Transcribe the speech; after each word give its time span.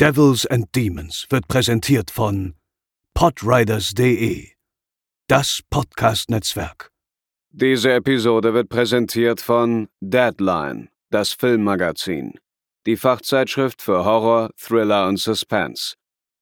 Devils 0.00 0.46
and 0.46 0.72
Demons 0.76 1.26
wird 1.28 1.48
präsentiert 1.48 2.12
von 2.12 2.54
podriders.de, 3.14 4.46
das 5.26 5.60
Podcast-Netzwerk. 5.70 6.92
Diese 7.50 7.94
Episode 7.94 8.54
wird 8.54 8.68
präsentiert 8.68 9.40
von 9.40 9.88
Deadline, 10.00 10.88
das 11.10 11.32
Filmmagazin, 11.32 12.38
die 12.86 12.96
Fachzeitschrift 12.96 13.82
für 13.82 14.04
Horror, 14.04 14.50
Thriller 14.56 15.08
und 15.08 15.16
Suspense. 15.16 15.96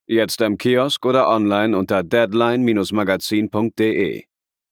Jetzt 0.07 0.43
im 0.43 0.59
Kiosk 0.59 1.07
oder 1.07 1.27
online 1.27 1.79
unter 1.79 2.03
deadline-magazin.de. 2.03 4.25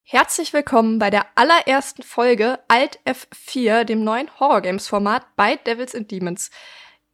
Herzlich 0.03 0.53
willkommen 0.53 0.99
bei 0.99 1.09
der 1.09 1.25
allerersten 1.37 2.03
Folge 2.03 2.59
Alt 2.69 3.01
F4, 3.07 3.85
dem 3.85 4.05
neuen 4.05 4.29
Horror 4.39 4.61
Games 4.61 4.89
Format 4.89 5.25
bei 5.37 5.57
Devils 5.57 5.95
and 5.95 6.11
Demons. 6.11 6.51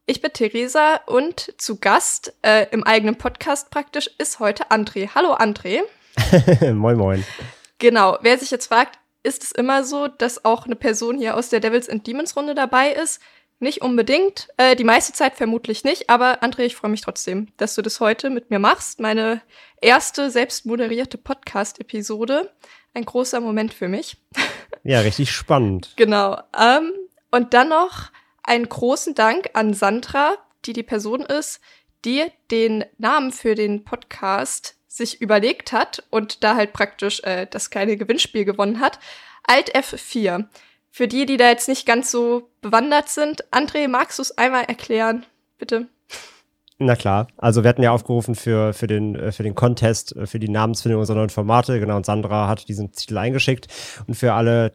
Ich 0.06 0.20
bin 0.20 0.32
Theresa 0.32 0.96
und 1.06 1.54
zu 1.58 1.78
Gast 1.78 2.34
äh, 2.42 2.66
im 2.72 2.82
eigenen 2.84 3.16
Podcast 3.16 3.70
praktisch 3.70 4.10
ist 4.18 4.40
heute 4.40 4.70
André. 4.70 5.10
Hallo 5.14 5.34
André. 5.34 5.82
moin 6.72 6.96
moin. 6.96 7.24
Genau, 7.78 8.18
wer 8.22 8.36
sich 8.38 8.50
jetzt 8.50 8.66
fragt, 8.66 8.98
ist 9.22 9.44
es 9.44 9.52
immer 9.52 9.84
so, 9.84 10.08
dass 10.08 10.44
auch 10.44 10.66
eine 10.66 10.74
Person 10.76 11.18
hier 11.18 11.36
aus 11.36 11.48
der 11.48 11.60
Devils 11.60 11.88
and 11.88 12.06
Demons 12.06 12.36
Runde 12.36 12.54
dabei 12.54 12.90
ist? 12.92 13.20
Nicht 13.60 13.82
unbedingt, 13.82 14.48
äh, 14.56 14.74
die 14.74 14.84
meiste 14.84 15.12
Zeit 15.12 15.36
vermutlich 15.36 15.84
nicht, 15.84 16.08
aber 16.08 16.42
André, 16.42 16.60
ich 16.62 16.76
freue 16.76 16.90
mich 16.90 17.02
trotzdem, 17.02 17.48
dass 17.58 17.74
du 17.74 17.82
das 17.82 18.00
heute 18.00 18.30
mit 18.30 18.50
mir 18.50 18.58
machst. 18.58 19.00
Meine 19.00 19.42
erste 19.82 20.30
selbst 20.30 20.64
moderierte 20.64 21.18
Podcast-Episode. 21.18 22.50
Ein 22.94 23.04
großer 23.04 23.40
Moment 23.40 23.74
für 23.74 23.86
mich. 23.86 24.16
Ja, 24.82 25.00
richtig 25.00 25.30
spannend. 25.30 25.92
genau. 25.96 26.40
Ähm, 26.58 26.90
und 27.30 27.52
dann 27.54 27.68
noch 27.68 28.10
einen 28.42 28.68
großen 28.68 29.14
Dank 29.14 29.50
an 29.54 29.74
Sandra, 29.74 30.36
die 30.64 30.72
die 30.72 30.82
Person 30.82 31.22
ist, 31.22 31.60
die 32.04 32.24
den 32.50 32.84
Namen 32.98 33.32
für 33.32 33.54
den 33.54 33.84
Podcast 33.84 34.76
sich 34.88 35.20
überlegt 35.20 35.72
hat 35.72 36.02
und 36.10 36.42
da 36.42 36.56
halt 36.56 36.72
praktisch 36.72 37.22
äh, 37.22 37.46
das 37.48 37.70
kleine 37.70 37.96
Gewinnspiel 37.96 38.44
gewonnen 38.44 38.80
hat. 38.80 38.98
Alt 39.44 39.74
F4. 39.74 40.46
Für 40.90 41.06
die, 41.06 41.26
die 41.26 41.36
da 41.36 41.48
jetzt 41.48 41.68
nicht 41.68 41.86
ganz 41.86 42.10
so 42.10 42.50
bewandert 42.60 43.08
sind, 43.08 43.44
André, 43.52 43.86
magst 43.86 44.18
du 44.18 44.22
es 44.22 44.36
einmal 44.36 44.64
erklären, 44.64 45.24
bitte? 45.58 45.88
Na 46.82 46.96
klar, 46.96 47.28
also 47.36 47.62
wir 47.62 47.68
hatten 47.68 47.82
ja 47.82 47.92
aufgerufen 47.92 48.34
für, 48.34 48.72
für, 48.72 48.86
den, 48.86 49.14
äh, 49.14 49.32
für 49.32 49.42
den 49.42 49.54
Contest, 49.54 50.16
äh, 50.16 50.26
für 50.26 50.38
die 50.38 50.48
Namensfindung 50.48 50.98
unserer 50.98 51.18
neuen 51.18 51.28
Formate, 51.28 51.78
genau, 51.78 51.96
und 51.96 52.06
Sandra 52.06 52.48
hat 52.48 52.68
diesen 52.68 52.90
Titel 52.92 53.18
eingeschickt. 53.18 53.68
Und 54.06 54.14
für 54.14 54.32
alle 54.32 54.72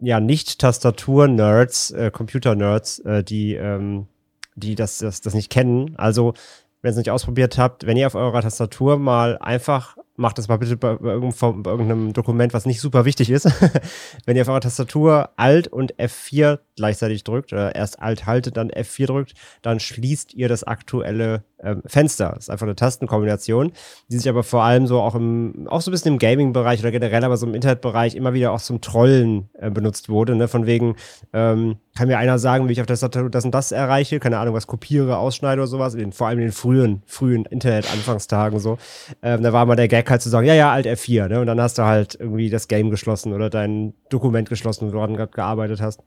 ja 0.00 0.20
nicht 0.20 0.58
Tastatur-Nerds, 0.58 1.90
äh, 1.92 2.10
Computer-Nerds, 2.10 3.00
äh, 3.00 3.24
die, 3.24 3.54
ähm, 3.54 4.06
die 4.54 4.74
das, 4.74 4.98
das, 4.98 5.20
das 5.20 5.34
nicht 5.34 5.50
kennen. 5.50 5.94
Also, 5.96 6.34
wenn 6.82 6.90
ihr 6.90 6.92
es 6.92 6.96
nicht 6.96 7.10
ausprobiert 7.10 7.58
habt, 7.58 7.86
wenn 7.86 7.96
ihr 7.96 8.06
auf 8.06 8.14
eurer 8.14 8.42
Tastatur 8.42 8.98
mal 8.98 9.38
einfach 9.38 9.96
macht 10.20 10.38
das 10.38 10.48
mal 10.48 10.58
bitte 10.58 10.76
bei, 10.76 10.94
bei, 10.96 11.12
irgendeinem, 11.12 11.62
bei, 11.62 11.70
irgendeinem, 11.70 12.12
Dokument, 12.12 12.52
was 12.52 12.66
nicht 12.66 12.80
super 12.80 13.04
wichtig 13.04 13.30
ist. 13.30 13.50
Wenn 14.26 14.36
ihr 14.36 14.42
auf 14.42 14.48
eurer 14.48 14.60
Tastatur 14.60 15.30
Alt 15.36 15.66
und 15.68 15.96
F4 15.96 16.58
gleichzeitig 16.76 17.24
drückt, 17.24 17.52
oder 17.52 17.74
erst 17.74 18.00
Alt 18.00 18.26
haltet, 18.26 18.56
dann 18.56 18.70
F4 18.70 19.06
drückt, 19.06 19.34
dann 19.62 19.80
schließt 19.80 20.34
ihr 20.34 20.48
das 20.48 20.62
aktuelle 20.62 21.44
ähm, 21.62 21.82
Fenster. 21.86 22.32
Das 22.34 22.44
ist 22.44 22.50
einfach 22.50 22.66
eine 22.66 22.76
Tastenkombination, 22.76 23.72
die 24.10 24.18
sich 24.18 24.28
aber 24.28 24.42
vor 24.42 24.62
allem 24.62 24.86
so 24.86 25.00
auch 25.00 25.14
im, 25.14 25.66
auch 25.68 25.80
so 25.80 25.90
ein 25.90 25.92
bisschen 25.92 26.12
im 26.12 26.18
Gaming-Bereich 26.18 26.80
oder 26.80 26.90
generell 26.90 27.24
aber 27.24 27.36
so 27.36 27.46
im 27.46 27.54
Internetbereich 27.54 28.14
immer 28.14 28.34
wieder 28.34 28.52
auch 28.52 28.60
zum 28.60 28.80
Trollen 28.80 29.48
äh, 29.54 29.70
benutzt 29.70 30.08
wurde. 30.08 30.36
Ne? 30.36 30.48
Von 30.48 30.66
wegen, 30.66 30.96
ähm, 31.32 31.76
kann 32.00 32.08
mir 32.08 32.16
einer 32.16 32.38
sagen, 32.38 32.66
wie 32.66 32.72
ich 32.72 32.80
auf 32.80 32.86
der 32.86 32.96
Tastatur 32.96 33.28
das 33.28 33.44
und 33.44 33.54
das 33.54 33.72
erreiche, 33.72 34.20
keine 34.20 34.38
Ahnung, 34.38 34.54
was 34.54 34.66
kopiere, 34.66 35.18
ausschneide 35.18 35.60
oder 35.60 35.66
sowas, 35.66 35.92
in, 35.92 36.12
vor 36.12 36.28
allem 36.28 36.38
in 36.38 36.46
den 36.46 36.52
frühen, 36.52 37.02
frühen 37.04 37.44
Internet-Anfangstagen 37.44 38.58
so. 38.58 38.78
Ähm, 39.22 39.42
da 39.42 39.52
war 39.52 39.66
mal 39.66 39.76
der 39.76 39.86
Gag 39.86 40.08
halt 40.08 40.22
zu 40.22 40.30
sagen, 40.30 40.46
ja, 40.46 40.54
ja, 40.54 40.72
Alt 40.72 40.86
F4, 40.86 41.28
ne? 41.28 41.40
Und 41.42 41.46
dann 41.46 41.60
hast 41.60 41.76
du 41.76 41.82
halt 41.82 42.16
irgendwie 42.18 42.48
das 42.48 42.68
Game 42.68 42.88
geschlossen 42.88 43.34
oder 43.34 43.50
dein 43.50 43.92
Dokument 44.08 44.48
geschlossen, 44.48 44.88
wo 44.88 44.92
du 44.92 45.14
gerade 45.14 45.30
gearbeitet 45.30 45.82
hast. 45.82 46.00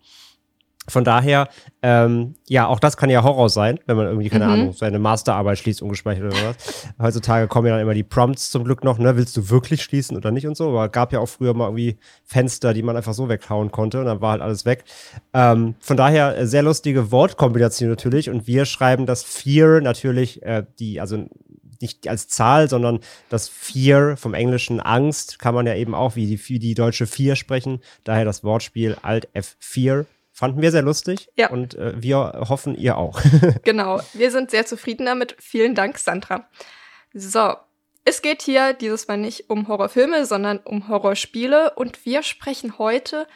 Von 0.88 1.04
daher, 1.04 1.48
ähm, 1.82 2.36
ja, 2.48 2.68
auch 2.68 2.80
das 2.80 2.98
kann 2.98 3.10
ja 3.10 3.24
Horror 3.24 3.50
sein, 3.50 3.80
wenn 3.86 3.96
man 3.96 4.08
irgendwie, 4.08 4.30
keine 4.30 4.46
mhm. 4.46 4.52
Ahnung, 4.52 4.74
seine 4.74 5.00
Masterarbeit 5.00 5.58
schließt, 5.58 5.82
ungespeichert 5.82 6.26
oder 6.26 6.50
was. 6.50 6.88
Heutzutage 7.02 7.48
kommen 7.48 7.68
ja 7.68 7.74
dann 7.74 7.82
immer 7.82 7.94
die 7.94 8.04
Prompts 8.04 8.52
zum 8.52 8.64
Glück 8.64 8.84
noch, 8.84 8.98
ne? 8.98 9.16
Willst 9.16 9.38
du 9.38 9.50
wirklich 9.50 9.82
schließen 9.84 10.18
oder 10.18 10.32
nicht 10.32 10.48
und 10.48 10.58
so? 10.58 10.70
Aber 10.70 10.90
gab 10.90 11.14
ja 11.14 11.20
auch 11.20 11.30
früher 11.30 11.54
mal 11.54 11.68
irgendwie 11.68 11.98
Fenster, 12.24 12.74
die 12.74 12.84
man 12.84 12.98
einfach 12.98 13.14
so 13.14 13.30
weghauen 13.30 13.72
konnte 13.72 14.00
und 14.00 14.06
dann 14.06 14.22
war 14.22 14.32
halt 14.32 14.42
alles 14.42 14.66
weg. 14.66 14.84
Ähm, 15.34 15.76
von 15.80 15.98
daher, 15.98 16.38
äh, 16.38 16.48
sehr 16.48 16.64
lustige 16.64 17.12
Wortkombination 17.12 17.90
natürlich 17.90 18.30
und 18.30 18.48
wir 18.48 18.66
schreiben 18.66 19.06
das 19.06 19.24
Fear 19.24 19.82
natürlich, 19.82 20.44
äh, 20.44 20.64
die, 20.80 21.00
also 21.00 21.26
nicht 21.84 22.08
als 22.08 22.28
Zahl, 22.28 22.68
sondern 22.70 23.00
das 23.30 23.50
Fear 23.50 24.18
vom 24.18 24.34
englischen 24.34 24.80
Angst 24.80 25.38
kann 25.38 25.54
man 25.54 25.68
ja 25.68 25.76
eben 25.76 25.94
auch 25.94 26.16
wie 26.16 26.26
die, 26.26 26.50
wie 26.50 26.58
die 26.58 26.74
deutsche 26.74 27.06
Vier 27.06 27.36
sprechen. 27.36 27.82
Daher 28.04 28.26
das 28.26 28.44
Wortspiel 28.44 28.98
Alt 29.04 29.28
F4. 29.36 30.06
Fanden 30.36 30.64
wir 30.64 30.72
sehr 30.72 30.82
lustig 30.82 31.30
ja. 31.36 31.52
und 31.52 31.76
äh, 31.76 31.94
wir 31.96 32.46
hoffen, 32.50 32.76
ihr 32.76 32.98
auch. 32.98 33.22
genau, 33.64 34.02
wir 34.14 34.32
sind 34.32 34.50
sehr 34.50 34.66
zufrieden 34.66 35.06
damit. 35.06 35.36
Vielen 35.40 35.76
Dank, 35.76 36.00
Sandra. 36.00 36.50
So, 37.14 37.54
es 38.04 38.24
geht 38.24 38.42
hier 38.42 38.74
dieses 38.74 39.08
Mal 39.08 39.18
nicht 39.18 39.52
um 39.52 39.68
Horrorfilme, 39.68 40.26
sondern 40.26 40.58
um 40.58 40.88
Horrorspiele 40.88 41.76
und 41.76 42.04
wir 42.06 42.24
sprechen 42.24 42.80
heute 42.80 43.28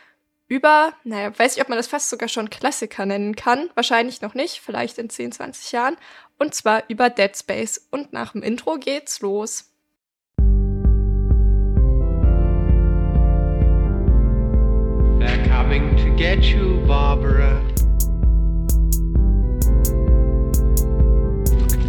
über, 0.48 0.94
naja, 1.04 1.38
weiß 1.38 1.56
ich, 1.56 1.62
ob 1.62 1.70
man 1.70 1.78
das 1.78 1.88
fast 1.88 2.10
sogar 2.10 2.30
schon 2.30 2.50
Klassiker 2.50 3.06
nennen 3.06 3.36
kann. 3.36 3.70
Wahrscheinlich 3.76 4.22
noch 4.22 4.34
nicht, 4.34 4.62
vielleicht 4.62 4.98
in 4.98 5.10
10, 5.10 5.34
20 5.34 5.72
Jahren. 5.74 5.98
Und 6.40 6.56
zwar 6.56 6.84
über 6.88 7.10
Dead 7.10 7.36
Space. 7.36 7.88
Und 7.92 8.14
nach 8.14 8.32
dem 8.32 8.44
Intro 8.44 8.78
geht's 8.78 9.20
los. 9.22 9.74
Coming 16.18 16.42
to 16.42 16.42
get 16.42 16.44
you, 16.46 16.86
Barbara. 16.88 17.62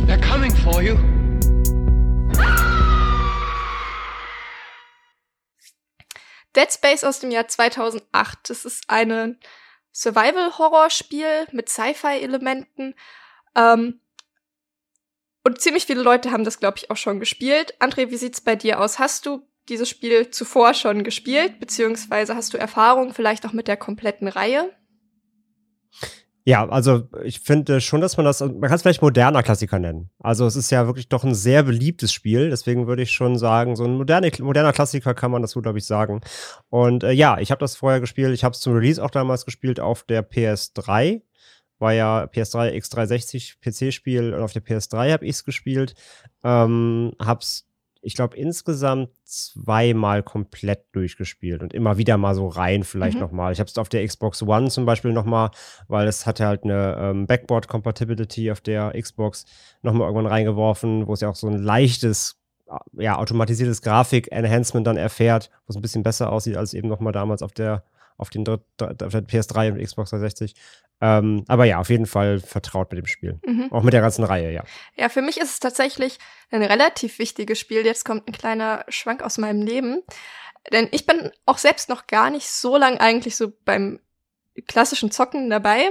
They're 0.07 0.21
coming 0.21 0.51
for 0.51 0.83
you. 0.83 0.97
Dead 6.55 6.73
Space 6.73 7.05
aus 7.05 7.21
dem 7.21 7.31
Jahr 7.31 7.47
2008. 7.49 8.51
Das 8.51 8.65
ist 8.65 8.85
ein 8.89 9.39
Survival-Horror-Spiel 9.93 11.49
mit 11.53 11.69
Sci-Fi-Elementen. 11.69 12.95
Ähm, 13.55 14.01
und 15.45 15.61
ziemlich 15.61 15.87
viele 15.87 16.03
Leute 16.03 16.31
haben 16.31 16.45
das, 16.45 16.59
glaube 16.59 16.79
ich, 16.79 16.91
auch 16.91 16.97
schon 16.97 17.21
gespielt. 17.21 17.75
André, 17.81 18.11
wie 18.11 18.17
sieht's 18.17 18.41
bei 18.41 18.57
dir 18.57 18.81
aus? 18.81 18.99
Hast 18.99 19.27
du 19.27 19.47
dieses 19.69 19.89
Spiel 19.89 20.31
zuvor 20.31 20.75
schon 20.75 21.05
gespielt, 21.05 21.61
beziehungsweise 21.61 22.35
hast 22.35 22.55
du 22.55 22.59
Erfahrung 22.59 23.15
vielleicht 23.15 23.47
auch 23.47 23.53
mit 23.53 23.69
der 23.69 23.77
kompletten 23.77 24.29
Reihe? 24.29 24.71
Ja, 26.49 26.67
also 26.67 27.03
ich 27.25 27.41
finde 27.41 27.83
schon, 27.83 28.01
dass 28.01 28.17
man 28.17 28.25
das, 28.25 28.41
man 28.41 28.63
kann 28.63 28.73
es 28.73 28.81
vielleicht 28.81 29.03
moderner 29.03 29.43
Klassiker 29.43 29.79
nennen. 29.79 30.09
Also 30.19 30.47
es 30.47 30.57
ist 30.57 30.71
ja 30.71 30.87
wirklich 30.87 31.11
doch 31.11 31.23
ein 31.23 31.35
sehr 31.35 31.63
beliebtes 31.63 32.11
Spiel, 32.11 32.49
deswegen 32.49 32.87
würde 32.87 33.03
ich 33.03 33.11
schon 33.11 33.37
sagen, 33.37 33.77
so 33.77 33.85
ein 33.85 33.99
moderne, 33.99 34.33
moderner 34.41 34.73
Klassiker 34.73 35.13
kann 35.13 35.31
man 35.31 35.43
dazu, 35.43 35.61
glaube 35.61 35.77
ich, 35.77 35.85
sagen. 35.85 36.23
Und 36.71 37.05
äh, 37.05 37.13
ja, 37.13 37.39
ich 37.39 37.51
habe 37.51 37.59
das 37.59 37.77
vorher 37.77 38.01
gespielt, 38.01 38.33
ich 38.33 38.45
habe 38.45 38.55
es 38.55 38.61
zum 38.61 38.73
Release 38.73 39.05
auch 39.05 39.11
damals 39.11 39.45
gespielt 39.45 39.79
auf 39.79 40.05
der 40.05 40.27
PS3. 40.27 41.21
War 41.81 41.93
ja 41.93 42.25
PS3 42.25 42.73
X360 42.73 43.57
PC-Spiel 43.61 44.33
und 44.33 44.41
auf 44.41 44.55
der 44.55 44.65
PS3 44.65 45.13
habe 45.13 45.27
ich 45.27 45.33
es 45.33 45.45
gespielt. 45.45 45.95
Ähm, 46.43 47.13
hab's 47.21 47.68
ich 48.01 48.15
glaube, 48.15 48.37
insgesamt 48.37 49.11
zweimal 49.25 50.23
komplett 50.23 50.85
durchgespielt 50.93 51.63
und 51.63 51.75
immer 51.75 51.99
wieder 51.99 52.17
mal 52.17 52.35
so 52.35 52.47
rein, 52.47 52.85
vielleicht 52.85 53.17
mhm. 53.17 53.23
nochmal. 53.23 53.53
Ich 53.53 53.61
habe 53.61 53.69
es 53.69 53.77
auf 53.79 53.89
der 53.89 54.07
Xbox 54.07 54.43
One 54.43 54.69
zum 54.69 54.87
Beispiel 54.87 55.13
nochmal, 55.13 55.51
weil 55.89 56.07
es 56.07 56.27
hatte 56.27 56.47
halt 56.47 56.65
eine 56.65 56.97
ähm, 57.01 57.27
Backboard-Compatibility 57.27 58.51
auf 58.53 58.61
der 58.61 58.93
Xbox 59.01 59.47
nochmal 59.83 60.09
irgendwann 60.09 60.27
reingeworfen, 60.33 61.07
wo 61.07 61.13
es 61.13 61.21
ja 61.21 61.29
auch 61.29 61.37
so 61.37 61.49
ein 61.49 61.59
leichtes, 61.59 62.41
ja, 62.93 63.19
automatisiertes 63.19 63.83
Grafik-Enhancement 63.83 64.87
dann 64.87 64.97
erfährt, 64.97 65.51
wo 65.67 65.71
es 65.71 65.77
ein 65.77 65.83
bisschen 65.83 66.03
besser 66.03 66.33
aussieht 66.33 66.57
als 66.57 66.75
eben 66.75 66.89
nochmal 66.89 67.13
damals 67.13 67.43
auf 67.43 67.53
der 67.53 67.85
auf, 68.19 68.31
den 68.31 68.47
auf 68.47 68.61
der 68.79 69.23
PS3 69.23 69.73
und 69.73 69.83
Xbox 69.83 70.11
360. 70.11 70.55
Ähm, 71.01 71.45
aber 71.47 71.65
ja, 71.65 71.79
auf 71.79 71.91
jeden 71.91 72.07
Fall 72.07 72.41
vertraut 72.41 72.91
mit 72.91 72.99
dem 72.99 73.07
Spiel. 73.07 73.41
Mhm. 73.47 73.73
Auch 73.73 73.83
mit 73.83 73.95
der 73.95 74.01
ganzen 74.01 74.25
Reihe, 74.25 74.53
ja. 74.53 74.65
Ja, 74.97 75.09
für 75.09 75.23
mich 75.23 75.39
ist 75.39 75.53
es 75.53 75.61
tatsächlich 75.61 76.19
ein 76.51 76.63
relativ 76.63 77.19
wichtiges 77.19 77.59
Spiel. 77.61 77.87
Jetzt 77.87 78.05
kommt 78.05 78.29
ein 78.29 78.33
kleiner 78.33 78.85
Schwank 78.89 79.23
aus 79.23 79.39
meinem 79.39 79.63
Leben. 79.63 80.03
Denn 80.73 80.89
ich 80.91 81.07
bin 81.07 81.31
auch 81.47 81.59
selbst 81.59 81.89
noch 81.89 82.09
gar 82.09 82.31
nicht 82.31 82.51
so 82.51 82.77
lang 82.77 82.99
eigentlich 82.99 83.37
so 83.37 83.53
beim 83.65 84.01
klassischen 84.67 85.13
Zocken 85.13 85.49
dabei 85.49 85.89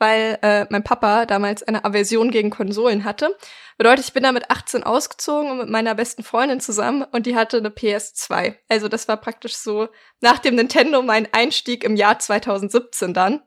weil 0.00 0.38
äh, 0.40 0.66
mein 0.70 0.82
Papa 0.82 1.26
damals 1.26 1.62
eine 1.62 1.84
Aversion 1.84 2.30
gegen 2.30 2.50
Konsolen 2.50 3.04
hatte. 3.04 3.36
Bedeutet, 3.76 4.06
ich 4.06 4.12
bin 4.12 4.22
da 4.22 4.32
mit 4.32 4.50
18 4.50 4.82
ausgezogen 4.82 5.50
und 5.50 5.58
mit 5.58 5.68
meiner 5.68 5.94
besten 5.94 6.24
Freundin 6.24 6.58
zusammen 6.58 7.04
und 7.12 7.26
die 7.26 7.36
hatte 7.36 7.58
eine 7.58 7.68
PS2. 7.68 8.56
Also 8.68 8.88
das 8.88 9.06
war 9.08 9.18
praktisch 9.18 9.56
so 9.56 9.88
nach 10.20 10.38
dem 10.38 10.54
Nintendo 10.54 11.02
mein 11.02 11.28
Einstieg 11.32 11.84
im 11.84 11.96
Jahr 11.96 12.18
2017 12.18 13.12
dann. 13.14 13.42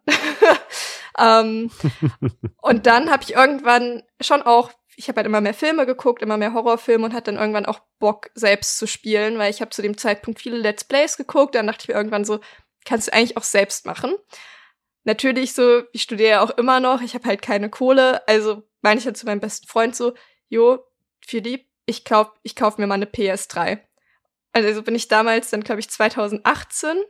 ähm, 1.20 1.72
und 2.62 2.86
dann 2.86 3.12
habe 3.12 3.24
ich 3.24 3.34
irgendwann 3.34 4.04
schon 4.22 4.44
auch 4.44 4.72
ich 4.96 5.08
habe 5.08 5.18
halt 5.18 5.26
immer 5.26 5.42
mehr 5.42 5.56
Filme 5.56 5.88
geguckt, 5.88 6.22
immer 6.22 6.38
mehr 6.38 6.54
Horrorfilme 6.54 7.04
und 7.04 7.14
hatte 7.14 7.32
dann 7.32 7.40
irgendwann 7.40 7.66
auch 7.66 7.80
Bock, 7.98 8.30
selbst 8.36 8.78
zu 8.78 8.86
spielen, 8.86 9.40
weil 9.40 9.50
ich 9.50 9.60
habe 9.60 9.72
zu 9.72 9.82
dem 9.82 9.98
Zeitpunkt 9.98 10.40
viele 10.40 10.58
Let's 10.58 10.84
Plays 10.84 11.18
geguckt. 11.18 11.56
Dann 11.56 11.66
dachte 11.66 11.82
ich 11.82 11.88
mir 11.88 11.96
irgendwann 11.96 12.26
so, 12.26 12.42
kannst 12.86 13.08
du 13.08 13.14
eigentlich 13.14 13.36
auch 13.36 13.44
selbst 13.44 13.88
machen. 13.88 14.14
Natürlich 15.04 15.54
so, 15.54 15.84
ich 15.92 16.02
studiere 16.02 16.42
auch 16.42 16.52
immer 16.52 16.80
noch, 16.80 17.02
ich 17.02 17.14
habe 17.14 17.28
halt 17.28 17.42
keine 17.42 17.70
Kohle, 17.70 18.26
also 18.28 18.64
meine 18.82 19.00
ich 19.00 19.06
halt 19.06 19.18
zu 19.18 19.26
meinem 19.26 19.42
besten 19.42 19.68
Freund 19.68 19.96
so, 19.96 20.14
jo, 20.48 20.80
Philipp, 21.26 21.66
ich 21.86 22.06
kauf, 22.06 22.32
ich 22.44 22.56
kauf 22.56 22.78
mir 22.78 22.88
mal 22.88 22.96
eine 22.96 23.06
PS3. 23.06 23.80
Also 24.54 24.84
bin 24.84 24.96
ich 24.96 25.08
damals 25.08 25.50
dann, 25.50 25.64
glaube 25.64 25.82
ich, 25.82 25.90
2018. 25.90 27.04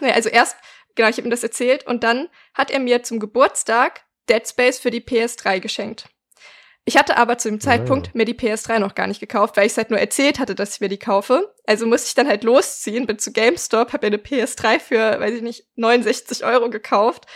Nee, 0.00 0.12
also 0.12 0.28
erst, 0.28 0.56
genau, 0.94 1.08
ich 1.08 1.16
habe 1.18 1.28
ihm 1.28 1.30
das 1.30 1.42
erzählt 1.42 1.86
und 1.86 2.02
dann 2.02 2.28
hat 2.54 2.70
er 2.70 2.80
mir 2.80 3.02
zum 3.02 3.20
Geburtstag 3.20 4.04
Dead 4.28 4.46
Space 4.46 4.78
für 4.78 4.90
die 4.90 5.02
PS3 5.02 5.60
geschenkt. 5.60 6.08
Ich 6.90 6.96
hatte 6.96 7.18
aber 7.18 7.38
zu 7.38 7.48
dem 7.48 7.60
Zeitpunkt 7.60 8.08
oh. 8.08 8.18
mir 8.18 8.24
die 8.24 8.34
PS3 8.34 8.80
noch 8.80 8.96
gar 8.96 9.06
nicht 9.06 9.20
gekauft, 9.20 9.56
weil 9.56 9.64
ich 9.64 9.70
es 9.70 9.78
halt 9.78 9.90
nur 9.90 10.00
erzählt 10.00 10.40
hatte, 10.40 10.56
dass 10.56 10.74
ich 10.74 10.80
mir 10.80 10.88
die 10.88 10.98
kaufe. 10.98 11.54
Also 11.64 11.86
musste 11.86 12.08
ich 12.08 12.14
dann 12.16 12.26
halt 12.26 12.42
losziehen, 12.42 13.06
bin 13.06 13.20
zu 13.20 13.32
GameStop, 13.32 13.92
habe 13.92 14.08
mir 14.08 14.14
eine 14.14 14.20
PS3 14.20 14.80
für, 14.80 15.20
weiß 15.20 15.34
ich 15.34 15.42
nicht, 15.42 15.68
69 15.76 16.44
Euro 16.44 16.68
gekauft. 16.68 17.26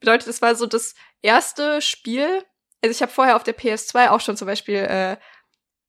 Bedeutet, 0.00 0.26
das 0.28 0.40
war 0.40 0.54
so 0.54 0.64
das 0.64 0.94
erste 1.20 1.82
Spiel. 1.82 2.46
Also 2.80 2.92
ich 2.92 3.02
habe 3.02 3.12
vorher 3.12 3.36
auf 3.36 3.42
der 3.42 3.54
PS2 3.54 4.08
auch 4.08 4.20
schon 4.20 4.38
zum 4.38 4.46
Beispiel 4.46 4.76
äh, 4.76 5.18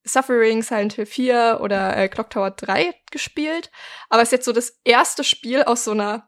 Suffering, 0.03 0.61
Silent 0.61 0.91
Hill 0.91 1.05
4 1.05 1.59
oder 1.61 1.95
äh, 1.95 2.09
Clock 2.09 2.31
Tower 2.31 2.51
3 2.51 2.93
gespielt. 3.11 3.71
Aber 4.09 4.23
es 4.23 4.27
ist 4.27 4.33
jetzt 4.33 4.45
so 4.45 4.51
das 4.51 4.77
erste 4.83 5.23
Spiel 5.23 5.63
aus 5.63 5.85
so 5.85 5.91
einer 5.91 6.27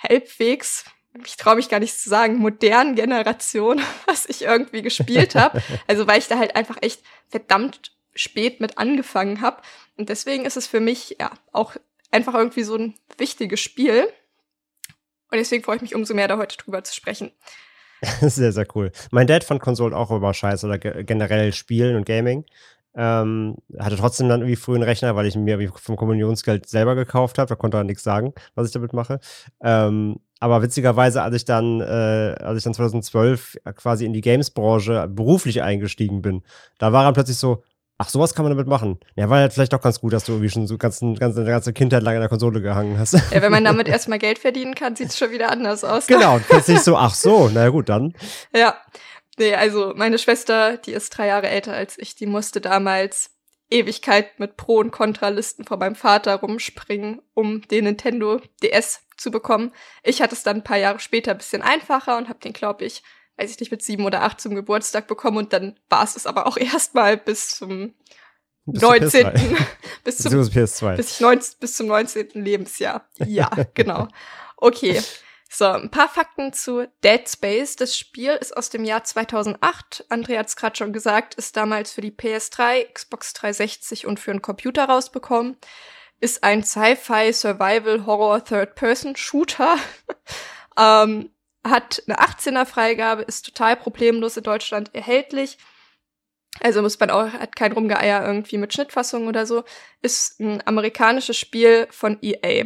halbwegs 0.00 0.84
ich 1.24 1.36
traue 1.36 1.56
mich 1.56 1.68
gar 1.68 1.80
nicht 1.80 1.98
zu 1.98 2.08
sagen, 2.08 2.36
modernen 2.36 2.94
Generation, 2.94 3.80
was 4.06 4.26
ich 4.26 4.42
irgendwie 4.42 4.82
gespielt 4.82 5.34
habe. 5.34 5.62
Also 5.86 6.06
weil 6.06 6.18
ich 6.18 6.28
da 6.28 6.38
halt 6.38 6.56
einfach 6.56 6.78
echt 6.80 7.02
verdammt 7.28 7.92
spät 8.14 8.60
mit 8.60 8.78
angefangen 8.78 9.40
habe. 9.40 9.62
Und 9.96 10.08
deswegen 10.08 10.44
ist 10.44 10.56
es 10.56 10.66
für 10.66 10.80
mich 10.80 11.16
ja 11.20 11.30
auch 11.52 11.76
einfach 12.10 12.34
irgendwie 12.34 12.62
so 12.62 12.76
ein 12.76 12.94
wichtiges 13.18 13.60
Spiel. 13.60 14.04
Und 15.30 15.38
deswegen 15.38 15.64
freue 15.64 15.76
ich 15.76 15.82
mich 15.82 15.94
umso 15.94 16.14
mehr, 16.14 16.28
da 16.28 16.38
heute 16.38 16.56
drüber 16.56 16.82
zu 16.84 16.94
sprechen. 16.94 17.32
sehr, 18.20 18.52
sehr 18.52 18.66
cool. 18.74 18.92
Mein 19.10 19.26
Dad 19.26 19.44
fand 19.44 19.60
Konsolen 19.60 19.94
auch 19.94 20.10
über 20.10 20.34
Scheiß 20.34 20.64
oder 20.64 20.78
generell 20.78 21.52
Spielen 21.52 21.96
und 21.96 22.04
Gaming. 22.04 22.44
Ähm, 22.96 23.56
hatte 23.78 23.96
trotzdem 23.96 24.28
dann 24.28 24.40
irgendwie 24.40 24.56
früh 24.56 24.74
einen 24.74 24.82
Rechner, 24.82 25.14
weil 25.16 25.26
ich 25.26 25.36
mir 25.36 25.70
vom 25.74 25.96
Kommunionsgeld 25.96 26.66
selber 26.66 26.94
gekauft 26.94 27.38
habe. 27.38 27.48
Da 27.48 27.54
konnte 27.54 27.76
er 27.76 27.84
nichts 27.84 28.02
sagen, 28.02 28.32
was 28.54 28.66
ich 28.66 28.72
damit 28.72 28.94
mache. 28.94 29.20
Ähm, 29.62 30.16
aber 30.40 30.62
witzigerweise, 30.62 31.22
als 31.22 31.36
ich 31.36 31.44
dann, 31.44 31.80
äh, 31.80 31.84
als 31.84 32.58
ich 32.58 32.64
dann 32.64 32.74
2012 32.74 33.58
quasi 33.76 34.04
in 34.04 34.12
die 34.12 34.20
Games-Branche 34.20 35.08
beruflich 35.08 35.62
eingestiegen 35.62 36.22
bin, 36.22 36.42
da 36.78 36.92
war 36.92 37.04
er 37.04 37.12
plötzlich 37.12 37.38
so, 37.38 37.62
ach, 37.98 38.08
sowas 38.08 38.34
kann 38.34 38.44
man 38.44 38.52
damit 38.52 38.66
machen. 38.66 38.98
Ja, 39.14 39.30
war 39.30 39.38
halt 39.38 39.52
vielleicht 39.52 39.72
doch 39.72 39.80
ganz 39.80 40.00
gut, 40.00 40.12
dass 40.12 40.24
du 40.24 40.32
irgendwie 40.32 40.50
schon 40.50 40.66
so 40.66 40.76
ganz, 40.76 41.00
ganz, 41.00 41.36
eine 41.36 41.46
ganze 41.46 41.72
Kindheit 41.72 42.02
lang 42.02 42.14
in 42.14 42.20
der 42.20 42.28
Konsole 42.28 42.60
gehangen 42.60 42.98
hast. 42.98 43.14
Ja, 43.14 43.42
wenn 43.42 43.52
man 43.52 43.64
damit 43.64 43.88
erstmal 43.88 44.18
Geld 44.18 44.38
verdienen 44.38 44.74
kann, 44.74 44.96
sieht 44.96 45.08
es 45.08 45.18
schon 45.18 45.30
wieder 45.30 45.50
anders 45.50 45.84
aus. 45.84 46.06
Genau, 46.06 46.38
plötzlich 46.46 46.80
so, 46.80 46.96
ach 46.96 47.14
so, 47.14 47.48
naja 47.48 47.70
gut, 47.70 47.88
dann. 47.88 48.14
Ja, 48.54 48.74
Nee, 49.38 49.54
also 49.54 49.92
meine 49.94 50.18
Schwester, 50.18 50.76
die 50.78 50.92
ist 50.92 51.10
drei 51.10 51.26
Jahre 51.28 51.48
älter 51.48 51.72
als 51.72 51.98
ich, 51.98 52.14
die 52.14 52.26
musste 52.26 52.60
damals 52.60 53.30
Ewigkeit 53.68 54.38
mit 54.38 54.56
Pro- 54.56 54.78
und 54.78 54.92
Kontralisten 54.92 55.64
vor 55.64 55.76
meinem 55.76 55.96
Vater 55.96 56.36
rumspringen, 56.36 57.20
um 57.34 57.62
den 57.68 57.84
Nintendo 57.84 58.40
DS 58.62 59.00
zu 59.16 59.30
bekommen. 59.30 59.72
Ich 60.02 60.22
hatte 60.22 60.34
es 60.34 60.42
dann 60.42 60.58
ein 60.58 60.64
paar 60.64 60.78
Jahre 60.78 61.00
später 61.00 61.32
ein 61.32 61.38
bisschen 61.38 61.62
einfacher 61.62 62.16
und 62.16 62.28
habe 62.28 62.38
den, 62.38 62.52
glaube 62.52 62.84
ich, 62.84 63.02
weiß 63.36 63.50
ich 63.50 63.60
nicht, 63.60 63.70
mit 63.70 63.82
sieben 63.82 64.04
oder 64.04 64.22
acht 64.22 64.40
zum 64.40 64.54
Geburtstag 64.54 65.06
bekommen 65.08 65.38
und 65.38 65.52
dann 65.52 65.78
war 65.88 66.04
es 66.04 66.16
es 66.16 66.26
aber 66.26 66.46
auch 66.46 66.56
erstmal 66.56 67.16
bis 67.16 67.50
zum 67.50 67.94
bis 68.66 68.82
19. 68.82 69.32
bis 70.04 70.18
zum 70.18 70.32
PS2. 70.32 70.96
Bis, 70.96 71.12
ich 71.12 71.20
19, 71.20 71.58
bis 71.60 71.74
zum 71.74 71.86
19. 71.86 72.28
Lebensjahr. 72.34 73.08
Ja, 73.18 73.50
genau. 73.74 74.08
Okay. 74.56 75.00
So, 75.48 75.66
ein 75.66 75.90
paar 75.90 76.08
Fakten 76.08 76.52
zu 76.52 76.86
Dead 77.04 77.28
Space. 77.28 77.76
Das 77.76 77.96
Spiel 77.96 78.32
ist 78.32 78.56
aus 78.56 78.68
dem 78.68 78.84
Jahr 78.84 79.04
2008. 79.04 80.04
Andrea 80.08 80.40
hat 80.40 80.48
es 80.48 80.56
gerade 80.56 80.76
schon 80.76 80.92
gesagt, 80.92 81.34
ist 81.36 81.56
damals 81.56 81.92
für 81.92 82.00
die 82.00 82.10
PS3, 82.10 82.92
Xbox 82.92 83.32
360 83.32 84.06
und 84.06 84.20
für 84.20 84.32
einen 84.32 84.42
Computer 84.42 84.84
rausbekommen. 84.84 85.56
Ist 86.20 86.42
ein 86.42 86.64
Sci-Fi 86.64 87.32
Survival 87.32 88.06
Horror 88.06 88.44
Third-Person-Shooter. 88.44 89.76
ähm, 90.78 91.30
hat 91.64 92.02
eine 92.06 92.18
18er 92.18 92.66
Freigabe, 92.66 93.22
ist 93.22 93.46
total 93.46 93.76
problemlos 93.76 94.36
in 94.36 94.44
Deutschland 94.44 94.94
erhältlich. 94.94 95.58
Also 96.60 96.80
muss 96.80 96.98
man 96.98 97.10
auch, 97.10 97.32
hat 97.32 97.54
kein 97.54 97.72
Rumgeeier 97.72 98.26
irgendwie 98.26 98.58
mit 98.58 98.72
Schnittfassungen 98.72 99.28
oder 99.28 99.46
so. 99.46 99.64
Ist 100.00 100.40
ein 100.40 100.66
amerikanisches 100.66 101.36
Spiel 101.36 101.86
von 101.90 102.18
EA. 102.22 102.64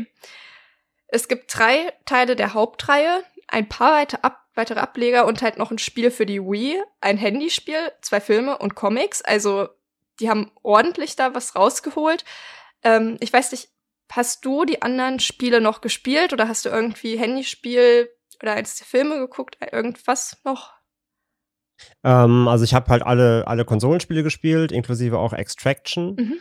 Es 1.13 1.29
gibt 1.29 1.57
drei 1.57 1.93
Teile 2.07 2.37
der 2.37 2.55
Hauptreihe, 2.55 3.23
ein 3.49 3.69
paar 3.69 3.95
weite 3.95 4.23
ab 4.25 4.41
weitere 4.55 4.81
Ableger 4.81 5.27
und 5.27 5.43
halt 5.43 5.59
noch 5.59 5.71
ein 5.71 5.79
Spiel 5.79 6.11
für 6.11 6.27
die 6.27 6.41
Wii, 6.41 6.83
ein 7.01 7.17
Handyspiel, 7.17 7.93
zwei 8.03 8.21
Filme 8.21 8.59
und 8.59 8.75
Comics. 8.75 9.23
Also 9.23 9.69
die 10.19 10.29
haben 10.29 10.51
ordentlich 10.63 11.17
da 11.17 11.35
was 11.35 11.57
rausgeholt. 11.57 12.25
Ähm, 12.83 13.17
ich 13.21 13.33
weiß 13.33 13.53
nicht, 13.53 13.69
hast 14.11 14.45
du 14.45 14.65
die 14.65 14.83
anderen 14.83 15.21
Spiele 15.21 15.61
noch 15.61 15.81
gespielt 15.81 16.33
oder 16.33 16.49
hast 16.49 16.65
du 16.65 16.69
irgendwie 16.69 17.17
Handyspiel 17.17 18.11
oder 18.43 18.53
eins 18.53 18.77
der 18.77 18.87
Filme 18.87 19.19
geguckt, 19.19 19.57
irgendwas 19.73 20.39
noch? 20.45 20.73
Ähm, 22.05 22.49
also 22.49 22.65
ich 22.65 22.75
habe 22.75 22.91
halt 22.91 23.03
alle, 23.03 23.47
alle 23.47 23.65
Konsolenspiele 23.65 24.23
gespielt, 24.23 24.73
inklusive 24.73 25.19
auch 25.19 25.33
Extraction. 25.33 26.17
Mhm. 26.17 26.35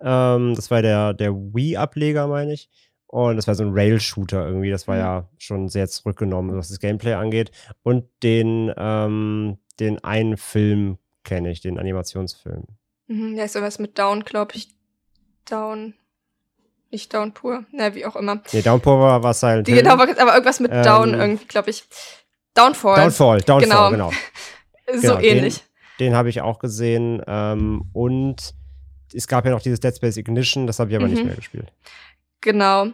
Ähm, 0.00 0.54
das 0.54 0.70
war 0.70 0.82
der, 0.82 1.14
der 1.14 1.32
Wii-Ableger, 1.34 2.26
meine 2.26 2.54
ich. 2.54 2.70
Und 3.08 3.36
das 3.36 3.46
war 3.46 3.54
so 3.54 3.64
ein 3.64 3.72
Rail-Shooter 3.72 4.46
irgendwie. 4.46 4.70
Das 4.70 4.88
war 4.88 4.96
mhm. 4.96 5.00
ja 5.00 5.28
schon 5.38 5.68
sehr 5.68 5.88
zurückgenommen, 5.88 6.56
was 6.56 6.68
das 6.68 6.80
Gameplay 6.80 7.14
angeht. 7.14 7.50
Und 7.82 8.04
den, 8.22 8.72
ähm, 8.76 9.58
den 9.78 10.02
einen 10.02 10.36
Film 10.36 10.98
kenne 11.24 11.50
ich, 11.50 11.60
den 11.60 11.78
Animationsfilm. 11.78 12.64
Mhm, 13.08 13.36
ja, 13.36 13.44
ist 13.44 13.54
irgendwas 13.54 13.78
mit 13.78 13.98
Down, 13.98 14.24
glaube 14.24 14.52
ich. 14.54 14.68
Down. 15.48 15.94
Nicht 16.90 17.12
Downpour. 17.12 17.64
Na, 17.72 17.94
wie 17.94 18.06
auch 18.06 18.16
immer. 18.16 18.42
Nee, 18.52 18.62
Downpour 18.62 19.00
war, 19.00 19.22
war 19.22 19.34
Silent 19.34 19.68
Hill. 19.68 19.78
Genau, 19.78 19.92
aber 19.92 20.08
irgendwas 20.08 20.60
mit 20.60 20.72
Down 20.72 21.14
ähm, 21.14 21.20
irgendwie, 21.20 21.46
glaube 21.46 21.70
ich. 21.70 21.84
Downfall. 22.54 22.96
Downfall, 22.96 23.40
Downfall, 23.42 23.90
genau. 23.90 23.90
genau. 23.90 24.10
so 24.94 25.00
genau, 25.00 25.18
ähnlich. 25.18 25.62
Den, 25.98 26.06
den 26.06 26.16
habe 26.16 26.28
ich 26.28 26.40
auch 26.40 26.58
gesehen. 26.58 27.22
Ähm, 27.26 27.90
und 27.92 28.54
es 29.12 29.28
gab 29.28 29.44
ja 29.44 29.50
noch 29.50 29.62
dieses 29.62 29.80
Dead 29.80 29.94
Space 29.94 30.16
Ignition, 30.16 30.66
das 30.66 30.78
habe 30.78 30.90
ich 30.90 30.96
aber 30.96 31.06
mhm. 31.06 31.14
nicht 31.14 31.24
mehr 31.24 31.34
gespielt. 31.34 31.72
Genau. 32.40 32.88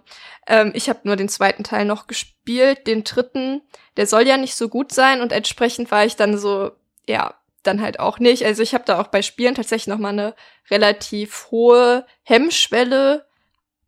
Ähm, 0.47 0.73
ich 0.75 0.89
habe 0.89 1.01
nur 1.05 1.17
den 1.17 1.29
zweiten 1.29 1.65
Teil 1.65 1.85
noch 1.85 2.07
gespielt. 2.07 2.87
Den 2.87 3.05
dritten, 3.05 3.63
der 3.97 4.07
soll 4.07 4.27
ja 4.27 4.37
nicht 4.37 4.55
so 4.55 4.69
gut 4.69 4.93
sein 4.93 5.21
und 5.21 5.33
entsprechend 5.33 5.91
war 5.91 6.05
ich 6.05 6.17
dann 6.17 6.39
so, 6.39 6.73
ja, 7.07 7.35
dann 7.63 7.81
halt 7.81 8.01
auch 8.01 8.19
nicht. 8.19 8.45
Also 8.45 8.63
ich 8.63 8.75
habe 8.75 8.85
da 8.85 9.01
auch 9.01 9.09
bei 9.09 9.23
Spielen 9.23 9.55
tatsächlich 9.55 9.87
noch 9.89 9.99
mal 9.99 10.11
eine 10.11 10.35
relativ 10.71 11.49
hohe 11.51 12.07
Hemmschwelle, 12.23 13.27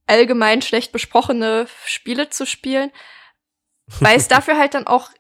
allgemein 0.07 0.63
schlecht 0.63 0.93
besprochene 0.93 1.67
Spiele 1.87 2.29
zu 2.29 2.47
spielen, 2.47 2.91
weil 4.01 4.17
es 4.17 4.29
dafür 4.29 4.59
halt 4.59 4.75
dann 4.75 4.87
auch 4.87 5.11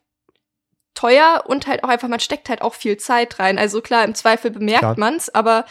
teuer 0.95 1.45
und 1.47 1.67
halt 1.67 1.83
auch 1.83 1.89
einfach, 1.89 2.09
man 2.09 2.21
steckt 2.21 2.49
halt 2.49 2.63
auch 2.63 2.75
viel 2.75 2.97
Zeit 2.97 3.39
rein. 3.41 3.59
Also 3.59 3.81
klar, 3.81 4.05
im 4.05 4.15
Zweifel 4.15 4.51
bemerkt 4.51 4.97
man's, 4.97 5.29
aber 5.29 5.65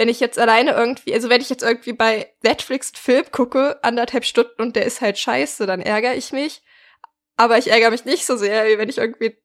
wenn 0.00 0.08
ich 0.08 0.18
jetzt 0.18 0.38
alleine 0.38 0.70
irgendwie, 0.70 1.12
also 1.12 1.28
wenn 1.28 1.42
ich 1.42 1.50
jetzt 1.50 1.62
irgendwie 1.62 1.92
bei 1.92 2.32
Netflix 2.42 2.90
einen 2.94 3.02
Film 3.02 3.30
gucke, 3.32 3.78
anderthalb 3.84 4.24
Stunden 4.24 4.62
und 4.62 4.74
der 4.74 4.86
ist 4.86 5.02
halt 5.02 5.18
scheiße, 5.18 5.66
dann 5.66 5.82
ärgere 5.82 6.14
ich 6.14 6.32
mich. 6.32 6.62
Aber 7.36 7.58
ich 7.58 7.70
ärgere 7.70 7.90
mich 7.90 8.06
nicht 8.06 8.24
so 8.24 8.38
sehr, 8.38 8.66
wie 8.66 8.78
wenn 8.78 8.88
ich 8.88 8.96
irgendwie 8.96 9.36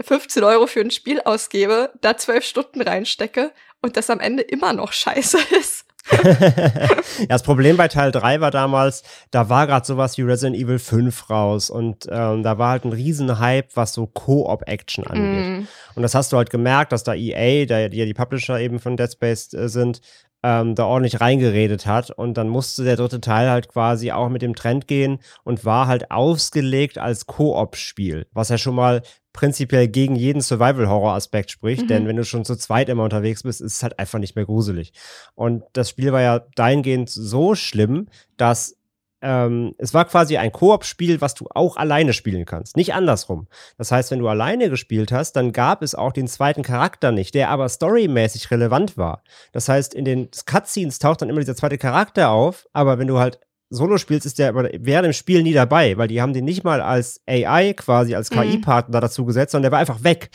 15 0.00 0.42
Euro 0.42 0.66
für 0.66 0.80
ein 0.80 0.90
Spiel 0.90 1.20
ausgebe, 1.20 1.92
da 2.00 2.16
zwölf 2.16 2.44
Stunden 2.44 2.82
reinstecke 2.82 3.52
und 3.80 3.96
das 3.96 4.10
am 4.10 4.18
Ende 4.18 4.42
immer 4.42 4.72
noch 4.72 4.92
scheiße 4.92 5.38
ist. 5.56 5.84
ja, 6.10 7.26
das 7.28 7.42
Problem 7.42 7.76
bei 7.76 7.88
Teil 7.88 8.10
3 8.10 8.40
war 8.40 8.50
damals, 8.50 9.02
da 9.30 9.48
war 9.48 9.66
gerade 9.66 9.86
sowas 9.86 10.18
wie 10.18 10.22
Resident 10.22 10.56
Evil 10.56 10.78
5 10.78 11.30
raus 11.30 11.70
und 11.70 12.06
ähm, 12.10 12.42
da 12.42 12.58
war 12.58 12.70
halt 12.70 12.84
ein 12.84 12.92
riesen 12.92 13.38
Hype, 13.38 13.76
was 13.76 13.92
so 13.92 14.06
Co-op-Action 14.06 15.06
angeht. 15.06 15.62
Mm. 15.62 15.68
Und 15.94 16.02
das 16.02 16.14
hast 16.14 16.32
du 16.32 16.36
halt 16.36 16.50
gemerkt, 16.50 16.92
dass 16.92 17.04
da 17.04 17.14
EA, 17.14 17.66
da, 17.66 17.88
die 17.88 17.98
ja 17.98 18.04
die 18.04 18.14
Publisher 18.14 18.58
eben 18.58 18.80
von 18.80 18.96
Dead 18.96 19.12
Space 19.12 19.52
äh, 19.54 19.68
sind, 19.68 20.00
ähm, 20.42 20.74
da 20.74 20.86
ordentlich 20.86 21.20
reingeredet 21.20 21.86
hat. 21.86 22.10
Und 22.10 22.34
dann 22.34 22.48
musste 22.48 22.84
der 22.84 22.96
dritte 22.96 23.20
Teil 23.20 23.50
halt 23.50 23.68
quasi 23.68 24.12
auch 24.12 24.28
mit 24.28 24.42
dem 24.42 24.54
Trend 24.54 24.88
gehen 24.88 25.18
und 25.44 25.64
war 25.64 25.86
halt 25.86 26.10
ausgelegt 26.10 26.98
als 26.98 27.26
Koop-Spiel, 27.26 28.26
was 28.32 28.48
ja 28.48 28.58
schon 28.58 28.74
mal 28.74 29.02
prinzipiell 29.32 29.88
gegen 29.88 30.14
jeden 30.14 30.42
Survival-Horror-Aspekt 30.42 31.50
spricht, 31.50 31.84
mhm. 31.84 31.88
denn 31.88 32.06
wenn 32.06 32.16
du 32.16 32.24
schon 32.24 32.44
zu 32.44 32.56
zweit 32.56 32.88
immer 32.88 33.04
unterwegs 33.04 33.42
bist, 33.42 33.60
ist 33.60 33.76
es 33.76 33.82
halt 33.82 33.98
einfach 33.98 34.18
nicht 34.18 34.36
mehr 34.36 34.44
gruselig. 34.44 34.92
Und 35.34 35.64
das 35.72 35.88
Spiel 35.88 36.12
war 36.12 36.20
ja 36.20 36.40
dahingehend 36.54 37.08
so 37.08 37.54
schlimm, 37.54 38.08
dass 38.36 38.76
ähm, 39.22 39.74
es 39.78 39.94
war 39.94 40.04
quasi 40.04 40.36
ein 40.36 40.52
Koop-Spiel, 40.52 41.20
was 41.20 41.34
du 41.34 41.46
auch 41.54 41.76
alleine 41.76 42.12
spielen 42.12 42.44
kannst. 42.44 42.76
Nicht 42.76 42.92
andersrum. 42.92 43.46
Das 43.78 43.92
heißt, 43.92 44.10
wenn 44.10 44.18
du 44.18 44.28
alleine 44.28 44.68
gespielt 44.68 45.12
hast, 45.12 45.34
dann 45.34 45.52
gab 45.52 45.82
es 45.82 45.94
auch 45.94 46.12
den 46.12 46.26
zweiten 46.26 46.62
Charakter 46.62 47.12
nicht, 47.12 47.34
der 47.34 47.50
aber 47.50 47.68
storymäßig 47.68 48.50
relevant 48.50 48.98
war. 48.98 49.22
Das 49.52 49.68
heißt, 49.68 49.94
in 49.94 50.04
den 50.04 50.28
Cutscenes 50.44 50.98
taucht 50.98 51.22
dann 51.22 51.30
immer 51.30 51.40
dieser 51.40 51.56
zweite 51.56 51.78
Charakter 51.78 52.30
auf, 52.30 52.66
aber 52.72 52.98
wenn 52.98 53.06
du 53.06 53.18
halt 53.18 53.38
Solo 53.70 53.96
spielst, 53.96 54.26
ist 54.26 54.38
der 54.38 54.50
aber 54.50 54.68
während 54.78 55.06
dem 55.06 55.12
Spiel 55.14 55.42
nie 55.42 55.54
dabei, 55.54 55.96
weil 55.96 56.08
die 56.08 56.20
haben 56.20 56.34
den 56.34 56.44
nicht 56.44 56.62
mal 56.62 56.82
als 56.82 57.22
AI 57.26 57.72
quasi, 57.72 58.14
als 58.14 58.28
KI-Partner 58.28 58.98
mhm. 58.98 59.00
dazu 59.00 59.24
gesetzt, 59.24 59.52
sondern 59.52 59.70
der 59.70 59.72
war 59.72 59.78
einfach 59.78 60.04
weg. 60.04 60.30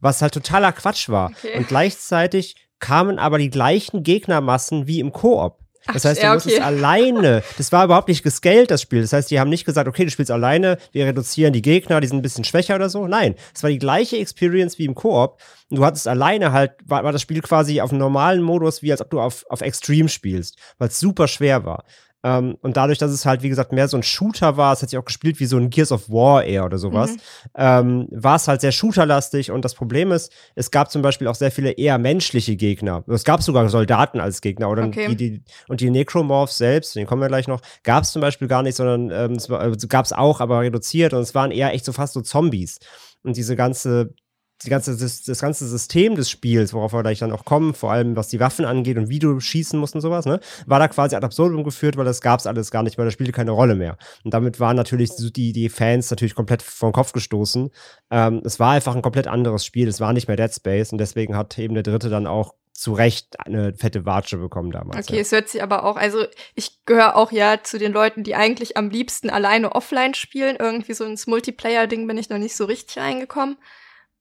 Was 0.00 0.22
halt 0.22 0.32
totaler 0.32 0.72
Quatsch 0.72 1.10
war. 1.10 1.30
Okay. 1.30 1.58
Und 1.58 1.68
gleichzeitig 1.68 2.56
kamen 2.78 3.18
aber 3.18 3.36
die 3.36 3.50
gleichen 3.50 4.02
Gegnermassen 4.02 4.86
wie 4.86 5.00
im 5.00 5.12
Koop. 5.12 5.59
Das 5.86 6.04
heißt, 6.04 6.20
du 6.20 6.24
ja, 6.24 6.30
okay. 6.30 6.34
musstest 6.34 6.60
alleine, 6.60 7.42
das 7.56 7.72
war 7.72 7.84
überhaupt 7.84 8.08
nicht 8.08 8.22
gescaled, 8.22 8.70
das 8.70 8.82
Spiel. 8.82 9.00
Das 9.00 9.12
heißt, 9.12 9.30
die 9.30 9.40
haben 9.40 9.48
nicht 9.48 9.64
gesagt, 9.64 9.88
okay, 9.88 10.04
du 10.04 10.10
spielst 10.10 10.30
alleine, 10.30 10.78
wir 10.92 11.06
reduzieren 11.06 11.52
die 11.52 11.62
Gegner, 11.62 12.00
die 12.00 12.06
sind 12.06 12.18
ein 12.18 12.22
bisschen 12.22 12.44
schwächer 12.44 12.76
oder 12.76 12.88
so. 12.88 13.06
Nein, 13.06 13.34
es 13.54 13.62
war 13.62 13.70
die 13.70 13.78
gleiche 13.78 14.18
Experience 14.18 14.78
wie 14.78 14.84
im 14.84 14.94
Koop. 14.94 15.40
Und 15.70 15.78
du 15.78 15.84
hattest 15.84 16.06
alleine 16.06 16.52
halt, 16.52 16.72
war, 16.84 17.04
war 17.04 17.12
das 17.12 17.22
Spiel 17.22 17.40
quasi 17.40 17.80
auf 17.80 17.90
einem 17.90 18.00
normalen 18.00 18.42
Modus, 18.42 18.82
wie 18.82 18.92
als 18.92 19.00
ob 19.00 19.10
du 19.10 19.20
auf, 19.20 19.44
auf 19.48 19.60
Extreme 19.60 20.08
spielst, 20.08 20.58
weil 20.78 20.88
es 20.88 21.00
super 21.00 21.28
schwer 21.28 21.64
war. 21.64 21.84
Ähm, 22.22 22.56
und 22.60 22.76
dadurch, 22.76 22.98
dass 22.98 23.10
es 23.10 23.24
halt, 23.24 23.42
wie 23.42 23.48
gesagt, 23.48 23.72
mehr 23.72 23.88
so 23.88 23.96
ein 23.96 24.02
Shooter 24.02 24.56
war, 24.56 24.72
es 24.72 24.82
hat 24.82 24.90
sich 24.90 24.98
auch 24.98 25.04
gespielt 25.04 25.40
wie 25.40 25.46
so 25.46 25.56
ein 25.56 25.70
Gears 25.70 25.90
of 25.90 26.10
War 26.10 26.44
eher 26.44 26.66
oder 26.66 26.76
sowas, 26.76 27.12
mhm. 27.12 27.18
ähm, 27.56 28.08
war 28.10 28.36
es 28.36 28.46
halt 28.46 28.60
sehr 28.60 28.72
shooterlastig. 28.72 29.50
Und 29.50 29.64
das 29.64 29.74
Problem 29.74 30.12
ist, 30.12 30.32
es 30.54 30.70
gab 30.70 30.90
zum 30.90 31.00
Beispiel 31.00 31.28
auch 31.28 31.34
sehr 31.34 31.50
viele 31.50 31.70
eher 31.72 31.96
menschliche 31.98 32.56
Gegner. 32.56 33.04
Es 33.08 33.24
gab 33.24 33.42
sogar 33.42 33.68
Soldaten 33.70 34.20
als 34.20 34.40
Gegner. 34.42 34.68
Oder 34.68 34.84
okay. 34.84 35.08
die, 35.08 35.16
die, 35.16 35.42
und 35.68 35.80
die 35.80 35.90
Necromorphs 35.90 36.58
selbst, 36.58 36.94
den 36.94 37.06
kommen 37.06 37.22
wir 37.22 37.28
gleich 37.28 37.48
noch, 37.48 37.62
gab 37.82 38.04
es 38.04 38.12
zum 38.12 38.20
Beispiel 38.20 38.48
gar 38.48 38.62
nicht, 38.62 38.76
sondern 38.76 39.10
ähm, 39.10 39.36
es 39.36 39.50
also 39.50 39.88
gab 39.88 40.04
es 40.04 40.12
auch, 40.12 40.40
aber 40.40 40.60
reduziert. 40.60 41.14
Und 41.14 41.20
es 41.20 41.34
waren 41.34 41.50
eher 41.50 41.72
echt 41.72 41.84
so 41.84 41.92
fast 41.92 42.12
so 42.12 42.20
Zombies. 42.20 42.78
Und 43.22 43.36
diese 43.36 43.56
ganze 43.56 44.14
die 44.64 44.70
ganze, 44.70 44.96
das, 44.96 45.22
das, 45.22 45.40
ganze 45.40 45.66
System 45.66 46.14
des 46.14 46.28
Spiels, 46.28 46.74
worauf 46.74 46.92
wir 46.92 47.02
gleich 47.02 47.18
dann 47.18 47.32
auch 47.32 47.44
kommen, 47.44 47.74
vor 47.74 47.92
allem 47.92 48.16
was 48.16 48.28
die 48.28 48.40
Waffen 48.40 48.64
angeht 48.64 48.98
und 48.98 49.08
wie 49.08 49.18
du 49.18 49.40
schießen 49.40 49.78
musst 49.78 49.94
und 49.94 50.00
sowas, 50.00 50.26
ne, 50.26 50.40
war 50.66 50.78
da 50.78 50.88
quasi 50.88 51.16
ad 51.16 51.24
absurdum 51.24 51.64
geführt, 51.64 51.96
weil 51.96 52.04
das 52.04 52.20
gab's 52.20 52.46
alles 52.46 52.70
gar 52.70 52.82
nicht, 52.82 52.98
weil 52.98 53.06
das 53.06 53.14
spielte 53.14 53.32
keine 53.32 53.52
Rolle 53.52 53.74
mehr. 53.74 53.96
Und 54.24 54.34
damit 54.34 54.60
waren 54.60 54.76
natürlich 54.76 55.10
die, 55.16 55.52
die 55.52 55.68
Fans 55.68 56.10
natürlich 56.10 56.34
komplett 56.34 56.62
vom 56.62 56.92
Kopf 56.92 57.12
gestoßen. 57.12 57.70
Ähm, 58.10 58.42
es 58.44 58.60
war 58.60 58.72
einfach 58.72 58.94
ein 58.94 59.02
komplett 59.02 59.26
anderes 59.26 59.64
Spiel, 59.64 59.88
es 59.88 60.00
war 60.00 60.12
nicht 60.12 60.28
mehr 60.28 60.36
Dead 60.36 60.52
Space 60.52 60.92
und 60.92 60.98
deswegen 60.98 61.36
hat 61.36 61.58
eben 61.58 61.74
der 61.74 61.82
dritte 61.82 62.10
dann 62.10 62.26
auch 62.26 62.54
zu 62.72 62.94
Recht 62.94 63.38
eine 63.40 63.74
fette 63.74 64.06
Watsche 64.06 64.38
bekommen 64.38 64.70
damals. 64.70 65.06
Okay, 65.06 65.16
ja. 65.16 65.22
es 65.22 65.32
hört 65.32 65.48
sich 65.50 65.62
aber 65.62 65.84
auch, 65.84 65.96
also 65.96 66.24
ich 66.54 66.84
gehöre 66.86 67.14
auch 67.14 67.30
ja 67.30 67.62
zu 67.62 67.78
den 67.78 67.92
Leuten, 67.92 68.24
die 68.24 68.34
eigentlich 68.34 68.78
am 68.78 68.88
liebsten 68.88 69.28
alleine 69.28 69.74
offline 69.74 70.14
spielen. 70.14 70.56
Irgendwie 70.58 70.94
so 70.94 71.04
ins 71.04 71.26
Multiplayer-Ding 71.26 72.06
bin 72.06 72.16
ich 72.16 72.30
noch 72.30 72.38
nicht 72.38 72.56
so 72.56 72.64
richtig 72.64 72.96
reingekommen. 72.96 73.58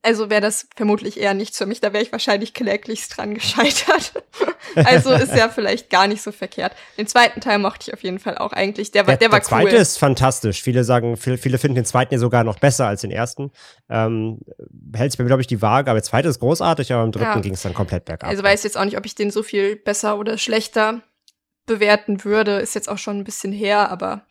Also 0.02 0.30
wäre 0.30 0.40
das 0.40 0.68
vermutlich 0.78 1.20
eher 1.20 1.34
nichts 1.34 1.58
für 1.58 1.66
mich, 1.66 1.82
da 1.82 1.92
wäre 1.92 2.02
ich 2.02 2.14
wahrscheinlich 2.14 2.54
kläglichst 2.54 3.18
dran 3.18 3.34
gescheitert. 3.34 4.14
also 4.76 5.12
ist 5.12 5.36
ja 5.36 5.50
vielleicht 5.50 5.90
gar 5.90 6.08
nicht 6.08 6.22
so 6.22 6.32
verkehrt. 6.32 6.72
Den 6.98 7.06
zweiten 7.06 7.42
Teil 7.42 7.60
mochte 7.60 7.90
ich 7.90 7.94
auf 7.94 8.02
jeden 8.02 8.20
Fall 8.20 8.38
auch 8.38 8.54
eigentlich. 8.54 8.92
Der 8.92 9.06
war, 9.06 9.18
der, 9.18 9.28
der 9.28 9.32
war 9.34 9.42
der 9.42 9.52
cool. 9.52 9.60
Der 9.64 9.70
zweite 9.70 9.82
ist 9.82 9.98
fantastisch. 9.98 10.62
Viele 10.62 10.86
sagen, 10.86 11.18
viele, 11.18 11.38
viele 11.38 11.58
finden 11.58 11.76
den 11.76 11.86
zweiten 11.86 12.14
ja 12.14 12.20
sogar 12.20 12.46
noch 12.46 12.60
besser 12.60 12.88
als 12.88 13.02
den 13.02 13.12
ersten. 13.12 13.52
Ähm, 13.90 14.40
hält 14.96 15.12
sich 15.12 15.18
bei 15.18 15.26
mir, 15.26 15.30
glaube 15.30 15.42
ich, 15.42 15.48
die 15.48 15.62
Waage, 15.62 15.92
aber 15.92 16.00
der 16.00 16.06
zweite 16.06 16.30
ist 16.30 16.40
großartig, 16.40 16.94
aber 16.94 17.04
im 17.04 17.12
dritten 17.12 17.26
ja. 17.26 17.40
ging 17.42 17.54
es 17.54 17.62
dann 17.62 17.74
komplett 17.74 18.06
bergab. 18.06 18.30
Also 18.30 18.42
weiß 18.42 18.64
jetzt 18.64 18.78
auch 18.78 18.86
nicht, 18.86 18.98
ob 18.98 19.06
ich 19.06 19.16
den 19.16 19.32
so 19.32 19.44
viel 19.44 19.76
besser 19.76 20.18
oder 20.18 20.38
schlechter 20.38 21.02
bewerten 21.66 22.24
würde. 22.24 22.60
Ist 22.60 22.74
jetzt 22.74 22.88
auch 22.88 22.98
schon 22.98 23.18
ein 23.18 23.26
bisschen 23.26 23.52
her, 23.52 23.92
aber 23.92 24.22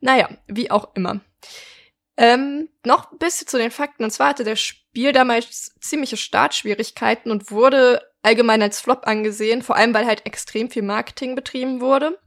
naja, 0.00 0.30
wie 0.46 0.70
auch 0.70 0.88
immer. 0.94 1.20
Ähm, 2.20 2.68
noch 2.84 3.10
ein 3.10 3.16
bisschen 3.16 3.46
zu 3.46 3.56
den 3.56 3.70
Fakten. 3.70 4.04
Und 4.04 4.10
zwar 4.10 4.28
hatte 4.28 4.44
das 4.44 4.60
Spiel 4.60 5.12
damals 5.12 5.74
ziemliche 5.80 6.18
Startschwierigkeiten 6.18 7.32
und 7.32 7.50
wurde 7.50 8.02
allgemein 8.20 8.60
als 8.60 8.78
Flop 8.78 9.06
angesehen, 9.06 9.62
vor 9.62 9.76
allem 9.76 9.94
weil 9.94 10.04
halt 10.04 10.26
extrem 10.26 10.70
viel 10.70 10.82
Marketing 10.82 11.34
betrieben 11.34 11.80
wurde. 11.80 12.18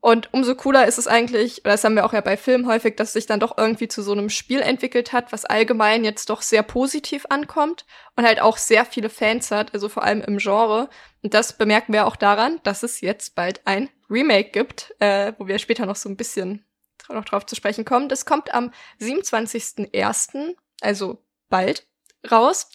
Und 0.00 0.32
umso 0.32 0.54
cooler 0.54 0.86
ist 0.86 0.96
es 0.96 1.06
eigentlich, 1.06 1.60
das 1.62 1.84
haben 1.84 1.96
wir 1.96 2.06
auch 2.06 2.14
ja 2.14 2.22
bei 2.22 2.38
Filmen 2.38 2.66
häufig, 2.66 2.96
dass 2.96 3.12
sich 3.12 3.26
dann 3.26 3.40
doch 3.40 3.58
irgendwie 3.58 3.88
zu 3.88 4.00
so 4.00 4.12
einem 4.12 4.30
Spiel 4.30 4.60
entwickelt 4.60 5.12
hat, 5.12 5.32
was 5.32 5.44
allgemein 5.44 6.02
jetzt 6.02 6.30
doch 6.30 6.40
sehr 6.40 6.62
positiv 6.62 7.26
ankommt 7.28 7.84
und 8.16 8.24
halt 8.24 8.40
auch 8.40 8.56
sehr 8.56 8.86
viele 8.86 9.10
Fans 9.10 9.50
hat, 9.50 9.74
also 9.74 9.90
vor 9.90 10.02
allem 10.02 10.22
im 10.22 10.38
Genre. 10.38 10.88
Und 11.22 11.34
das 11.34 11.58
bemerken 11.58 11.92
wir 11.92 12.06
auch 12.06 12.16
daran, 12.16 12.58
dass 12.62 12.82
es 12.82 13.02
jetzt 13.02 13.34
bald 13.34 13.60
ein 13.66 13.90
Remake 14.08 14.52
gibt, 14.52 14.94
äh, 14.98 15.34
wo 15.36 15.46
wir 15.46 15.58
später 15.58 15.84
noch 15.84 15.96
so 15.96 16.08
ein 16.08 16.16
bisschen 16.16 16.64
noch 17.12 17.24
drauf 17.24 17.46
zu 17.46 17.54
sprechen 17.54 17.84
kommen. 17.84 18.08
Das 18.08 18.24
kommt 18.24 18.52
am 18.54 18.72
27.01., 19.00 20.56
also 20.80 21.22
bald, 21.48 21.86
raus. 22.30 22.70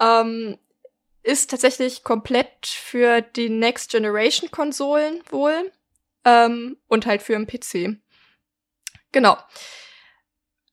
Ähm, 0.00 0.58
ist 1.22 1.50
tatsächlich 1.50 2.04
komplett 2.04 2.66
für 2.66 3.22
die 3.22 3.48
Next 3.48 3.90
Generation 3.90 4.50
Konsolen 4.50 5.22
wohl 5.30 5.72
ähm, 6.24 6.76
und 6.86 7.06
halt 7.06 7.22
für 7.22 7.32
den 7.32 7.46
PC. 7.46 7.98
Genau. 9.12 9.38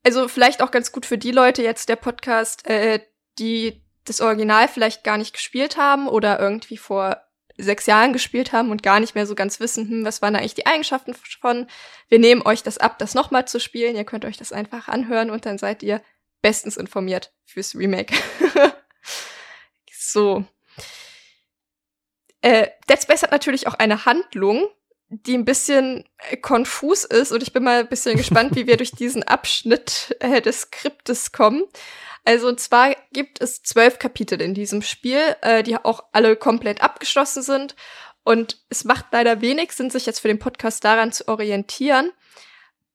Also 0.03 0.27
vielleicht 0.27 0.61
auch 0.61 0.71
ganz 0.71 0.91
gut 0.91 1.05
für 1.05 1.17
die 1.17 1.31
Leute 1.31 1.63
jetzt 1.63 1.87
der 1.87 1.95
Podcast, 1.95 2.67
äh, 2.67 2.99
die 3.39 3.81
das 4.03 4.19
Original 4.19 4.67
vielleicht 4.67 5.03
gar 5.03 5.17
nicht 5.17 5.33
gespielt 5.33 5.77
haben 5.77 6.07
oder 6.07 6.39
irgendwie 6.39 6.77
vor 6.77 7.21
sechs 7.57 7.85
Jahren 7.85 8.13
gespielt 8.13 8.51
haben 8.51 8.71
und 8.71 8.83
gar 8.83 8.99
nicht 8.99 9.15
mehr 9.15 9.25
so 9.25 9.35
ganz 9.35 9.59
wissen, 9.59 9.89
hm, 9.89 10.05
was 10.05 10.21
waren 10.21 10.35
eigentlich 10.35 10.53
die 10.53 10.65
Eigenschaften 10.65 11.13
von. 11.13 11.67
Wir 12.09 12.19
nehmen 12.19 12.41
euch 12.41 12.63
das 12.63 12.77
ab, 12.77 12.99
das 12.99 13.13
nochmal 13.13 13.47
zu 13.47 13.59
spielen. 13.59 13.95
Ihr 13.95 14.03
könnt 14.03 14.25
euch 14.25 14.37
das 14.37 14.51
einfach 14.51 14.87
anhören 14.87 15.29
und 15.29 15.45
dann 15.45 15.57
seid 15.57 15.83
ihr 15.83 16.01
bestens 16.41 16.77
informiert 16.77 17.33
fürs 17.45 17.75
Remake. 17.75 18.13
so. 19.91 20.45
Äh, 22.41 22.69
Dead 22.89 23.01
Space 23.01 23.23
hat 23.23 23.31
natürlich 23.31 23.67
auch 23.67 23.75
eine 23.75 24.05
Handlung, 24.05 24.67
die 25.11 25.37
ein 25.37 25.45
bisschen 25.45 26.05
äh, 26.29 26.37
konfus 26.37 27.03
ist 27.03 27.31
und 27.33 27.43
ich 27.43 27.51
bin 27.51 27.63
mal 27.63 27.81
ein 27.81 27.89
bisschen 27.89 28.17
gespannt, 28.17 28.55
wie 28.55 28.65
wir 28.65 28.77
durch 28.77 28.91
diesen 28.91 29.23
Abschnitt 29.23 30.15
äh, 30.21 30.41
des 30.41 30.61
Skriptes 30.61 31.33
kommen. 31.33 31.63
Also 32.23 32.47
und 32.47 32.59
zwar 32.59 32.95
gibt 33.11 33.41
es 33.41 33.61
zwölf 33.61 33.99
Kapitel 33.99 34.41
in 34.41 34.53
diesem 34.53 34.81
Spiel, 34.81 35.19
äh, 35.41 35.63
die 35.63 35.75
auch 35.75 36.05
alle 36.13 36.35
komplett 36.37 36.81
abgeschlossen 36.81 37.43
sind. 37.43 37.75
Und 38.23 38.61
es 38.69 38.85
macht 38.85 39.07
leider 39.11 39.41
wenig 39.41 39.73
Sinn, 39.73 39.89
sich 39.89 40.05
jetzt 40.05 40.19
für 40.19 40.27
den 40.27 40.39
Podcast 40.39 40.83
daran 40.85 41.11
zu 41.11 41.27
orientieren, 41.27 42.11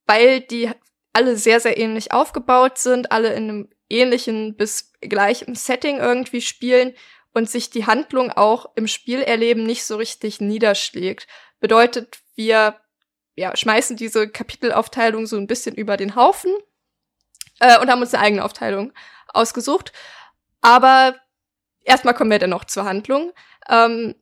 weil 0.07 0.41
die 0.41 0.71
alle 1.13 1.37
sehr, 1.37 1.61
sehr 1.61 1.79
ähnlich 1.79 2.13
aufgebaut 2.13 2.79
sind, 2.79 3.13
alle 3.13 3.35
in 3.35 3.51
einem 3.51 3.69
ähnlichen 3.91 4.57
bis 4.57 4.93
gleichen 5.01 5.55
Setting 5.55 5.99
irgendwie 5.99 6.41
spielen 6.41 6.95
und 7.35 7.51
sich 7.51 7.69
die 7.69 7.85
Handlung 7.85 8.31
auch 8.31 8.71
im 8.77 8.87
Spielerleben 8.87 9.65
nicht 9.65 9.85
so 9.85 9.97
richtig 9.97 10.41
niederschlägt. 10.41 11.27
Bedeutet, 11.61 12.19
wir 12.35 12.81
ja, 13.37 13.55
schmeißen 13.55 13.97
diese 13.97 14.29
Kapitelaufteilung 14.29 15.27
so 15.27 15.37
ein 15.37 15.47
bisschen 15.47 15.75
über 15.75 15.97
den 15.97 16.17
Haufen 16.17 16.53
äh, 17.61 17.79
und 17.79 17.91
haben 17.91 18.01
uns 18.01 18.15
eine 18.15 18.25
eigene 18.25 18.45
Aufteilung 18.45 18.93
ausgesucht. 19.29 19.93
Aber 20.63 21.17
erstmal 21.85 22.15
kommen 22.15 22.31
wir 22.31 22.39
dann 22.39 22.51
noch 22.51 22.65
zur 22.65 22.85
Handlung. 22.85 23.33
Ähm, 23.69 24.15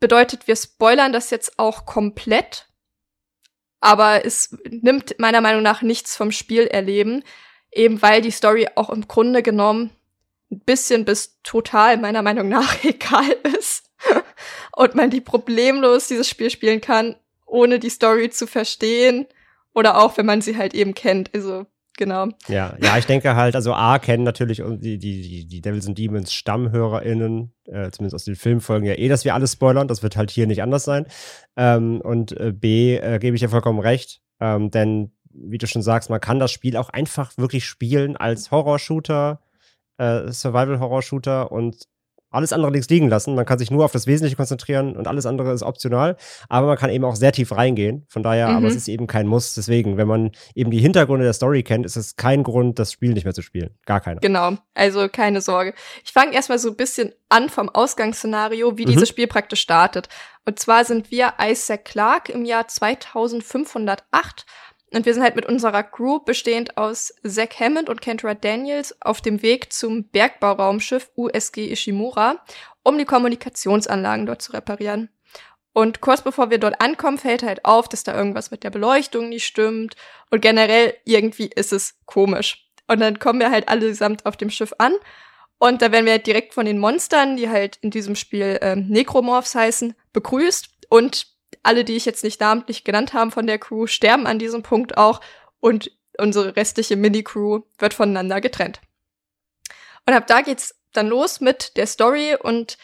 bedeutet, 0.00 0.46
wir 0.46 0.56
spoilern 0.56 1.12
das 1.12 1.30
jetzt 1.30 1.58
auch 1.58 1.84
komplett. 1.84 2.66
Aber 3.80 4.24
es 4.24 4.56
nimmt 4.68 5.18
meiner 5.18 5.42
Meinung 5.42 5.62
nach 5.62 5.82
nichts 5.82 6.16
vom 6.16 6.32
Spiel 6.32 6.66
erleben, 6.66 7.22
eben 7.70 8.00
weil 8.00 8.22
die 8.22 8.30
Story 8.30 8.68
auch 8.76 8.88
im 8.88 9.06
Grunde 9.08 9.42
genommen 9.42 9.90
ein 10.50 10.60
bisschen 10.60 11.04
bis 11.04 11.42
total 11.42 11.98
meiner 11.98 12.22
Meinung 12.22 12.48
nach 12.48 12.76
egal 12.84 13.30
ist 13.58 13.93
und 14.76 14.94
man 14.94 15.10
die 15.10 15.20
problemlos 15.20 16.08
dieses 16.08 16.28
Spiel 16.28 16.50
spielen 16.50 16.80
kann, 16.80 17.16
ohne 17.46 17.78
die 17.78 17.90
Story 17.90 18.30
zu 18.30 18.46
verstehen 18.46 19.26
oder 19.74 20.00
auch 20.00 20.16
wenn 20.16 20.26
man 20.26 20.40
sie 20.40 20.56
halt 20.56 20.74
eben 20.74 20.94
kennt. 20.94 21.30
Also 21.34 21.66
Genau. 21.96 22.26
Ja, 22.48 22.74
ja, 22.82 22.98
ich 22.98 23.06
denke 23.06 23.36
halt, 23.36 23.54
also 23.54 23.72
A 23.72 23.98
kennen 24.00 24.24
natürlich 24.24 24.60
die, 24.64 24.98
die, 24.98 25.46
die 25.46 25.60
Devils 25.60 25.86
and 25.86 25.96
Demons 25.96 26.32
StammhörerInnen, 26.32 27.52
äh, 27.66 27.90
zumindest 27.90 28.14
aus 28.16 28.24
den 28.24 28.34
Filmfolgen 28.34 28.86
ja 28.88 28.94
eh, 28.94 29.08
dass 29.08 29.24
wir 29.24 29.34
alles 29.34 29.52
spoilern. 29.52 29.86
Das 29.86 30.02
wird 30.02 30.16
halt 30.16 30.30
hier 30.30 30.46
nicht 30.46 30.62
anders 30.62 30.84
sein. 30.84 31.06
Ähm, 31.56 32.00
und 32.00 32.32
äh, 32.32 32.52
B, 32.52 32.96
äh, 32.96 33.18
gebe 33.20 33.36
ich 33.36 33.42
dir 33.42 33.48
vollkommen 33.48 33.78
recht, 33.78 34.22
ähm, 34.40 34.70
denn 34.70 35.12
wie 35.30 35.58
du 35.58 35.66
schon 35.66 35.82
sagst, 35.82 36.10
man 36.10 36.20
kann 36.20 36.38
das 36.38 36.50
Spiel 36.50 36.76
auch 36.76 36.90
einfach 36.90 37.36
wirklich 37.38 37.64
spielen 37.64 38.16
als 38.16 38.50
Horror-Shooter, 38.50 39.40
äh, 39.98 40.32
Survival-Horror-Shooter 40.32 41.52
und 41.52 41.86
alles 42.34 42.52
andere 42.52 42.70
links 42.72 42.88
liegen 42.88 43.08
lassen. 43.08 43.34
Man 43.34 43.46
kann 43.46 43.58
sich 43.58 43.70
nur 43.70 43.84
auf 43.84 43.92
das 43.92 44.06
Wesentliche 44.06 44.36
konzentrieren 44.36 44.96
und 44.96 45.06
alles 45.06 45.26
andere 45.26 45.52
ist 45.52 45.62
optional. 45.62 46.16
Aber 46.48 46.66
man 46.66 46.76
kann 46.76 46.90
eben 46.90 47.04
auch 47.04 47.16
sehr 47.16 47.32
tief 47.32 47.52
reingehen. 47.52 48.04
Von 48.08 48.22
daher, 48.22 48.48
mhm. 48.48 48.56
aber 48.56 48.66
es 48.66 48.76
ist 48.76 48.88
eben 48.88 49.06
kein 49.06 49.26
Muss. 49.26 49.54
Deswegen, 49.54 49.96
wenn 49.96 50.08
man 50.08 50.32
eben 50.54 50.70
die 50.70 50.80
Hintergründe 50.80 51.24
der 51.24 51.32
Story 51.32 51.62
kennt, 51.62 51.86
ist 51.86 51.96
es 51.96 52.16
kein 52.16 52.42
Grund, 52.42 52.78
das 52.78 52.92
Spiel 52.92 53.12
nicht 53.12 53.24
mehr 53.24 53.34
zu 53.34 53.42
spielen. 53.42 53.70
Gar 53.86 54.00
keiner. 54.00 54.20
Genau, 54.20 54.56
also 54.74 55.08
keine 55.08 55.40
Sorge. 55.40 55.74
Ich 56.04 56.12
fange 56.12 56.34
erstmal 56.34 56.58
so 56.58 56.70
ein 56.70 56.76
bisschen 56.76 57.12
an 57.28 57.48
vom 57.48 57.68
Ausgangsszenario, 57.68 58.78
wie 58.78 58.86
mhm. 58.86 58.90
dieses 58.90 59.08
Spiel 59.08 59.26
praktisch 59.26 59.60
startet. 59.60 60.08
Und 60.44 60.58
zwar 60.58 60.84
sind 60.84 61.10
wir 61.10 61.34
Isaac 61.40 61.84
Clarke 61.84 62.32
im 62.32 62.44
Jahr 62.44 62.68
2508 62.68 64.44
und 64.94 65.06
wir 65.06 65.14
sind 65.14 65.22
halt 65.22 65.36
mit 65.36 65.46
unserer 65.46 65.82
Crew 65.82 66.20
bestehend 66.20 66.76
aus 66.76 67.12
Zack 67.26 67.58
Hammond 67.58 67.88
und 67.88 68.00
Kendra 68.00 68.34
Daniels 68.34 68.96
auf 69.00 69.20
dem 69.20 69.42
Weg 69.42 69.72
zum 69.72 70.04
Bergbauraumschiff 70.08 71.10
USG 71.16 71.72
Ishimura, 71.72 72.44
um 72.82 72.96
die 72.98 73.04
Kommunikationsanlagen 73.04 74.26
dort 74.26 74.42
zu 74.42 74.52
reparieren. 74.52 75.08
Und 75.72 76.00
kurz 76.00 76.22
bevor 76.22 76.50
wir 76.50 76.58
dort 76.58 76.80
ankommen, 76.80 77.18
fällt 77.18 77.42
halt 77.42 77.64
auf, 77.64 77.88
dass 77.88 78.04
da 78.04 78.16
irgendwas 78.16 78.52
mit 78.52 78.62
der 78.62 78.70
Beleuchtung 78.70 79.28
nicht 79.28 79.44
stimmt. 79.44 79.96
Und 80.30 80.40
generell 80.40 80.94
irgendwie 81.04 81.50
ist 81.52 81.72
es 81.72 81.98
komisch. 82.06 82.70
Und 82.86 83.00
dann 83.00 83.18
kommen 83.18 83.40
wir 83.40 83.50
halt 83.50 83.68
allesamt 83.68 84.24
auf 84.24 84.36
dem 84.36 84.50
Schiff 84.50 84.72
an. 84.78 84.94
Und 85.58 85.82
da 85.82 85.90
werden 85.90 86.04
wir 86.04 86.12
halt 86.12 86.28
direkt 86.28 86.54
von 86.54 86.66
den 86.66 86.78
Monstern, 86.78 87.36
die 87.36 87.48
halt 87.48 87.78
in 87.80 87.90
diesem 87.90 88.14
Spiel 88.14 88.58
ähm, 88.62 88.86
Necromorphs 88.88 89.56
heißen, 89.56 89.94
begrüßt. 90.12 90.68
Und 90.88 91.33
alle, 91.62 91.84
die 91.84 91.96
ich 91.96 92.04
jetzt 92.04 92.24
nicht 92.24 92.40
namentlich 92.40 92.84
genannt 92.84 93.12
habe 93.12 93.30
von 93.30 93.46
der 93.46 93.58
Crew, 93.58 93.86
sterben 93.86 94.26
an 94.26 94.38
diesem 94.38 94.62
Punkt 94.62 94.96
auch 94.96 95.20
und 95.60 95.90
unsere 96.18 96.56
restliche 96.56 96.96
Mini-Crew 96.96 97.60
wird 97.78 97.94
voneinander 97.94 98.40
getrennt. 98.40 98.80
Und 100.06 100.14
ab 100.14 100.26
da 100.26 100.42
geht's 100.42 100.74
dann 100.92 101.08
los 101.08 101.40
mit 101.40 101.76
der 101.76 101.86
Story 101.86 102.36
und 102.40 102.78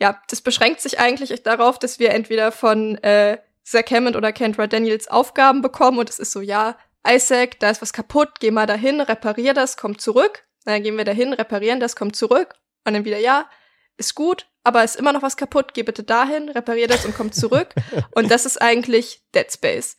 ja, 0.00 0.20
das 0.28 0.40
beschränkt 0.40 0.80
sich 0.80 1.00
eigentlich 1.00 1.42
darauf, 1.42 1.78
dass 1.78 1.98
wir 1.98 2.10
entweder 2.10 2.52
von 2.52 2.96
äh, 2.98 3.38
Zack 3.64 3.90
Hammond 3.90 4.16
oder 4.16 4.32
Kendra 4.32 4.66
Daniels 4.66 5.08
Aufgaben 5.08 5.60
bekommen 5.60 5.98
und 5.98 6.08
es 6.08 6.18
ist 6.18 6.32
so, 6.32 6.40
ja, 6.40 6.76
Isaac, 7.06 7.58
da 7.60 7.70
ist 7.70 7.82
was 7.82 7.92
kaputt, 7.92 8.40
geh 8.40 8.50
mal 8.50 8.66
dahin, 8.66 9.00
reparier 9.00 9.54
das, 9.54 9.76
komm 9.76 9.98
zurück. 9.98 10.44
Dann 10.64 10.82
gehen 10.82 10.96
wir 10.96 11.04
dahin, 11.04 11.32
reparieren 11.32 11.80
das, 11.80 11.96
komm 11.96 12.12
zurück. 12.12 12.54
Und 12.84 12.94
dann 12.94 13.04
wieder, 13.04 13.18
ja, 13.18 13.48
ist 13.96 14.14
gut, 14.14 14.46
aber 14.68 14.84
ist 14.84 14.96
immer 14.96 15.14
noch 15.14 15.22
was 15.22 15.38
kaputt, 15.38 15.72
geh 15.72 15.82
bitte 15.82 16.02
dahin, 16.02 16.50
reparier 16.50 16.88
das 16.88 17.06
und 17.06 17.16
komm 17.16 17.32
zurück. 17.32 17.74
und 18.14 18.30
das 18.30 18.44
ist 18.44 18.60
eigentlich 18.60 19.22
Dead 19.34 19.50
Space. 19.50 19.96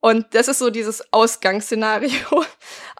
Und 0.00 0.34
das 0.34 0.48
ist 0.48 0.58
so 0.58 0.70
dieses 0.70 1.12
Ausgangsszenario. 1.12 2.10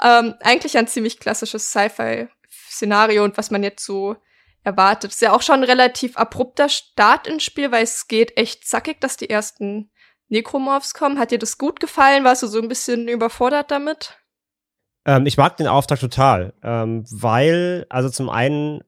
ähm, 0.03 0.35
eigentlich 0.41 0.79
ein 0.79 0.87
ziemlich 0.87 1.19
klassisches 1.19 1.71
Sci-Fi-Szenario 1.71 3.25
und 3.25 3.37
was 3.37 3.51
man 3.51 3.65
jetzt 3.65 3.85
so 3.85 4.17
erwartet. 4.63 5.11
Ist 5.11 5.21
ja 5.21 5.33
auch 5.33 5.43
schon 5.43 5.57
ein 5.57 5.65
relativ 5.65 6.17
abrupter 6.17 6.69
Start 6.69 7.27
ins 7.27 7.43
Spiel, 7.43 7.73
weil 7.73 7.83
es 7.83 8.07
geht 8.07 8.37
echt 8.37 8.69
zackig, 8.69 9.01
dass 9.01 9.17
die 9.17 9.31
ersten 9.31 9.91
Necromorphs 10.29 10.95
kommen. 10.95 11.19
Hat 11.19 11.33
dir 11.33 11.39
das 11.39 11.59
gut 11.59 11.81
gefallen? 11.81 12.23
Warst 12.23 12.45
du 12.45 12.47
so 12.47 12.61
ein 12.61 12.69
bisschen 12.69 13.09
überfordert 13.09 13.73
damit? 13.73 14.17
Ähm, 15.07 15.27
ich 15.27 15.37
mag 15.37 15.57
den 15.57 15.67
Auftrag 15.67 15.99
total, 15.99 16.53
ähm, 16.63 17.05
weil, 17.11 17.87
also 17.89 18.11
zum 18.11 18.29
einen 18.29 18.85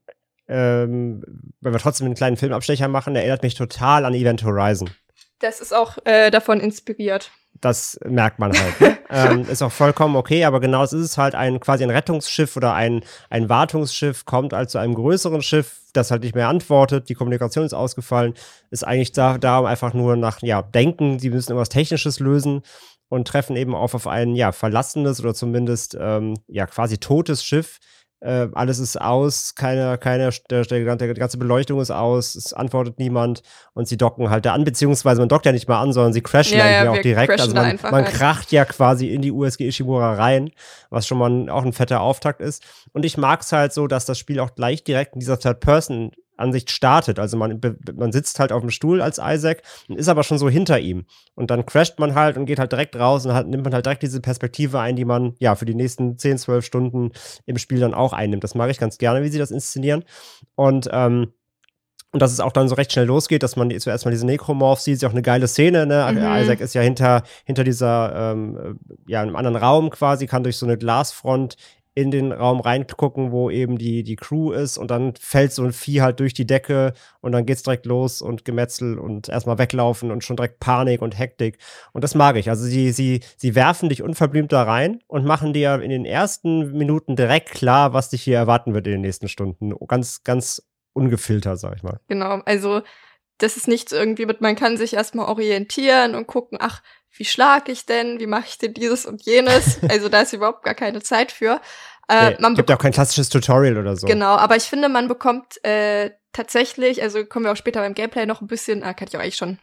ähm, 0.48 1.22
wenn 1.60 1.72
wir 1.72 1.80
trotzdem 1.80 2.06
einen 2.06 2.14
kleinen 2.14 2.36
Filmabstecher 2.36 2.88
machen, 2.88 3.16
erinnert 3.16 3.42
mich 3.42 3.54
total 3.54 4.04
an 4.04 4.14
Event 4.14 4.44
Horizon. 4.44 4.90
Das 5.38 5.60
ist 5.60 5.74
auch 5.74 5.98
äh, 6.04 6.30
davon 6.30 6.60
inspiriert. 6.60 7.30
Das 7.60 7.98
merkt 8.04 8.38
man 8.38 8.52
halt. 8.52 8.80
Ne? 8.80 8.98
ähm, 9.10 9.46
ist 9.48 9.60
auch 9.60 9.70
vollkommen 9.70 10.16
okay, 10.16 10.44
aber 10.44 10.58
genau 10.58 10.82
es 10.82 10.94
ist 10.94 11.04
es 11.04 11.18
halt 11.18 11.34
ein 11.34 11.60
quasi 11.60 11.84
ein 11.84 11.90
Rettungsschiff 11.90 12.56
oder 12.56 12.72
ein, 12.72 13.04
ein 13.28 13.50
Wartungsschiff, 13.50 14.24
kommt 14.24 14.54
halt 14.54 14.70
zu 14.70 14.78
einem 14.78 14.94
größeren 14.94 15.42
Schiff, 15.42 15.82
das 15.92 16.10
halt 16.10 16.22
nicht 16.22 16.34
mehr 16.34 16.48
antwortet, 16.48 17.10
die 17.10 17.14
Kommunikation 17.14 17.66
ist 17.66 17.74
ausgefallen, 17.74 18.32
ist 18.70 18.86
eigentlich 18.86 19.12
da, 19.12 19.36
da 19.36 19.58
um 19.58 19.66
einfach 19.66 19.92
nur 19.92 20.16
nach, 20.16 20.40
ja, 20.40 20.62
denken, 20.62 21.18
sie 21.18 21.28
müssen 21.28 21.50
irgendwas 21.50 21.68
Technisches 21.68 22.20
lösen 22.20 22.62
und 23.08 23.28
treffen 23.28 23.54
eben 23.56 23.74
auf, 23.74 23.94
auf 23.94 24.06
ein, 24.06 24.34
ja, 24.34 24.52
verlassenes 24.52 25.20
oder 25.20 25.34
zumindest, 25.34 25.94
ähm, 26.00 26.34
ja, 26.48 26.66
quasi 26.66 26.96
totes 26.96 27.44
Schiff, 27.44 27.78
äh, 28.22 28.48
alles 28.52 28.78
ist 28.78 29.00
aus, 29.00 29.54
keine, 29.56 29.98
keine, 29.98 30.30
der, 30.48 30.64
der, 30.64 30.96
die 30.96 31.14
ganze 31.14 31.38
Beleuchtung 31.38 31.80
ist 31.80 31.90
aus, 31.90 32.36
es 32.36 32.52
antwortet 32.52 32.98
niemand 32.98 33.42
und 33.74 33.88
sie 33.88 33.96
docken 33.96 34.30
halt 34.30 34.46
da 34.46 34.54
an, 34.54 34.64
beziehungsweise 34.64 35.20
man 35.20 35.28
dockt 35.28 35.44
ja 35.44 35.52
nicht 35.52 35.68
mal 35.68 35.80
an, 35.80 35.92
sondern 35.92 36.12
sie 36.12 36.20
crashen 36.20 36.56
ja, 36.56 36.70
ja, 36.70 36.84
ja 36.84 36.90
auch 36.92 36.98
direkt. 36.98 37.32
Also 37.40 37.52
man, 37.52 37.78
man 37.82 38.04
kracht 38.04 38.52
ja 38.52 38.64
quasi 38.64 39.08
in 39.08 39.22
die 39.22 39.32
USG 39.32 39.66
Ishimura 39.66 40.14
rein, 40.14 40.50
was 40.88 41.06
schon 41.06 41.18
mal 41.18 41.30
ein, 41.30 41.50
auch 41.50 41.64
ein 41.64 41.72
fetter 41.72 42.00
Auftakt 42.00 42.40
ist. 42.40 42.62
Und 42.92 43.04
ich 43.04 43.16
mag 43.16 43.40
es 43.40 43.50
halt 43.50 43.72
so, 43.72 43.88
dass 43.88 44.04
das 44.04 44.18
Spiel 44.18 44.38
auch 44.38 44.54
gleich 44.54 44.84
direkt 44.84 45.14
in 45.14 45.20
dieser 45.20 45.38
Third 45.38 45.58
Person 45.60 46.12
Ansicht 46.36 46.70
startet. 46.70 47.18
Also 47.18 47.36
man, 47.36 47.60
man 47.94 48.12
sitzt 48.12 48.38
halt 48.40 48.52
auf 48.52 48.60
dem 48.60 48.70
Stuhl 48.70 49.00
als 49.00 49.20
Isaac 49.22 49.62
und 49.88 49.98
ist 49.98 50.08
aber 50.08 50.22
schon 50.22 50.38
so 50.38 50.48
hinter 50.48 50.78
ihm. 50.80 51.04
Und 51.34 51.50
dann 51.50 51.66
crasht 51.66 51.98
man 51.98 52.14
halt 52.14 52.36
und 52.36 52.46
geht 52.46 52.58
halt 52.58 52.72
direkt 52.72 52.96
raus 52.96 53.26
und 53.26 53.32
halt, 53.32 53.48
nimmt 53.48 53.64
man 53.64 53.74
halt 53.74 53.86
direkt 53.86 54.02
diese 54.02 54.20
Perspektive 54.20 54.80
ein, 54.80 54.96
die 54.96 55.04
man 55.04 55.34
ja 55.38 55.54
für 55.54 55.66
die 55.66 55.74
nächsten 55.74 56.18
10, 56.18 56.38
12 56.38 56.64
Stunden 56.64 57.10
im 57.46 57.58
Spiel 57.58 57.80
dann 57.80 57.94
auch 57.94 58.12
einnimmt. 58.12 58.44
Das 58.44 58.54
mag 58.54 58.70
ich 58.70 58.78
ganz 58.78 58.98
gerne, 58.98 59.22
wie 59.22 59.28
sie 59.28 59.38
das 59.38 59.50
inszenieren. 59.50 60.04
Und 60.54 60.88
ähm, 60.92 61.32
und 62.12 62.20
dass 62.20 62.30
es 62.30 62.40
auch 62.40 62.52
dann 62.52 62.68
so 62.68 62.74
recht 62.74 62.92
schnell 62.92 63.06
losgeht, 63.06 63.42
dass 63.42 63.56
man 63.56 63.70
zuerst 63.80 64.04
mal 64.04 64.10
diese 64.10 64.26
Necromorph 64.26 64.80
sieht, 64.80 64.96
ist 64.96 65.02
ja 65.02 65.08
auch 65.08 65.14
eine 65.14 65.22
geile 65.22 65.48
Szene, 65.48 65.86
ne? 65.86 66.06
Mhm. 66.12 66.42
Isaac 66.42 66.60
ist 66.60 66.74
ja 66.74 66.82
hinter, 66.82 67.22
hinter 67.46 67.64
dieser, 67.64 68.32
ähm, 68.32 68.78
ja, 69.06 69.22
in 69.22 69.28
einem 69.28 69.36
anderen 69.36 69.56
Raum 69.56 69.88
quasi, 69.88 70.26
kann 70.26 70.44
durch 70.44 70.58
so 70.58 70.66
eine 70.66 70.76
Glasfront 70.76 71.56
in 71.94 72.10
den 72.10 72.32
Raum 72.32 72.60
reingucken, 72.60 73.32
wo 73.32 73.50
eben 73.50 73.76
die, 73.76 74.02
die 74.02 74.16
Crew 74.16 74.52
ist 74.52 74.78
und 74.78 74.90
dann 74.90 75.14
fällt 75.16 75.52
so 75.52 75.62
ein 75.62 75.72
Vieh 75.72 76.00
halt 76.00 76.20
durch 76.20 76.32
die 76.32 76.46
Decke 76.46 76.94
und 77.20 77.32
dann 77.32 77.44
geht's 77.44 77.62
direkt 77.62 77.84
los 77.84 78.22
und 78.22 78.44
Gemetzel 78.44 78.98
und 78.98 79.28
erstmal 79.28 79.58
weglaufen 79.58 80.10
und 80.10 80.24
schon 80.24 80.36
direkt 80.36 80.58
Panik 80.58 81.02
und 81.02 81.18
Hektik. 81.18 81.58
Und 81.92 82.02
das 82.02 82.14
mag 82.14 82.36
ich. 82.36 82.48
Also 82.48 82.64
sie, 82.64 82.92
sie, 82.92 83.20
sie 83.36 83.54
werfen 83.54 83.90
dich 83.90 84.02
unverblümt 84.02 84.52
da 84.52 84.62
rein 84.62 85.00
und 85.06 85.26
machen 85.26 85.52
dir 85.52 85.82
in 85.82 85.90
den 85.90 86.06
ersten 86.06 86.72
Minuten 86.72 87.14
direkt 87.14 87.50
klar, 87.50 87.92
was 87.92 88.08
dich 88.08 88.22
hier 88.22 88.38
erwarten 88.38 88.72
wird 88.72 88.86
in 88.86 88.92
den 88.92 89.02
nächsten 89.02 89.28
Stunden. 89.28 89.74
Ganz, 89.86 90.24
ganz 90.24 90.62
ungefiltert, 90.94 91.58
sag 91.58 91.76
ich 91.76 91.82
mal. 91.82 92.00
Genau, 92.08 92.40
also 92.46 92.80
das 93.38 93.56
ist 93.56 93.68
nichts 93.68 93.92
irgendwie 93.92 94.26
mit, 94.26 94.40
man 94.40 94.56
kann 94.56 94.76
sich 94.76 94.94
erstmal 94.94 95.26
orientieren 95.26 96.14
und 96.14 96.26
gucken, 96.26 96.58
ach, 96.60 96.82
wie 97.14 97.24
schlag 97.24 97.68
ich 97.68 97.86
denn, 97.86 98.20
wie 98.20 98.26
mache 98.26 98.46
ich 98.48 98.58
denn 98.58 98.74
dieses 98.74 99.06
und 99.06 99.22
jenes? 99.22 99.78
Also 99.88 100.08
da 100.08 100.22
ist 100.22 100.32
überhaupt 100.32 100.64
gar 100.64 100.74
keine 100.74 101.02
Zeit 101.02 101.32
für. 101.32 101.60
Äh, 102.08 102.30
nee, 102.30 102.36
man 102.40 102.54
gibt 102.54 102.70
ja 102.70 102.76
auch 102.76 102.80
kein 102.80 102.92
klassisches 102.92 103.28
Tutorial 103.28 103.76
oder 103.78 103.96
so. 103.96 104.06
Genau, 104.06 104.36
aber 104.36 104.56
ich 104.56 104.64
finde, 104.64 104.88
man 104.88 105.08
bekommt 105.08 105.62
äh, 105.64 106.10
tatsächlich, 106.32 107.02
also 107.02 107.24
kommen 107.24 107.44
wir 107.44 107.52
auch 107.52 107.56
später 107.56 107.80
beim 107.80 107.94
Gameplay 107.94 108.26
noch 108.26 108.40
ein 108.40 108.46
bisschen, 108.46 108.82
ah, 108.82 108.94
kann 108.94 109.08
ich 109.08 109.16
auch 109.16 109.20
eigentlich 109.20 109.36
schon 109.36 109.58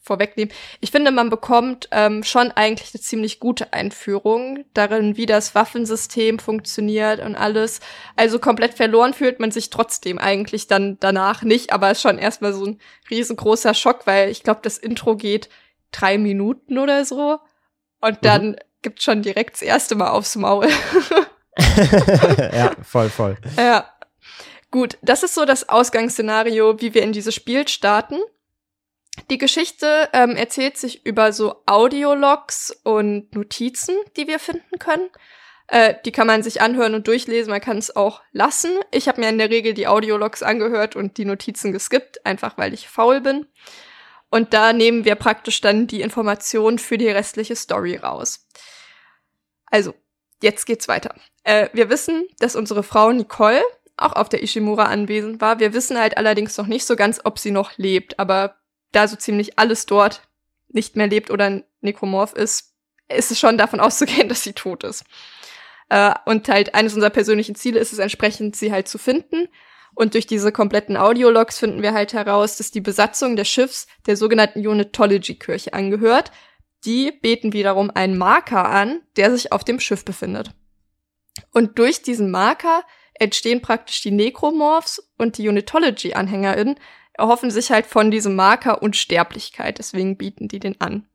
vorwegnehmen. 0.00 0.54
Ich 0.80 0.90
finde, 0.90 1.10
man 1.10 1.30
bekommt 1.30 1.88
ähm, 1.90 2.22
schon 2.22 2.52
eigentlich 2.52 2.94
eine 2.94 3.02
ziemlich 3.02 3.40
gute 3.40 3.72
Einführung 3.72 4.64
darin, 4.72 5.16
wie 5.16 5.26
das 5.26 5.54
Waffensystem 5.54 6.38
funktioniert 6.38 7.20
und 7.20 7.34
alles. 7.34 7.80
Also 8.14 8.38
komplett 8.38 8.74
verloren 8.74 9.12
fühlt 9.12 9.40
man 9.40 9.50
sich 9.50 9.70
trotzdem 9.70 10.18
eigentlich 10.18 10.68
dann 10.68 10.96
danach 11.00 11.42
nicht, 11.42 11.72
aber 11.72 11.90
es 11.90 11.98
ist 11.98 12.02
schon 12.02 12.18
erstmal 12.18 12.52
so 12.52 12.66
ein 12.66 12.80
riesengroßer 13.10 13.74
Schock, 13.74 14.06
weil 14.06 14.30
ich 14.30 14.42
glaube, 14.42 14.60
das 14.62 14.78
Intro 14.78 15.16
geht 15.16 15.48
drei 15.92 16.18
Minuten 16.18 16.78
oder 16.78 17.04
so. 17.04 17.38
Und 18.00 18.18
dann 18.24 18.50
mhm. 18.50 18.56
gibt 18.82 19.02
schon 19.02 19.22
direkt 19.22 19.54
das 19.54 19.62
erste 19.62 19.94
Mal 19.94 20.10
aufs 20.10 20.36
Maul. 20.36 20.68
ja, 22.52 22.72
voll, 22.82 23.08
voll. 23.08 23.36
Ja. 23.56 23.90
Gut, 24.70 24.98
das 25.00 25.22
ist 25.22 25.34
so 25.34 25.44
das 25.44 25.68
Ausgangsszenario, 25.68 26.80
wie 26.80 26.92
wir 26.92 27.02
in 27.02 27.12
dieses 27.12 27.34
Spiel 27.34 27.66
starten. 27.68 28.18
Die 29.30 29.38
Geschichte 29.38 30.08
ähm, 30.12 30.36
erzählt 30.36 30.76
sich 30.76 31.06
über 31.06 31.32
so 31.32 31.62
Audiologs 31.66 32.76
und 32.84 33.34
Notizen, 33.34 33.94
die 34.16 34.26
wir 34.26 34.38
finden 34.38 34.78
können. 34.78 35.08
Äh, 35.68 35.94
die 36.04 36.12
kann 36.12 36.26
man 36.26 36.42
sich 36.42 36.60
anhören 36.60 36.94
und 36.94 37.08
durchlesen, 37.08 37.50
man 37.50 37.60
kann 37.60 37.78
es 37.78 37.94
auch 37.94 38.22
lassen. 38.32 38.70
Ich 38.92 39.08
habe 39.08 39.20
mir 39.20 39.28
in 39.28 39.38
der 39.38 39.50
Regel 39.50 39.74
die 39.74 39.88
Audiologs 39.88 40.42
angehört 40.42 40.94
und 40.94 41.16
die 41.16 41.24
Notizen 41.24 41.72
geskippt, 41.72 42.24
einfach 42.26 42.56
weil 42.58 42.74
ich 42.74 42.88
faul 42.88 43.20
bin. 43.20 43.46
Und 44.36 44.52
da 44.52 44.74
nehmen 44.74 45.06
wir 45.06 45.14
praktisch 45.14 45.62
dann 45.62 45.86
die 45.86 46.02
Informationen 46.02 46.78
für 46.78 46.98
die 46.98 47.08
restliche 47.08 47.56
Story 47.56 47.96
raus. 47.96 48.46
Also, 49.64 49.94
jetzt 50.42 50.66
geht's 50.66 50.88
weiter. 50.88 51.14
Äh, 51.42 51.70
wir 51.72 51.88
wissen, 51.88 52.28
dass 52.38 52.54
unsere 52.54 52.82
Frau 52.82 53.12
Nicole 53.12 53.62
auch 53.96 54.12
auf 54.12 54.28
der 54.28 54.42
Ishimura 54.42 54.84
anwesend 54.84 55.40
war. 55.40 55.58
Wir 55.58 55.72
wissen 55.72 55.98
halt 55.98 56.18
allerdings 56.18 56.54
noch 56.58 56.66
nicht 56.66 56.84
so 56.84 56.96
ganz, 56.96 57.18
ob 57.24 57.38
sie 57.38 57.50
noch 57.50 57.78
lebt. 57.78 58.18
Aber 58.18 58.56
da 58.92 59.08
so 59.08 59.16
ziemlich 59.16 59.58
alles 59.58 59.86
dort 59.86 60.20
nicht 60.68 60.96
mehr 60.96 61.06
lebt 61.06 61.30
oder 61.30 61.46
ein 61.46 61.64
Nekromorph 61.80 62.34
ist, 62.34 62.74
ist 63.08 63.30
es 63.30 63.40
schon 63.40 63.56
davon 63.56 63.80
auszugehen, 63.86 64.28
dass 64.28 64.42
sie 64.42 64.52
tot 64.52 64.84
ist. 64.84 65.04
Äh, 65.88 66.12
und 66.26 66.46
halt 66.50 66.74
eines 66.74 66.92
unserer 66.92 67.08
persönlichen 67.08 67.54
Ziele 67.54 67.80
ist 67.80 67.94
es 67.94 68.00
entsprechend, 68.00 68.54
sie 68.54 68.70
halt 68.70 68.86
zu 68.86 68.98
finden 68.98 69.48
und 69.96 70.12
durch 70.12 70.26
diese 70.26 70.52
kompletten 70.52 70.98
Audiologs 70.98 71.58
finden 71.58 71.80
wir 71.80 71.94
halt 71.94 72.12
heraus, 72.12 72.58
dass 72.58 72.70
die 72.70 72.82
Besatzung 72.82 73.34
des 73.34 73.48
Schiffs 73.48 73.86
der 74.06 74.18
sogenannten 74.18 74.64
Unitology-Kirche 74.64 75.72
angehört. 75.72 76.32
Die 76.84 77.10
beten 77.10 77.54
wiederum 77.54 77.90
einen 77.90 78.18
Marker 78.18 78.68
an, 78.68 79.00
der 79.16 79.30
sich 79.30 79.52
auf 79.52 79.64
dem 79.64 79.80
Schiff 79.80 80.04
befindet. 80.04 80.50
Und 81.50 81.78
durch 81.78 82.02
diesen 82.02 82.30
Marker 82.30 82.84
entstehen 83.14 83.62
praktisch 83.62 84.02
die 84.02 84.10
Necromorphs 84.10 85.02
und 85.16 85.38
die 85.38 85.48
Unitology-AnhängerInnen 85.48 86.78
erhoffen 87.14 87.50
sich 87.50 87.70
halt 87.70 87.86
von 87.86 88.10
diesem 88.10 88.36
Marker 88.36 88.82
Unsterblichkeit, 88.82 89.78
deswegen 89.78 90.18
bieten 90.18 90.46
die 90.46 90.58
den 90.58 90.78
an. 90.78 91.08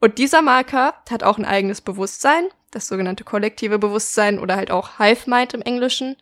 Und 0.00 0.18
dieser 0.18 0.42
Marker 0.42 0.96
hat 1.08 1.22
auch 1.22 1.38
ein 1.38 1.46
eigenes 1.46 1.80
Bewusstsein, 1.80 2.48
das 2.72 2.88
sogenannte 2.88 3.24
kollektive 3.24 3.78
Bewusstsein 3.78 4.38
oder 4.38 4.56
halt 4.56 4.70
auch 4.70 4.98
Hive 4.98 5.30
Mind 5.30 5.54
im 5.54 5.62
Englischen. 5.62 6.16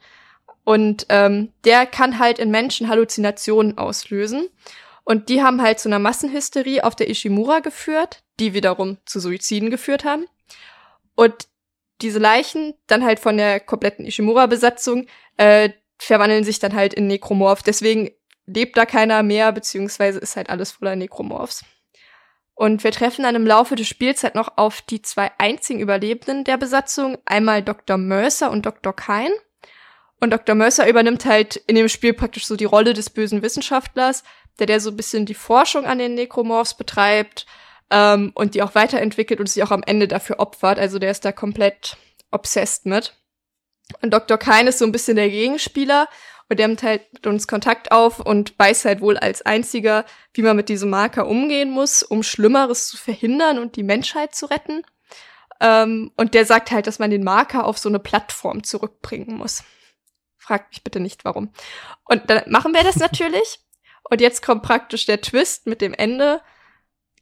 Und 0.65 1.07
ähm, 1.11 1.53
der 1.65 1.87
kann 1.87 2.19
halt 2.19 2.39
in 2.39 2.51
Menschen 2.51 2.89
Halluzinationen 2.89 3.77
auslösen. 3.79 4.49
Und 5.05 5.29
die 5.29 5.43
haben 5.43 5.61
halt 5.61 5.79
zu 5.79 5.89
einer 5.89 5.99
Massenhysterie 5.99 6.83
auf 6.83 6.97
der 6.97 7.11
Ishimura 7.11 7.61
geführt, 7.61 8.23
die 8.41 8.55
wiederum 8.55 8.97
zu 9.05 9.21
Suiziden 9.21 9.71
geführt 9.71 10.05
haben. 10.05 10.27
Und 11.15 11.49
diese 12.01 12.19
Leichen 12.19 12.75
dann 12.87 13.05
halt 13.05 13.21
von 13.21 13.37
der 13.37 13.61
kompletten 13.61 14.07
Ishimura-Besatzung 14.07 15.07
äh, 15.37 15.71
verwandeln 15.99 16.45
sich 16.45 16.59
dann 16.59 16.75
halt 16.75 16.95
in 16.95 17.07
Nekromorph. 17.07 17.63
Deswegen 17.63 18.11
lebt 18.47 18.77
da 18.77 18.87
keiner 18.87 19.23
mehr, 19.23 19.53
beziehungsweise 19.53 20.19
ist 20.19 20.37
halt 20.37 20.51
alles 20.51 20.73
voller 20.73 20.97
Nekromorphs. 20.97 21.65
Und 22.55 22.85
wir 22.85 22.93
treffen 22.93 23.25
dann 23.25 23.35
im 23.35 23.47
Laufe 23.47 23.75
des 23.75 23.89
Spiels 23.89 24.23
halt 24.23 24.37
noch 24.37 24.57
auf 24.57 24.81
die 24.81 25.03
zwei 25.03 25.33
einzigen 25.39 25.81
Überlebenden 25.81 26.45
der 26.45 26.57
Besatzung, 26.57 27.19
einmal 27.25 27.63
Dr. 27.63 27.97
Mercer 27.97 28.51
und 28.51 28.65
Dr. 28.65 28.95
Kine. 28.95 29.35
Und 30.25 30.31
Dr. 30.31 30.55
Mercer 30.55 30.89
übernimmt 30.89 31.27
halt 31.27 31.57
in 31.67 31.75
dem 31.75 31.91
Spiel 31.91 32.15
praktisch 32.15 32.47
so 32.47 32.57
die 32.57 32.65
Rolle 32.65 32.95
des 32.95 33.11
bösen 33.11 33.43
Wissenschaftlers, 33.43 34.25
der 34.59 34.67
der 34.67 34.81
so 34.81 34.89
ein 34.89 34.97
bisschen 34.97 35.27
die 35.27 35.35
Forschung 35.35 35.85
an 35.85 35.99
den 35.99 36.15
Necromorphs 36.15 36.79
betreibt 36.79 37.45
ähm, 37.91 38.33
und 38.35 38.55
die 38.55 38.63
auch 38.63 38.75
weiterentwickelt 38.75 39.39
und 39.39 39.51
sich 39.51 39.63
auch 39.63 39.71
am 39.71 39.83
Ende 39.83 40.09
dafür 40.09 40.41
opfert. 40.41 40.79
Also 40.79 40.99
der 40.99 41.11
ist 41.11 41.27
da 41.27 41.33
komplett 41.33 41.99
obsessed 42.31 42.87
mit. 42.87 43.13
Und 44.01 44.15
Dr. 44.15 44.39
Kine 44.39 44.71
ist 44.71 44.79
so 44.79 44.87
ein 44.87 44.93
bisschen 44.93 45.17
der 45.17 45.29
Gegenspieler 45.29 46.09
und 46.49 46.59
der 46.59 46.69
nimmt 46.69 46.83
halt 46.83 47.03
mit 47.13 47.27
uns 47.27 47.47
Kontakt 47.47 47.93
auf 47.93 48.19
und 48.19 48.59
weiß 48.59 48.87
halt 48.87 49.03
wohl 49.03 49.19
als 49.19 49.43
einziger, 49.43 50.07
wie 50.33 50.41
man 50.41 50.57
mit 50.57 50.71
diesem 50.71 50.89
Marker 50.89 51.27
umgehen 51.27 51.69
muss, 51.69 52.03
um 52.03 52.23
Schlimmeres 52.23 52.89
zu 52.89 52.97
verhindern 52.97 53.59
und 53.59 53.77
die 53.77 53.83
Menschheit 53.83 54.35
zu 54.35 54.47
retten. 54.47 54.85
Ähm, 55.61 56.13
und 56.17 56.33
der 56.33 56.47
sagt 56.47 56.71
halt, 56.71 56.87
dass 56.87 56.99
man 56.99 57.11
den 57.11 57.25
Marker 57.25 57.67
auf 57.67 57.77
so 57.77 57.91
eine 57.91 57.99
Plattform 57.99 58.65
zurückbringen 58.65 59.37
muss. 59.37 59.63
Fragt 60.45 60.73
mich 60.73 60.85
bitte 60.85 61.01
nicht, 61.01 61.25
warum. 61.25 61.51
Und 62.05 62.29
dann 62.29 62.43
machen 62.51 62.75
wir 62.75 62.83
das 62.83 62.97
natürlich. 62.97 63.61
Und 64.11 64.21
jetzt 64.21 64.43
kommt 64.43 64.63
praktisch 64.63 65.07
der 65.07 65.23
Twist 65.23 65.67
mit 65.67 65.81
dem 65.81 65.95
Ende. 65.95 66.43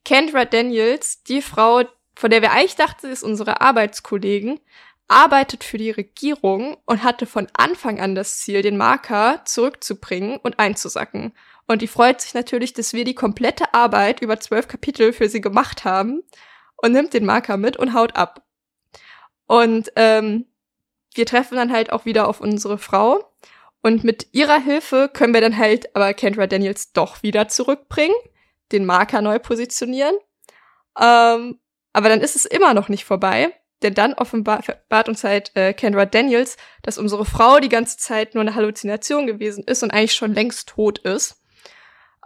Kendra 0.04 0.44
Daniels, 0.44 1.22
die 1.22 1.40
Frau, 1.40 1.84
von 2.16 2.30
der 2.30 2.42
wir 2.42 2.50
eigentlich 2.50 2.74
dachten, 2.74 3.06
sie 3.06 3.12
ist 3.12 3.22
unsere 3.22 3.60
Arbeitskollegen, 3.60 4.58
arbeitet 5.06 5.62
für 5.62 5.78
die 5.78 5.92
Regierung 5.92 6.76
und 6.84 7.04
hatte 7.04 7.26
von 7.26 7.46
Anfang 7.52 8.00
an 8.00 8.16
das 8.16 8.38
Ziel, 8.38 8.62
den 8.62 8.76
Marker 8.76 9.42
zurückzubringen 9.44 10.38
und 10.38 10.58
einzusacken. 10.58 11.32
Und 11.68 11.82
die 11.82 11.86
freut 11.86 12.20
sich 12.20 12.34
natürlich, 12.34 12.72
dass 12.72 12.92
wir 12.92 13.04
die 13.04 13.14
komplette 13.14 13.72
Arbeit 13.72 14.20
über 14.20 14.40
zwölf 14.40 14.66
Kapitel 14.66 15.12
für 15.12 15.28
sie 15.28 15.40
gemacht 15.40 15.84
haben 15.84 16.24
und 16.74 16.90
nimmt 16.90 17.14
den 17.14 17.24
Marker 17.24 17.56
mit 17.56 17.76
und 17.76 17.94
haut 17.94 18.16
ab. 18.16 18.44
Und 19.46 19.92
ähm, 19.94 20.46
wir 21.14 21.26
treffen 21.26 21.56
dann 21.56 21.72
halt 21.72 21.92
auch 21.92 22.04
wieder 22.04 22.28
auf 22.28 22.40
unsere 22.40 22.78
Frau. 22.78 23.32
Und 23.82 24.04
mit 24.04 24.28
ihrer 24.32 24.60
Hilfe 24.60 25.10
können 25.12 25.34
wir 25.34 25.40
dann 25.40 25.58
halt 25.58 25.94
aber 25.96 26.14
Kendra 26.14 26.46
Daniels 26.46 26.92
doch 26.92 27.22
wieder 27.22 27.48
zurückbringen, 27.48 28.14
den 28.70 28.86
Marker 28.86 29.20
neu 29.20 29.38
positionieren. 29.40 30.14
Ähm, 30.98 31.58
aber 31.92 32.08
dann 32.08 32.20
ist 32.20 32.36
es 32.36 32.44
immer 32.44 32.74
noch 32.74 32.88
nicht 32.88 33.04
vorbei, 33.04 33.52
denn 33.82 33.94
dann 33.94 34.14
offenbart 34.14 35.08
uns 35.08 35.24
halt 35.24 35.50
äh, 35.56 35.74
Kendra 35.74 36.06
Daniels, 36.06 36.56
dass 36.82 36.98
unsere 36.98 37.24
Frau 37.24 37.58
die 37.58 37.68
ganze 37.68 37.98
Zeit 37.98 38.34
nur 38.34 38.42
eine 38.42 38.54
Halluzination 38.54 39.26
gewesen 39.26 39.64
ist 39.64 39.82
und 39.82 39.90
eigentlich 39.90 40.14
schon 40.14 40.32
längst 40.32 40.68
tot 40.68 40.98
ist. 41.00 41.42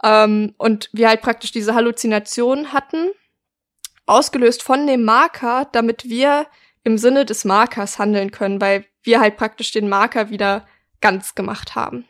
Ähm, 0.03 0.53
und 0.57 0.89
wir 0.93 1.09
halt 1.09 1.21
praktisch 1.21 1.51
diese 1.51 1.73
Halluzination 1.73 2.71
hatten, 2.71 3.09
ausgelöst 4.05 4.63
von 4.63 4.85
dem 4.85 5.03
Marker, 5.03 5.67
damit 5.71 6.05
wir 6.05 6.45
im 6.87 6.97
Sinne 6.97 7.25
des 7.25 7.45
Markers 7.45 7.99
handeln 7.99 8.31
können, 8.31 8.59
weil 8.59 8.85
wir 9.03 9.19
halt 9.19 9.37
praktisch 9.37 9.71
den 9.71 9.89
Marker 9.89 10.29
wieder 10.29 10.65
ganz 11.01 11.35
gemacht 11.35 11.75
haben. 11.75 12.05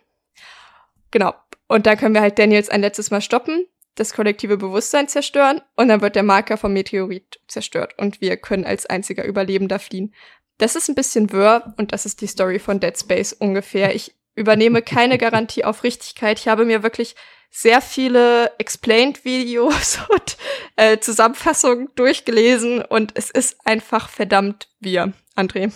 Genau. 1.11 1.33
Und 1.67 1.85
da 1.85 1.95
können 1.95 2.13
wir 2.13 2.21
halt 2.21 2.39
Daniels 2.39 2.69
ein 2.69 2.81
letztes 2.81 3.11
Mal 3.11 3.21
stoppen 3.21 3.65
das 3.97 4.13
kollektive 4.13 4.57
Bewusstsein 4.57 5.07
zerstören 5.07 5.61
und 5.75 5.89
dann 5.89 6.01
wird 6.01 6.15
der 6.15 6.23
Marker 6.23 6.57
vom 6.57 6.73
Meteorit 6.73 7.39
zerstört 7.47 7.95
und 7.97 8.21
wir 8.21 8.37
können 8.37 8.65
als 8.65 8.85
einziger 8.85 9.25
Überlebender 9.25 9.79
fliehen. 9.79 10.13
Das 10.59 10.75
ist 10.75 10.87
ein 10.87 10.95
bisschen 10.95 11.31
wirr 11.31 11.73
und 11.77 11.91
das 11.91 12.05
ist 12.05 12.21
die 12.21 12.27
Story 12.27 12.59
von 12.59 12.79
Dead 12.79 12.97
Space 12.97 13.33
ungefähr. 13.33 13.95
Ich 13.95 14.15
übernehme 14.35 14.81
keine 14.81 15.17
Garantie 15.17 15.65
auf 15.65 15.83
Richtigkeit. 15.83 16.39
Ich 16.39 16.47
habe 16.47 16.65
mir 16.65 16.83
wirklich 16.83 17.15
sehr 17.57 17.81
viele 17.81 18.51
Explained-Videos 18.59 19.99
und 20.09 20.37
äh, 20.75 20.99
Zusammenfassungen 20.99 21.89
durchgelesen 21.95 22.83
und 22.83 23.13
es 23.15 23.31
ist 23.31 23.57
einfach 23.65 24.09
verdammt 24.09 24.67
wir, 24.79 25.13
André. 25.35 25.71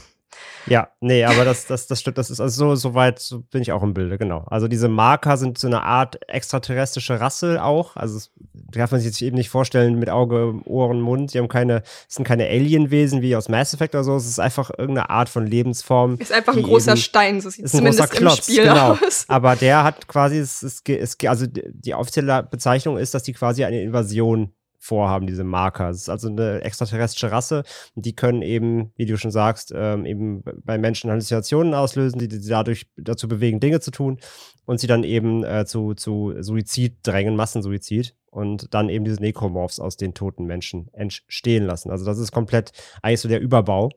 Ja, 0.68 0.90
nee, 1.00 1.24
aber 1.24 1.44
das, 1.44 1.66
das, 1.66 1.88
das 1.88 2.00
stimmt, 2.00 2.18
das 2.18 2.30
ist 2.30 2.40
also 2.40 2.70
so, 2.70 2.76
so 2.76 2.94
weit 2.94 3.20
so 3.20 3.40
bin 3.40 3.62
ich 3.62 3.72
auch 3.72 3.82
im 3.84 3.94
Bilde, 3.94 4.18
genau. 4.18 4.46
Also 4.48 4.68
diese 4.68 4.88
Marker 4.88 5.38
sind 5.38 5.58
so 5.58 5.68
eine 5.68 5.84
Art 5.84 6.20
extraterrestrische 6.30 7.20
Rasse 7.20 7.64
auch. 7.64 7.96
Also 7.96 8.16
das 8.16 8.32
darf 8.54 8.92
man 8.92 9.02
sich 9.02 9.22
eben 9.24 9.36
nicht 9.36 9.50
vorstellen 9.50 9.98
mit 9.98 10.10
Auge, 10.10 10.62
Ohren, 10.66 11.02
Mund. 11.02 11.34
Die 11.34 11.40
haben 11.40 11.48
keine, 11.48 11.84
sind 12.08 12.26
keine 12.26 12.46
Alienwesen 12.48 13.22
wie 13.22 13.36
aus 13.36 13.50
Mass 13.50 13.74
Effect 13.74 13.96
oder 13.96 14.04
so. 14.04 14.16
Es 14.16 14.28
ist 14.28 14.40
einfach 14.40 14.70
irgendeine 14.70 15.10
Art 15.10 15.30
von 15.30 15.48
Lebensform. 15.48 16.18
Ist 16.20 16.32
einfach 16.32 16.56
ein 16.56 16.64
großer 16.64 16.92
eben, 16.92 17.02
Stein, 17.02 17.42
so 17.42 17.50
sieht 17.50 17.66
es 17.66 17.72
zumindest 17.72 18.12
Klotz, 18.12 18.48
im 18.48 18.54
Spiel 18.54 18.64
genau. 18.64 18.92
aus. 18.94 19.26
Aber 19.30 19.56
der 19.56 19.84
hat 19.84 20.08
quasi, 20.08 20.38
es, 20.38 20.62
es, 20.62 20.82
es, 20.88 21.18
also 21.26 21.46
die 21.48 21.94
offizielle 21.96 22.44
Bezeichnung 22.44 22.98
ist, 22.98 23.14
dass 23.14 23.24
die 23.24 23.34
quasi 23.34 23.64
eine 23.66 23.82
Invasion 23.82 24.52
vorhaben, 24.82 25.28
diese 25.28 25.44
Marker. 25.44 25.90
Es 25.90 26.02
ist 26.02 26.10
also 26.10 26.28
eine 26.28 26.62
extraterrestrische 26.62 27.32
Rasse 27.32 27.64
die 27.96 28.16
können 28.16 28.42
eben, 28.42 28.92
wie 28.96 29.06
du 29.06 29.18
schon 29.18 29.32
sagst, 29.32 29.74
ähm, 29.76 30.06
eben 30.06 30.44
bei 30.64 30.78
Menschen 30.78 31.10
Halluzinationen 31.10 31.74
auslösen, 31.74 32.20
die, 32.20 32.28
die 32.28 32.48
dadurch 32.48 32.88
dazu 32.98 33.28
bewegen, 33.28 33.60
Dinge 33.60 33.80
zu 33.80 33.92
tun 33.92 34.20
und 34.66 34.80
sie 34.80 34.88
dann 34.88 35.04
eben 35.04 35.44
äh, 35.44 35.66
zu, 35.66 35.94
zu 35.94 36.34
Suizid 36.40 37.00
drängen, 37.04 37.36
Massensuizid 37.36 38.16
und 38.30 38.74
dann 38.74 38.90
eben 38.90 39.06
diese 39.06 39.22
Necromorphs 39.22 39.80
aus 39.80 39.98
den 39.98 40.14
toten 40.14 40.46
Menschen 40.46 40.90
entstehen 40.94 41.66
lassen. 41.66 41.92
Also 41.92 42.06
das 42.06 42.18
ist 42.18 42.32
komplett 42.32 42.72
eigentlich 43.02 43.22
so 43.22 43.30
der 43.30 43.42
Überbau. 43.42 43.90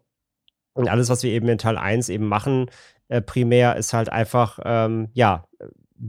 Und 0.77 0.89
alles, 0.89 1.09
was 1.09 1.23
wir 1.23 1.31
eben 1.31 1.49
in 1.49 1.59
Teil 1.59 1.79
1 1.79 2.09
eben 2.09 2.27
machen, 2.27 2.69
äh, 3.09 3.21
primär 3.21 3.77
ist 3.77 3.93
halt 3.93 4.09
einfach, 4.09 4.59
ähm, 4.65 5.09
ja, 5.13 5.47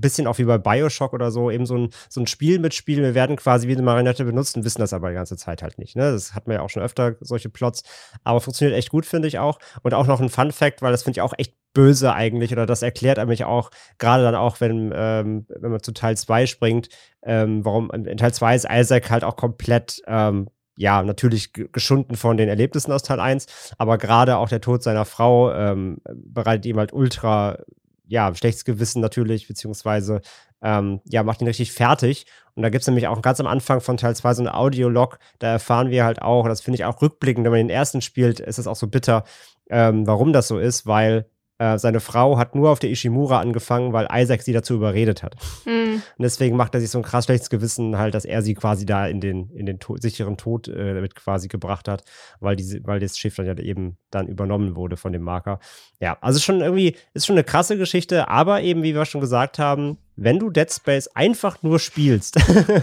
bisschen 0.01 0.27
auch 0.27 0.37
wie 0.37 0.43
bei 0.43 0.57
Bioshock 0.57 1.13
oder 1.13 1.31
so, 1.31 1.51
eben 1.51 1.65
so 1.65 1.77
ein, 1.77 1.89
so 2.09 2.21
ein 2.21 2.27
Spiel 2.27 2.59
mitspielen. 2.59 3.03
Wir 3.03 3.15
werden 3.15 3.35
quasi 3.35 3.67
wie 3.67 3.73
eine 3.73 3.81
Marinette 3.81 4.25
benutzen, 4.25 4.63
wissen 4.63 4.81
das 4.81 4.93
aber 4.93 5.09
die 5.09 5.15
ganze 5.15 5.37
Zeit 5.37 5.61
halt 5.61 5.77
nicht. 5.77 5.95
Ne? 5.95 6.11
Das 6.11 6.33
hat 6.33 6.47
man 6.47 6.57
ja 6.57 6.61
auch 6.61 6.69
schon 6.69 6.83
öfter, 6.83 7.15
solche 7.21 7.49
Plots. 7.49 7.83
Aber 8.23 8.41
funktioniert 8.41 8.77
echt 8.77 8.89
gut, 8.89 9.05
finde 9.05 9.27
ich 9.27 9.39
auch. 9.39 9.59
Und 9.83 9.93
auch 9.93 10.07
noch 10.07 10.21
ein 10.21 10.29
Fun 10.29 10.51
Fact, 10.51 10.81
weil 10.81 10.91
das 10.91 11.03
finde 11.03 11.17
ich 11.17 11.21
auch 11.21 11.33
echt 11.37 11.53
böse 11.73 12.13
eigentlich, 12.13 12.51
oder 12.51 12.65
das 12.65 12.81
erklärt 12.81 13.23
mich 13.27 13.43
auch, 13.43 13.69
gerade 13.99 14.23
dann 14.23 14.33
auch, 14.33 14.61
wenn, 14.61 14.91
ähm, 14.95 15.45
wenn 15.49 15.71
man 15.71 15.83
zu 15.83 15.91
Teil 15.91 16.17
2 16.17 16.47
springt, 16.47 16.89
ähm, 17.21 17.63
warum 17.63 17.91
in 17.91 18.17
Teil 18.17 18.33
2 18.33 18.55
ist 18.55 18.67
Isaac 18.71 19.11
halt 19.11 19.23
auch 19.23 19.35
komplett 19.35 20.01
ähm, 20.07 20.47
ja, 20.77 21.03
natürlich 21.03 21.53
geschunden 21.53 22.15
von 22.15 22.37
den 22.37 22.49
Erlebnissen 22.49 22.91
aus 22.91 23.03
Teil 23.03 23.19
1, 23.19 23.73
aber 23.77 23.97
gerade 23.97 24.37
auch 24.37 24.49
der 24.49 24.61
Tod 24.61 24.83
seiner 24.83 25.05
Frau 25.05 25.53
ähm, 25.53 25.97
bereitet 26.13 26.65
ihm 26.65 26.77
halt 26.77 26.91
ultra 26.91 27.59
ja, 28.07 28.33
schlechtes 28.35 28.65
Gewissen 28.65 29.01
natürlich, 29.01 29.47
beziehungsweise 29.47 30.21
ähm, 30.61 31.01
ja, 31.05 31.23
macht 31.23 31.41
ihn 31.41 31.47
richtig 31.47 31.71
fertig. 31.71 32.25
Und 32.55 32.63
da 32.63 32.69
gibt 32.69 32.81
es 32.81 32.87
nämlich 32.87 33.07
auch 33.07 33.21
ganz 33.21 33.39
am 33.39 33.47
Anfang 33.47 33.81
von 33.81 33.97
Teil 33.97 34.15
2 34.15 34.33
so 34.33 34.41
eine 34.41 34.55
Audiolog, 34.55 35.19
da 35.39 35.47
erfahren 35.47 35.89
wir 35.89 36.05
halt 36.05 36.21
auch, 36.21 36.47
das 36.47 36.61
finde 36.61 36.75
ich 36.77 36.85
auch 36.85 37.01
rückblickend, 37.01 37.45
wenn 37.45 37.51
man 37.51 37.59
den 37.59 37.69
ersten 37.69 38.01
spielt, 38.01 38.39
ist 38.39 38.59
es 38.59 38.67
auch 38.67 38.75
so 38.75 38.87
bitter, 38.87 39.23
ähm, 39.69 40.07
warum 40.07 40.33
das 40.33 40.47
so 40.47 40.57
ist, 40.57 40.85
weil 40.85 41.29
äh, 41.57 41.77
seine 41.77 42.01
Frau 42.01 42.37
hat 42.37 42.53
nur 42.53 42.69
auf 42.69 42.79
der 42.79 42.89
Ishimura 42.89 43.39
angefangen, 43.39 43.93
weil 43.93 44.07
Isaac 44.11 44.41
sie 44.41 44.51
dazu 44.51 44.73
überredet 44.73 45.23
hat. 45.23 45.35
Mhm. 45.65 46.01
Und 46.17 46.23
deswegen 46.23 46.57
macht 46.57 46.75
er 46.75 46.81
sich 46.81 46.89
so 46.89 46.99
ein 46.99 47.03
krass 47.03 47.25
schlechtes 47.25 47.49
Gewissen 47.49 47.97
halt, 47.97 48.13
dass 48.13 48.25
er 48.25 48.41
sie 48.41 48.55
quasi 48.55 48.85
da 48.85 49.07
in 49.07 49.21
den, 49.21 49.49
in 49.51 49.65
den 49.65 49.79
to 49.79 49.95
sicheren 49.97 50.35
Tod 50.35 50.67
äh, 50.67 50.93
damit 50.93 51.15
quasi 51.15 51.47
gebracht 51.47 51.87
hat, 51.87 52.03
weil, 52.41 52.57
diese, 52.57 52.85
weil 52.85 52.99
das 52.99 53.17
Schiff 53.17 53.35
dann 53.35 53.45
ja 53.45 53.57
eben 53.57 53.97
dann 54.11 54.27
übernommen 54.27 54.75
wurde 54.75 54.97
von 54.97 55.13
dem 55.13 55.21
Marker. 55.21 55.59
Ja, 56.01 56.17
also 56.19 56.39
schon 56.39 56.59
irgendwie, 56.59 56.97
ist 57.13 57.25
schon 57.25 57.35
eine 57.35 57.45
krasse 57.45 57.77
Geschichte, 57.77 58.27
aber 58.27 58.61
eben, 58.61 58.83
wie 58.83 58.93
wir 58.93 59.05
schon 59.05 59.21
gesagt 59.21 59.57
haben, 59.57 59.97
wenn 60.17 60.39
du 60.39 60.49
Dead 60.49 60.71
Space 60.71 61.07
einfach 61.07 61.63
nur 61.63 61.79
spielst, 61.79 62.37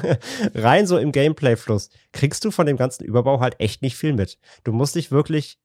rein 0.54 0.86
so 0.86 0.96
im 0.98 1.12
Gameplay-Fluss, 1.12 1.90
kriegst 2.12 2.44
du 2.44 2.50
von 2.50 2.66
dem 2.66 2.76
ganzen 2.76 3.04
Überbau 3.04 3.40
halt 3.40 3.58
echt 3.58 3.82
nicht 3.82 3.96
viel 3.96 4.12
mit. 4.14 4.38
Du 4.64 4.72
musst 4.72 4.94
dich 4.94 5.10
wirklich 5.10 5.58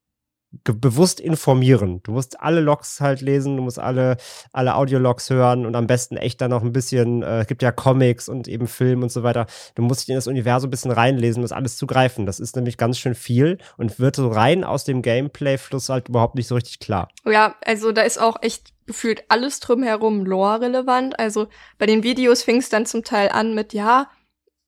bewusst 0.64 1.20
informieren. 1.20 2.02
Du 2.04 2.12
musst 2.12 2.40
alle 2.40 2.62
Logs 2.62 3.02
halt 3.02 3.22
lesen, 3.22 3.58
du 3.58 3.64
musst 3.64 3.80
alle, 3.80 4.18
alle 4.54 4.76
Audiologs 4.76 5.30
hören 5.30 5.66
und 5.66 5.76
am 5.76 5.88
besten 5.88 6.18
echt 6.18 6.42
dann 6.42 6.52
noch 6.52 6.64
ein 6.64 6.72
bisschen, 6.72 7.22
äh, 7.22 7.42
es 7.42 7.48
gibt 7.48 7.62
ja 7.62 7.72
Comics 7.72 8.30
und 8.30 8.48
eben 8.48 8.68
Film 8.68 9.04
und 9.04 9.12
so 9.12 9.24
weiter. 9.24 9.46
Du 9.76 9.82
musst 9.82 10.02
dich 10.02 10.10
in 10.10 10.16
das 10.16 10.28
Universum 10.28 10.70
ein 10.70 10.72
bisschen 10.72 10.92
reinlesen, 10.92 11.40
um 11.40 11.44
das 11.44 11.52
alles 11.52 11.78
zu 11.78 11.86
greifen. 11.86 12.26
Das 12.26 12.40
ist 12.40 12.56
nämlich 12.56 12.78
ganz 12.78 12.98
schön 12.98 13.16
viel 13.16 13.58
und 13.78 14.00
wird 14.00 14.16
so 14.16 14.30
rein 14.30 14.64
aus 14.64 14.84
dem 14.84 15.02
Gameplay-Fluss 15.02 15.90
halt 15.90 16.10
überhaupt 16.10 16.36
nicht 16.36 16.48
so 16.48 16.56
richtig 16.56 16.80
klar. 16.80 17.10
Ja, 17.26 17.56
also 17.66 17.92
da 17.92 18.02
ist 18.02 18.20
auch 18.20 18.42
echt 18.42 18.74
gefühlt 18.86 19.24
alles 19.28 19.60
drumherum 19.60 20.26
lore-relevant. 20.26 21.20
Also 21.20 21.48
bei 21.78 21.86
den 21.86 22.04
Videos 22.04 22.44
fing 22.44 22.58
es 22.58 22.70
dann 22.70 22.86
zum 22.86 23.04
Teil 23.04 23.30
an 23.30 23.54
mit, 23.54 23.74
ja, 23.74 24.10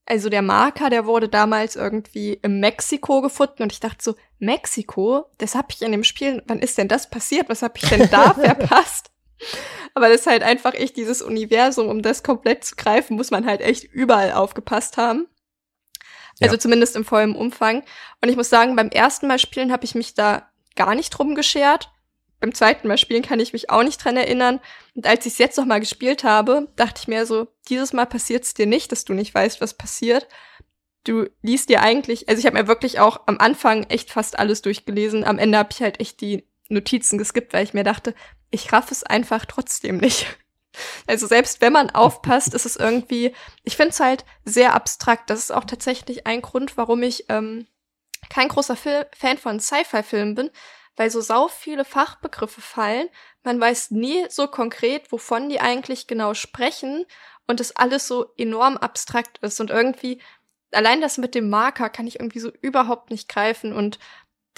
also 0.10 0.30
der 0.30 0.41
Marker, 0.41 0.89
der 0.89 1.06
wurde 1.06 1.30
damals 1.30 1.76
irgendwie 1.76 2.39
im 2.41 2.60
Mexiko 2.60 3.22
gefunden 3.22 3.62
und 3.63 3.72
ich 3.72 3.80
dachte 3.80 4.04
so, 4.04 4.15
Mexiko, 4.39 5.26
das 5.38 5.54
habe 5.54 5.67
ich 5.69 5.82
in 5.84 5.91
dem 5.91 6.04
Spiel, 6.04 6.41
wann 6.48 6.60
ist 6.60 6.78
denn 6.78 6.88
das 6.88 7.10
passiert? 7.10 7.48
Was 7.48 7.62
habe 7.62 7.76
ich 7.78 7.88
denn 7.88 8.10
da 8.10 8.34
verpasst? 8.34 9.12
Aber 9.93 10.10
das 10.10 10.22
ist 10.22 10.28
halt 10.28 10.41
einfach 10.41 10.74
echt 10.74 10.98
dieses 10.98 11.22
Universum, 11.22 11.88
um 11.88 12.02
das 12.02 12.24
komplett 12.24 12.63
zu 12.63 12.76
greifen, 12.76 13.15
muss 13.15 13.30
man 13.30 13.45
halt 13.45 13.62
echt 13.62 13.84
überall 13.84 14.34
aufgepasst 14.34 14.98
haben. 14.98 15.28
Also 16.41 16.56
ja. 16.56 16.60
zumindest 16.60 16.95
im 16.95 17.06
vollen 17.06 17.36
Umfang. 17.36 17.84
Und 18.22 18.30
ich 18.30 18.36
muss 18.36 18.50
sagen, 18.50 18.76
beim 18.76 18.89
ersten 18.89 19.28
Mal 19.28 19.39
spielen 19.39 19.72
habe 19.72 19.86
ich 19.86 19.93
mich 19.93 20.15
da 20.15 20.50
gar 20.76 20.95
nicht 20.95 21.12
drum 21.12 21.36
geschert 21.36 21.91
beim 22.39 22.54
zweiten 22.54 22.88
Mal 22.88 22.97
spielen 22.97 23.21
kann 23.21 23.39
ich 23.39 23.54
mich 23.54 23.69
auch 23.69 23.84
nicht 23.84 24.04
dran 24.04 24.15
erinnern. 24.15 24.60
Und 24.95 25.06
als 25.06 25.25
ich 25.25 25.34
es 25.34 25.39
jetzt 25.39 25.58
noch 25.58 25.65
mal 25.65 25.80
gespielt 25.80 26.23
habe, 26.23 26.71
dachte 26.75 27.02
ich 27.02 27.08
mir 27.08 27.25
so, 27.25 27.47
dieses 27.67 27.93
Mal 27.93 28.06
passiert 28.06 28.45
es 28.45 28.54
dir 28.54 28.65
nicht, 28.65 28.91
dass 28.91 29.06
du 29.06 29.13
nicht 29.13 29.34
weißt, 29.34 29.62
was 29.62 29.73
passiert. 29.73 30.28
Du 31.04 31.28
liest 31.41 31.69
dir 31.69 31.82
eigentlich, 31.82 32.30
also 32.30 32.39
ich 32.39 32.45
habe 32.45 32.58
mir 32.58 32.67
wirklich 32.67 32.99
auch 32.99 33.21
am 33.25 33.39
Anfang 33.39 33.84
echt 33.86 34.12
fast 34.12 34.39
alles 34.39 34.62
durchgelesen. 34.62 35.23
Am 35.23 35.38
Ende 35.38 35.58
habe 35.58 35.69
ich 35.71 35.82
halt 35.82 35.99
echt 35.99 36.21
die 36.21 36.47
Notizen 36.69 37.17
geskippt, 37.17 37.54
weil 37.54 37.63
ich 37.63 37.73
mir 37.73 37.84
dachte, 37.84 38.13
ich 38.52 38.71
raff 38.71 38.91
es 38.91 39.04
einfach 39.04 39.45
trotzdem 39.45 39.97
nicht. 39.97 40.25
Also 41.08 41.25
selbst 41.25 41.62
wenn 41.62 41.73
man 41.73 41.89
aufpasst, 41.89 42.54
ist 42.54 42.65
es 42.65 42.75
irgendwie, 42.75 43.34
ich 43.63 43.75
finde 43.75 43.89
es 43.89 43.99
halt 43.99 44.23
sehr 44.45 44.75
abstrakt. 44.75 45.30
Das 45.32 45.39
ist 45.39 45.52
auch 45.52 45.65
tatsächlich 45.65 46.28
ein 46.28 46.43
Grund, 46.43 46.78
warum 46.78 47.02
ich 47.02 47.25
ähm, 47.28 47.65
kein 48.30 48.47
großer 48.47 48.75
Fil 48.75 49.08
Fan 49.17 49.39
von 49.39 49.60
Sci-Fi-Filmen 49.60 50.36
bin, 50.36 50.52
weil 50.95 51.10
so 51.10 51.21
sau 51.21 51.47
viele 51.47 51.86
Fachbegriffe 51.86 52.62
fallen. 52.62 53.08
Man 53.43 53.60
weiß 53.60 53.91
nie 53.91 54.25
so 54.30 54.47
konkret, 54.47 55.12
wovon 55.12 55.49
die 55.49 55.60
eigentlich 55.60 56.08
genau 56.08 56.34
sprechen 56.34 57.06
und 57.47 57.60
es 57.60 57.75
alles 57.75 58.08
so 58.08 58.34
enorm 58.38 58.78
abstrakt 58.78 59.39
ist 59.39 59.60
und 59.60 59.69
irgendwie 59.69 60.21
allein 60.71 61.02
das 61.02 61.17
mit 61.17 61.36
dem 61.36 61.49
Marker 61.49 61.89
kann 61.89 62.08
ich 62.08 62.19
irgendwie 62.19 62.39
so 62.39 62.52
überhaupt 62.62 63.10
nicht 63.12 63.28
greifen 63.30 63.73
und 63.73 63.99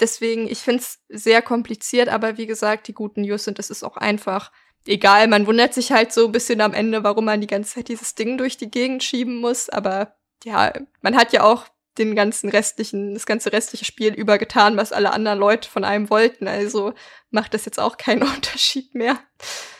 deswegen, 0.00 0.48
ich 0.48 0.58
finde 0.58 0.82
es 0.82 1.00
sehr 1.08 1.42
kompliziert, 1.42 2.08
aber 2.08 2.36
wie 2.36 2.46
gesagt, 2.46 2.88
die 2.88 2.94
guten 2.94 3.22
News 3.22 3.44
sind, 3.44 3.58
es 3.58 3.70
ist 3.70 3.82
auch 3.82 3.96
einfach 3.96 4.50
egal. 4.86 5.28
Man 5.28 5.46
wundert 5.46 5.74
sich 5.74 5.92
halt 5.92 6.12
so 6.12 6.26
ein 6.26 6.32
bisschen 6.32 6.60
am 6.60 6.74
Ende, 6.74 7.04
warum 7.04 7.24
man 7.24 7.40
die 7.40 7.46
ganze 7.46 7.74
Zeit 7.74 7.88
dieses 7.88 8.14
Ding 8.14 8.36
durch 8.36 8.56
die 8.56 8.70
Gegend 8.70 9.02
schieben 9.02 9.36
muss, 9.36 9.68
aber 9.68 10.16
ja, 10.44 10.72
man 11.00 11.16
hat 11.16 11.32
ja 11.32 11.44
auch 11.44 11.66
den 11.98 12.14
ganzen 12.14 12.48
restlichen, 12.48 13.14
das 13.14 13.26
ganze 13.26 13.52
restliche 13.52 13.84
Spiel 13.84 14.14
übergetan, 14.14 14.76
was 14.76 14.92
alle 14.92 15.12
anderen 15.12 15.38
Leute 15.38 15.68
von 15.68 15.84
einem 15.84 16.08
wollten. 16.10 16.48
Also 16.48 16.94
macht 17.30 17.54
das 17.54 17.64
jetzt 17.64 17.78
auch 17.78 17.96
keinen 17.96 18.22
Unterschied 18.34 18.94
mehr. 18.94 19.18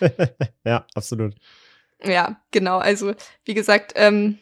ja, 0.65 0.87
absolut. 0.95 1.35
Ja, 2.05 2.41
genau. 2.51 2.79
Also, 2.79 3.15
wie 3.45 3.55
gesagt, 3.55 3.93
ähm, 3.97 4.39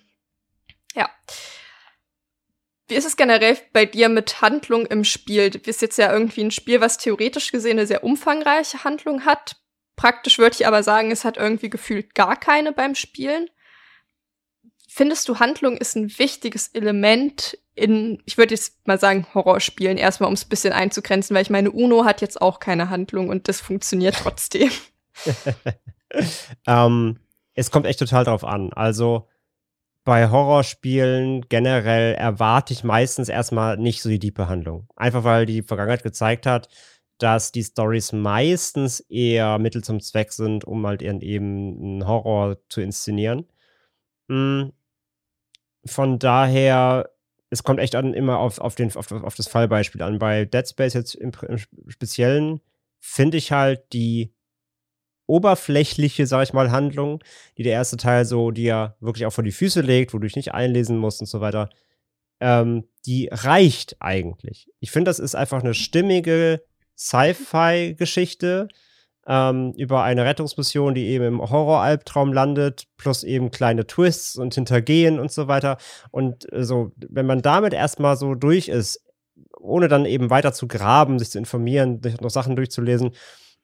ja. 0.94 1.08
Wie 2.88 2.94
ist 2.94 3.06
es 3.06 3.16
generell 3.16 3.56
bei 3.72 3.86
dir 3.86 4.08
mit 4.08 4.40
Handlung 4.40 4.86
im 4.86 5.04
Spiel? 5.04 5.50
Du 5.50 5.58
bist 5.58 5.80
jetzt 5.80 5.98
ja 5.98 6.12
irgendwie 6.12 6.42
ein 6.42 6.50
Spiel, 6.50 6.80
was 6.80 6.98
theoretisch 6.98 7.52
gesehen 7.52 7.78
eine 7.78 7.86
sehr 7.86 8.02
umfangreiche 8.02 8.82
Handlung 8.82 9.24
hat. 9.24 9.56
Praktisch 9.94 10.38
würde 10.38 10.56
ich 10.58 10.66
aber 10.66 10.82
sagen, 10.82 11.12
es 11.12 11.24
hat 11.24 11.36
irgendwie 11.36 11.70
gefühlt 11.70 12.14
gar 12.14 12.34
keine 12.34 12.72
beim 12.72 12.94
Spielen. 12.94 13.48
Findest 14.92 15.28
du, 15.28 15.38
Handlung 15.38 15.76
ist 15.76 15.94
ein 15.94 16.18
wichtiges 16.18 16.66
Element 16.66 17.56
in, 17.76 18.20
ich 18.26 18.36
würde 18.38 18.54
jetzt 18.54 18.84
mal 18.88 18.98
sagen, 18.98 19.24
Horrorspielen, 19.32 19.96
erstmal 19.96 20.26
um 20.26 20.34
es 20.34 20.44
ein 20.44 20.48
bisschen 20.48 20.72
einzugrenzen, 20.72 21.32
weil 21.34 21.42
ich 21.42 21.48
meine, 21.48 21.70
Uno 21.70 22.04
hat 22.04 22.20
jetzt 22.20 22.42
auch 22.42 22.58
keine 22.58 22.90
Handlung 22.90 23.28
und 23.28 23.46
das 23.46 23.60
funktioniert 23.60 24.16
trotzdem. 24.20 24.68
ähm, 26.66 27.20
es 27.54 27.70
kommt 27.70 27.86
echt 27.86 28.00
total 28.00 28.24
drauf 28.24 28.42
an. 28.42 28.72
Also 28.72 29.28
bei 30.02 30.28
Horrorspielen 30.28 31.48
generell 31.48 32.14
erwarte 32.14 32.72
ich 32.72 32.82
meistens 32.82 33.28
erstmal 33.28 33.76
nicht 33.76 34.02
so 34.02 34.08
die 34.08 34.18
diepe 34.18 34.48
Handlung. 34.48 34.88
Einfach 34.96 35.22
weil 35.22 35.46
die 35.46 35.62
Vergangenheit 35.62 36.02
gezeigt 36.02 36.46
hat, 36.46 36.68
dass 37.18 37.52
die 37.52 37.62
Stories 37.62 38.10
meistens 38.10 38.98
eher 38.98 39.60
Mittel 39.60 39.84
zum 39.84 40.00
Zweck 40.00 40.32
sind, 40.32 40.64
um 40.64 40.84
halt 40.84 41.00
eben 41.00 41.22
einen 41.80 42.08
Horror 42.08 42.56
zu 42.68 42.80
inszenieren. 42.80 43.46
Von 45.84 46.18
daher, 46.18 47.10
es 47.50 47.62
kommt 47.62 47.80
echt 47.80 47.94
an, 47.94 48.14
immer 48.14 48.38
auf, 48.38 48.58
auf, 48.58 48.74
den, 48.74 48.94
auf, 48.94 49.10
auf 49.10 49.34
das 49.34 49.48
Fallbeispiel 49.48 50.02
an. 50.02 50.18
Bei 50.18 50.44
Dead 50.44 50.68
Space 50.68 50.94
jetzt 50.94 51.14
im, 51.14 51.32
im 51.48 51.58
Speziellen 51.88 52.60
finde 52.98 53.38
ich 53.38 53.52
halt 53.52 53.92
die 53.92 54.34
oberflächliche, 55.26 56.26
sag 56.26 56.42
ich 56.42 56.52
mal, 56.52 56.70
Handlung, 56.70 57.22
die 57.56 57.62
der 57.62 57.72
erste 57.72 57.96
Teil 57.96 58.24
so 58.24 58.50
dir 58.50 58.96
wirklich 59.00 59.26
auch 59.26 59.32
vor 59.32 59.44
die 59.44 59.52
Füße 59.52 59.80
legt, 59.80 60.12
wo 60.12 60.18
du 60.18 60.26
dich 60.26 60.36
nicht 60.36 60.52
einlesen 60.52 60.98
musst 60.98 61.20
und 61.20 61.26
so 61.26 61.40
weiter, 61.40 61.70
ähm, 62.40 62.88
die 63.06 63.28
reicht 63.30 63.96
eigentlich. 64.00 64.68
Ich 64.80 64.90
finde, 64.90 65.08
das 65.08 65.18
ist 65.18 65.34
einfach 65.34 65.62
eine 65.62 65.74
stimmige 65.74 66.62
Sci-Fi-Geschichte, 66.98 68.68
ähm, 69.30 69.72
über 69.76 70.02
eine 70.02 70.24
Rettungsmission, 70.24 70.92
die 70.92 71.06
eben 71.06 71.24
im 71.24 71.40
Horror-Albtraum 71.40 72.32
landet, 72.32 72.88
plus 72.96 73.22
eben 73.22 73.52
kleine 73.52 73.86
Twists 73.86 74.36
und 74.36 74.56
Hintergehen 74.56 75.20
und 75.20 75.30
so 75.30 75.46
weiter. 75.46 75.78
Und 76.10 76.52
äh, 76.52 76.64
so, 76.64 76.90
wenn 76.96 77.26
man 77.26 77.40
damit 77.40 77.72
erstmal 77.72 78.16
so 78.16 78.34
durch 78.34 78.66
ist, 78.66 79.04
ohne 79.60 79.86
dann 79.86 80.04
eben 80.04 80.30
weiter 80.30 80.52
zu 80.52 80.66
graben, 80.66 81.20
sich 81.20 81.30
zu 81.30 81.38
informieren, 81.38 82.02
sich 82.02 82.20
noch 82.20 82.30
Sachen 82.30 82.56
durchzulesen, 82.56 83.12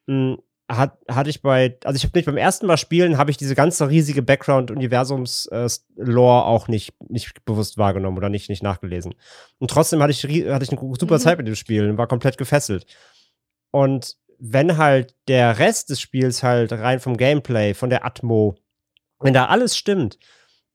mh, 0.07 0.35
hm, 0.35 0.38
hat, 0.68 0.98
hatte 1.09 1.31
ich 1.31 1.42
bei, 1.42 1.76
also 1.85 1.96
ich 1.96 2.05
habe 2.05 2.16
nicht 2.16 2.26
beim 2.26 2.37
ersten 2.37 2.66
Mal 2.66 2.76
spielen, 2.76 3.18
habe 3.18 3.33
ich 3.33 3.37
diese 3.37 3.57
ganze 3.57 3.88
riesige 3.88 4.22
Background-Universums-Lore 4.22 6.40
äh, 6.40 6.44
auch 6.44 6.68
nicht, 6.68 6.92
nicht 7.09 7.44
bewusst 7.44 7.79
wahrgenommen 7.79 8.18
oder 8.18 8.29
nicht, 8.29 8.48
nicht 8.48 8.64
nachgelesen. 8.64 9.14
Und 9.59 9.70
trotzdem 9.70 10.02
hatte 10.02 10.11
ich, 10.12 10.24
hatte 10.24 10.64
ich 10.64 10.70
eine 10.70 10.81
super 10.98 11.16
mhm. 11.16 11.20
Zeit 11.20 11.38
mit 11.38 11.48
dem 11.48 11.57
Spiel 11.57 11.88
und 11.88 11.98
war 11.98 12.09
komplett 12.09 12.38
gefesselt. 12.38 12.87
Und 13.70 14.16
wenn 14.38 14.77
halt 14.77 15.14
der 15.29 15.59
Rest 15.59 15.90
des 15.90 16.01
Spiels 16.01 16.42
halt 16.42 16.72
rein 16.72 17.01
vom 17.01 17.16
Gameplay, 17.16 17.75
von 17.75 17.90
der 17.90 18.05
Atmo, 18.05 18.57
wenn 19.20 19.35
da 19.35 19.46
alles 19.46 19.77
stimmt 19.77 20.18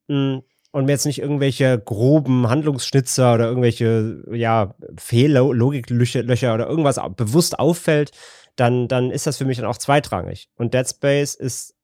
hm, 0.08 0.42
und 0.72 0.86
mir 0.86 0.94
jetzt 0.94 1.06
nicht 1.06 1.20
irgendwelche 1.20 1.80
groben 1.80 2.50
Handlungsschnitzer 2.50 3.34
oder 3.34 3.48
irgendwelche 3.48 4.24
ja, 4.32 4.76
Fehllogiklöcher 4.98 6.54
oder 6.54 6.68
irgendwas 6.68 7.00
bewusst 7.16 7.60
auffällt, 7.60 8.12
dann, 8.56 8.88
dann 8.88 9.12
ist 9.12 9.28
das 9.28 9.38
für 9.38 9.46
mich 9.46 9.58
dann 9.58 9.66
auch 9.66 9.78
zweitrangig. 9.78 10.50
Und 10.56 10.74
Dead 10.74 10.88
Space 10.88 11.36
ist 11.36 11.76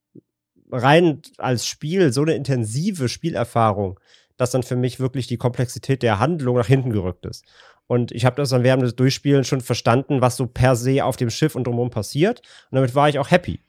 rein 0.71 1.21
als 1.37 1.65
Spiel 1.65 2.11
so 2.11 2.21
eine 2.21 2.35
intensive 2.35 3.09
Spielerfahrung, 3.09 3.99
dass 4.35 4.51
dann 4.51 4.63
für 4.63 4.75
mich 4.75 4.99
wirklich 4.99 5.27
die 5.27 5.37
Komplexität 5.37 6.03
der 6.03 6.19
Handlung 6.19 6.57
nach 6.57 6.67
hinten 6.67 6.91
gerückt 6.91 7.25
ist. 7.25 7.45
Und 7.87 8.11
ich 8.11 8.25
habe 8.25 8.35
das 8.35 8.49
dann 8.49 8.63
während 8.63 8.83
des 8.83 8.95
Durchspielen 8.95 9.43
schon 9.43 9.61
verstanden, 9.61 10.21
was 10.21 10.35
so 10.35 10.45
per 10.45 10.75
se 10.75 11.03
auf 11.03 11.15
dem 11.15 11.29
Schiff 11.29 11.55
und 11.55 11.65
drumherum 11.65 11.89
passiert. 11.89 12.41
Und 12.69 12.75
damit 12.75 12.93
war 12.95 13.09
ich 13.09 13.17
auch 13.17 13.31
happy. 13.31 13.61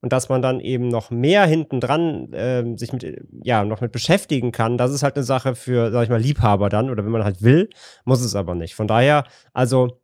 Und 0.00 0.12
dass 0.12 0.28
man 0.28 0.42
dann 0.42 0.58
eben 0.58 0.88
noch 0.88 1.10
mehr 1.10 1.46
hinten 1.46 1.80
dran 1.80 2.32
äh, 2.32 2.76
sich 2.76 2.92
mit, 2.92 3.24
ja, 3.44 3.64
noch 3.64 3.80
mit 3.80 3.92
beschäftigen 3.92 4.50
kann, 4.50 4.76
das 4.76 4.92
ist 4.92 5.04
halt 5.04 5.14
eine 5.14 5.24
Sache 5.24 5.54
für, 5.54 5.92
sag 5.92 6.04
ich 6.04 6.10
mal, 6.10 6.20
Liebhaber 6.20 6.68
dann. 6.68 6.90
Oder 6.90 7.04
wenn 7.04 7.12
man 7.12 7.24
halt 7.24 7.42
will, 7.42 7.70
muss 8.04 8.20
es 8.20 8.34
aber 8.34 8.56
nicht. 8.56 8.74
Von 8.74 8.88
daher, 8.88 9.24
also, 9.52 10.00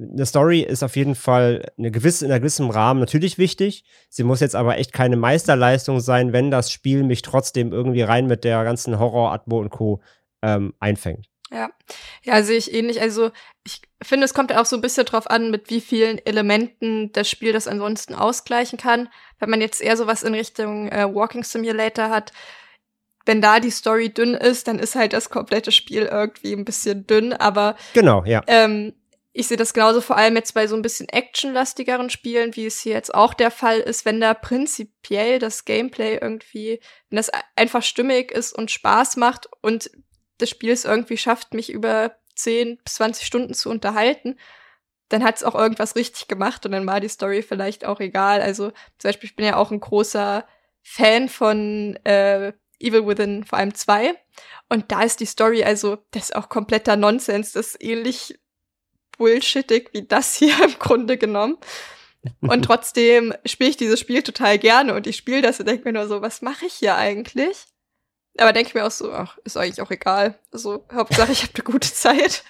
eine 0.00 0.24
Story 0.24 0.60
ist 0.60 0.82
auf 0.82 0.96
jeden 0.96 1.14
Fall 1.14 1.72
eine 1.76 1.90
gewisse, 1.90 2.24
in 2.24 2.32
einem 2.32 2.40
gewissen 2.40 2.70
Rahmen 2.70 3.00
natürlich 3.00 3.38
wichtig. 3.38 3.84
Sie 4.08 4.22
muss 4.24 4.40
jetzt 4.40 4.56
aber 4.56 4.78
echt 4.78 4.92
keine 4.92 5.16
Meisterleistung 5.16 6.00
sein, 6.00 6.32
wenn 6.32 6.50
das 6.50 6.70
Spiel 6.70 7.02
mich 7.02 7.22
trotzdem 7.22 7.72
irgendwie 7.72 8.02
rein 8.02 8.26
mit 8.26 8.44
der 8.44 8.62
ganzen 8.64 8.98
Horror, 8.98 9.32
Atmo 9.32 9.58
und 9.60 9.70
Co. 9.70 10.00
Ähm, 10.42 10.72
einfängt. 10.80 11.29
Ja, 11.52 11.70
ja, 12.22 12.42
sehe 12.42 12.58
ich 12.58 12.72
ähnlich. 12.72 13.00
Also 13.00 13.32
ich 13.64 13.82
finde, 14.02 14.24
es 14.24 14.34
kommt 14.34 14.56
auch 14.56 14.66
so 14.66 14.76
ein 14.76 14.82
bisschen 14.82 15.04
drauf 15.04 15.28
an, 15.28 15.50
mit 15.50 15.68
wie 15.68 15.80
vielen 15.80 16.24
Elementen 16.24 17.10
das 17.12 17.28
Spiel 17.28 17.52
das 17.52 17.66
ansonsten 17.66 18.14
ausgleichen 18.14 18.78
kann. 18.78 19.08
Wenn 19.40 19.50
man 19.50 19.60
jetzt 19.60 19.80
eher 19.80 19.96
sowas 19.96 20.22
in 20.22 20.34
Richtung 20.34 20.88
äh, 20.88 21.12
Walking 21.12 21.42
Simulator 21.42 22.08
hat, 22.08 22.32
wenn 23.26 23.40
da 23.40 23.60
die 23.60 23.70
Story 23.70 24.10
dünn 24.10 24.34
ist, 24.34 24.68
dann 24.68 24.78
ist 24.78 24.94
halt 24.94 25.12
das 25.12 25.28
komplette 25.28 25.72
Spiel 25.72 26.02
irgendwie 26.02 26.52
ein 26.52 26.64
bisschen 26.64 27.06
dünn. 27.06 27.32
Aber 27.32 27.76
genau, 27.94 28.24
ja. 28.24 28.42
Ähm, 28.46 28.94
ich 29.32 29.46
sehe 29.46 29.56
das 29.56 29.74
genauso 29.74 30.00
vor 30.00 30.16
allem 30.16 30.36
jetzt 30.36 30.54
bei 30.54 30.66
so 30.66 30.74
ein 30.74 30.82
bisschen 30.82 31.08
actionlastigeren 31.08 32.10
Spielen, 32.10 32.56
wie 32.56 32.66
es 32.66 32.80
hier 32.80 32.94
jetzt 32.94 33.14
auch 33.14 33.34
der 33.34 33.50
Fall 33.50 33.78
ist, 33.78 34.04
wenn 34.04 34.20
da 34.20 34.34
prinzipiell 34.34 35.38
das 35.38 35.64
Gameplay 35.64 36.18
irgendwie, 36.20 36.80
wenn 37.08 37.16
das 37.16 37.30
einfach 37.54 37.82
stimmig 37.82 38.32
ist 38.32 38.52
und 38.52 38.70
Spaß 38.70 39.16
macht 39.16 39.48
und 39.62 39.90
des 40.40 40.50
Spiels 40.50 40.84
irgendwie 40.84 41.16
schafft, 41.16 41.54
mich 41.54 41.70
über 41.70 42.16
10 42.34 42.78
bis 42.82 42.94
20 42.94 43.26
Stunden 43.26 43.54
zu 43.54 43.70
unterhalten, 43.70 44.36
dann 45.08 45.24
hat 45.24 45.36
es 45.36 45.44
auch 45.44 45.54
irgendwas 45.54 45.96
richtig 45.96 46.28
gemacht 46.28 46.64
und 46.64 46.72
dann 46.72 46.86
war 46.86 47.00
die 47.00 47.08
Story 47.08 47.42
vielleicht 47.42 47.84
auch 47.84 48.00
egal. 48.00 48.40
Also 48.40 48.70
zum 48.98 49.08
Beispiel, 49.08 49.28
ich 49.28 49.36
bin 49.36 49.46
ja 49.46 49.56
auch 49.56 49.70
ein 49.70 49.80
großer 49.80 50.46
Fan 50.82 51.28
von 51.28 51.96
äh, 52.04 52.52
Evil 52.78 53.06
Within, 53.06 53.44
vor 53.44 53.58
allem 53.58 53.74
zwei. 53.74 54.14
Und 54.68 54.90
da 54.90 55.02
ist 55.02 55.20
die 55.20 55.26
Story, 55.26 55.64
also, 55.64 55.98
das 56.12 56.30
ist 56.30 56.36
auch 56.36 56.48
kompletter 56.48 56.96
Nonsens. 56.96 57.52
Das 57.52 57.74
ist 57.74 57.82
ähnlich 57.82 58.38
bullshittig 59.18 59.90
wie 59.92 60.06
das 60.06 60.36
hier 60.36 60.54
im 60.64 60.78
Grunde 60.78 61.18
genommen. 61.18 61.58
Und 62.40 62.62
trotzdem 62.64 63.34
spiele 63.44 63.70
ich 63.70 63.76
dieses 63.76 64.00
Spiel 64.00 64.22
total 64.22 64.58
gerne 64.58 64.94
und 64.94 65.06
ich 65.06 65.16
spiele 65.16 65.42
das 65.42 65.60
und 65.60 65.68
denke 65.68 65.84
mir 65.84 65.92
nur 65.92 66.08
so, 66.08 66.22
was 66.22 66.40
mache 66.40 66.66
ich 66.66 66.74
hier 66.74 66.96
eigentlich? 66.96 67.66
Aber 68.38 68.52
denke 68.52 68.68
ich 68.68 68.74
mir 68.74 68.86
auch 68.86 68.90
so, 68.90 69.12
ach, 69.12 69.38
ist 69.44 69.56
eigentlich 69.56 69.82
auch 69.82 69.90
egal. 69.90 70.38
Also 70.52 70.86
Hauptsache, 70.92 71.32
ich 71.32 71.42
habe 71.42 71.52
eine 71.54 71.64
gute 71.64 71.92
Zeit. 71.92 72.44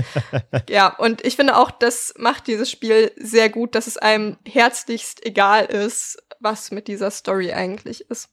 ja, 0.68 0.96
und 0.96 1.24
ich 1.24 1.36
finde 1.36 1.56
auch, 1.56 1.70
das 1.70 2.14
macht 2.16 2.46
dieses 2.46 2.70
Spiel 2.70 3.12
sehr 3.16 3.50
gut, 3.50 3.74
dass 3.74 3.86
es 3.86 3.98
einem 3.98 4.38
herzlichst 4.46 5.24
egal 5.24 5.66
ist, 5.66 6.22
was 6.40 6.70
mit 6.70 6.88
dieser 6.88 7.10
Story 7.10 7.52
eigentlich 7.52 8.10
ist. 8.10 8.30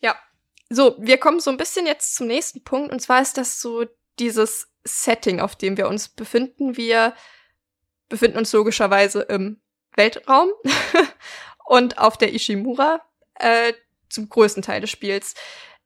Ja, 0.00 0.16
so, 0.70 0.96
wir 0.98 1.18
kommen 1.18 1.40
so 1.40 1.50
ein 1.50 1.56
bisschen 1.56 1.86
jetzt 1.86 2.14
zum 2.14 2.28
nächsten 2.28 2.62
Punkt, 2.62 2.92
und 2.92 3.00
zwar 3.00 3.20
ist 3.20 3.36
das 3.36 3.60
so 3.60 3.84
dieses 4.18 4.72
Setting, 4.84 5.40
auf 5.40 5.56
dem 5.56 5.76
wir 5.76 5.88
uns 5.88 6.08
befinden. 6.08 6.76
Wir 6.76 7.14
befinden 8.08 8.38
uns 8.38 8.52
logischerweise 8.52 9.22
im 9.22 9.60
Weltraum 9.96 10.50
und 11.64 11.98
auf 11.98 12.16
der 12.16 12.34
Ishimura. 12.34 13.00
Äh, 13.34 13.72
zum 14.12 14.28
größten 14.28 14.62
Teil 14.62 14.80
des 14.80 14.90
Spiels. 14.90 15.34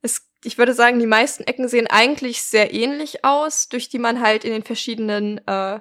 Es, 0.02 0.28
ich 0.44 0.58
würde 0.58 0.74
sagen, 0.74 0.98
die 0.98 1.06
meisten 1.06 1.44
Ecken 1.44 1.68
sehen 1.68 1.86
eigentlich 1.86 2.42
sehr 2.42 2.72
ähnlich 2.72 3.24
aus, 3.24 3.68
durch 3.68 3.88
die 3.88 3.98
man 3.98 4.20
halt 4.20 4.44
in 4.44 4.52
den 4.52 4.62
verschiedenen 4.62 5.38
äh, 5.46 5.80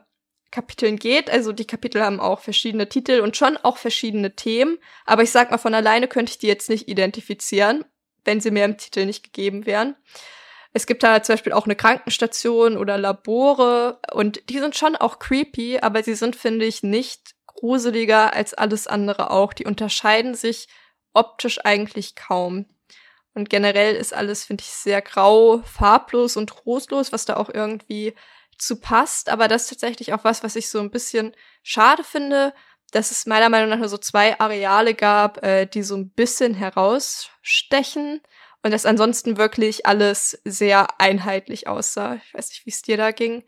Kapiteln 0.51 0.97
geht. 0.97 1.29
Also 1.29 1.51
die 1.51 1.67
Kapitel 1.67 2.01
haben 2.01 2.21
auch 2.21 2.39
verschiedene 2.39 2.87
Titel 2.87 3.19
und 3.19 3.35
schon 3.35 3.57
auch 3.57 3.77
verschiedene 3.77 4.35
Themen. 4.35 4.77
Aber 5.05 5.23
ich 5.23 5.31
sag 5.31 5.51
mal, 5.51 5.57
von 5.57 5.73
alleine 5.73 6.07
könnte 6.07 6.31
ich 6.31 6.37
die 6.37 6.47
jetzt 6.47 6.69
nicht 6.69 6.87
identifizieren, 6.87 7.83
wenn 8.23 8.39
sie 8.39 8.51
mir 8.51 8.63
im 8.63 8.77
Titel 8.77 9.05
nicht 9.05 9.23
gegeben 9.23 9.65
wären. 9.65 9.95
Es 10.71 10.87
gibt 10.87 11.03
da 11.03 11.23
zum 11.23 11.33
Beispiel 11.33 11.53
auch 11.53 11.65
eine 11.65 11.75
Krankenstation 11.75 12.77
oder 12.77 12.97
Labore 12.97 13.99
und 14.11 14.49
die 14.49 14.59
sind 14.59 14.75
schon 14.75 14.95
auch 14.95 15.19
creepy, 15.19 15.79
aber 15.79 16.03
sie 16.03 16.15
sind, 16.15 16.35
finde 16.35 16.65
ich, 16.65 16.83
nicht 16.83 17.35
gruseliger 17.47 18.33
als 18.33 18.53
alles 18.53 18.85
andere 18.85 19.31
auch. 19.31 19.53
Die 19.53 19.65
unterscheiden 19.65 20.35
sich 20.35 20.67
optisch 21.15 21.63
eigentlich 21.65 22.15
kaum. 22.15 22.65
Und 23.33 23.49
generell 23.49 23.95
ist 23.95 24.13
alles, 24.13 24.45
finde 24.45 24.61
ich, 24.61 24.69
sehr 24.69 25.01
grau, 25.01 25.61
farblos 25.63 26.37
und 26.37 26.47
trostlos, 26.47 27.11
was 27.11 27.25
da 27.25 27.35
auch 27.35 27.49
irgendwie 27.53 28.13
zu 28.57 28.79
passt. 28.79 29.29
Aber 29.29 29.47
das 29.47 29.63
ist 29.63 29.69
tatsächlich 29.69 30.13
auch 30.13 30.23
was, 30.23 30.43
was 30.43 30.55
ich 30.55 30.69
so 30.69 30.79
ein 30.79 30.91
bisschen 30.91 31.35
schade 31.61 32.03
finde, 32.03 32.53
dass 32.91 33.11
es 33.11 33.25
meiner 33.25 33.49
Meinung 33.49 33.69
nach 33.69 33.77
nur 33.77 33.89
so 33.89 33.97
zwei 33.97 34.39
Areale 34.39 34.93
gab, 34.93 35.43
äh, 35.43 35.65
die 35.65 35.83
so 35.83 35.97
ein 35.97 36.09
bisschen 36.11 36.53
herausstechen 36.53 38.21
und 38.63 38.71
dass 38.71 38.85
ansonsten 38.85 39.37
wirklich 39.37 39.85
alles 39.85 40.39
sehr 40.45 40.99
einheitlich 40.99 41.67
aussah. 41.67 42.15
Ich 42.15 42.33
weiß 42.33 42.49
nicht, 42.49 42.65
wie 42.65 42.69
es 42.69 42.81
dir 42.81 42.95
da 42.97 43.11
ging. 43.11 43.43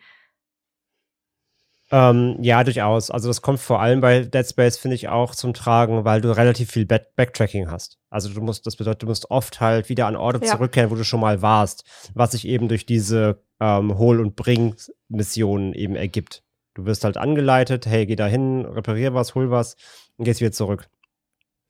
Ähm, 1.89 2.37
ja, 2.41 2.63
durchaus. 2.63 3.09
Also 3.09 3.29
das 3.29 3.41
kommt 3.41 3.59
vor 3.59 3.79
allem 3.79 4.01
bei 4.01 4.21
Dead 4.21 4.45
Space, 4.45 4.77
finde 4.77 4.95
ich, 4.95 5.07
auch 5.07 5.33
zum 5.33 5.53
Tragen, 5.53 6.03
weil 6.03 6.19
du 6.19 6.35
relativ 6.35 6.71
viel 6.71 6.85
Back 6.85 7.15
Backtracking 7.15 7.71
hast. 7.71 7.97
Also 8.09 8.29
du 8.29 8.41
musst, 8.41 8.65
das 8.65 8.75
bedeutet, 8.75 9.03
du 9.03 9.07
musst 9.07 9.31
oft 9.31 9.61
halt 9.61 9.87
wieder 9.87 10.07
an 10.07 10.17
Orte 10.17 10.45
ja. 10.45 10.51
zurückkehren, 10.51 10.91
wo 10.91 10.95
du 10.95 11.05
schon 11.05 11.21
mal 11.21 11.41
warst, 11.41 11.85
was 12.13 12.31
sich 12.31 12.45
eben 12.45 12.67
durch 12.67 12.85
diese 12.85 13.41
ähm, 13.61 13.97
Hol- 13.97 14.19
und 14.19 14.35
Bring-Missionen 14.35 15.73
eben 15.73 15.95
ergibt. 15.95 16.43
Du 16.73 16.85
wirst 16.85 17.05
halt 17.05 17.17
angeleitet, 17.17 17.85
hey, 17.85 18.05
geh 18.05 18.15
da 18.15 18.27
hin, 18.27 18.65
reparier 18.65 19.13
was, 19.13 19.33
hol 19.33 19.49
was 19.49 19.77
und 20.17 20.25
gehst 20.25 20.41
wieder 20.41 20.51
zurück. 20.51 20.89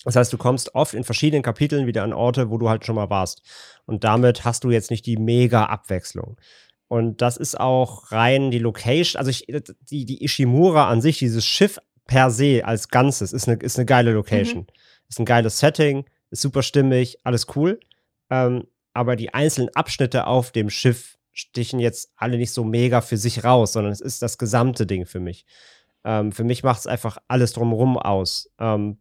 Das 0.03 0.15
heißt, 0.15 0.31
du 0.31 0.37
kommst 0.37 0.75
oft 0.75 0.93
in 0.93 1.03
verschiedenen 1.03 1.43
Kapiteln 1.43 1.87
wieder 1.87 2.03
an 2.03 2.13
Orte, 2.13 2.49
wo 2.49 2.57
du 2.57 2.69
halt 2.69 2.85
schon 2.85 2.95
mal 2.95 3.09
warst. 3.09 3.41
Und 3.85 4.03
damit 4.03 4.45
hast 4.45 4.63
du 4.63 4.71
jetzt 4.71 4.91
nicht 4.91 5.05
die 5.05 5.17
mega 5.17 5.65
Abwechslung. 5.65 6.37
Und 6.87 7.21
das 7.21 7.37
ist 7.37 7.59
auch 7.59 8.11
rein 8.11 8.49
die 8.49 8.59
Location, 8.59 9.19
also 9.19 9.29
ich, 9.29 9.45
die, 9.89 10.05
die 10.05 10.23
Ishimura 10.23 10.87
an 10.87 11.01
sich, 11.01 11.19
dieses 11.19 11.45
Schiff 11.45 11.79
per 12.05 12.31
se 12.31 12.61
als 12.63 12.87
Ganzes, 12.87 13.33
ist 13.33 13.47
eine, 13.47 13.57
ist 13.57 13.77
eine 13.77 13.85
geile 13.85 14.13
Location. 14.13 14.61
Mhm. 14.61 14.67
Ist 15.09 15.19
ein 15.19 15.25
geiles 15.25 15.59
Setting, 15.59 16.05
ist 16.31 16.41
super 16.41 16.63
stimmig, 16.63 17.17
alles 17.23 17.47
cool. 17.55 17.79
Ähm, 18.29 18.65
aber 18.93 19.15
die 19.15 19.33
einzelnen 19.33 19.69
Abschnitte 19.75 20.27
auf 20.27 20.51
dem 20.51 20.69
Schiff 20.69 21.17
stichen 21.33 21.79
jetzt 21.79 22.11
alle 22.15 22.37
nicht 22.37 22.51
so 22.51 22.63
mega 22.63 23.01
für 23.01 23.17
sich 23.17 23.43
raus, 23.43 23.73
sondern 23.73 23.93
es 23.93 24.01
ist 24.01 24.21
das 24.21 24.37
gesamte 24.37 24.85
Ding 24.85 25.05
für 25.05 25.19
mich. 25.19 25.45
Ähm, 26.03 26.31
für 26.31 26.43
mich 26.43 26.63
macht 26.63 26.79
es 26.79 26.87
einfach 26.87 27.17
alles 27.27 27.53
drumherum 27.53 27.97
aus. 27.97 28.49
Ähm, 28.59 28.97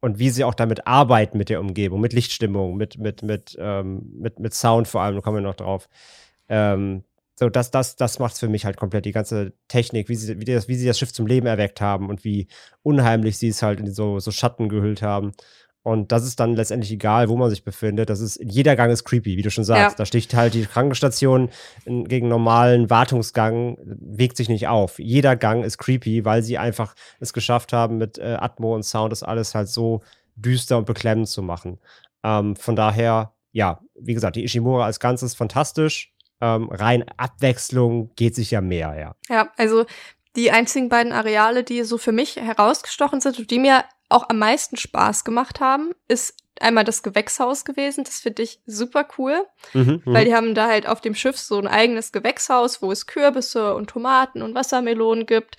und 0.00 0.18
wie 0.18 0.30
sie 0.30 0.44
auch 0.44 0.54
damit 0.54 0.86
arbeiten 0.86 1.36
mit 1.36 1.50
der 1.50 1.60
Umgebung, 1.60 2.00
mit 2.00 2.14
Lichtstimmung, 2.14 2.76
mit, 2.76 2.98
mit, 2.98 3.22
mit, 3.22 3.56
ähm, 3.60 4.10
mit, 4.14 4.40
mit 4.40 4.54
Sound 4.54 4.88
vor 4.88 5.02
allem, 5.02 5.16
da 5.16 5.20
kommen 5.20 5.36
wir 5.36 5.42
noch 5.42 5.54
drauf. 5.54 5.88
Ähm, 6.48 7.04
so, 7.40 7.48
das, 7.48 7.70
das, 7.70 7.96
das 7.96 8.18
macht 8.18 8.34
es 8.34 8.38
für 8.38 8.48
mich 8.48 8.66
halt 8.66 8.76
komplett, 8.76 9.06
die 9.06 9.12
ganze 9.12 9.54
Technik, 9.66 10.10
wie 10.10 10.14
sie, 10.14 10.38
wie, 10.38 10.44
das, 10.44 10.68
wie 10.68 10.74
sie 10.74 10.86
das 10.86 10.98
Schiff 10.98 11.10
zum 11.10 11.26
Leben 11.26 11.46
erweckt 11.46 11.80
haben 11.80 12.10
und 12.10 12.22
wie 12.22 12.48
unheimlich 12.82 13.38
sie 13.38 13.48
es 13.48 13.62
halt 13.62 13.80
in 13.80 13.90
so, 13.90 14.20
so 14.20 14.30
Schatten 14.30 14.68
gehüllt 14.68 15.00
haben. 15.00 15.32
Und 15.82 16.12
das 16.12 16.26
ist 16.26 16.38
dann 16.38 16.54
letztendlich 16.54 16.92
egal, 16.92 17.30
wo 17.30 17.38
man 17.38 17.48
sich 17.48 17.64
befindet. 17.64 18.10
Das 18.10 18.20
ist, 18.20 18.38
jeder 18.44 18.76
Gang 18.76 18.92
ist 18.92 19.04
creepy, 19.04 19.38
wie 19.38 19.42
du 19.42 19.50
schon 19.50 19.64
sagst. 19.64 19.92
Ja. 19.92 19.96
Da 19.96 20.04
sticht 20.04 20.34
halt 20.34 20.52
die 20.52 20.66
Krankenstation 20.66 21.48
in, 21.86 22.06
gegen 22.06 22.28
normalen 22.28 22.90
Wartungsgang, 22.90 23.78
wegt 23.86 24.36
sich 24.36 24.50
nicht 24.50 24.68
auf. 24.68 24.98
Jeder 24.98 25.34
Gang 25.34 25.64
ist 25.64 25.78
creepy, 25.78 26.26
weil 26.26 26.42
sie 26.42 26.58
einfach 26.58 26.94
es 27.20 27.32
geschafft 27.32 27.72
haben, 27.72 27.96
mit 27.96 28.18
äh, 28.18 28.36
Atmo 28.38 28.74
und 28.74 28.82
Sound 28.82 29.12
das 29.12 29.22
alles 29.22 29.54
halt 29.54 29.68
so 29.68 30.02
düster 30.36 30.76
und 30.76 30.84
beklemmend 30.84 31.28
zu 31.28 31.40
machen. 31.40 31.78
Ähm, 32.22 32.54
von 32.54 32.76
daher, 32.76 33.32
ja, 33.52 33.80
wie 33.98 34.12
gesagt, 34.12 34.36
die 34.36 34.44
Ishimura 34.44 34.84
als 34.84 35.00
Ganzes 35.00 35.34
fantastisch 35.34 36.12
ähm, 36.40 36.68
rein 36.70 37.04
Abwechslung 37.16 38.10
geht 38.16 38.34
sich 38.34 38.50
ja 38.50 38.60
mehr, 38.60 38.94
ja. 38.98 39.34
Ja, 39.34 39.52
also 39.56 39.84
die 40.36 40.50
einzigen 40.50 40.88
beiden 40.88 41.12
Areale, 41.12 41.64
die 41.64 41.82
so 41.82 41.98
für 41.98 42.12
mich 42.12 42.36
herausgestochen 42.36 43.20
sind 43.20 43.38
und 43.38 43.50
die 43.50 43.58
mir 43.58 43.84
auch 44.08 44.28
am 44.28 44.38
meisten 44.38 44.76
Spaß 44.76 45.24
gemacht 45.24 45.60
haben, 45.60 45.92
ist 46.08 46.34
einmal 46.60 46.84
das 46.84 47.02
Gewächshaus 47.02 47.64
gewesen. 47.64 48.04
Das 48.04 48.20
finde 48.20 48.42
ich 48.42 48.60
super 48.66 49.06
cool, 49.18 49.46
mhm, 49.72 50.02
mhm, 50.04 50.14
weil 50.14 50.24
die 50.24 50.34
haben 50.34 50.54
da 50.54 50.68
halt 50.68 50.86
auf 50.86 51.00
dem 51.00 51.14
Schiff 51.14 51.38
so 51.38 51.58
ein 51.58 51.68
eigenes 51.68 52.12
Gewächshaus, 52.12 52.82
wo 52.82 52.92
es 52.92 53.06
Kürbisse 53.06 53.74
und 53.74 53.88
Tomaten 53.88 54.42
und 54.42 54.54
Wassermelonen 54.54 55.26
gibt. 55.26 55.56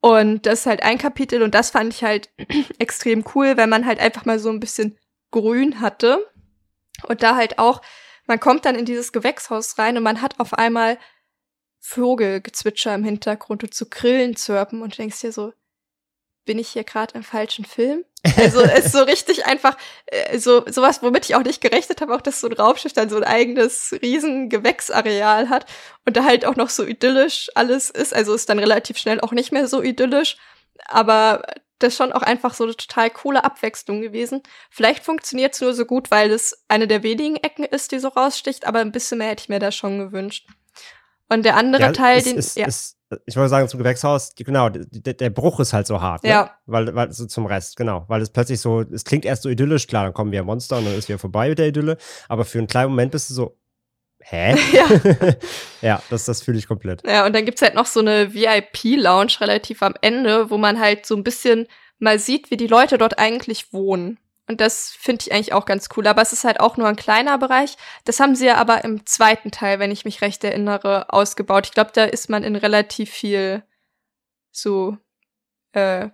Und 0.00 0.46
das 0.46 0.60
ist 0.60 0.66
halt 0.66 0.82
ein 0.82 0.98
Kapitel 0.98 1.42
und 1.42 1.54
das 1.54 1.70
fand 1.70 1.94
ich 1.94 2.04
halt 2.04 2.30
extrem 2.78 3.24
cool, 3.34 3.56
wenn 3.56 3.70
man 3.70 3.86
halt 3.86 3.98
einfach 3.98 4.24
mal 4.24 4.38
so 4.38 4.50
ein 4.50 4.60
bisschen 4.60 4.98
Grün 5.30 5.80
hatte 5.80 6.26
und 7.08 7.22
da 7.22 7.36
halt 7.36 7.58
auch 7.58 7.82
man 8.26 8.40
kommt 8.40 8.64
dann 8.64 8.74
in 8.74 8.84
dieses 8.84 9.12
Gewächshaus 9.12 9.78
rein 9.78 9.96
und 9.96 10.02
man 10.02 10.22
hat 10.22 10.38
auf 10.40 10.54
einmal 10.54 10.98
Vogelgezwitscher 11.80 12.94
im 12.94 13.04
Hintergrund 13.04 13.62
und 13.62 13.74
zu 13.74 13.88
Grillen 13.88 14.36
zirpen 14.36 14.82
und 14.82 14.92
du 14.92 14.96
denkst 14.96 15.20
dir 15.20 15.32
so, 15.32 15.52
bin 16.44 16.58
ich 16.58 16.68
hier 16.68 16.84
gerade 16.84 17.14
im 17.14 17.22
falschen 17.22 17.64
Film? 17.64 18.04
Also 18.36 18.60
ist 18.60 18.92
so 18.92 19.02
richtig 19.02 19.46
einfach 19.46 19.76
äh, 20.06 20.38
so 20.38 20.64
sowas, 20.66 21.02
womit 21.02 21.26
ich 21.26 21.34
auch 21.34 21.42
nicht 21.42 21.60
gerechnet 21.60 22.00
habe, 22.00 22.14
auch 22.14 22.20
dass 22.20 22.40
so 22.40 22.48
ein 22.48 22.54
Raumschiff 22.54 22.92
dann 22.92 23.10
so 23.10 23.16
ein 23.16 23.24
eigenes 23.24 23.94
riesen 24.02 24.48
Gewächsareal 24.48 25.48
hat 25.48 25.66
und 26.04 26.16
da 26.16 26.24
halt 26.24 26.44
auch 26.44 26.56
noch 26.56 26.70
so 26.70 26.84
idyllisch 26.84 27.50
alles 27.54 27.90
ist. 27.90 28.14
Also 28.14 28.34
ist 28.34 28.48
dann 28.48 28.58
relativ 28.58 28.96
schnell 28.96 29.20
auch 29.20 29.32
nicht 29.32 29.52
mehr 29.52 29.68
so 29.68 29.82
idyllisch, 29.82 30.38
aber 30.86 31.42
das 31.78 31.92
ist 31.92 31.98
schon 31.98 32.12
auch 32.12 32.22
einfach 32.22 32.54
so 32.54 32.64
eine 32.64 32.74
total 32.74 33.10
coole 33.10 33.44
Abwechslung 33.44 34.00
gewesen. 34.00 34.42
Vielleicht 34.70 35.04
funktioniert 35.04 35.54
es 35.54 35.60
nur 35.60 35.74
so 35.74 35.84
gut, 35.84 36.10
weil 36.10 36.30
es 36.30 36.64
eine 36.68 36.86
der 36.86 37.02
wenigen 37.02 37.36
Ecken 37.36 37.64
ist, 37.64 37.92
die 37.92 37.98
so 37.98 38.08
raussticht, 38.08 38.66
aber 38.66 38.80
ein 38.80 38.92
bisschen 38.92 39.18
mehr 39.18 39.28
hätte 39.28 39.42
ich 39.42 39.48
mir 39.48 39.58
da 39.58 39.70
schon 39.72 39.98
gewünscht. 39.98 40.48
Und 41.28 41.44
der 41.44 41.56
andere 41.56 41.82
ja, 41.82 41.92
Teil, 41.92 42.18
ist, 42.18 42.26
den. 42.26 42.38
Ist, 42.38 42.56
ja. 42.56 42.66
Ist, 42.66 42.96
ich 43.26 43.36
wollte 43.36 43.50
sagen, 43.50 43.68
zum 43.68 43.78
Gewächshaus, 43.78 44.34
genau, 44.36 44.68
der, 44.68 45.14
der 45.14 45.30
Bruch 45.30 45.60
ist 45.60 45.72
halt 45.72 45.86
so 45.86 46.00
hart. 46.00 46.24
Ne? 46.24 46.30
Ja. 46.30 46.56
Weil, 46.66 46.94
weil 46.94 47.12
so 47.12 47.26
zum 47.26 47.46
Rest, 47.46 47.76
genau. 47.76 48.04
Weil 48.08 48.22
es 48.22 48.30
plötzlich 48.30 48.60
so, 48.60 48.80
es 48.80 49.04
klingt 49.04 49.24
erst 49.24 49.42
so 49.42 49.48
idyllisch, 49.48 49.86
klar, 49.86 50.04
dann 50.04 50.14
kommen 50.14 50.32
wir 50.32 50.42
Monster 50.44 50.78
und 50.78 50.86
dann 50.86 50.94
ist 50.94 51.08
wieder 51.08 51.18
vorbei 51.18 51.48
mit 51.48 51.58
der 51.58 51.68
Idylle. 51.68 51.98
Aber 52.28 52.44
für 52.44 52.58
einen 52.58 52.66
kleinen 52.66 52.90
Moment 52.90 53.12
bist 53.12 53.30
du 53.30 53.34
so, 53.34 53.58
Hä? 54.28 54.56
Ja, 54.72 54.88
ja 55.82 56.02
das, 56.10 56.24
das 56.24 56.42
fühle 56.42 56.58
ich 56.58 56.66
komplett. 56.66 57.06
Ja, 57.06 57.26
und 57.26 57.34
dann 57.34 57.44
gibt's 57.44 57.62
halt 57.62 57.74
noch 57.74 57.86
so 57.86 58.00
eine 58.00 58.34
VIP-Lounge 58.34 59.40
relativ 59.40 59.82
am 59.82 59.94
Ende, 60.00 60.50
wo 60.50 60.58
man 60.58 60.80
halt 60.80 61.06
so 61.06 61.14
ein 61.14 61.22
bisschen 61.22 61.68
mal 61.98 62.18
sieht, 62.18 62.50
wie 62.50 62.56
die 62.56 62.66
Leute 62.66 62.98
dort 62.98 63.18
eigentlich 63.18 63.72
wohnen. 63.72 64.18
Und 64.48 64.60
das 64.60 64.90
finde 64.98 65.22
ich 65.22 65.32
eigentlich 65.32 65.52
auch 65.52 65.64
ganz 65.64 65.88
cool. 65.96 66.06
Aber 66.06 66.22
es 66.22 66.32
ist 66.32 66.44
halt 66.44 66.60
auch 66.60 66.76
nur 66.76 66.88
ein 66.88 66.96
kleiner 66.96 67.38
Bereich. 67.38 67.76
Das 68.04 68.20
haben 68.20 68.34
sie 68.34 68.46
ja 68.46 68.56
aber 68.56 68.84
im 68.84 69.06
zweiten 69.06 69.50
Teil, 69.50 69.78
wenn 69.78 69.90
ich 69.90 70.04
mich 70.04 70.20
recht 70.20 70.42
erinnere, 70.44 71.12
ausgebaut. 71.12 71.66
Ich 71.66 71.72
glaube, 71.72 71.90
da 71.94 72.04
ist 72.04 72.28
man 72.28 72.42
in 72.42 72.56
relativ 72.56 73.10
viel 73.10 73.62
so 74.50 74.96
äh, 75.72 76.08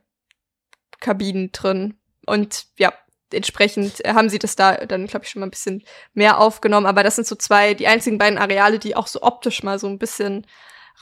Kabinen 1.00 1.52
drin. 1.52 1.98
Und 2.26 2.66
ja, 2.78 2.92
entsprechend 3.34 4.02
haben 4.06 4.28
sie 4.28 4.38
das 4.38 4.56
da 4.56 4.74
dann, 4.86 5.06
glaube 5.06 5.24
ich, 5.24 5.30
schon 5.30 5.40
mal 5.40 5.46
ein 5.46 5.50
bisschen 5.50 5.82
mehr 6.14 6.38
aufgenommen. 6.40 6.86
Aber 6.86 7.02
das 7.02 7.16
sind 7.16 7.26
so 7.26 7.34
zwei, 7.36 7.74
die 7.74 7.86
einzigen 7.86 8.18
beiden 8.18 8.38
Areale, 8.38 8.78
die 8.78 8.96
auch 8.96 9.06
so 9.06 9.22
optisch 9.22 9.62
mal 9.62 9.78
so 9.78 9.86
ein 9.86 9.98
bisschen 9.98 10.46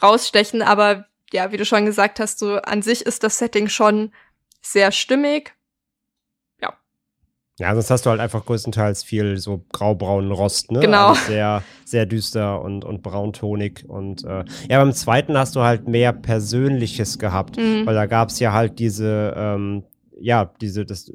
rausstechen. 0.03 0.63
Aber 0.63 1.07
ja, 1.33 1.53
wie 1.53 1.57
du 1.57 1.65
schon 1.65 1.85
gesagt 1.87 2.21
hast, 2.21 2.39
so 2.39 2.57
an 2.57 2.83
sich 2.83 3.03
ist 3.07 3.23
das 3.23 3.39
Setting 3.39 3.69
schon 3.69 4.13
sehr 4.63 4.93
stimmig. 4.93 5.55
Ja, 7.59 7.75
sonst 7.75 7.91
hast 7.91 8.07
du 8.07 8.11
halt 8.11 8.21
einfach 8.21 8.47
größtenteils 8.47 9.03
viel 9.03 9.37
so 9.37 9.67
graubraunen 9.71 10.33
Rost, 10.33 10.73
ne? 10.73 10.81
Genau. 10.81 11.09
Alles 11.09 11.27
sehr, 11.27 11.63
sehr 11.85 12.07
düster 12.07 12.63
und, 12.63 12.87
und 12.87 13.03
brauntonig. 13.03 13.85
Und 13.87 14.25
äh, 14.25 14.47
ja, 14.71 14.79
beim 14.79 14.95
zweiten 14.95 15.37
hast 15.37 15.57
du 15.57 15.61
halt 15.61 15.87
mehr 15.87 16.15
Persönliches 16.15 17.19
gehabt, 17.19 17.59
Mhm. 17.59 17.85
weil 17.85 17.95
da 17.95 18.07
gab 18.07 18.31
es 18.31 18.41
ja 18.41 18.55
halt 18.55 18.79
diese, 18.79 19.35
ähm, 19.37 19.85
ja, 20.19 20.51
diese, 20.63 20.87
das, 20.87 21.13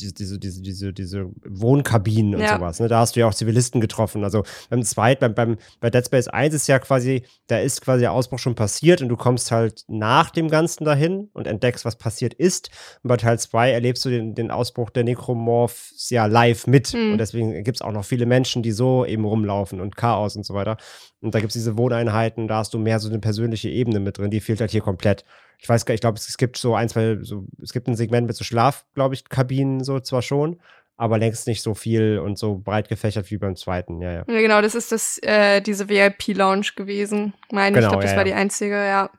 diese, 0.00 0.38
diese, 0.38 0.62
diese, 0.62 0.92
diese, 0.92 1.30
Wohnkabinen 1.44 2.34
und 2.34 2.40
Ja. 2.40 2.56
sowas. 2.56 2.80
Ne? 2.80 2.88
Da 2.88 3.00
hast 3.00 3.16
du 3.16 3.20
ja 3.20 3.28
auch 3.28 3.34
Zivilisten 3.34 3.80
getroffen. 3.80 4.24
Also 4.24 4.42
beim 4.68 4.82
zweiten, 4.82 5.20
beim, 5.20 5.34
beim, 5.34 5.56
bei 5.80 5.90
Dead 5.90 6.04
Space 6.04 6.28
1 6.28 6.54
ist 6.54 6.66
ja 6.66 6.78
quasi, 6.78 7.24
da 7.46 7.58
ist 7.58 7.80
quasi 7.80 8.00
der 8.00 8.12
Ausbruch 8.12 8.38
schon 8.38 8.54
passiert 8.54 9.02
und 9.02 9.08
du 9.08 9.16
kommst 9.16 9.50
halt 9.50 9.84
nach 9.88 10.30
dem 10.30 10.48
Ganzen 10.48 10.84
dahin 10.84 11.28
und 11.32 11.46
entdeckst, 11.46 11.84
was 11.84 11.96
passiert 11.96 12.34
ist. 12.34 12.70
Und 13.02 13.08
bei 13.08 13.16
Teil 13.16 13.38
2 13.38 13.70
erlebst 13.70 14.04
du 14.04 14.10
den, 14.10 14.34
den 14.34 14.50
Ausbruch 14.50 14.90
der 14.90 15.04
Necromorphs 15.04 16.10
ja 16.10 16.26
live 16.26 16.66
mit. 16.66 16.94
Mhm. 16.94 17.12
Und 17.12 17.18
deswegen 17.18 17.64
gibt 17.64 17.76
es 17.76 17.82
auch 17.82 17.92
noch 17.92 18.04
viele 18.04 18.26
Menschen, 18.26 18.62
die 18.62 18.72
so 18.72 19.04
eben 19.04 19.24
rumlaufen 19.24 19.80
und 19.80 19.96
Chaos 19.96 20.36
und 20.36 20.44
so 20.44 20.54
weiter. 20.54 20.76
Und 21.20 21.34
da 21.34 21.40
gibt 21.40 21.50
es 21.50 21.54
diese 21.54 21.76
Wohneinheiten, 21.76 22.48
da 22.48 22.58
hast 22.58 22.72
du 22.74 22.78
mehr 22.78 22.98
so 22.98 23.08
eine 23.08 23.18
persönliche 23.18 23.68
Ebene 23.68 24.00
mit 24.00 24.18
drin, 24.18 24.30
die 24.30 24.40
fehlt 24.40 24.60
halt 24.60 24.70
hier 24.70 24.80
komplett. 24.80 25.24
Ich 25.60 25.68
weiß 25.68 25.84
gar 25.84 25.92
nicht, 25.92 25.98
ich 25.98 26.02
glaube, 26.02 26.18
es 26.18 26.36
gibt 26.36 26.56
so 26.56 26.74
ein, 26.74 26.88
zwei, 26.88 27.18
so, 27.20 27.46
es 27.62 27.72
gibt 27.72 27.86
ein 27.86 27.96
Segment 27.96 28.26
mit 28.26 28.36
so 28.36 28.44
Schlaf, 28.44 28.84
glaube 28.94 29.14
ich, 29.14 29.28
Kabinen, 29.28 29.84
so 29.84 30.00
zwar 30.00 30.22
schon, 30.22 30.60
aber 30.96 31.18
längst 31.18 31.46
nicht 31.46 31.62
so 31.62 31.74
viel 31.74 32.18
und 32.18 32.38
so 32.38 32.56
breit 32.56 32.88
gefächert 32.88 33.30
wie 33.30 33.36
beim 33.36 33.56
zweiten, 33.56 34.00
ja, 34.00 34.12
ja. 34.12 34.24
Ja, 34.26 34.40
genau, 34.40 34.62
das 34.62 34.74
ist 34.74 34.92
das, 34.92 35.18
äh, 35.22 35.60
diese 35.60 35.88
VIP-Lounge 35.88 36.68
gewesen. 36.76 37.34
Meine, 37.50 37.76
ich 37.76 37.80
Genau, 37.80 37.90
glaube, 37.90 38.02
das 38.02 38.12
ja, 38.12 38.16
war 38.16 38.24
die 38.24 38.34
einzige, 38.34 38.74
ja. 38.76 39.10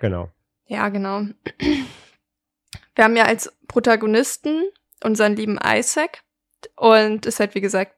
Genau. 0.00 0.30
Ja, 0.66 0.88
genau. 0.88 1.22
Wir 2.94 3.04
haben 3.04 3.16
ja 3.16 3.24
als 3.24 3.52
Protagonisten 3.68 4.62
unseren 5.02 5.36
lieben 5.36 5.58
Isaac. 5.64 6.22
Und 6.76 7.24
ist 7.24 7.40
halt, 7.40 7.54
wie 7.54 7.60
gesagt, 7.60 7.94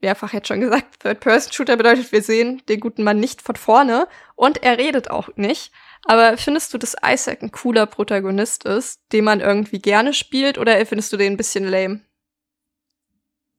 mehrfach 0.00 0.32
jetzt 0.32 0.48
schon 0.48 0.60
gesagt, 0.60 1.00
Third-Person-Shooter 1.00 1.76
bedeutet, 1.76 2.12
wir 2.12 2.22
sehen 2.22 2.62
den 2.68 2.80
guten 2.80 3.02
Mann 3.02 3.18
nicht 3.18 3.42
von 3.42 3.56
vorne. 3.56 4.06
Und 4.36 4.62
er 4.62 4.78
redet 4.78 5.10
auch 5.10 5.30
nicht. 5.36 5.72
Aber 6.06 6.36
findest 6.36 6.72
du, 6.72 6.78
dass 6.78 6.94
Isaac 7.04 7.42
ein 7.42 7.50
cooler 7.50 7.86
Protagonist 7.86 8.64
ist, 8.64 9.00
den 9.12 9.24
man 9.24 9.40
irgendwie 9.40 9.80
gerne 9.80 10.14
spielt, 10.14 10.56
oder 10.56 10.84
findest 10.86 11.12
du 11.12 11.16
den 11.16 11.34
ein 11.34 11.36
bisschen 11.36 11.64
lame? 11.64 12.00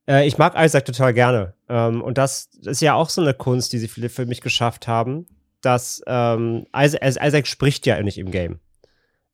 Äh, 0.08 0.26
ich 0.28 0.38
mag 0.38 0.56
Isaac 0.58 0.86
total 0.86 1.14
gerne. 1.14 1.54
Ähm, 1.68 2.02
und 2.02 2.18
das 2.18 2.50
ist 2.62 2.82
ja 2.82 2.94
auch 2.94 3.10
so 3.10 3.22
eine 3.22 3.34
Kunst, 3.34 3.74
die 3.74 3.80
sie 3.80 3.90
für, 3.90 4.10
für 4.10 4.26
mich 4.26 4.42
geschafft 4.42 4.88
haben, 4.88 5.28
dass 5.62 6.02
ähm, 6.08 6.66
Isaac, 6.76 7.02
also 7.02 7.20
Isaac 7.22 7.48
spricht 7.48 7.86
ja 7.86 8.02
nicht 8.02 8.18
im 8.18 8.32
Game. 8.32 8.60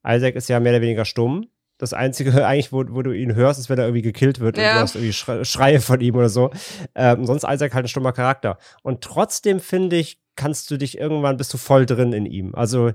Isaac 0.05 0.36
ist 0.36 0.49
ja 0.49 0.59
mehr 0.59 0.74
oder 0.74 0.82
weniger 0.82 1.05
stumm. 1.05 1.47
Das 1.84 1.94
Einzige 1.94 2.32
eigentlich, 2.48 2.72
wo, 2.72 2.84
wo 2.90 3.02
du 3.02 3.12
ihn 3.12 3.36
hörst, 3.36 3.60
ist, 3.60 3.70
wenn 3.70 3.78
er 3.78 3.86
irgendwie 3.86 4.02
gekillt 4.02 4.40
wird 4.40 4.58
und 4.58 4.64
Ja. 4.64 4.76
du 4.76 4.80
hast 4.80 4.96
irgendwie 4.96 5.14
Schre 5.14 5.44
Schreie 5.44 5.82
von 5.82 6.00
ihm 6.00 6.16
oder 6.16 6.30
so. 6.30 6.50
Ähm, 6.96 7.26
sonst 7.26 7.44
Isaac 7.44 7.74
halt 7.74 7.86
ein 7.86 7.90
stummer 7.90 8.14
Charakter. 8.14 8.58
Und 8.84 9.02
trotzdem 9.02 9.60
finde 9.60 9.98
ich, 9.98 10.20
kannst 10.36 10.72
du 10.72 10.78
dich 10.78 10.98
irgendwann, 10.98 11.38
bist 11.38 11.54
du 11.54 11.58
voll 11.58 11.86
drin 11.86 12.14
in 12.14 12.26
ihm. 12.26 12.56
Also 12.56 12.92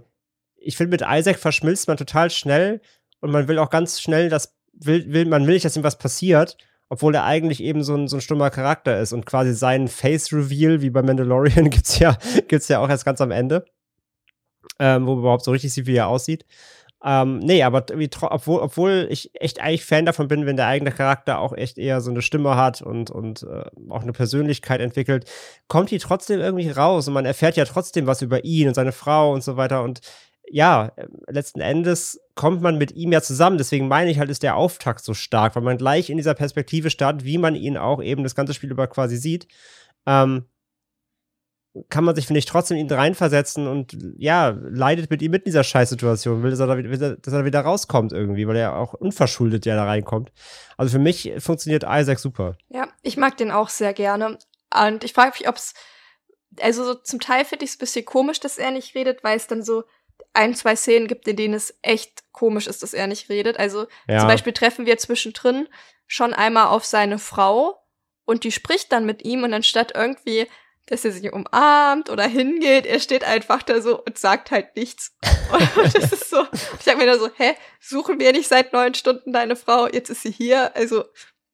ich 0.56 0.76
finde, 0.76 0.90
mit 0.90 1.04
Isaac 1.08 1.38
verschmilzt 1.38 1.86
man 1.86 1.96
total 1.96 2.30
schnell 2.30 2.80
und 3.20 3.30
man 3.30 3.46
will 3.46 3.58
auch 3.58 3.70
ganz 3.70 4.00
schnell, 4.00 4.28
dass, 4.28 4.56
will, 4.72 5.12
will, 5.12 5.26
man 5.26 5.46
will 5.46 5.54
nicht, 5.54 5.64
dass 5.64 5.76
ihm 5.76 5.84
was 5.84 5.98
passiert, 5.98 6.56
obwohl 6.88 7.14
er 7.14 7.24
eigentlich 7.24 7.62
eben 7.62 7.82
so 7.84 7.94
ein, 7.94 8.08
so 8.08 8.16
ein 8.16 8.20
stummer 8.22 8.50
Charakter 8.50 8.98
ist 8.98 9.12
und 9.12 9.26
quasi 9.26 9.52
seinen 9.52 9.88
Face-Reveal, 9.88 10.80
wie 10.80 10.90
bei 10.90 11.02
Mandalorian, 11.02 11.68
gibt's 11.70 11.98
ja, 11.98 12.16
gibt's 12.48 12.68
ja 12.68 12.78
auch 12.80 12.88
erst 12.88 13.04
ganz 13.04 13.20
am 13.20 13.30
Ende, 13.30 13.66
ähm, 14.78 15.06
wo 15.06 15.10
man 15.12 15.20
überhaupt 15.20 15.44
so 15.44 15.50
richtig 15.50 15.72
sieht, 15.72 15.86
wie 15.86 15.96
er 15.96 16.08
aussieht. 16.08 16.44
Ähm, 17.04 17.38
nee, 17.38 17.62
aber 17.62 17.86
tro- 17.86 18.28
obwohl, 18.30 18.60
obwohl 18.60 19.06
ich 19.08 19.30
echt 19.34 19.60
eigentlich 19.60 19.84
Fan 19.84 20.04
davon 20.04 20.26
bin, 20.26 20.46
wenn 20.46 20.56
der 20.56 20.66
eigene 20.66 20.90
Charakter 20.90 21.38
auch 21.38 21.52
echt 21.52 21.78
eher 21.78 22.00
so 22.00 22.10
eine 22.10 22.22
Stimme 22.22 22.56
hat 22.56 22.82
und, 22.82 23.10
und 23.10 23.44
äh, 23.44 23.64
auch 23.88 24.02
eine 24.02 24.12
Persönlichkeit 24.12 24.80
entwickelt, 24.80 25.30
kommt 25.68 25.92
die 25.92 25.98
trotzdem 25.98 26.40
irgendwie 26.40 26.70
raus 26.70 27.06
und 27.06 27.14
man 27.14 27.24
erfährt 27.24 27.56
ja 27.56 27.64
trotzdem 27.64 28.06
was 28.08 28.20
über 28.20 28.44
ihn 28.44 28.66
und 28.66 28.74
seine 28.74 28.90
Frau 28.90 29.32
und 29.32 29.44
so 29.44 29.56
weiter 29.56 29.84
und 29.84 30.00
ja, 30.50 30.90
äh, 30.96 31.06
letzten 31.28 31.60
Endes 31.60 32.20
kommt 32.34 32.62
man 32.62 32.78
mit 32.78 32.92
ihm 32.92 33.12
ja 33.12 33.20
zusammen. 33.20 33.58
Deswegen 33.58 33.86
meine 33.86 34.10
ich 34.10 34.18
halt, 34.18 34.30
ist 34.30 34.42
der 34.42 34.56
Auftakt 34.56 35.04
so 35.04 35.14
stark, 35.14 35.54
weil 35.54 35.62
man 35.62 35.78
gleich 35.78 36.10
in 36.10 36.16
dieser 36.16 36.34
Perspektive 36.34 36.90
startet, 36.90 37.24
wie 37.24 37.38
man 37.38 37.54
ihn 37.54 37.76
auch 37.76 38.02
eben 38.02 38.22
das 38.22 38.34
ganze 38.34 38.54
Spiel 38.54 38.70
über 38.70 38.86
quasi 38.86 39.18
sieht. 39.18 39.46
Ähm, 40.06 40.46
kann 41.88 42.04
man 42.04 42.14
sich, 42.14 42.26
finde 42.26 42.38
ich, 42.38 42.46
trotzdem 42.46 42.76
in 42.76 42.86
ihn 42.86 42.92
reinversetzen 42.92 43.66
und 43.68 43.96
ja, 44.16 44.48
leidet 44.62 45.10
mit 45.10 45.22
ihm 45.22 45.30
mit 45.30 45.42
in 45.42 45.50
dieser 45.50 45.64
Scheißsituation, 45.64 46.42
will, 46.42 46.50
dass 46.50 46.60
er, 46.60 46.66
da, 46.66 46.78
wieder- 46.78 47.16
dass 47.16 47.32
er 47.34 47.44
wieder 47.44 47.60
rauskommt 47.60 48.12
irgendwie, 48.12 48.46
weil 48.48 48.56
er 48.56 48.76
auch 48.76 48.94
unverschuldet 48.94 49.66
ja 49.66 49.76
da 49.76 49.84
reinkommt. 49.84 50.32
Also 50.76 50.92
für 50.92 50.98
mich 50.98 51.32
funktioniert 51.38 51.84
Isaac 51.88 52.18
super. 52.18 52.56
Ja, 52.68 52.88
ich 53.02 53.16
mag 53.16 53.36
den 53.36 53.50
auch 53.50 53.68
sehr 53.68 53.92
gerne. 53.92 54.38
Und 54.86 55.04
ich 55.04 55.12
frage 55.12 55.32
mich, 55.38 55.48
ob 55.48 55.56
es, 55.56 55.74
also 56.60 56.84
so 56.84 56.94
zum 56.94 57.20
Teil 57.20 57.44
finde 57.44 57.64
ich 57.64 57.70
es 57.72 57.76
ein 57.76 57.80
bisschen 57.80 58.04
komisch, 58.04 58.40
dass 58.40 58.58
er 58.58 58.70
nicht 58.70 58.94
redet, 58.94 59.22
weil 59.24 59.36
es 59.36 59.46
dann 59.46 59.62
so 59.62 59.84
ein, 60.34 60.54
zwei 60.54 60.76
Szenen 60.76 61.06
gibt, 61.08 61.26
in 61.28 61.36
denen 61.36 61.54
es 61.54 61.78
echt 61.82 62.22
komisch 62.32 62.66
ist, 62.66 62.82
dass 62.82 62.94
er 62.94 63.06
nicht 63.06 63.28
redet. 63.30 63.58
Also 63.58 63.86
Ja. 64.08 64.18
zum 64.20 64.28
Beispiel 64.28 64.52
treffen 64.52 64.86
wir 64.86 64.98
zwischendrin 64.98 65.68
schon 66.06 66.32
einmal 66.34 66.66
auf 66.68 66.84
seine 66.84 67.18
Frau 67.18 67.78
und 68.24 68.44
die 68.44 68.52
spricht 68.52 68.92
dann 68.92 69.06
mit 69.06 69.24
ihm 69.24 69.42
und 69.44 69.54
anstatt 69.54 69.92
irgendwie, 69.94 70.46
dass 70.88 71.04
er 71.04 71.12
sich 71.12 71.32
umarmt 71.32 72.10
oder 72.10 72.24
hingeht, 72.26 72.86
er 72.86 72.98
steht 73.00 73.24
einfach 73.24 73.62
da 73.62 73.80
so 73.80 74.02
und 74.02 74.18
sagt 74.18 74.50
halt 74.50 74.74
nichts. 74.76 75.12
Und 75.52 75.94
das 75.94 76.12
ist 76.12 76.28
so, 76.28 76.42
ich 76.52 76.84
sag 76.84 76.98
mir 76.98 77.06
da 77.06 77.18
so, 77.18 77.28
hä, 77.36 77.54
suchen 77.80 78.18
wir 78.20 78.32
nicht 78.32 78.48
seit 78.48 78.72
neun 78.74 78.92
Stunden 78.94 79.32
deine 79.32 79.56
Frau, 79.56 79.86
jetzt 79.88 80.10
ist 80.10 80.22
sie 80.22 80.30
hier, 80.30 80.76
also 80.76 81.04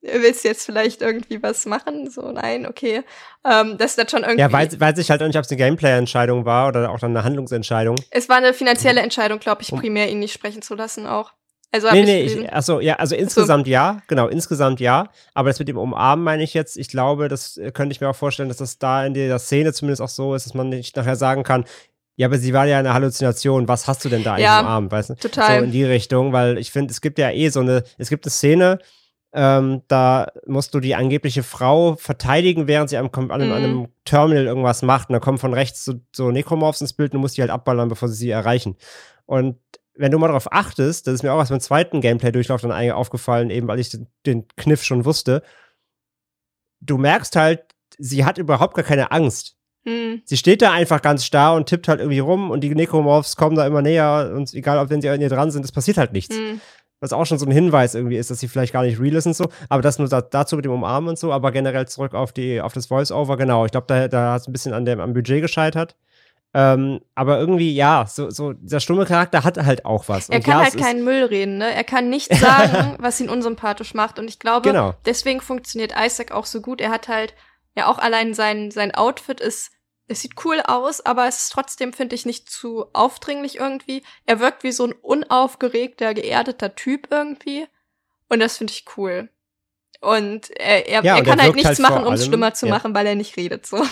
willst 0.01 0.43
du 0.43 0.49
jetzt 0.49 0.65
vielleicht 0.65 1.01
irgendwie 1.01 1.41
was 1.41 1.65
machen? 1.65 2.09
So, 2.11 2.29
nein, 2.31 2.65
okay. 2.67 3.03
Ähm, 3.49 3.77
das 3.77 3.91
ist 3.91 3.97
dann 3.97 4.09
schon 4.09 4.23
irgendwie. 4.23 4.41
Ja, 4.41 4.51
weiß, 4.51 4.79
weiß 4.79 4.97
ich 4.97 5.09
halt 5.09 5.21
auch 5.23 5.27
nicht, 5.27 5.37
ob 5.37 5.43
es 5.45 5.49
eine 5.51 5.57
Gameplay-Entscheidung 5.57 6.45
war 6.45 6.67
oder 6.67 6.89
auch 6.91 6.99
dann 6.99 7.11
eine 7.15 7.23
Handlungsentscheidung. 7.23 7.95
es 8.11 8.27
war 8.29 8.35
eine 8.37 8.53
finanzielle 8.53 9.01
Entscheidung, 9.01 9.39
glaube 9.39 9.61
ich, 9.61 9.71
Um- 9.71 9.79
primär 9.79 10.09
ihn 10.09 10.19
nicht 10.19 10.33
sprechen 10.33 10.61
zu 10.61 10.75
lassen 10.75 11.07
auch. 11.07 11.31
Also 11.71 11.91
Nee, 11.91 12.03
nee, 12.03 12.21
ich, 12.21 12.53
achso, 12.53 12.79
ja, 12.79 12.95
also 12.95 13.15
insgesamt 13.15 13.67
ja, 13.67 14.01
genau, 14.07 14.27
insgesamt 14.27 14.79
ja. 14.79 15.09
Aber 15.33 15.49
das 15.49 15.59
mit 15.59 15.67
dem 15.67 15.77
Umarmen 15.77 16.23
meine 16.23 16.43
ich 16.43 16.53
jetzt, 16.53 16.77
ich 16.77 16.87
glaube, 16.87 17.27
das 17.27 17.57
äh, 17.57 17.71
könnte 17.71 17.91
ich 17.93 17.99
mir 18.01 18.09
auch 18.09 18.15
vorstellen, 18.15 18.47
dass 18.49 18.57
das 18.59 18.77
da 18.79 19.05
in 19.05 19.13
der 19.13 19.37
Szene 19.39 19.73
zumindest 19.73 20.01
auch 20.01 20.07
so 20.09 20.35
ist, 20.35 20.45
dass 20.45 20.53
man 20.53 20.69
nicht 20.69 20.95
nachher 20.95 21.15
sagen 21.17 21.43
kann, 21.43 21.65
ja, 22.17 22.27
aber 22.27 22.37
sie 22.37 22.53
war 22.53 22.65
ja 22.65 22.79
eine 22.79 22.93
Halluzination, 22.93 23.67
was 23.67 23.87
hast 23.89 24.05
du 24.05 24.09
denn 24.09 24.23
da 24.23 24.33
eigentlich 24.35 24.45
Ja, 24.45 24.61
umarmt, 24.61 24.89
weißt 24.91 25.09
du? 25.09 25.15
total. 25.15 25.57
So 25.59 25.63
in 25.65 25.71
die 25.71 25.83
Richtung, 25.83 26.31
weil 26.31 26.57
ich 26.57 26.71
finde, 26.71 26.91
es 26.91 27.01
gibt 27.01 27.19
ja 27.19 27.29
eh 27.31 27.49
so 27.49 27.59
eine, 27.59 27.83
es 27.97 28.07
gibt 28.09 28.23
eine 28.25 28.31
Szene, 28.31 28.79
ähm, 29.33 29.81
da 29.89 30.27
musst 30.47 30.73
du 30.73 30.79
die 30.79 30.95
angebliche 30.95 31.43
Frau 31.43 31.97
verteidigen, 31.97 32.67
während 32.67 32.89
sie 32.89 32.95
an, 32.97 33.09
an, 33.13 33.31
einem- 33.31 33.51
an 33.51 33.59
Mhm. 33.59 33.65
einem 33.65 33.87
Terminal 34.05 34.45
irgendwas 34.45 34.81
macht. 34.81 35.09
Und 35.09 35.13
dann 35.13 35.21
kommen 35.21 35.39
von 35.39 35.53
rechts 35.53 35.83
so, 35.83 35.95
so 36.15 36.31
Necromorphs 36.31 36.79
ins 36.79 36.93
Bild 36.93 37.11
und 37.11 37.15
du 37.17 37.19
musst 37.19 37.35
die 37.35 37.41
halt 37.41 37.51
abballern, 37.51 37.89
bevor 37.89 38.07
sie 38.07 38.15
sie 38.15 38.29
erreichen. 38.29 38.77
Und 39.25 39.57
wenn 39.97 40.11
du 40.11 40.19
mal 40.19 40.27
darauf 40.27 40.51
achtest, 40.51 41.07
das 41.07 41.15
ist 41.15 41.23
mir 41.23 41.33
auch 41.33 41.39
erst 41.39 41.51
beim 41.51 41.59
zweiten 41.59 42.01
Gameplay-Durchlauf 42.01 42.61
dann 42.61 42.71
eigentlich 42.71 42.93
aufgefallen, 42.93 43.49
eben 43.49 43.67
weil 43.67 43.79
ich 43.79 43.89
den, 43.89 44.07
den 44.25 44.47
Kniff 44.57 44.83
schon 44.83 45.05
wusste, 45.05 45.41
du 46.81 46.97
merkst 46.97 47.35
halt, 47.35 47.63
sie 47.97 48.25
hat 48.25 48.37
überhaupt 48.37 48.75
gar 48.75 48.85
keine 48.85 49.11
Angst. 49.11 49.55
Hm. 49.85 50.21
Sie 50.25 50.37
steht 50.37 50.61
da 50.61 50.71
einfach 50.71 51.01
ganz 51.01 51.25
starr 51.25 51.55
und 51.55 51.67
tippt 51.67 51.87
halt 51.87 51.99
irgendwie 51.99 52.19
rum 52.19 52.49
und 52.49 52.61
die 52.61 52.73
Necromorphs 52.73 53.35
kommen 53.35 53.55
da 53.55 53.67
immer 53.67 53.81
näher 53.81 54.31
und 54.35 54.53
egal, 54.53 54.79
ob 54.79 54.89
wenn 54.89 55.01
sie 55.01 55.09
an 55.09 55.21
ihr 55.21 55.29
dran 55.29 55.51
sind, 55.51 55.63
es 55.63 55.71
passiert 55.71 55.97
halt 55.97 56.11
nichts. 56.11 56.35
Hm. 56.35 56.59
Was 57.01 57.13
auch 57.13 57.25
schon 57.25 57.37
so 57.37 57.45
ein 57.45 57.51
Hinweis 57.51 57.93
irgendwie 57.93 58.17
ist, 58.17 58.31
dass 58.31 58.39
sie 58.39 58.47
vielleicht 58.47 58.73
gar 58.73 58.83
nicht 58.83 58.99
real 58.99 59.15
ist 59.15 59.27
und 59.27 59.35
so. 59.35 59.49
Aber 59.69 59.81
das 59.81 59.99
nur 59.99 60.07
da, 60.07 60.21
dazu 60.21 60.55
mit 60.55 60.65
dem 60.65 60.71
Umarmen 60.71 61.09
und 61.09 61.19
so, 61.19 61.31
aber 61.31 61.51
generell 61.51 61.87
zurück 61.87 62.13
auf, 62.13 62.31
die, 62.31 62.61
auf 62.61 62.73
das 62.73 62.87
Voice-Over, 62.87 63.37
genau. 63.37 63.65
Ich 63.65 63.71
glaube, 63.71 63.85
da, 63.87 64.07
da 64.07 64.33
hat 64.33 64.41
es 64.41 64.47
ein 64.47 64.53
bisschen 64.53 64.73
an 64.73 64.85
dem, 64.85 64.99
am 64.99 65.13
Budget 65.13 65.41
gescheitert. 65.41 65.95
Ähm, 66.57 67.01
aber 67.15 67.37
irgendwie, 67.37 67.75
ja, 67.75 68.05
so, 68.07 68.29
so, 68.29 68.53
dieser 68.53 68.79
stumme 68.79 69.05
Charakter 69.05 69.43
hat 69.43 69.57
halt 69.57 69.83
auch 69.83 70.07
was. 70.07 70.29
Er 70.29 70.37
Und 70.37 70.45
kann 70.45 70.59
ja, 70.59 70.63
halt 70.63 70.77
keinen 70.77 71.03
Müll 71.03 71.25
reden, 71.25 71.57
ne? 71.57 71.73
Er 71.73 71.83
kann 71.83 72.09
nicht 72.09 72.33
sagen, 72.39 72.95
was 72.97 73.19
ihn 73.19 73.27
unsympathisch 73.29 73.93
macht. 73.93 74.19
Und 74.19 74.29
ich 74.29 74.39
glaube, 74.39 74.69
Genau. 74.69 74.93
deswegen 75.05 75.41
funktioniert 75.41 75.93
Isaac 75.99 76.31
auch 76.31 76.45
so 76.45 76.61
gut. 76.61 76.79
Er 76.79 76.91
hat 76.91 77.09
halt, 77.09 77.33
ja 77.75 77.87
auch 77.87 77.97
allein 77.97 78.33
sein, 78.33 78.71
sein 78.71 78.95
Outfit 78.95 79.41
ist, 79.41 79.71
es 80.07 80.21
sieht 80.21 80.45
cool 80.45 80.61
aus, 80.61 81.05
aber 81.05 81.27
es 81.27 81.43
ist 81.43 81.51
trotzdem, 81.51 81.91
finde 81.91 82.15
ich, 82.15 82.25
nicht 82.25 82.49
zu 82.49 82.85
aufdringlich 82.93 83.57
irgendwie. 83.57 84.03
Er 84.25 84.39
wirkt 84.39 84.63
wie 84.63 84.71
so 84.71 84.85
ein 84.85 84.93
unaufgeregter, 84.93 86.13
geerdeter 86.13 86.73
Typ 86.73 87.09
irgendwie. 87.11 87.67
Und 88.29 88.39
das 88.39 88.57
finde 88.57 88.71
ich 88.71 88.85
cool. 88.95 89.27
Und 89.99 90.51
er, 90.51 90.87
er, 90.87 91.03
Ja, 91.03 91.15
er 91.15 91.19
und 91.19 91.25
kann 91.25 91.39
er 91.39 91.45
halt 91.45 91.55
nichts 91.55 91.67
halt 91.67 91.77
vor 91.79 91.89
machen, 91.89 92.05
um 92.05 92.13
es 92.13 92.25
schlimmer 92.25 92.53
zu 92.53 92.67
ja. 92.67 92.73
machen, 92.73 92.93
weil 92.95 93.07
er 93.07 93.15
nicht 93.15 93.35
redet, 93.35 93.65
so. 93.65 93.83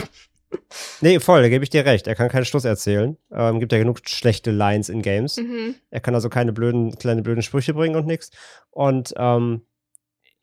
Nee, 1.01 1.19
voll, 1.19 1.41
da 1.41 1.49
gebe 1.49 1.63
ich 1.63 1.69
dir 1.69 1.85
recht. 1.85 2.07
Er 2.07 2.15
kann 2.15 2.29
keinen 2.29 2.45
Schluss 2.45 2.65
erzählen. 2.65 3.17
Ähm, 3.31 3.59
gibt 3.59 3.71
ja 3.71 3.77
genug 3.77 3.99
schlechte 4.07 4.51
Lines 4.51 4.89
in 4.89 5.01
Games. 5.01 5.37
Mhm. 5.37 5.75
Er 5.89 5.99
kann 5.99 6.15
also 6.15 6.29
keine 6.29 6.53
blöden, 6.53 6.97
kleine 6.97 7.21
blöden 7.21 7.43
Sprüche 7.43 7.73
bringen 7.73 7.95
und 7.95 8.07
nix. 8.07 8.31
Und 8.71 9.13
ähm, 9.17 9.65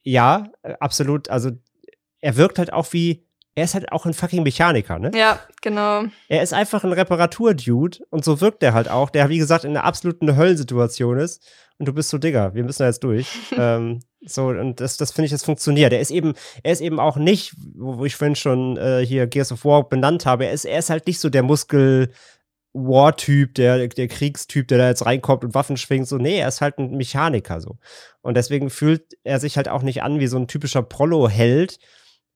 ja, 0.02 0.50
äh, 0.62 0.74
absolut. 0.80 1.30
Also 1.30 1.50
er 2.20 2.36
wirkt 2.36 2.58
halt 2.58 2.72
auch 2.72 2.92
wie 2.92 3.24
er 3.54 3.64
ist 3.64 3.74
halt 3.74 3.90
auch 3.92 4.06
ein 4.06 4.14
fucking 4.14 4.42
Mechaniker, 4.42 4.98
ne? 4.98 5.10
Ja, 5.14 5.40
genau. 5.60 6.04
Er 6.28 6.42
ist 6.42 6.54
einfach 6.54 6.84
ein 6.84 6.92
Reparatur-Dude 6.92 7.98
und 8.10 8.24
so 8.24 8.40
wirkt 8.40 8.62
er 8.62 8.74
halt 8.74 8.88
auch, 8.88 9.10
der, 9.10 9.28
wie 9.28 9.38
gesagt, 9.38 9.64
in 9.64 9.70
einer 9.70 9.84
absoluten 9.84 10.36
Höllensituation 10.36 11.18
ist. 11.18 11.46
Und 11.78 11.86
du 11.86 11.92
bist 11.92 12.10
so, 12.10 12.18
Digga, 12.18 12.54
wir 12.54 12.62
müssen 12.62 12.82
da 12.82 12.86
jetzt 12.86 13.02
durch. 13.02 13.28
ähm, 13.56 14.00
so, 14.22 14.48
und 14.48 14.80
das, 14.80 14.96
das 14.96 15.12
finde 15.12 15.26
ich, 15.26 15.32
das 15.32 15.44
funktioniert. 15.44 15.92
Er 15.92 16.00
ist 16.00 16.10
eben, 16.10 16.34
er 16.62 16.72
ist 16.72 16.80
eben 16.80 17.00
auch 17.00 17.16
nicht, 17.16 17.54
wo, 17.74 18.04
ich 18.04 18.16
vorhin 18.16 18.36
schon 18.36 18.76
äh, 18.76 19.04
hier 19.04 19.26
Gears 19.26 19.52
of 19.52 19.64
War 19.64 19.88
benannt 19.88 20.26
habe, 20.26 20.46
er 20.46 20.52
ist, 20.52 20.64
er 20.64 20.78
ist 20.78 20.90
halt 20.90 21.06
nicht 21.06 21.20
so 21.20 21.30
der 21.30 21.42
Muskel- 21.42 22.12
War-Typ, 22.72 23.54
der, 23.56 23.88
der 23.88 24.06
Kriegstyp, 24.06 24.68
der 24.68 24.78
da 24.78 24.88
jetzt 24.88 25.04
reinkommt 25.04 25.42
und 25.42 25.54
Waffen 25.54 25.76
schwingt, 25.76 26.06
so, 26.06 26.18
nee, 26.18 26.38
er 26.38 26.48
ist 26.48 26.60
halt 26.60 26.78
ein 26.78 26.96
Mechaniker 26.96 27.60
so. 27.60 27.78
Und 28.20 28.36
deswegen 28.36 28.70
fühlt 28.70 29.14
er 29.24 29.40
sich 29.40 29.56
halt 29.56 29.68
auch 29.68 29.82
nicht 29.82 30.02
an 30.02 30.20
wie 30.20 30.28
so 30.28 30.36
ein 30.36 30.46
typischer 30.46 30.82
Prollo-Held, 30.82 31.78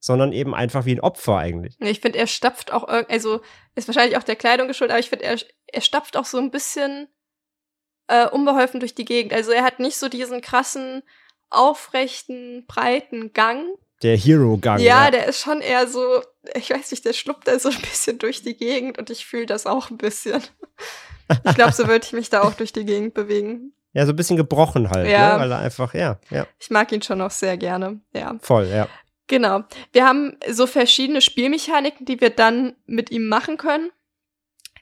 sondern 0.00 0.32
eben 0.32 0.54
einfach 0.54 0.86
wie 0.86 0.96
ein 0.96 1.00
Opfer 1.00 1.38
eigentlich. 1.38 1.76
Ich 1.78 2.00
finde, 2.00 2.18
er 2.18 2.26
stapft 2.26 2.72
auch, 2.72 2.84
also 2.84 3.42
ist 3.76 3.86
wahrscheinlich 3.86 4.18
auch 4.18 4.24
der 4.24 4.36
Kleidung 4.36 4.66
geschuldet, 4.66 4.92
aber 4.92 5.00
ich 5.00 5.08
finde, 5.08 5.24
er, 5.24 5.38
er 5.66 5.80
stapft 5.80 6.16
auch 6.16 6.26
so 6.26 6.38
ein 6.38 6.50
bisschen 6.50 7.06
äh, 8.08 8.28
unbeholfen 8.28 8.80
durch 8.80 8.94
die 8.94 9.04
Gegend. 9.04 9.32
Also 9.32 9.52
er 9.52 9.62
hat 9.62 9.78
nicht 9.78 9.96
so 9.96 10.08
diesen 10.08 10.40
krassen, 10.40 11.02
aufrechten, 11.54 12.64
breiten 12.66 13.32
Gang. 13.32 13.64
Der 14.02 14.16
Hero-Gang. 14.16 14.80
ja, 14.80 15.10
der 15.10 15.26
ist 15.26 15.40
schon 15.40 15.60
eher 15.60 15.86
so, 15.88 16.20
ich 16.54 16.70
weiß 16.70 16.90
nicht, 16.90 17.04
der 17.04 17.12
schluppt 17.14 17.48
da 17.48 17.58
so 17.58 17.70
ein 17.70 17.80
bisschen 17.80 18.18
durch 18.18 18.42
die 18.42 18.56
Gegend 18.56 18.98
und 18.98 19.08
ich 19.10 19.24
fühle 19.24 19.46
das 19.46 19.66
auch 19.66 19.90
ein 19.90 19.96
bisschen. 19.96 20.42
Ich 21.46 21.54
glaube, 21.54 21.72
so 21.72 21.86
würde 21.88 22.04
ich 22.04 22.12
mich 22.12 22.28
da 22.28 22.42
auch 22.42 22.52
durch 22.54 22.72
die 22.72 22.84
Gegend 22.84 23.14
bewegen. 23.14 23.72
ja, 23.94 24.04
so 24.04 24.12
ein 24.12 24.16
bisschen 24.16 24.36
gebrochen 24.36 24.90
halt, 24.90 25.08
Ja. 25.08 25.34
ne? 25.34 25.40
weil 25.40 25.52
er 25.52 25.58
einfach, 25.60 25.94
ja, 25.94 26.18
ja, 26.30 26.46
Ich 26.58 26.68
mag 26.70 26.92
ihn 26.92 27.00
schon 27.00 27.20
auch 27.22 27.30
sehr 27.30 27.56
gerne, 27.56 28.00
ja. 28.12 28.36
voll, 28.42 28.66
ja. 28.66 28.88
Genau. 29.26 29.62
Wir 29.92 30.04
haben 30.06 30.36
so 30.50 30.66
verschiedene 30.66 31.22
Spielmechaniken, 31.22 32.04
die 32.04 32.20
wir 32.20 32.28
dann 32.28 32.74
mit 32.84 33.10
ihm 33.10 33.26
machen 33.28 33.56
können. 33.56 33.90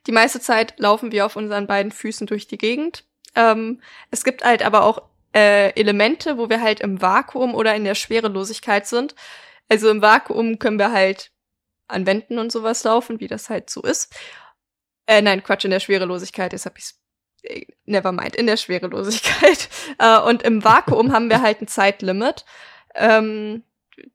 Die 0.09 0.13
meiste 0.13 0.41
Zeit 0.41 0.81
laufen 0.81 1.13
wir 1.13 1.27
auf 1.27 1.37
unseren 1.37 1.69
beiden 1.69 1.93
Füßen 1.93 2.27
durch 2.27 2.49
die 2.49 2.59
Gegend. 2.59 3.05
Ähm, 3.37 3.81
es 4.11 4.25
gibt 4.25 4.43
halt 4.45 4.65
aber 4.65 4.83
auch 4.83 5.01
äh, 5.35 5.71
Elemente, 5.71 6.39
wo 6.39 6.49
wir 6.49 6.61
halt 6.61 6.81
im 6.81 7.01
Vakuum 7.01 7.55
oder 7.55 7.75
in 7.75 7.85
der 7.85 7.95
Schwerelosigkeit 7.95 8.87
sind. 8.87 9.15
Also 9.69 9.89
im 9.91 10.03
Vakuum 10.03 10.59
können 10.59 10.79
wir 10.79 10.93
halt 10.93 11.31
an 11.89 12.07
Wänden 12.07 12.39
und 12.39 12.53
sowas 12.53 12.85
laufen, 12.85 13.21
wie 13.21 13.29
das 13.29 13.51
halt 13.51 13.71
so 13.71 13.83
ist. 13.83 14.15
Äh, 15.07 15.23
nein, 15.23 15.43
Quatsch, 15.43 15.65
in 15.65 15.71
der 15.71 15.81
Schwerelosigkeit, 15.81 16.53
jetzt 16.53 16.67
hab 16.67 16.79
ich's 16.79 17.01
äh, 17.43 17.67
never 17.85 18.13
mind, 18.13 18.37
in 18.37 18.47
der 18.47 18.57
Schwerelosigkeit. 18.57 19.69
Äh, 19.99 20.19
und 20.21 20.43
im 20.43 20.65
Vakuum 20.65 21.13
haben 21.13 21.29
wir 21.29 21.43
halt 21.43 21.61
ein 21.61 21.69
Zeitlimit. 21.69 22.45
Ähm, 22.95 23.63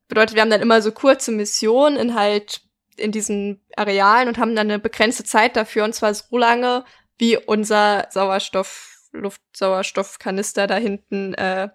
bedeutet, 0.08 0.36
wir 0.36 0.42
haben 0.42 0.50
dann 0.50 0.62
immer 0.62 0.82
so 0.82 0.92
kurze 0.92 1.32
Missionen 1.32 1.98
in 1.98 2.16
halt 2.16 2.62
in 2.98 3.12
diesen 3.12 3.62
Arealen 3.76 4.28
und 4.28 4.38
haben 4.38 4.56
dann 4.56 4.68
eine 4.68 4.80
begrenzte 4.80 5.24
Zeit 5.24 5.56
dafür 5.56 5.84
und 5.84 5.94
zwar 5.94 6.14
so 6.14 6.38
lange, 6.38 6.84
wie 7.18 7.38
unser 7.38 8.08
Sauerstoff, 8.10 8.97
Luftsauerstoffkanister 9.18 10.68
da 10.68 10.76
hinten 10.76 11.34
äh, 11.34 11.70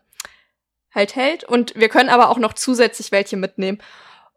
halt 0.95 1.17
hält. 1.17 1.45
Und 1.45 1.75
wir 1.75 1.89
können 1.89 2.09
aber 2.09 2.31
auch 2.31 2.39
noch 2.39 2.53
zusätzlich 2.53 3.13
welche 3.13 3.37
mitnehmen. 3.37 3.79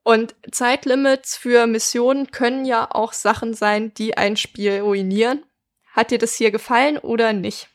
Und 0.04 0.36
Zeitlimits 0.52 1.36
für 1.36 1.66
Missionen 1.66 2.30
können 2.32 2.66
ja 2.66 2.88
auch 2.92 3.14
Sachen 3.14 3.54
sein, 3.54 3.94
die 3.96 4.18
ein 4.18 4.38
Spiel 4.38 4.82
ruinieren. 4.82 5.44
Hat 5.92 6.12
dir 6.12 6.20
das 6.20 6.36
hier 6.36 6.52
gefallen 6.52 6.98
oder 6.98 7.34
nicht? 7.34 7.70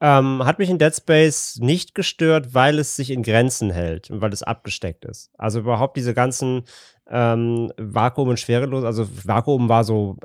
Ähm, 0.00 0.44
hat 0.44 0.58
mich 0.58 0.68
in 0.68 0.78
Dead 0.78 0.94
Space 0.94 1.58
nicht 1.60 1.94
gestört, 1.94 2.52
weil 2.52 2.78
es 2.78 2.96
sich 2.96 3.10
in 3.10 3.22
Grenzen 3.22 3.70
hält 3.70 4.10
und 4.10 4.20
weil 4.20 4.32
es 4.32 4.42
abgesteckt 4.42 5.06
ist. 5.06 5.30
Also 5.38 5.60
überhaupt 5.60 5.96
diese 5.96 6.12
ganzen 6.12 6.64
ähm, 7.08 7.72
Vakuum 7.78 8.28
und 8.28 8.40
Schwerelos, 8.40 8.84
also 8.84 9.08
Vakuum 9.24 9.70
war 9.70 9.84
so 9.84 10.16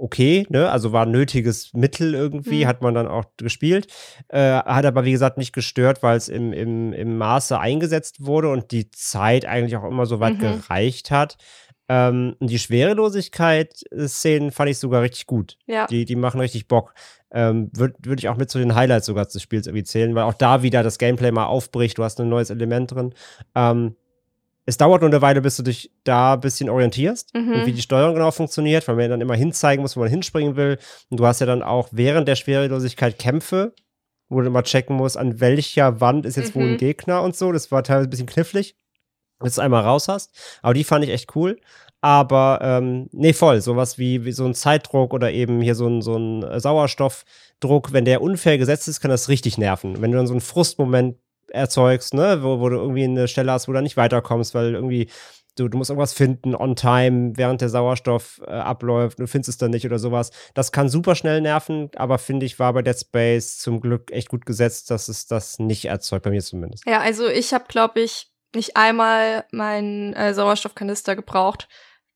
okay, 0.00 0.46
ne? 0.48 0.70
Also 0.70 0.92
war 0.92 1.04
ein 1.06 1.10
nötiges 1.12 1.72
Mittel 1.74 2.14
irgendwie, 2.14 2.64
Mhm. 2.64 2.68
hat 2.68 2.82
man 2.82 2.94
dann 2.94 3.06
auch 3.08 3.24
gespielt. 3.36 3.86
Äh, 4.28 4.38
hat 4.54 4.84
aber, 4.86 5.04
wie 5.04 5.12
gesagt, 5.12 5.38
nicht 5.38 5.52
gestört, 5.52 6.02
weil 6.02 6.16
es 6.16 6.28
im, 6.28 6.52
im, 6.52 6.92
im 6.92 7.18
Maße 7.18 7.58
eingesetzt 7.58 8.24
wurde 8.24 8.48
und 8.50 8.70
die 8.72 8.90
Zeit 8.90 9.44
eigentlich 9.46 9.76
auch 9.76 9.84
immer 9.84 10.06
so 10.06 10.18
weit 10.20 10.34
Mhm. 10.34 10.38
gereicht 10.40 11.10
hat. 11.10 11.36
Ähm, 11.88 12.36
die 12.40 12.58
Schwerelosigkeit-Szenen 13.40 14.50
fand 14.52 14.70
ich 14.70 14.78
sogar 14.78 15.02
richtig 15.02 15.26
gut. 15.26 15.56
Ja. 15.66 15.86
Die, 15.86 16.04
die 16.04 16.16
machen 16.16 16.40
richtig 16.40 16.68
Bock. 16.68 16.94
Ähm, 17.32 17.70
Würde 17.72 17.94
würd 18.02 18.20
ich 18.20 18.28
auch 18.28 18.36
mit 18.36 18.50
zu 18.50 18.58
den 18.58 18.74
Highlights 18.74 19.06
sogar 19.06 19.24
des 19.24 19.40
Spiels 19.40 19.66
irgendwie 19.66 19.84
zählen, 19.84 20.14
weil 20.14 20.24
auch 20.24 20.34
da 20.34 20.62
wieder 20.62 20.82
das 20.82 20.98
Gameplay 20.98 21.30
mal 21.30 21.46
aufbricht. 21.46 21.96
Du 21.98 22.04
hast 22.04 22.20
ein 22.20 22.28
neues 22.28 22.50
Element 22.50 22.92
drin. 22.92 23.14
Ähm, 23.54 23.94
es 24.70 24.76
dauert 24.76 25.00
nur 25.02 25.10
eine 25.10 25.20
Weile, 25.20 25.40
bis 25.40 25.56
du 25.56 25.62
dich 25.64 25.90
da 26.04 26.34
ein 26.34 26.40
bisschen 26.40 26.70
orientierst 26.70 27.34
Mhm. 27.34 27.52
und 27.54 27.66
wie 27.66 27.72
die 27.72 27.82
Steuerung 27.82 28.14
genau 28.14 28.30
funktioniert, 28.30 28.86
weil 28.86 28.94
man 28.94 29.10
dann 29.10 29.20
immer 29.20 29.34
hinzeigen 29.34 29.82
muss, 29.82 29.96
wo 29.96 30.00
man 30.00 30.08
hinspringen 30.08 30.54
will. 30.54 30.78
Und 31.10 31.18
du 31.18 31.26
hast 31.26 31.40
ja 31.40 31.46
dann 31.46 31.62
auch 31.62 31.88
während 31.90 32.28
der 32.28 32.36
Schwerelosigkeit 32.36 33.18
Kämpfe, 33.18 33.74
wo 34.28 34.40
du 34.40 34.46
immer 34.46 34.62
checken 34.62 34.94
musst, 34.96 35.16
an 35.16 35.40
welcher 35.40 36.00
Wand 36.00 36.24
ist 36.24 36.36
jetzt 36.36 36.54
wo 36.54 36.60
ein 36.60 36.72
Mhm. 36.72 36.76
Gegner 36.78 37.22
und 37.22 37.34
so. 37.34 37.50
Das 37.50 37.72
war 37.72 37.82
teilweise 37.82 38.06
ein 38.06 38.10
bisschen 38.10 38.26
knifflig, 38.28 38.76
bis 39.40 39.56
du 39.56 39.60
einmal 39.60 39.82
raus 39.82 40.06
hast. 40.06 40.30
Aber 40.62 40.72
die 40.74 40.84
fand 40.84 41.04
ich 41.04 41.10
echt 41.10 41.34
cool. 41.34 41.58
Aber 42.00 42.60
ähm, 42.62 43.08
nee, 43.12 43.32
voll. 43.32 43.60
Sowas 43.60 43.98
wie, 43.98 44.24
wie 44.24 44.32
so 44.32 44.44
ein 44.46 44.54
Zeitdruck 44.54 45.12
oder 45.12 45.32
eben 45.32 45.60
hier 45.60 45.74
so 45.74 45.86
ein, 45.88 46.00
so 46.00 46.16
ein 46.16 46.60
Sauerstoffdruck, 46.60 47.92
wenn 47.92 48.04
der 48.04 48.22
unfair 48.22 48.56
gesetzt 48.58 48.88
ist, 48.88 49.00
kann 49.00 49.10
das 49.10 49.28
richtig 49.28 49.58
nerven. 49.58 50.00
Wenn 50.00 50.10
du 50.12 50.16
dann 50.16 50.26
so 50.26 50.32
einen 50.32 50.40
Frustmoment 50.40 51.16
erzeugst, 51.50 52.14
ne, 52.14 52.42
wo, 52.42 52.60
wo 52.60 52.68
du 52.68 52.76
irgendwie 52.76 53.04
eine 53.04 53.28
Stelle 53.28 53.52
hast, 53.52 53.68
wo 53.68 53.72
du 53.72 53.82
nicht 53.82 53.96
weiterkommst, 53.96 54.54
weil 54.54 54.74
irgendwie 54.74 55.10
du, 55.56 55.68
du 55.68 55.78
musst 55.78 55.90
irgendwas 55.90 56.12
finden 56.12 56.54
on 56.54 56.76
time, 56.76 57.32
während 57.36 57.60
der 57.60 57.68
Sauerstoff 57.68 58.40
äh, 58.46 58.50
abläuft, 58.50 59.18
du 59.18 59.26
findest 59.26 59.48
es 59.48 59.58
dann 59.58 59.70
nicht 59.70 59.86
oder 59.86 59.98
sowas. 59.98 60.30
Das 60.54 60.72
kann 60.72 60.88
super 60.88 61.14
schnell 61.14 61.40
nerven, 61.40 61.90
aber 61.96 62.18
finde 62.18 62.46
ich, 62.46 62.58
war 62.58 62.72
bei 62.72 62.82
Dead 62.82 62.98
Space 62.98 63.58
zum 63.58 63.80
Glück 63.80 64.10
echt 64.10 64.28
gut 64.28 64.46
gesetzt, 64.46 64.90
dass 64.90 65.08
es 65.08 65.26
das 65.26 65.58
nicht 65.58 65.84
erzeugt, 65.84 66.24
bei 66.24 66.30
mir 66.30 66.42
zumindest. 66.42 66.86
Ja, 66.86 67.00
also 67.00 67.28
ich 67.28 67.52
habe, 67.52 67.64
glaube 67.68 68.00
ich, 68.00 68.30
nicht 68.54 68.76
einmal 68.76 69.44
meinen 69.52 70.12
äh, 70.14 70.34
Sauerstoffkanister 70.34 71.14
gebraucht, 71.14 71.68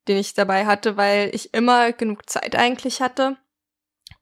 den 0.09 0.16
ich 0.16 0.35
dabei 0.35 0.66
hatte, 0.66 0.97
weil 0.97 1.30
ich 1.32 1.55
immer 1.55 1.93
genug 1.93 2.28
Zeit 2.28 2.57
eigentlich 2.57 3.01
hatte. 3.01 3.37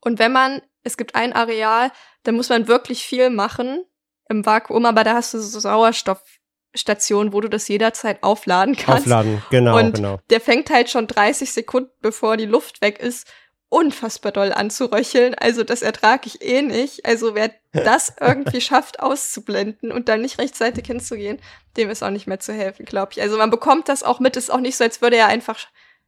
Und 0.01 0.19
wenn 0.19 0.33
man, 0.33 0.61
es 0.83 0.97
gibt 0.97 1.15
ein 1.15 1.33
Areal, 1.33 1.91
da 2.25 2.33
muss 2.33 2.49
man 2.49 2.69
wirklich 2.69 3.05
viel 3.05 3.31
machen 3.31 3.85
im 4.33 4.45
Vakuum, 4.45 4.85
aber 4.85 5.05
da 5.05 5.15
hast 5.15 5.35
du 5.35 5.39
so 5.39 5.61
Sauerstoffstationen, 5.61 7.33
wo 7.33 7.41
du 7.41 7.49
das 7.49 7.69
jederzeit 7.69 8.23
aufladen 8.23 8.77
kannst. 8.77 9.05
Aufladen, 9.07 9.43
genau, 9.51 9.79
Und 9.79 9.95
genau. 9.95 10.19
der 10.31 10.41
fängt 10.41 10.71
halt 10.71 10.91
schon 10.91 11.07
30 11.07 11.53
Sekunden, 11.53 11.91
bevor 12.01 12.37
die 12.37 12.47
Luft 12.47 12.83
weg 12.83 12.99
ist, 12.99 13.27
unfassbar 13.73 14.33
doll 14.33 14.53
anzuröcheln. 14.53 15.35
Also 15.35 15.65
das 15.65 15.81
ertrage 15.81 16.27
ich 16.27 16.43
eh 16.43 16.61
nicht. 16.61 17.07
Also 17.07 17.35
wer 17.35 17.53
das 17.73 18.13
irgendwie 18.21 18.61
schafft 18.61 19.01
auszublenden 19.01 19.91
und 19.91 20.09
dann 20.11 20.21
nicht 20.21 20.39
rechtzeitig 20.39 20.87
hinzugehen, 20.87 21.41
dem 21.79 21.89
ist 21.89 22.03
auch 22.03 22.11
nicht 22.11 22.27
mehr 22.27 22.39
zu 22.39 22.53
helfen, 22.53 22.85
glaube 22.85 23.13
ich. 23.13 23.23
Also 23.23 23.39
man 23.39 23.51
bekommt 23.51 23.89
das 23.89 24.03
auch 24.03 24.21
mit. 24.21 24.37
Ist 24.37 24.53
auch 24.53 24.61
nicht 24.61 24.77
so, 24.77 24.85
als 24.85 25.01
würde 25.01 25.17
er 25.17 25.29
einfach 25.29 25.59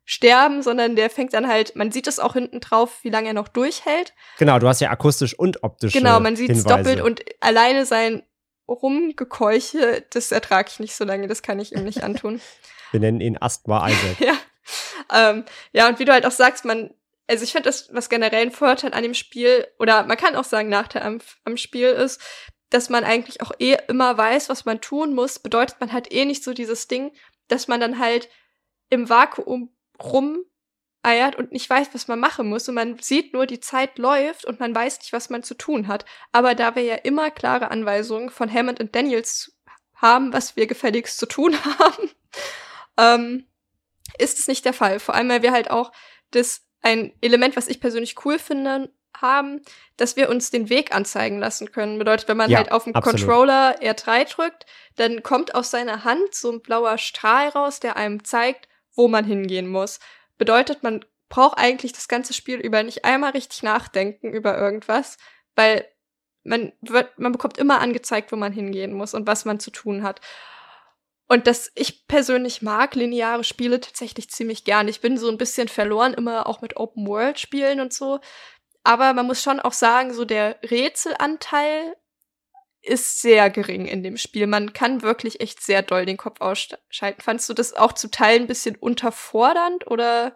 sterben, 0.05 0.63
sondern 0.63 0.97
der 0.97 1.09
fängt 1.11 1.33
dann 1.33 1.49
halt, 1.49 1.77
man 1.77 1.91
sieht 1.91 2.07
es 2.07 2.19
auch 2.19 2.35
hinten 2.35 2.61
drauf, 2.61 2.99
wie 3.03 3.11
lange 3.11 3.29
er 3.29 3.35
noch 3.35 3.49
durchhält. 3.49 4.13
Genau, 4.39 4.59
du 4.59 4.69
hast 4.69 4.81
ja 4.81 4.91
akustisch 4.91 5.39
und 5.39 5.63
optisch. 5.63 5.93
Genau, 5.93 6.21
man 6.21 6.37
sieht 6.37 6.51
es 6.51 6.65
doppelt 6.65 7.01
und 7.01 7.25
alleine 7.41 7.87
sein 7.87 8.23
Rumgekeuche, 8.69 10.05
das 10.11 10.33
ertrage 10.33 10.69
ich 10.73 10.81
nicht 10.81 10.95
so 10.95 11.05
lange, 11.05 11.27
das 11.27 11.43
kann 11.43 11.59
ich 11.59 11.73
ihm 11.73 11.85
nicht 11.85 12.03
antun. 12.03 12.41
Wir 12.91 13.01
nennen 13.01 13.21
ihn 13.21 13.39
Asthma 13.41 13.89
Isaac. 13.89 14.21
Ja. 14.21 14.35
Ähm, 15.13 15.45
ja, 15.75 15.87
und 15.89 15.99
wie 15.99 16.07
du 16.07 16.13
halt 16.13 16.25
auch 16.25 16.31
sagst, 16.31 16.65
man, 16.65 16.95
also 17.27 17.45
ich 17.45 17.53
finde 17.53 17.69
das, 17.69 17.93
was 17.93 18.09
generell 18.09 18.41
ein 18.41 18.51
Vorteil 18.51 18.95
an 18.95 19.03
dem 19.03 19.13
Spiel, 19.13 19.67
oder 19.79 20.05
man 20.05 20.17
kann 20.17 20.37
auch 20.37 20.45
sagen, 20.45 20.71
Nachteil 20.71 21.03
am, 21.03 21.21
am 21.45 21.59
Spiel 21.59 21.89
ist, 21.89 22.19
dass 22.71 22.89
man 22.89 23.05
eigentlich 23.05 23.43
auch 23.43 23.53
eh 23.59 23.77
immer 23.89 24.17
weiß, 24.17 24.49
was 24.49 24.65
man 24.65 24.81
tun 24.81 25.15
muss. 25.15 25.39
Bedeutet, 25.39 25.81
man 25.81 25.93
hat 25.93 26.11
eh 26.13 26.25
nicht 26.25 26.43
so 26.43 26.55
dieses 26.55 26.89
Ding, 26.89 27.13
dass 27.49 27.69
man 27.69 27.79
dann 27.79 27.99
halt 27.99 28.31
im 28.89 29.11
Vakuum 29.11 29.75
rumeiert 30.03 31.37
und 31.37 31.53
nicht 31.53 31.69
weiß, 31.69 31.91
was 31.93 32.09
man 32.09 32.21
machen 32.21 32.49
muss. 32.49 32.69
Und 32.69 32.75
man 32.75 32.99
sieht 32.99 33.33
nur, 33.33 33.47
die 33.47 33.61
Zeit 33.61 33.99
läuft 33.99 34.45
und 34.45 34.61
man 34.61 34.75
weiß 34.75 34.99
nicht, 35.01 35.13
was 35.13 35.31
man 35.31 35.43
zu 35.43 35.55
tun 35.55 35.89
hat. 35.89 36.05
Aber 36.33 36.55
da 36.55 36.75
wir 36.75 36.83
ja 36.83 36.97
immer 36.97 37.31
klare 37.31 37.71
Anweisungen 37.71 38.31
von 38.31 38.53
Hammond 38.53 38.81
und 38.81 38.95
Daniels 38.95 39.57
haben, 39.97 40.33
was 40.33 40.57
wir 40.57 40.67
gefälligst 40.67 41.19
zu 41.19 41.27
tun 41.27 41.57
haben, 41.79 42.11
ähm, 42.97 43.47
ist 44.19 44.39
es 44.39 44.49
nicht 44.49 44.65
der 44.65 44.73
Fall. 44.73 45.01
Vor 45.01 45.15
allem, 45.15 45.29
weil 45.29 45.43
wir 45.43 45.53
halt 45.53 45.71
auch 45.71 45.93
das 46.31 46.63
ein 46.83 47.13
Element, 47.21 47.57
was 47.57 47.69
ich 47.69 47.81
persönlich 47.81 48.25
cool 48.25 48.39
finde, 48.39 48.93
haben, 49.17 49.63
dass 49.97 50.17
wir 50.17 50.29
uns 50.29 50.51
den 50.51 50.69
Weg 50.69 50.95
anzeigen 50.95 51.39
lassen 51.39 51.73
können. 51.73 51.99
Bedeutet, 51.99 52.29
wenn 52.29 52.37
man 52.37 52.51
Ja, 52.51 52.59
halt 52.59 52.73
auf 52.73 52.85
dem 52.85 52.95
absolut. 52.95 53.21
Controller 53.21 53.81
R3 53.81 54.35
drückt, 54.35 54.67
dann 54.97 55.23
kommt 55.23 55.55
aus 55.55 55.71
seiner 55.71 56.05
Hand 56.05 56.35
so 56.35 56.51
ein 56.51 56.61
blauer 56.61 56.99
Strahl 56.99 57.49
raus, 57.49 57.81
der 57.81 57.97
einem 57.97 58.25
zeigt, 58.25 58.69
wo 58.95 59.09
man 59.09 59.25
hingehen 59.25 59.69
muss. 59.69 60.01
Bedeutet, 60.39 60.83
man 60.83 61.05
braucht 61.29 61.59
eigentlich 61.59 61.93
das 61.93 62.09
ganze 62.09 62.33
Spiel 62.33 62.59
über 62.59 62.83
nicht 62.83 63.05
einmal 63.05 63.33
richtig 63.33 63.63
nachdenken 63.63 64.33
über 64.33 64.57
irgendwas, 64.57 65.17
weil 65.55 65.85
man 66.45 66.73
wird, 66.83 67.19
man 67.19 67.33
bekommt 67.33 67.59
immer 67.59 67.81
angezeigt, 67.81 68.31
wo 68.31 68.37
man 68.37 68.53
hingehen 68.53 68.93
muss 68.93 69.15
und 69.15 69.27
was 69.27 69.45
man 69.45 69.59
zu 69.61 69.71
tun 69.71 70.03
hat. 70.03 70.21
Und 71.27 71.47
das, 71.47 71.73
ich 71.75 72.07
persönlich 72.07 72.61
mag 72.61 72.95
lineare 72.95 73.45
Spiele 73.45 73.81
tatsächlich 73.81 74.29
ziemlich 74.29 74.65
gern. 74.65 74.89
Ich 74.89 75.01
bin 75.01 75.17
so 75.17 75.29
ein 75.31 75.39
bisschen 75.39 75.69
verloren, 75.69 76.13
immer 76.13 76.47
auch 76.47 76.61
mit 76.61 76.77
Open-World-Spielen 76.77 77.81
und 77.81 77.95
so. 77.95 78.21
Aber 78.83 79.15
man 79.15 79.27
muss 79.27 79.43
schon 79.43 79.61
auch 79.61 79.73
sagen, 79.73 80.13
so 80.13 80.27
der 80.27 80.59
Rätselanteil 80.63 81.97
ist 82.87 83.21
sehr 83.21 83.51
gering 83.51 83.87
in 83.87 84.03
dem 84.03 84.17
Spiel. 84.17 84.47
Man 84.47 84.73
kann 84.73 85.03
wirklich 85.03 85.41
echt 85.41 85.63
sehr 85.63 85.83
doll 85.83 86.07
den 86.07 86.17
Kopf 86.17 86.41
ausschalten. 86.41 87.21
Fandst 87.21 87.49
du 87.49 87.55
das 87.55 87.75
auch 87.75 87.93
zu 87.93 88.11
Teilen 88.11 88.43
ein 88.43 88.49
bisschen 88.49 88.77
unterfordernd 88.77 89.87
oder? 89.91 90.35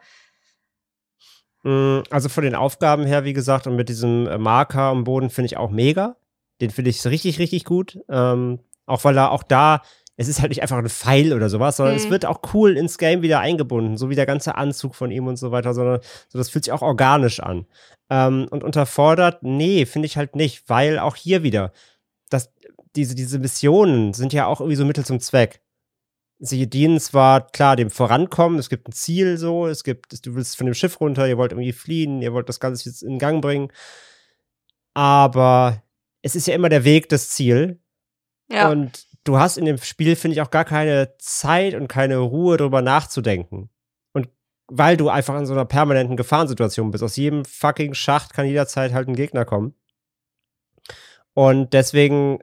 Mm, 1.62 2.01
also 2.11 2.28
von 2.28 2.44
den 2.44 2.55
Aufgaben 2.55 3.05
her, 3.05 3.24
wie 3.24 3.32
gesagt, 3.32 3.66
und 3.66 3.76
mit 3.76 3.88
diesem 3.88 4.26
äh, 4.26 4.38
Marker 4.38 4.82
am 4.82 5.05
Boden 5.05 5.30
finde 5.30 5.46
ich 5.46 5.57
auch 5.57 5.70
mega. 5.70 6.16
Den 6.61 6.70
finde 6.70 6.90
ich 6.90 7.05
richtig, 7.07 7.38
richtig 7.38 7.64
gut. 7.64 7.99
Ähm, 8.09 8.61
auch 8.86 9.05
weil 9.05 9.16
er 9.16 9.30
auch 9.30 9.42
da 9.42 9.82
es 10.18 10.26
ist 10.26 10.40
halt 10.40 10.51
nicht 10.51 10.62
einfach 10.62 10.76
ein 10.76 10.88
Pfeil 10.88 11.32
oder 11.32 11.49
sowas, 11.49 11.76
sondern 11.76 11.94
mhm. 11.94 12.01
es 12.01 12.11
wird 12.11 12.26
auch 12.26 12.40
cool 12.53 12.76
ins 12.76 12.99
Game 12.99 13.22
wieder 13.22 13.38
eingebunden, 13.38 13.96
so 13.96 14.11
wie 14.11 14.16
der 14.16 14.26
ganze 14.26 14.57
Anzug 14.57 14.96
von 14.96 15.12
ihm 15.12 15.28
und 15.28 15.36
so 15.36 15.53
weiter, 15.53 15.74
sondern 15.74 16.01
so, 16.28 16.38
das 16.38 16.51
fühlt 16.51 16.64
sich 16.64 16.72
auch 16.72 16.82
organisch 16.82 17.38
an. 17.38 17.66
Ähm, 18.11 18.49
und 18.51 18.64
unterfordert, 18.64 19.44
nee, 19.44 19.86
finde 19.86 20.07
ich 20.07 20.16
halt 20.16 20.34
nicht, 20.34 20.68
weil 20.68 20.99
auch 20.99 21.14
hier 21.14 21.44
wieder, 21.44 21.72
diese, 22.99 23.14
diese 23.14 23.38
Missionen 23.38 24.12
sind 24.12 24.32
ja 24.32 24.46
auch 24.46 24.61
irgendwie 24.61 24.76
so 24.76 24.84
Mittel 24.84 25.05
zum 25.05 25.20
Zweck. 25.20 25.62
Sie 26.40 26.68
dienen 26.68 26.99
zwar 27.01 27.46
klar 27.46 27.76
dem 27.76 27.90
Vorankommen, 27.90 28.59
es 28.59 28.68
gibt 28.68 28.88
ein 28.88 28.92
Ziel 28.92 29.38
so, 29.38 29.66
es 29.66 29.84
gibt, 29.84 30.26
du 30.26 30.34
willst 30.34 30.57
von 30.57 30.66
dem 30.66 30.74
Schiff 30.74 31.01
runter, 31.01 31.28
ihr 31.28 31.38
wollt 31.38 31.53
irgendwie 31.53 31.72
fliehen, 31.72 32.22
ihr 32.22 32.32
wollt 32.32 32.49
das 32.49 32.61
Ganze 32.61 32.88
jetzt 32.88 33.03
in 33.03 33.18
Gang 33.18 33.40
bringen, 33.40 33.72
aber 34.94 35.82
es 36.22 36.34
ist 36.34 36.49
ja 36.49 36.55
immer 36.55 36.68
der 36.68 36.84
Weg 36.84 37.09
das 37.09 37.30
Ziel. 37.30 37.80
Ja. 38.51 38.70
Und 38.70 39.07
du 39.24 39.38
hast 39.38 39.59
in 39.59 39.64
dem 39.64 39.78
Spiel, 39.78 40.16
finde 40.16 40.34
ich, 40.34 40.40
auch 40.40 40.51
gar 40.51 40.64
keine 40.64 41.14
Zeit 41.18 41.74
und 41.74 41.86
keine 41.86 42.18
Ruhe, 42.18 42.57
darüber 42.57 42.82
nachzudenken. 42.82 43.70
Und 44.12 44.28
weil 44.66 44.96
du 44.96 45.09
einfach 45.09 45.38
in 45.38 45.46
so 45.46 45.53
einer 45.53 45.64
permanenten 45.64 46.16
Gefahrensituation 46.16 46.90
bist. 46.90 47.05
Aus 47.05 47.16
jedem 47.16 47.44
fucking 47.44 47.94
Schacht 47.94 48.32
kann 48.32 48.46
jederzeit 48.46 48.92
halt 48.92 49.09
ein 49.09 49.16
Gegner 49.16 49.44
kommen. 49.44 49.74
Und 51.34 51.72
deswegen 51.72 52.40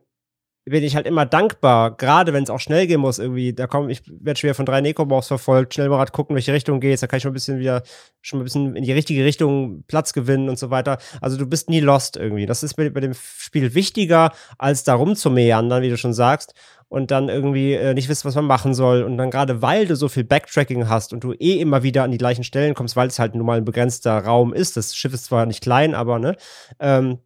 bin 0.66 0.84
ich 0.84 0.95
halt 0.95 1.05
immer 1.05 1.28
dankbar, 1.28 1.95
gerade 1.95 2.34
wenn 2.34 2.43
es 2.43 2.49
auch 2.49 2.59
schnell 2.59 2.88
gehen 2.88 2.99
muss, 2.99 3.20
irgendwie, 3.20 3.53
da 3.53 3.68
komme 3.68 3.91
ich 3.91 4.01
werde 4.07 4.39
schon 4.39 4.47
wieder 4.47 4.55
von 4.55 4.66
drei 4.66 4.82
Nekoboss 4.82 5.28
verfolgt, 5.28 5.76
schnell 5.76 5.89
mal 5.89 6.03
gucken, 6.07 6.36
welche 6.36 6.53
Richtung 6.53 6.80
geht's, 6.80 7.01
da 7.01 7.07
kann 7.07 7.18
ich 7.18 7.24
schon 7.24 7.32
ein 7.32 7.36
bisschen 7.36 7.59
wieder, 7.59 7.84
schon 8.22 8.39
ein 8.39 8.43
bisschen 8.43 8.76
in 8.76 8.84
die 8.84 8.91
richtige 8.91 9.24
Richtung 9.24 9.84
Platz 9.88 10.11
gewinnen 10.11 10.49
und 10.49 10.57
so 10.57 10.72
weiter. 10.72 10.97
Also 11.22 11.38
du 11.38 11.45
bist 11.45 11.70
nie 11.70 11.82
lost 11.82 12.18
irgendwie. 12.18 12.47
Das 12.47 12.63
ist 12.63 12.74
bei, 12.74 12.89
bei 12.89 12.99
dem 12.99 13.13
Spiel 13.13 13.76
wichtiger, 13.76 14.32
als 14.57 14.84
da 14.84 14.95
rumzumeandern, 14.95 15.84
wie 15.84 15.89
du 15.89 15.97
schon 15.97 16.13
sagst 16.13 16.55
und 16.88 17.11
dann 17.11 17.29
irgendwie 17.29 17.73
äh, 17.73 17.93
nicht 17.93 18.09
wisst, 18.09 18.25
was 18.25 18.36
man 18.36 18.45
machen 18.45 18.73
soll. 18.73 19.03
Und 19.03 19.17
dann 19.17 19.31
gerade 19.31 19.61
weil 19.61 19.88
du 19.88 19.95
so 19.95 20.07
viel 20.07 20.23
Backtracking 20.23 20.88
hast 20.88 21.13
und 21.13 21.23
du 21.23 21.33
eh 21.33 21.59
immer 21.59 21.83
wieder 21.83 22.03
an 22.03 22.11
die 22.11 22.17
gleichen 22.17 22.43
Stellen 22.43 22.73
kommst, 22.73 22.95
weil 22.95 23.07
es 23.07 23.19
halt 23.19 23.36
nun 23.36 23.45
mal 23.45 23.57
ein 23.57 23.65
begrenzter 23.65 24.17
Raum 24.19 24.53
ist. 24.53 24.77
Das 24.77 24.95
Schiff 24.95 25.13
ist 25.13 25.25
zwar 25.25 25.45
nicht 25.45 25.61
klein, 25.61 25.95
aber 25.95 26.19
ne, 26.19 26.36
ähm, 26.79 27.19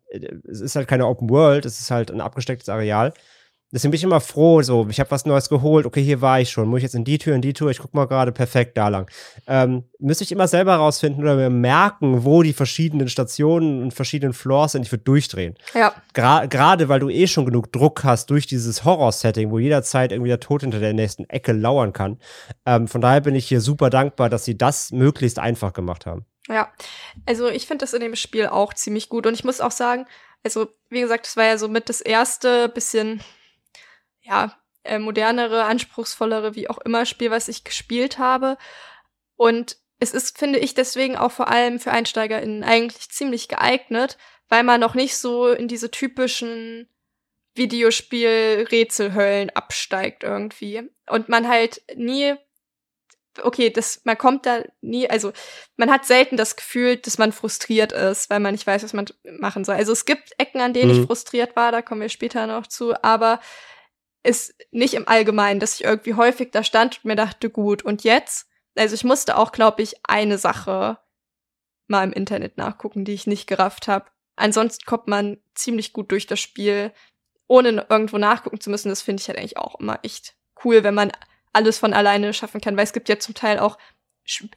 es 0.49 0.61
ist 0.61 0.75
halt 0.75 0.87
keine 0.87 1.07
Open 1.07 1.29
World, 1.29 1.65
es 1.65 1.79
ist 1.79 1.91
halt 1.91 2.11
ein 2.11 2.21
abgestecktes 2.21 2.69
Areal. 2.69 3.13
Deswegen 3.71 3.91
bin 3.91 3.97
ich 3.97 4.03
immer 4.03 4.19
froh, 4.19 4.63
so, 4.63 4.87
ich 4.89 4.99
habe 4.99 5.11
was 5.11 5.25
Neues 5.25 5.47
geholt, 5.47 5.85
okay, 5.85 6.01
hier 6.01 6.21
war 6.21 6.41
ich 6.41 6.49
schon, 6.49 6.67
muss 6.67 6.77
ich 6.77 6.83
jetzt 6.83 6.95
in 6.95 7.03
die 7.03 7.19
Tür, 7.19 7.35
in 7.35 7.41
die 7.41 7.53
Tür, 7.53 7.69
ich 7.69 7.77
guck 7.77 7.93
mal 7.93 8.05
gerade 8.05 8.31
perfekt 8.31 8.75
da 8.77 8.87
lang. 8.87 9.09
Ähm, 9.45 9.83
müsste 9.99 10.23
ich 10.23 10.31
immer 10.31 10.47
selber 10.47 10.75
rausfinden 10.75 11.21
oder 11.21 11.35
mir 11.35 11.51
merken, 11.51 12.23
wo 12.25 12.41
die 12.41 12.53
verschiedenen 12.53 13.09
Stationen 13.09 13.83
und 13.83 13.93
verschiedenen 13.93 14.33
Floors 14.33 14.71
sind, 14.71 14.87
ich 14.87 14.91
würde 14.91 15.03
durchdrehen. 15.03 15.55
Ja. 15.75 15.93
Gra 16.13 16.47
gerade 16.47 16.89
weil 16.89 16.99
du 16.99 17.09
eh 17.09 17.27
schon 17.27 17.45
genug 17.45 17.71
Druck 17.71 18.03
hast 18.03 18.31
durch 18.31 18.47
dieses 18.47 18.85
Horror-Setting, 18.85 19.51
wo 19.51 19.59
jederzeit 19.59 20.11
irgendwie 20.11 20.29
der 20.29 20.39
Tod 20.39 20.61
hinter 20.61 20.79
der 20.79 20.93
nächsten 20.93 21.29
Ecke 21.29 21.51
lauern 21.51 21.93
kann. 21.93 22.17
Ähm, 22.65 22.87
von 22.87 23.01
daher 23.01 23.21
bin 23.21 23.35
ich 23.35 23.47
hier 23.47 23.61
super 23.61 23.91
dankbar, 23.91 24.29
dass 24.29 24.45
sie 24.45 24.57
das 24.57 24.91
möglichst 24.91 25.37
einfach 25.37 25.73
gemacht 25.73 26.07
haben. 26.07 26.25
Ja, 26.47 26.69
also 27.27 27.47
ich 27.49 27.67
finde 27.67 27.83
das 27.83 27.93
in 27.93 28.01
dem 28.01 28.15
Spiel 28.15 28.47
auch 28.47 28.73
ziemlich 28.73 29.09
gut 29.09 29.27
und 29.27 29.35
ich 29.35 29.43
muss 29.43 29.61
auch 29.61 29.71
sagen, 29.71 30.07
also 30.43 30.69
wie 30.89 31.01
gesagt, 31.01 31.27
das 31.27 31.37
war 31.37 31.45
ja 31.45 31.57
so 31.59 31.67
mit 31.67 31.89
das 31.89 32.01
erste 32.01 32.69
bisschen 32.69 33.21
ja, 34.29 34.55
äh, 34.83 34.99
modernere, 34.99 35.63
anspruchsvollere, 35.63 36.55
wie 36.55 36.69
auch 36.69 36.77
immer 36.77 37.05
Spiel, 37.05 37.31
was 37.31 37.47
ich 37.47 37.63
gespielt 37.63 38.17
habe. 38.19 38.57
Und 39.35 39.77
es 39.99 40.11
ist, 40.11 40.37
finde 40.37 40.59
ich, 40.59 40.73
deswegen 40.73 41.17
auch 41.17 41.31
vor 41.31 41.49
allem 41.49 41.79
für 41.79 41.91
EinsteigerInnen 41.91 42.63
eigentlich 42.63 43.09
ziemlich 43.09 43.47
geeignet, 43.47 44.17
weil 44.47 44.63
man 44.63 44.79
noch 44.79 44.95
nicht 44.95 45.17
so 45.17 45.49
in 45.49 45.67
diese 45.67 45.91
typischen 45.91 46.87
Videospiel-Rätselhöllen 47.55 49.49
absteigt 49.49 50.23
irgendwie. 50.23 50.89
Und 51.07 51.27
man 51.27 51.47
halt 51.47 51.81
nie, 51.95 52.35
okay, 53.41 53.69
das, 53.69 54.01
man 54.05 54.17
kommt 54.17 54.45
da 54.45 54.63
nie, 54.81 55.09
also 55.09 55.33
man 55.75 55.91
hat 55.91 56.05
selten 56.05 56.37
das 56.37 56.55
Gefühl, 56.55 56.95
dass 56.97 57.17
man 57.17 57.33
frustriert 57.33 57.91
ist, 57.91 58.29
weil 58.29 58.39
man 58.39 58.53
nicht 58.53 58.67
weiß, 58.67 58.83
was 58.83 58.93
man 58.93 59.07
machen 59.39 59.65
soll. 59.65 59.75
Also 59.75 59.91
es 59.91 60.05
gibt 60.05 60.31
Ecken, 60.37 60.61
an 60.61 60.73
denen 60.73 60.93
mhm. 60.93 61.01
ich 61.01 61.07
frustriert 61.07 61.55
war, 61.55 61.73
da 61.73 61.81
kommen 61.81 62.01
wir 62.01 62.09
später 62.09 62.47
noch 62.47 62.67
zu, 62.67 62.93
aber 63.03 63.41
ist 64.23 64.55
nicht 64.71 64.93
im 64.93 65.07
Allgemeinen, 65.07 65.59
dass 65.59 65.75
ich 65.75 65.85
irgendwie 65.85 66.13
häufig 66.13 66.51
da 66.51 66.63
stand 66.63 66.97
und 66.97 67.05
mir 67.05 67.15
dachte, 67.15 67.49
gut, 67.49 67.83
und 67.83 68.03
jetzt? 68.03 68.47
Also 68.75 68.95
ich 68.95 69.03
musste 69.03 69.37
auch, 69.37 69.51
glaube 69.51 69.81
ich, 69.81 69.95
eine 70.03 70.37
Sache 70.37 70.99
mal 71.87 72.03
im 72.03 72.13
Internet 72.13 72.57
nachgucken, 72.57 73.05
die 73.05 73.13
ich 73.13 73.27
nicht 73.27 73.47
gerafft 73.47 73.87
habe. 73.87 74.05
Ansonsten 74.35 74.85
kommt 74.85 75.07
man 75.07 75.37
ziemlich 75.55 75.91
gut 75.91 76.11
durch 76.11 76.27
das 76.27 76.39
Spiel, 76.39 76.93
ohne 77.47 77.87
irgendwo 77.89 78.17
nachgucken 78.17 78.61
zu 78.61 78.69
müssen. 78.69 78.89
Das 78.89 79.01
finde 79.01 79.21
ich 79.21 79.27
halt 79.27 79.37
eigentlich 79.37 79.57
auch 79.57 79.79
immer 79.79 79.99
echt 80.03 80.35
cool, 80.63 80.83
wenn 80.83 80.93
man 80.93 81.11
alles 81.51 81.79
von 81.79 81.93
alleine 81.93 82.33
schaffen 82.33 82.61
kann, 82.61 82.77
weil 82.77 82.83
es 82.83 82.93
gibt 82.93 83.09
ja 83.09 83.19
zum 83.19 83.33
Teil 83.33 83.59
auch 83.59 83.77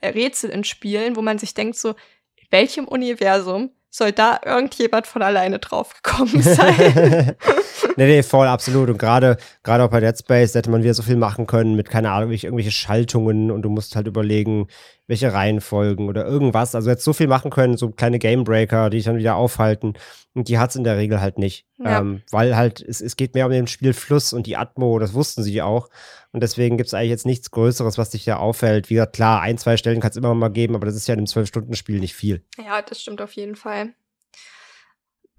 Rätsel 0.02 0.50
in 0.50 0.64
Spielen, 0.64 1.16
wo 1.16 1.22
man 1.22 1.38
sich 1.38 1.54
denkt 1.54 1.76
so, 1.76 1.90
in 2.36 2.46
welchem 2.50 2.86
Universum 2.86 3.74
soll 3.92 4.10
da 4.10 4.40
irgendjemand 4.44 5.06
von 5.06 5.22
alleine 5.22 5.58
draufgekommen 5.58 6.40
sein? 6.42 7.36
nee, 7.96 8.06
nee, 8.06 8.22
voll, 8.22 8.46
absolut. 8.46 8.88
Und 8.88 8.98
gerade 8.98 9.36
gerade 9.62 9.84
auch 9.84 9.90
bei 9.90 10.00
Dead 10.00 10.18
Space 10.18 10.54
hätte 10.54 10.70
man 10.70 10.82
wieder 10.82 10.94
so 10.94 11.02
viel 11.02 11.16
machen 11.16 11.46
können 11.46 11.76
mit, 11.76 11.90
keine 11.90 12.10
Ahnung, 12.10 12.32
irgendwelche 12.32 12.70
Schaltungen 12.70 13.50
und 13.50 13.62
du 13.62 13.68
musst 13.68 13.94
halt 13.94 14.06
überlegen, 14.06 14.66
welche 15.06 15.32
Reihenfolgen 15.32 16.08
oder 16.08 16.24
irgendwas. 16.24 16.74
Also 16.74 16.88
jetzt 16.88 17.04
so 17.04 17.12
viel 17.12 17.26
machen 17.26 17.50
können, 17.50 17.76
so 17.76 17.90
kleine 17.90 18.18
Gamebreaker, 18.18 18.88
die 18.88 18.96
dich 18.96 19.04
dann 19.04 19.18
wieder 19.18 19.36
aufhalten. 19.36 19.92
Und 20.34 20.48
die 20.48 20.58
hat 20.58 20.70
es 20.70 20.76
in 20.76 20.84
der 20.84 20.96
Regel 20.96 21.20
halt 21.20 21.38
nicht. 21.38 21.66
Ja. 21.78 22.00
Ähm, 22.00 22.22
weil 22.30 22.56
halt, 22.56 22.80
es, 22.80 23.02
es 23.02 23.16
geht 23.16 23.34
mehr 23.34 23.44
um 23.44 23.52
den 23.52 23.66
Spielfluss 23.66 24.32
und 24.32 24.46
die 24.46 24.56
Atmo, 24.56 24.98
das 24.98 25.12
wussten 25.12 25.42
sie 25.42 25.60
auch. 25.60 25.90
Und 26.32 26.42
deswegen 26.42 26.78
gibt 26.78 26.88
es 26.88 26.94
eigentlich 26.94 27.10
jetzt 27.10 27.26
nichts 27.26 27.50
Größeres, 27.50 27.98
was 27.98 28.10
dich 28.10 28.24
da 28.24 28.36
auffällt. 28.38 28.88
Wie 28.88 28.94
gesagt, 28.94 29.14
klar, 29.14 29.42
ein, 29.42 29.58
zwei 29.58 29.76
Stellen 29.76 30.00
kann 30.00 30.10
es 30.10 30.16
immer 30.16 30.34
mal 30.34 30.48
geben, 30.48 30.74
aber 30.74 30.86
das 30.86 30.96
ist 30.96 31.06
ja 31.06 31.12
in 31.12 31.20
einem 31.20 31.26
Zwölf-Stunden-Spiel 31.26 32.00
nicht 32.00 32.14
viel. 32.14 32.42
Ja, 32.56 32.80
das 32.80 33.02
stimmt 33.02 33.20
auf 33.20 33.34
jeden 33.34 33.54
Fall. 33.54 33.94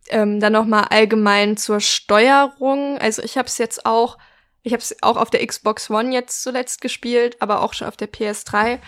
Ähm, 0.09 0.39
dann 0.39 0.53
noch 0.53 0.65
mal 0.65 0.83
allgemein 0.83 1.57
zur 1.57 1.79
Steuerung. 1.79 2.99
Also 2.99 3.23
ich 3.23 3.37
habe 3.37 3.47
es 3.47 3.57
jetzt 3.57 3.87
auch, 3.87 4.19
ich 4.61 4.73
habe 4.73 4.81
es 4.81 4.95
auch 5.01 5.17
auf 5.17 5.31
der 5.31 5.45
Xbox 5.45 5.89
One 5.89 6.13
jetzt 6.13 6.43
zuletzt 6.43 6.79
gespielt, 6.81 7.37
aber 7.41 7.63
auch 7.63 7.73
schon 7.73 7.87
auf 7.87 7.97
der 7.97 8.11
PS3. 8.11 8.79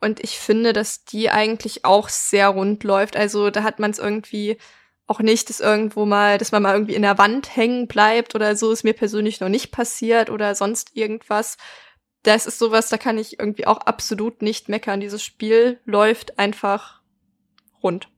Und 0.00 0.20
ich 0.20 0.38
finde, 0.38 0.74
dass 0.74 1.06
die 1.06 1.30
eigentlich 1.30 1.86
auch 1.86 2.10
sehr 2.10 2.48
rund 2.48 2.84
läuft. 2.84 3.16
Also 3.16 3.48
da 3.48 3.62
hat 3.62 3.78
man 3.78 3.90
es 3.90 3.98
irgendwie 3.98 4.58
auch 5.06 5.20
nicht, 5.20 5.50
dass 5.50 5.60
irgendwo 5.60 6.06
mal, 6.06 6.38
dass 6.38 6.52
man 6.52 6.62
mal 6.62 6.74
irgendwie 6.74 6.94
in 6.94 7.02
der 7.02 7.18
Wand 7.18 7.54
hängen 7.56 7.86
bleibt 7.86 8.34
oder 8.34 8.56
so, 8.56 8.72
ist 8.72 8.84
mir 8.84 8.94
persönlich 8.94 9.40
noch 9.40 9.48
nicht 9.48 9.70
passiert 9.70 10.30
oder 10.30 10.54
sonst 10.54 10.96
irgendwas. 10.96 11.56
Das 12.22 12.46
ist 12.46 12.58
sowas, 12.58 12.88
da 12.88 12.96
kann 12.96 13.18
ich 13.18 13.38
irgendwie 13.38 13.66
auch 13.66 13.78
absolut 13.78 14.40
nicht 14.40 14.68
meckern. 14.68 15.00
Dieses 15.00 15.22
Spiel 15.22 15.78
läuft 15.84 16.38
einfach 16.38 17.02
rund 17.82 18.08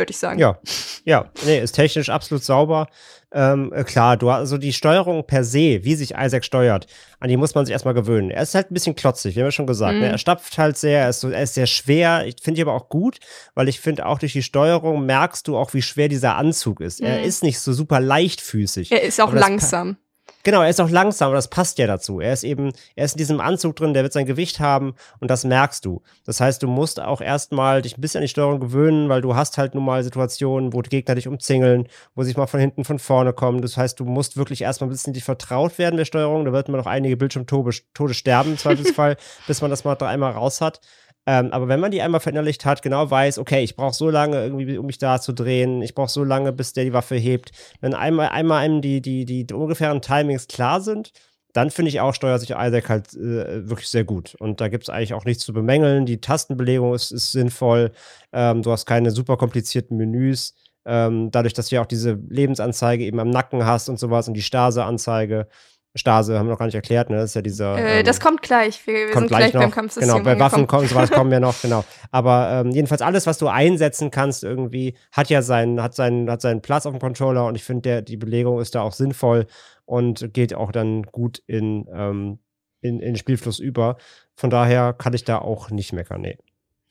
würde 0.00 0.10
ich 0.10 0.18
sagen. 0.18 0.40
Ja, 0.40 0.58
ja, 1.04 1.30
nee, 1.46 1.60
ist 1.60 1.72
technisch 1.72 2.08
absolut 2.08 2.42
sauber. 2.42 2.88
Ähm, 3.32 3.72
äh, 3.72 3.84
klar, 3.84 4.16
du 4.16 4.30
hast 4.30 4.40
also 4.40 4.58
die 4.58 4.72
Steuerung 4.72 5.24
per 5.24 5.44
se, 5.44 5.84
wie 5.84 5.94
sich 5.94 6.14
Isaac 6.18 6.44
steuert, 6.44 6.88
an 7.20 7.28
die 7.28 7.36
muss 7.36 7.54
man 7.54 7.64
sich 7.64 7.72
erstmal 7.72 7.94
gewöhnen. 7.94 8.30
Er 8.30 8.42
ist 8.42 8.56
halt 8.56 8.70
ein 8.70 8.74
bisschen 8.74 8.96
klotzig, 8.96 9.36
wie 9.36 9.40
haben 9.40 9.46
wir 9.46 9.52
schon 9.52 9.68
gesagt. 9.68 9.92
Ne? 9.92 9.98
Mhm. 9.98 10.04
Ne? 10.06 10.12
Er 10.12 10.18
stapft 10.18 10.58
halt 10.58 10.76
sehr, 10.76 11.02
er 11.02 11.10
ist, 11.10 11.20
so, 11.20 11.30
er 11.30 11.44
ist 11.44 11.54
sehr 11.54 11.66
schwer. 11.66 12.26
Ich 12.26 12.36
finde 12.42 12.60
ich 12.60 12.66
aber 12.66 12.74
auch 12.74 12.88
gut, 12.88 13.20
weil 13.54 13.68
ich 13.68 13.78
finde, 13.78 14.06
auch 14.06 14.18
durch 14.18 14.32
die 14.32 14.42
Steuerung 14.42 15.06
merkst 15.06 15.46
du 15.46 15.56
auch, 15.56 15.74
wie 15.74 15.82
schwer 15.82 16.08
dieser 16.08 16.36
Anzug 16.36 16.80
ist. 16.80 17.00
Mhm. 17.00 17.06
Er 17.06 17.22
ist 17.22 17.44
nicht 17.44 17.60
so 17.60 17.72
super 17.72 18.00
leichtfüßig. 18.00 18.90
Er 18.90 19.02
ist 19.02 19.20
auch 19.20 19.32
langsam. 19.32 19.96
Genau, 20.42 20.62
er 20.62 20.70
ist 20.70 20.80
auch 20.80 20.88
langsam, 20.88 21.32
das 21.32 21.48
passt 21.48 21.78
ja 21.78 21.86
dazu. 21.86 22.20
Er 22.20 22.32
ist 22.32 22.44
eben, 22.44 22.72
er 22.96 23.04
ist 23.04 23.12
in 23.12 23.18
diesem 23.18 23.40
Anzug 23.40 23.76
drin, 23.76 23.92
der 23.92 24.02
wird 24.02 24.14
sein 24.14 24.24
Gewicht 24.24 24.58
haben 24.58 24.94
und 25.20 25.30
das 25.30 25.44
merkst 25.44 25.84
du. 25.84 26.02
Das 26.24 26.40
heißt, 26.40 26.62
du 26.62 26.66
musst 26.66 26.98
auch 26.98 27.20
erstmal 27.20 27.82
dich 27.82 27.98
ein 27.98 28.00
bisschen 28.00 28.18
an 28.18 28.22
die 28.22 28.28
Steuerung 28.28 28.58
gewöhnen, 28.58 29.10
weil 29.10 29.20
du 29.20 29.36
hast 29.36 29.58
halt 29.58 29.74
nun 29.74 29.84
mal 29.84 30.02
Situationen, 30.02 30.72
wo 30.72 30.80
die 30.80 30.88
Gegner 30.88 31.14
dich 31.14 31.28
umzingeln, 31.28 31.88
wo 32.14 32.22
sie 32.22 32.32
mal 32.34 32.46
von 32.46 32.58
hinten, 32.58 32.84
von 32.84 32.98
vorne 32.98 33.34
kommen. 33.34 33.60
Das 33.60 33.76
heißt, 33.76 34.00
du 34.00 34.04
musst 34.04 34.38
wirklich 34.38 34.62
erstmal 34.62 34.88
ein 34.88 34.92
bisschen 34.92 35.12
dich 35.12 35.24
vertraut 35.24 35.78
werden 35.78 35.98
der 35.98 36.06
Steuerung. 36.06 36.46
Da 36.46 36.52
wird 36.52 36.68
man 36.68 36.80
noch 36.80 36.86
einige 36.86 37.18
Bildschirmtode 37.18 38.14
sterben 38.14 38.52
im 38.52 38.58
Zweifelsfall, 38.58 39.16
bis 39.46 39.60
man 39.60 39.70
das 39.70 39.84
mal 39.84 39.94
dreimal 39.94 40.32
raus 40.32 40.62
hat. 40.62 40.80
Ähm, 41.26 41.52
aber 41.52 41.68
wenn 41.68 41.80
man 41.80 41.90
die 41.90 42.02
einmal 42.02 42.20
verinnerlicht 42.20 42.64
hat, 42.64 42.82
genau 42.82 43.10
weiß, 43.10 43.38
okay, 43.38 43.62
ich 43.62 43.76
brauche 43.76 43.94
so 43.94 44.10
lange 44.10 44.42
irgendwie, 44.42 44.78
um 44.78 44.86
mich 44.86 44.98
da 44.98 45.20
zu 45.20 45.32
drehen, 45.32 45.82
ich 45.82 45.94
brauche 45.94 46.10
so 46.10 46.24
lange, 46.24 46.52
bis 46.52 46.72
der 46.72 46.84
die 46.84 46.92
Waffe 46.92 47.16
hebt. 47.16 47.50
Wenn 47.80 47.94
einmal, 47.94 48.28
einmal 48.30 48.58
einem 48.64 48.80
die, 48.80 49.00
die, 49.02 49.24
die, 49.24 49.46
die 49.46 49.54
ungefähren 49.54 50.00
Timings 50.00 50.48
klar 50.48 50.80
sind, 50.80 51.12
dann 51.52 51.70
finde 51.70 51.88
ich 51.88 52.00
auch, 52.00 52.14
steuert 52.14 52.40
sich 52.40 52.50
Isaac 52.50 52.88
halt 52.88 53.14
äh, 53.14 53.68
wirklich 53.68 53.88
sehr 53.88 54.04
gut. 54.04 54.34
Und 54.38 54.60
da 54.60 54.68
gibt 54.68 54.84
es 54.84 54.88
eigentlich 54.88 55.14
auch 55.14 55.24
nichts 55.24 55.44
zu 55.44 55.52
bemängeln. 55.52 56.06
Die 56.06 56.20
Tastenbelegung 56.20 56.94
ist, 56.94 57.10
ist 57.10 57.32
sinnvoll. 57.32 57.92
Ähm, 58.32 58.62
du 58.62 58.70
hast 58.70 58.86
keine 58.86 59.10
super 59.10 59.36
komplizierten 59.36 59.96
Menüs. 59.96 60.54
Ähm, 60.86 61.30
dadurch, 61.30 61.52
dass 61.52 61.68
du 61.68 61.74
ja 61.76 61.82
auch 61.82 61.86
diese 61.86 62.18
Lebensanzeige 62.28 63.04
eben 63.04 63.20
am 63.20 63.30
Nacken 63.30 63.66
hast 63.66 63.88
und 63.88 63.98
sowas 63.98 64.28
und 64.28 64.34
die 64.34 64.42
Stase-Anzeige. 64.42 65.48
Stase 65.96 66.38
haben 66.38 66.46
wir 66.46 66.52
noch 66.52 66.58
gar 66.58 66.66
nicht 66.66 66.74
erklärt, 66.74 67.10
ne? 67.10 67.16
Das 67.16 67.30
ist 67.30 67.34
ja 67.34 67.42
dieser. 67.42 67.76
Äh, 67.76 67.98
ähm, 68.00 68.06
das 68.06 68.20
kommt 68.20 68.42
gleich. 68.42 68.86
Wir, 68.86 68.94
wir 68.94 69.04
kommt 69.12 69.28
sind 69.28 69.36
gleich, 69.36 69.52
noch. 69.52 69.62
beim 69.62 69.70
Kampfsystem. 69.72 70.08
Genau, 70.08 70.24
bei 70.24 70.38
Waffen 70.38 70.66
kommen 70.68 70.86
sowas 70.86 71.10
kommen 71.10 71.32
ja 71.32 71.40
noch, 71.40 71.60
genau. 71.60 71.84
Aber 72.12 72.62
ähm, 72.64 72.70
jedenfalls 72.70 73.02
alles, 73.02 73.26
was 73.26 73.38
du 73.38 73.48
einsetzen 73.48 74.12
kannst, 74.12 74.44
irgendwie, 74.44 74.96
hat 75.10 75.30
ja 75.30 75.42
seinen, 75.42 75.82
hat 75.82 75.94
seinen, 75.94 76.30
hat 76.30 76.42
seinen 76.42 76.62
Platz 76.62 76.86
auf 76.86 76.92
dem 76.92 77.00
Controller 77.00 77.46
und 77.46 77.56
ich 77.56 77.64
finde, 77.64 78.04
die 78.04 78.16
Belegung 78.16 78.60
ist 78.60 78.76
da 78.76 78.82
auch 78.82 78.92
sinnvoll 78.92 79.46
und 79.84 80.32
geht 80.32 80.54
auch 80.54 80.70
dann 80.70 81.02
gut 81.02 81.42
in, 81.46 81.88
ähm, 81.92 82.38
in, 82.80 83.00
in 83.00 83.16
Spielfluss 83.16 83.58
über. 83.58 83.96
Von 84.36 84.50
daher 84.50 84.92
kann 84.92 85.12
ich 85.12 85.24
da 85.24 85.38
auch 85.38 85.70
nicht 85.70 85.92
meckern, 85.92 86.20
nee. 86.20 86.38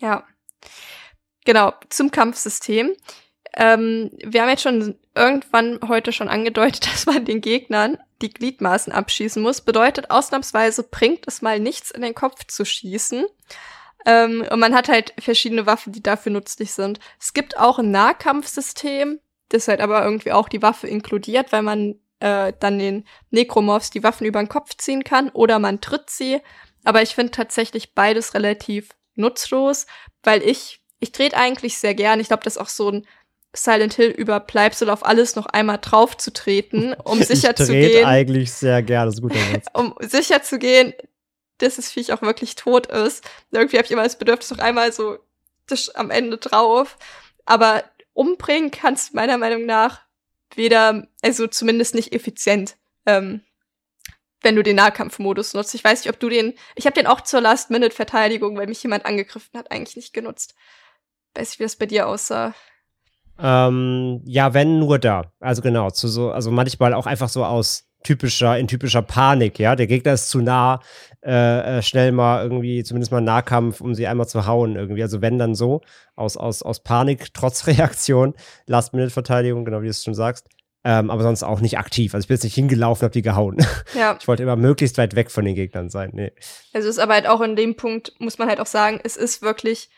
Ja. 0.01 0.25
Genau, 1.45 1.73
zum 1.87 2.11
Kampfsystem. 2.11 2.91
Ähm, 3.55 4.11
wir 4.23 4.41
haben 4.41 4.49
jetzt 4.49 4.61
schon 4.61 4.95
irgendwann 5.15 5.79
heute 5.87 6.11
schon 6.11 6.27
angedeutet, 6.27 6.85
dass 6.91 7.05
man 7.05 7.23
den 7.23 7.39
Gegnern 7.39 7.97
die 8.21 8.29
Gliedmaßen 8.29 8.93
abschießen 8.93 9.41
muss. 9.41 9.61
Bedeutet, 9.61 10.11
ausnahmsweise 10.11 10.83
bringt 10.83 11.27
es 11.27 11.41
mal 11.41 11.59
nichts 11.59 11.91
in 11.91 12.01
den 12.01 12.15
Kopf 12.15 12.45
zu 12.45 12.65
schießen. 12.65 13.25
Ähm, 14.05 14.45
und 14.49 14.59
man 14.59 14.73
hat 14.73 14.89
halt 14.89 15.13
verschiedene 15.19 15.65
Waffen, 15.65 15.93
die 15.93 16.03
dafür 16.03 16.31
nützlich 16.31 16.71
sind. 16.71 16.99
Es 17.19 17.33
gibt 17.33 17.57
auch 17.57 17.79
ein 17.79 17.91
Nahkampfsystem, 17.91 19.19
das 19.49 19.67
halt 19.67 19.81
aber 19.81 20.03
irgendwie 20.03 20.31
auch 20.31 20.49
die 20.49 20.61
Waffe 20.61 20.87
inkludiert, 20.87 21.51
weil 21.51 21.63
man 21.63 21.95
äh, 22.19 22.53
dann 22.59 22.79
den 22.79 23.05
Necromorphs 23.31 23.89
die 23.89 24.03
Waffen 24.03 24.25
über 24.25 24.41
den 24.41 24.49
Kopf 24.49 24.75
ziehen 24.77 25.03
kann 25.03 25.29
oder 25.29 25.59
man 25.59 25.81
tritt 25.81 26.09
sie. 26.09 26.41
Aber 26.83 27.01
ich 27.01 27.15
finde 27.15 27.31
tatsächlich 27.31 27.93
beides 27.93 28.33
relativ 28.33 28.89
nutzlos, 29.15 29.85
weil 30.23 30.41
ich, 30.43 30.81
ich 30.99 31.11
trete 31.11 31.35
eigentlich 31.35 31.77
sehr 31.77 31.93
gern. 31.93 32.19
Ich 32.19 32.27
glaube, 32.27 32.43
das 32.43 32.55
ist 32.55 32.61
auch 32.61 32.69
so 32.69 32.89
ein 32.89 33.07
Silent 33.55 33.93
Hill 33.93 34.11
Überbleibsel 34.11 34.89
auf 34.89 35.05
alles 35.05 35.35
noch 35.35 35.47
einmal 35.47 35.79
drauf 35.79 36.17
zu 36.17 36.31
treten, 36.31 36.93
um 36.93 37.21
sicher 37.23 37.51
ich 37.57 37.65
zu 37.65 37.71
gehen, 37.71 38.05
eigentlich 38.05 38.51
sehr 38.51 38.81
gerne, 38.83 39.11
das 39.11 39.19
ist 39.19 39.51
Satz. 39.51 39.65
um 39.73 39.95
sicher 39.99 40.43
zu 40.43 40.59
gehen, 40.59 40.93
dass 41.57 41.75
das 41.75 41.91
Viech 41.91 42.13
auch 42.13 42.21
wirklich 42.21 42.55
tot 42.55 42.87
ist. 42.87 43.23
Irgendwie 43.51 43.77
habe 43.77 43.85
ich 43.85 43.91
immer 43.91 44.03
das 44.03 44.17
Bedürfnis 44.17 44.51
noch 44.51 44.59
einmal 44.59 44.93
so 44.93 45.17
tisch 45.67 45.93
am 45.95 46.09
Ende 46.09 46.37
drauf. 46.37 46.97
Aber 47.45 47.83
umbringen 48.13 48.71
kannst 48.71 49.11
du 49.11 49.15
meiner 49.15 49.37
Meinung 49.37 49.65
nach 49.65 50.01
weder, 50.55 51.07
also 51.21 51.47
zumindest 51.47 51.95
nicht 51.95 52.13
effizient, 52.13 52.75
ähm, 53.05 53.41
wenn 54.41 54.55
du 54.55 54.63
den 54.63 54.77
Nahkampfmodus 54.77 55.53
nutzt. 55.53 55.75
Ich 55.75 55.83
weiß 55.83 56.03
nicht, 56.03 56.13
ob 56.13 56.19
du 56.19 56.29
den, 56.29 56.53
ich 56.75 56.85
habe 56.85 56.93
den 56.93 57.07
auch 57.07 57.21
zur 57.21 57.41
Last-Minute-Verteidigung, 57.41 58.57
weil 58.57 58.67
mich 58.67 58.81
jemand 58.81 59.05
angegriffen 59.05 59.57
hat, 59.57 59.71
eigentlich 59.71 59.95
nicht 59.95 60.13
genutzt. 60.13 60.55
Weiß 61.33 61.49
nicht, 61.49 61.59
wie 61.59 61.63
das 61.63 61.75
bei 61.75 61.85
dir 61.85 62.07
aussah. 62.07 62.53
Ähm, 63.41 64.21
ja, 64.25 64.53
wenn 64.53 64.79
nur 64.79 64.99
da. 64.99 65.31
Also 65.39 65.61
genau, 65.61 65.89
zu 65.91 66.07
so, 66.07 66.31
also 66.31 66.51
manchmal 66.51 66.93
auch 66.93 67.05
einfach 67.05 67.29
so 67.29 67.45
aus 67.45 67.89
typischer, 68.03 68.57
in 68.57 68.67
typischer 68.67 69.01
Panik, 69.01 69.59
ja. 69.59 69.75
Der 69.75 69.87
Gegner 69.87 70.13
ist 70.13 70.29
zu 70.29 70.39
nah, 70.41 70.79
äh, 71.23 71.77
äh, 71.77 71.81
schnell 71.81 72.11
mal 72.11 72.43
irgendwie, 72.43 72.83
zumindest 72.83 73.11
mal 73.11 73.21
Nahkampf, 73.21 73.81
um 73.81 73.93
sie 73.93 74.07
einmal 74.07 74.27
zu 74.27 74.45
hauen 74.45 74.75
irgendwie. 74.75 75.03
Also 75.03 75.21
wenn 75.21 75.37
dann 75.37 75.55
so, 75.55 75.81
aus, 76.15 76.37
aus, 76.37 76.63
aus 76.63 76.81
Panik, 76.81 77.27
trotz 77.33 77.67
Reaktion, 77.67 78.33
Last-Minute-Verteidigung, 78.67 79.65
genau 79.65 79.81
wie 79.81 79.85
du 79.85 79.91
es 79.91 80.03
schon 80.03 80.13
sagst. 80.13 80.47
Ähm, 80.85 81.09
aber 81.09 81.23
sonst 81.23 81.43
auch 81.43 81.59
nicht 81.59 81.77
aktiv. 81.77 82.13
Also 82.13 82.23
ich 82.23 82.27
bin 82.29 82.35
jetzt 82.35 82.45
nicht 82.45 82.55
hingelaufen, 82.55 83.05
hab 83.05 83.11
die 83.11 83.21
gehauen. 83.21 83.57
Ja. 83.95 84.15
Ich 84.19 84.27
wollte 84.27 84.43
immer 84.43 84.55
möglichst 84.55 84.97
weit 84.97 85.15
weg 85.15 85.29
von 85.29 85.43
den 85.43 85.55
Gegnern 85.55 85.89
sein. 85.89 86.11
Nee. 86.13 86.31
Also 86.73 86.87
es 86.87 86.95
ist 86.95 87.03
aber 87.03 87.15
halt 87.15 87.27
auch 87.27 87.41
in 87.41 87.57
dem 87.57 87.75
Punkt, 87.75 88.13
muss 88.19 88.37
man 88.37 88.47
halt 88.47 88.61
auch 88.61 88.65
sagen, 88.65 88.99
es 89.03 89.17
ist 89.17 89.41
wirklich 89.41 89.89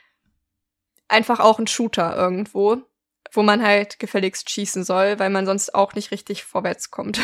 einfach 1.08 1.40
auch 1.40 1.60
ein 1.60 1.68
Shooter 1.68 2.16
irgendwo, 2.16 2.78
wo 3.32 3.44
man 3.44 3.64
halt 3.64 4.00
gefälligst 4.00 4.50
schießen 4.50 4.84
soll, 4.84 5.20
weil 5.20 5.30
man 5.30 5.46
sonst 5.46 5.74
auch 5.74 5.94
nicht 5.94 6.12
richtig 6.12 6.44
vorwärts 6.44 6.92
kommt. 6.92 7.20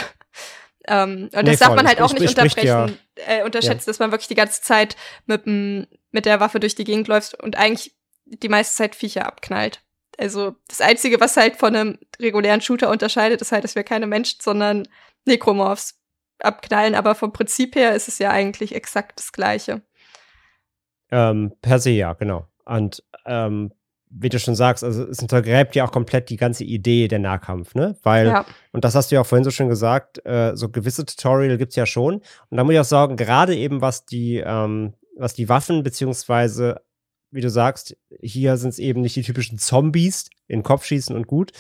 ähm, 0.88 1.30
und 1.34 1.44
Nee, 1.44 1.52
das 1.52 1.60
darf 1.60 1.68
voll. 1.70 1.76
man 1.78 1.88
halt 1.88 2.02
auch 2.02 2.14
nicht 2.14 2.32
spricht 2.32 2.64
ja- 2.64 2.84
unterbrechen, 2.84 3.00
äh, 3.28 3.44
unterschätzen, 3.44 3.90
dass 3.90 4.00
man 4.00 4.12
wirklich 4.12 4.28
die 4.28 4.36
ganze 4.36 4.62
Zeit 4.62 4.96
mit, 5.26 5.46
mit 5.46 6.26
der 6.26 6.40
Waffe 6.40 6.60
durch 6.60 6.76
die 6.76 6.86
Gegend 6.86 7.08
läuft 7.08 7.42
und 7.42 7.58
eigentlich 7.58 7.96
die 8.26 8.50
meiste 8.50 8.76
Zeit 8.76 8.96
Viecher 8.96 9.26
abknallt. 9.26 9.82
Also 10.18 10.56
das 10.68 10.82
Einzige, 10.82 11.20
was 11.20 11.38
halt 11.38 11.58
von 11.58 11.76
einem 11.76 12.00
regulären 12.20 12.62
Shooter 12.62 12.90
unterscheidet, 12.90 13.42
ist 13.42 13.52
halt, 13.52 13.64
dass 13.64 13.76
wir 13.76 13.84
keine 13.84 14.08
Menschen, 14.08 14.40
sondern 14.42 14.88
Necromorphs 15.26 16.00
abknallen, 16.40 16.96
aber 16.96 17.16
vom 17.16 17.32
Prinzip 17.34 17.76
her 17.76 17.94
ist 17.96 18.08
es 18.08 18.20
ja 18.20 18.32
eigentlich 18.32 18.74
exakt 18.76 19.20
das 19.20 19.32
Gleiche. 19.32 19.82
Ähm, 21.12 21.54
per 21.62 21.80
se 21.80 21.92
ja, 21.92 22.14
genau. 22.14 22.48
Und 22.66 23.04
ähm, 23.26 23.72
wie 24.20 24.30
du 24.30 24.40
schon 24.40 24.56
sagst, 24.56 24.84
also 24.84 25.04
es 25.04 25.22
untergräbt 25.22 25.76
ja 25.76 25.86
auch 25.86 25.92
komplett 25.92 26.30
die 26.30 26.38
ganze 26.38 26.64
Idee 26.64 27.08
der 27.08 27.20
Nahkampf, 27.20 27.76
ne? 27.76 27.96
Weil, 28.04 28.28
Ja. 28.28 28.46
und 28.72 28.84
das 28.84 28.96
hast 28.96 29.12
du 29.12 29.16
ja 29.16 29.22
auch 29.22 29.26
vorhin 29.26 29.44
so 29.44 29.52
schon 29.52 29.70
gesagt, 29.70 30.26
äh, 30.26 30.56
so 30.56 30.70
gewisse 30.70 31.06
Tutorial 31.06 31.58
gibt's 31.58 31.76
ja 31.76 31.86
schon. 31.86 32.16
Und 32.50 32.58
da 32.58 32.64
muss 32.64 32.74
ich 32.74 32.80
auch 32.80 32.86
sagen, 32.86 33.16
gerade 33.18 33.56
eben 33.56 33.82
was 33.82 34.06
die, 34.06 34.38
ähm, 34.46 34.94
was 35.18 35.34
die 35.34 35.50
Waffen, 35.50 35.84
beziehungsweise, 35.84 36.82
wie 37.32 37.42
du 37.42 37.50
sagst, 37.50 37.98
hier 38.22 38.58
sind 38.58 38.70
es 38.70 38.80
eben 38.80 39.02
nicht 39.02 39.16
die 39.16 39.24
typischen 39.24 39.58
Zombies, 39.60 40.30
in 40.48 40.60
den 40.60 40.64
Kopf 40.64 40.86
schießen 40.86 41.16
und 41.16 41.28
gut, 41.28 41.52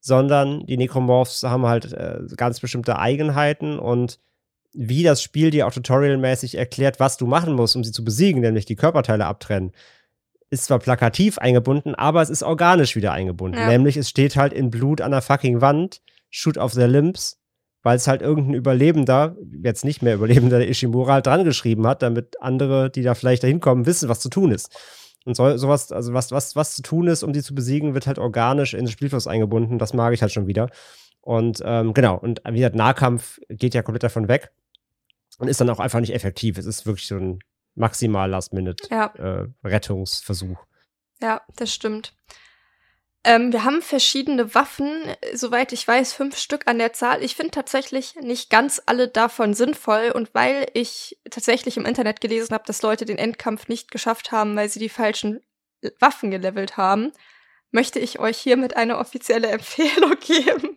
sondern 0.00 0.66
die 0.66 0.76
Necromorphs 0.76 1.42
haben 1.44 1.66
halt 1.66 1.92
äh, 1.92 2.18
ganz 2.36 2.60
bestimmte 2.60 2.98
Eigenheiten 2.98 3.78
und 3.78 4.18
wie 4.74 5.02
das 5.04 5.22
Spiel 5.22 5.50
dir 5.50 5.66
auch 5.66 5.72
tutorialmäßig 5.72 6.56
erklärt, 6.56 6.98
was 7.00 7.16
du 7.16 7.26
machen 7.26 7.54
musst, 7.54 7.76
um 7.76 7.84
sie 7.84 7.92
zu 7.92 8.04
besiegen, 8.04 8.40
nämlich 8.42 8.66
die 8.66 8.76
Körperteile 8.76 9.24
abtrennen, 9.24 9.72
ist 10.54 10.64
zwar 10.64 10.78
plakativ 10.78 11.38
eingebunden, 11.38 11.94
aber 11.94 12.22
es 12.22 12.30
ist 12.30 12.42
organisch 12.42 12.96
wieder 12.96 13.12
eingebunden. 13.12 13.58
Ja. 13.58 13.68
Nämlich 13.68 13.96
es 13.96 14.08
steht 14.08 14.36
halt 14.36 14.52
in 14.52 14.70
Blut 14.70 15.00
an 15.00 15.10
der 15.10 15.22
fucking 15.22 15.60
Wand, 15.60 16.00
shoot 16.30 16.56
off 16.56 16.72
their 16.72 16.88
limbs, 16.88 17.38
weil 17.82 17.96
es 17.96 18.06
halt 18.06 18.22
irgendein 18.22 18.54
Überlebender, 18.54 19.36
jetzt 19.62 19.84
nicht 19.84 20.02
mehr 20.02 20.14
Überlebender, 20.14 20.58
der 20.58 20.68
Ishimura 20.68 21.14
halt 21.14 21.26
dran 21.26 21.44
geschrieben 21.44 21.86
hat, 21.86 22.02
damit 22.02 22.40
andere, 22.40 22.90
die 22.90 23.02
da 23.02 23.14
vielleicht 23.14 23.42
dahin 23.42 23.60
kommen, 23.60 23.84
wissen, 23.84 24.08
was 24.08 24.20
zu 24.20 24.30
tun 24.30 24.50
ist. 24.50 24.74
Und 25.26 25.36
so, 25.36 25.56
sowas, 25.56 25.92
also 25.92 26.12
was, 26.14 26.30
was, 26.32 26.56
was 26.56 26.74
zu 26.74 26.82
tun 26.82 27.08
ist, 27.08 27.22
um 27.22 27.32
die 27.32 27.42
zu 27.42 27.54
besiegen, 27.54 27.94
wird 27.94 28.06
halt 28.06 28.18
organisch 28.18 28.74
in 28.74 28.84
den 28.84 28.92
Spielfluss 28.92 29.26
eingebunden. 29.26 29.78
Das 29.78 29.94
mag 29.94 30.14
ich 30.14 30.22
halt 30.22 30.32
schon 30.32 30.46
wieder. 30.46 30.70
Und 31.20 31.62
ähm, 31.64 31.94
genau, 31.94 32.16
und 32.16 32.42
wie 32.46 32.58
gesagt, 32.58 32.76
Nahkampf 32.76 33.40
geht 33.48 33.74
ja 33.74 33.82
komplett 33.82 34.02
davon 34.02 34.28
weg 34.28 34.50
und 35.38 35.48
ist 35.48 35.60
dann 35.60 35.70
auch 35.70 35.80
einfach 35.80 36.00
nicht 36.00 36.14
effektiv. 36.14 36.58
Es 36.58 36.66
ist 36.66 36.84
wirklich 36.84 37.06
so 37.06 37.16
ein 37.16 37.38
maximal 37.74 38.28
Ja. 38.28 38.36
Last-Minute-Rettungsversuch. 38.36 40.58
Ja, 41.20 41.42
das 41.56 41.72
stimmt. 41.72 42.14
Ähm, 43.26 43.52
wir 43.52 43.64
haben 43.64 43.80
verschiedene 43.80 44.54
Waffen, 44.54 44.86
äh, 44.86 45.34
soweit 45.34 45.72
ich 45.72 45.88
weiß, 45.88 46.12
fünf 46.12 46.36
Stück 46.36 46.64
an 46.66 46.78
der 46.78 46.92
Zahl. 46.92 47.22
Ich 47.22 47.34
finde 47.34 47.52
tatsächlich 47.52 48.16
nicht 48.16 48.50
ganz 48.50 48.82
alle 48.84 49.08
davon 49.08 49.54
sinnvoll. 49.54 50.12
Und 50.14 50.34
weil 50.34 50.66
ich 50.74 51.18
tatsächlich 51.30 51.78
im 51.78 51.86
Internet 51.86 52.20
gelesen 52.20 52.52
habe, 52.52 52.64
dass 52.66 52.82
Leute 52.82 53.06
den 53.06 53.16
Endkampf 53.16 53.68
nicht 53.68 53.90
geschafft 53.90 54.30
haben, 54.30 54.54
weil 54.56 54.68
sie 54.68 54.78
die 54.78 54.90
falschen 54.90 55.40
äh, 55.80 55.90
Waffen 56.00 56.30
gelevelt 56.30 56.76
haben, 56.76 57.12
möchte 57.70 57.98
ich 57.98 58.18
euch 58.18 58.38
hiermit 58.38 58.76
eine 58.76 58.98
offizielle 58.98 59.48
Empfehlung 59.48 60.16
geben. 60.20 60.76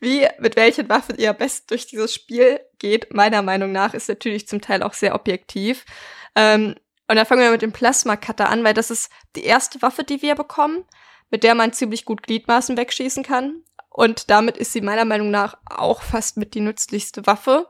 Wie, 0.00 0.26
mit 0.38 0.56
welchen 0.56 0.88
Waffen 0.88 1.18
ihr 1.18 1.30
am 1.30 1.36
besten 1.36 1.66
durch 1.68 1.86
dieses 1.86 2.14
Spiel 2.14 2.60
geht, 2.78 3.12
meiner 3.12 3.42
Meinung 3.42 3.72
nach, 3.72 3.94
ist 3.94 4.08
natürlich 4.08 4.48
zum 4.48 4.60
Teil 4.60 4.82
auch 4.82 4.94
sehr 4.94 5.14
objektiv. 5.14 5.84
Ähm, 6.34 6.74
und 7.08 7.16
dann 7.16 7.26
fangen 7.26 7.42
wir 7.42 7.50
mit 7.50 7.62
dem 7.62 7.72
Plasma 7.72 8.16
Cutter 8.16 8.48
an, 8.48 8.64
weil 8.64 8.74
das 8.74 8.90
ist 8.90 9.10
die 9.36 9.44
erste 9.44 9.80
Waffe, 9.82 10.04
die 10.04 10.22
wir 10.22 10.34
bekommen, 10.34 10.84
mit 11.30 11.44
der 11.44 11.54
man 11.54 11.72
ziemlich 11.72 12.04
gut 12.04 12.22
Gliedmaßen 12.22 12.76
wegschießen 12.76 13.22
kann. 13.22 13.62
Und 13.90 14.30
damit 14.30 14.56
ist 14.56 14.72
sie 14.72 14.80
meiner 14.80 15.04
Meinung 15.04 15.30
nach 15.30 15.56
auch 15.64 16.02
fast 16.02 16.36
mit 16.36 16.54
die 16.54 16.60
nützlichste 16.60 17.26
Waffe, 17.26 17.68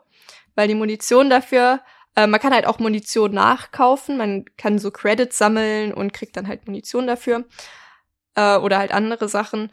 weil 0.55 0.69
die 0.69 0.75
Munition 0.75 1.31
dafür, 1.31 1.81
äh, 2.17 2.27
man 2.27 2.41
kann 2.41 2.55
halt 2.55 2.67
auch 2.67 2.79
Munition 2.79 3.33
nachkaufen, 3.33 4.17
man 4.17 4.47
kann 4.57 4.79
so 4.79 4.91
Credits 4.91 5.39
sammeln 5.39 5.93
und 5.93 6.13
kriegt 6.13 6.37
dann 6.37 6.49
halt 6.49 6.67
Munition 6.67 7.07
dafür. 7.07 7.45
Äh, 8.35 8.57
oder 8.57 8.79
halt 8.79 8.93
andere 8.93 9.29
Sachen. 9.29 9.71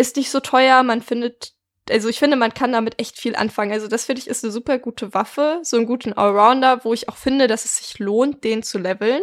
Ist 0.00 0.16
nicht 0.16 0.30
so 0.30 0.40
teuer, 0.40 0.82
man 0.82 1.02
findet 1.02 1.54
also 1.90 2.08
ich 2.08 2.18
finde, 2.18 2.36
man 2.36 2.54
kann 2.54 2.72
damit 2.72 3.00
echt 3.00 3.18
viel 3.18 3.34
anfangen. 3.34 3.72
Also 3.72 3.88
das 3.88 4.04
finde 4.04 4.22
ich 4.22 4.28
ist 4.28 4.44
eine 4.44 4.52
super 4.52 4.78
gute 4.78 5.12
Waffe, 5.12 5.60
so 5.62 5.76
einen 5.76 5.86
guten 5.86 6.12
Allrounder, 6.12 6.84
wo 6.84 6.94
ich 6.94 7.08
auch 7.08 7.16
finde, 7.16 7.48
dass 7.48 7.64
es 7.64 7.76
sich 7.78 7.98
lohnt, 7.98 8.44
den 8.44 8.62
zu 8.62 8.78
leveln. 8.78 9.22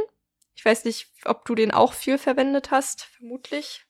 Ich 0.56 0.66
weiß 0.66 0.86
nicht, 0.86 1.08
ob 1.26 1.46
du 1.46 1.56
den 1.56 1.72
auch 1.72 1.94
viel 1.94 2.18
verwendet 2.18 2.70
hast, 2.70 3.04
vermutlich. 3.04 3.87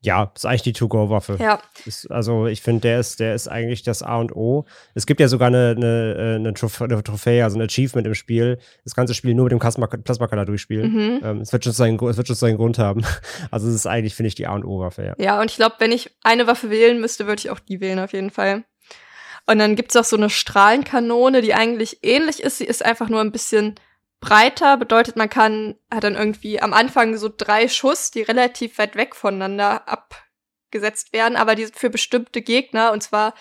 Ja, 0.00 0.30
ist 0.32 0.46
eigentlich 0.46 0.62
die 0.62 0.72
To-Go-Waffe. 0.74 1.38
Ja, 1.40 1.60
Ist, 1.84 2.08
also 2.10 2.46
ich 2.46 2.62
finde, 2.62 2.82
der 2.82 3.00
ist, 3.00 3.18
der 3.18 3.34
ist 3.34 3.48
eigentlich 3.48 3.82
das 3.82 4.04
A 4.04 4.16
und 4.18 4.30
O. 4.34 4.64
Es 4.94 5.06
gibt 5.06 5.18
ja 5.18 5.26
sogar 5.26 5.48
eine, 5.48 5.74
eine, 5.76 6.14
äh, 6.16 6.34
eine, 6.36 6.54
Trophä 6.54 6.84
eine 6.84 7.02
Trophäe, 7.02 7.42
also 7.42 7.58
ein 7.58 7.62
Achievement 7.62 8.06
im 8.06 8.14
Spiel. 8.14 8.58
Das 8.84 8.94
ganze 8.94 9.12
Spiel 9.14 9.34
nur 9.34 9.44
mit 9.46 9.52
dem 9.52 9.58
Plasma- 9.58 9.88
Plasma-Color 9.88 10.44
durchspielen. 10.44 10.92
mhm. 10.92 11.20
Ähm, 11.24 11.40
es, 11.40 11.52
wird 11.52 11.64
schon 11.64 11.72
seinen, 11.72 11.96
Gru- 11.98 12.08
es 12.08 12.16
wird 12.16 12.28
schon 12.28 12.36
seinen 12.36 12.56
Grund 12.58 12.78
haben. 12.78 13.02
Also 13.50 13.66
es 13.68 13.74
ist 13.74 13.86
eigentlich, 13.86 14.14
finde 14.14 14.28
ich, 14.28 14.34
die 14.36 14.46
A 14.46 14.54
und 14.54 14.64
O-Waffe, 14.64 15.04
ja. 15.04 15.14
ja, 15.18 15.40
und 15.40 15.50
ich 15.50 15.56
glaube, 15.56 15.74
wenn 15.80 15.90
ich 15.90 16.10
eine 16.22 16.46
Waffe 16.46 16.70
wählen 16.70 17.00
müsste, 17.00 17.26
würde 17.26 17.40
ich 17.40 17.50
auch 17.50 17.58
die 17.58 17.80
wählen 17.80 17.98
auf 17.98 18.12
jeden 18.12 18.30
Fall. 18.30 18.64
Und 19.46 19.58
dann 19.58 19.74
gibt's 19.74 19.96
auch 19.96 20.04
so 20.04 20.16
eine 20.16 20.28
Strahlenkanone, 20.30 21.40
die 21.42 21.54
eigentlich 21.54 21.98
ähnlich 22.02 22.40
ist. 22.42 22.58
Sie 22.58 22.64
ist 22.66 22.84
einfach 22.84 23.08
nur 23.08 23.20
ein 23.20 23.32
bisschen 23.32 23.74
breiter, 24.20 24.76
bedeutet, 24.76 25.16
man 25.16 25.28
kann, 25.28 25.76
hat 25.90 26.04
dann 26.04 26.16
irgendwie 26.16 26.60
am 26.60 26.72
Anfang 26.72 27.16
so 27.16 27.30
drei 27.34 27.68
Schuss, 27.68 28.10
die 28.10 28.22
relativ 28.22 28.78
weit 28.78 28.96
weg 28.96 29.14
voneinander 29.14 29.88
abgesetzt 29.88 31.12
werden, 31.12 31.36
aber 31.36 31.54
die 31.54 31.66
sind 31.66 31.78
für 31.78 31.90
bestimmte 31.90 32.42
Gegner, 32.42 32.92
und 32.92 33.02
zwar 33.02 33.34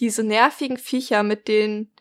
diese 0.00 0.24
nervigen 0.24 0.76
Viecher 0.76 1.22
mit 1.22 1.46
den 1.46 1.92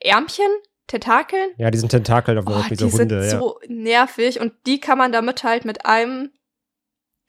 Ärmchen, 0.00 0.50
Tentakeln. 0.86 1.50
Ja, 1.56 1.70
diesen 1.70 1.88
Tentakeln 1.88 2.38
auf 2.38 2.44
Oh, 2.48 2.64
diese 2.68 2.86
die 2.86 2.92
Hunde, 2.92 3.22
sind 3.22 3.32
ja. 3.32 3.38
so 3.38 3.60
nervig 3.68 4.40
und 4.40 4.54
die 4.66 4.80
kann 4.80 4.98
man 4.98 5.12
damit 5.12 5.44
halt 5.44 5.64
mit 5.64 5.86
einem 5.86 6.32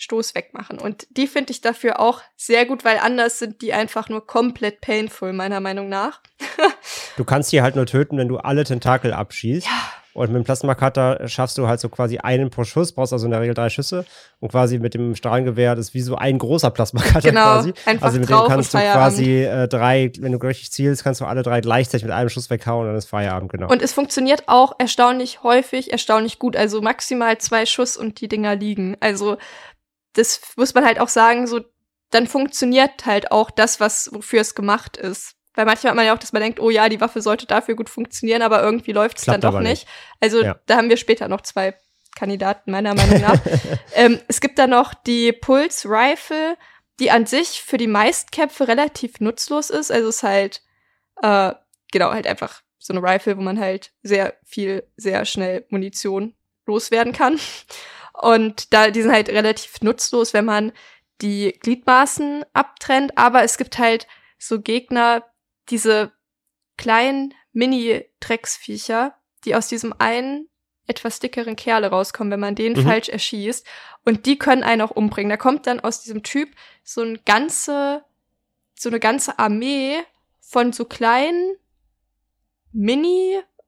Stoß 0.01 0.33
wegmachen. 0.33 0.79
Und 0.79 1.05
die 1.11 1.27
finde 1.27 1.51
ich 1.51 1.61
dafür 1.61 1.99
auch 1.99 2.21
sehr 2.35 2.65
gut, 2.65 2.83
weil 2.83 2.97
anders 2.97 3.37
sind 3.37 3.61
die 3.61 3.71
einfach 3.71 4.09
nur 4.09 4.25
komplett 4.25 4.81
painful, 4.81 5.31
meiner 5.31 5.59
Meinung 5.59 5.89
nach. 5.89 6.21
Du 7.17 7.25
kannst 7.25 7.51
die 7.51 7.61
halt 7.61 7.75
nur 7.75 7.85
töten, 7.85 8.17
wenn 8.17 8.29
du 8.29 8.37
alle 8.37 8.63
Tentakel 8.63 9.13
abschießt. 9.13 9.67
Und 10.13 10.27
mit 10.31 10.41
dem 10.41 10.43
Plasma-Cutter 10.43 11.27
schaffst 11.27 11.57
du 11.57 11.67
halt 11.67 11.79
so 11.79 11.87
quasi 11.87 12.17
einen 12.17 12.49
pro 12.49 12.63
Schuss, 12.63 12.91
brauchst 12.93 13.13
also 13.13 13.25
in 13.25 13.31
der 13.31 13.41
Regel 13.41 13.53
drei 13.53 13.69
Schüsse. 13.69 14.05
Und 14.39 14.49
quasi 14.51 14.79
mit 14.79 14.93
dem 14.93 15.15
Strahlengewehr, 15.15 15.75
das 15.75 15.89
ist 15.89 15.93
wie 15.93 16.01
so 16.01 16.15
ein 16.15 16.37
großer 16.37 16.69
Plasma-Cutter 16.71 17.29
Genau, 17.29 17.41
quasi. 17.41 17.73
einfach 17.85 18.07
also 18.07 18.19
mit 18.19 18.29
dem 18.29 18.35
kannst 18.47 18.73
du 18.73 18.77
quasi 18.79 19.43
äh, 19.43 19.67
drei, 19.67 20.11
wenn 20.19 20.31
du 20.31 20.37
richtig 20.39 20.71
zielst, 20.71 21.03
kannst 21.03 21.21
du 21.21 21.25
alle 21.25 21.43
drei 21.43 21.61
gleichzeitig 21.61 22.03
mit 22.03 22.13
einem 22.13 22.29
Schuss 22.29 22.49
weghauen 22.49 22.81
und 22.81 22.87
dann 22.87 22.97
ist 22.97 23.07
Feierabend, 23.07 23.51
genau. 23.51 23.69
Und 23.69 23.81
es 23.81 23.93
funktioniert 23.93 24.43
auch 24.47 24.73
erstaunlich 24.79 25.43
häufig, 25.43 25.91
erstaunlich 25.91 26.39
gut. 26.39 26.55
Also 26.57 26.81
maximal 26.81 27.37
zwei 27.37 27.65
Schuss 27.65 27.95
und 27.97 28.19
die 28.19 28.27
Dinger 28.27 28.55
liegen. 28.55 28.97
Also 28.99 29.37
das 30.13 30.41
muss 30.55 30.73
man 30.73 30.85
halt 30.85 30.99
auch 30.99 31.09
sagen, 31.09 31.47
so 31.47 31.61
dann 32.09 32.27
funktioniert 32.27 33.05
halt 33.05 33.31
auch 33.31 33.51
das, 33.51 33.79
was 33.79 34.09
wofür 34.13 34.41
es 34.41 34.53
gemacht 34.55 34.97
ist. 34.97 35.35
Weil 35.53 35.65
manchmal 35.65 35.91
hat 35.91 35.95
man 35.97 36.05
ja 36.05 36.13
auch, 36.13 36.19
dass 36.19 36.33
man 36.33 36.41
denkt, 36.41 36.59
oh 36.59 36.69
ja, 36.69 36.87
die 36.89 37.01
Waffe 37.01 37.21
sollte 37.21 37.45
dafür 37.45 37.75
gut 37.75 37.89
funktionieren, 37.89 38.41
aber 38.41 38.61
irgendwie 38.61 38.91
läuft 38.93 39.17
es 39.17 39.25
dann 39.25 39.41
doch 39.41 39.49
aber 39.49 39.61
nicht. 39.61 39.87
Also 40.19 40.41
Ja. 40.43 40.59
da 40.65 40.77
haben 40.77 40.89
wir 40.89 40.97
später 40.97 41.27
noch 41.27 41.41
zwei 41.41 41.73
Kandidaten, 42.15 42.71
meiner 42.71 42.93
Meinung 42.95 43.21
nach. 43.21 43.39
ähm, 43.95 44.19
es 44.27 44.41
gibt 44.41 44.59
da 44.59 44.67
noch 44.67 44.93
die 44.93 45.31
Pulse 45.33 45.87
Rifle, 45.89 46.57
die 46.99 47.11
an 47.11 47.25
sich 47.25 47.63
für 47.63 47.77
die 47.77 47.87
Meistkämpfe 47.87 48.67
relativ 48.67 49.19
nutzlos 49.19 49.69
ist. 49.69 49.91
Also 49.91 50.09
es 50.09 50.17
ist 50.17 50.23
halt, 50.23 50.61
äh, 51.21 51.53
genau, 51.91 52.11
halt 52.11 52.27
einfach 52.27 52.61
so 52.77 52.93
eine 52.93 53.01
Rifle, 53.03 53.37
wo 53.37 53.41
man 53.41 53.59
halt 53.59 53.91
sehr 54.03 54.33
viel, 54.43 54.83
sehr 54.97 55.25
schnell 55.25 55.65
Munition 55.69 56.35
loswerden 56.65 57.13
kann. 57.13 57.39
Und 58.21 58.73
da, 58.73 58.91
die 58.91 59.01
sind 59.01 59.11
halt 59.11 59.29
relativ 59.29 59.81
nutzlos, 59.81 60.33
wenn 60.33 60.45
man 60.45 60.71
die 61.21 61.53
Gliedmaßen 61.59 62.45
abtrennt. 62.53 63.17
Aber 63.17 63.43
es 63.43 63.57
gibt 63.57 63.77
halt 63.79 64.07
so 64.37 64.61
Gegner, 64.61 65.25
diese 65.69 66.11
kleinen 66.77 67.33
Mini-Drecksviecher, 67.53 69.15
die 69.45 69.55
aus 69.55 69.67
diesem 69.67 69.93
einen 69.97 70.47
etwas 70.87 71.19
dickeren 71.19 71.55
Kerle 71.55 71.87
rauskommen, 71.87 72.31
wenn 72.31 72.39
man 72.39 72.55
den 72.55 72.73
Mhm. 72.73 72.83
falsch 72.83 73.09
erschießt. 73.09 73.65
Und 74.05 74.25
die 74.25 74.37
können 74.37 74.63
einen 74.63 74.81
auch 74.81 74.91
umbringen. 74.91 75.29
Da 75.29 75.37
kommt 75.37 75.67
dann 75.67 75.79
aus 75.79 76.01
diesem 76.01 76.23
Typ 76.23 76.49
so 76.83 77.01
ein 77.01 77.19
ganze, 77.25 78.03
so 78.75 78.89
eine 78.89 78.99
ganze 78.99 79.39
Armee 79.39 79.99
von 80.39 80.73
so 80.73 80.85
kleinen 80.85 81.55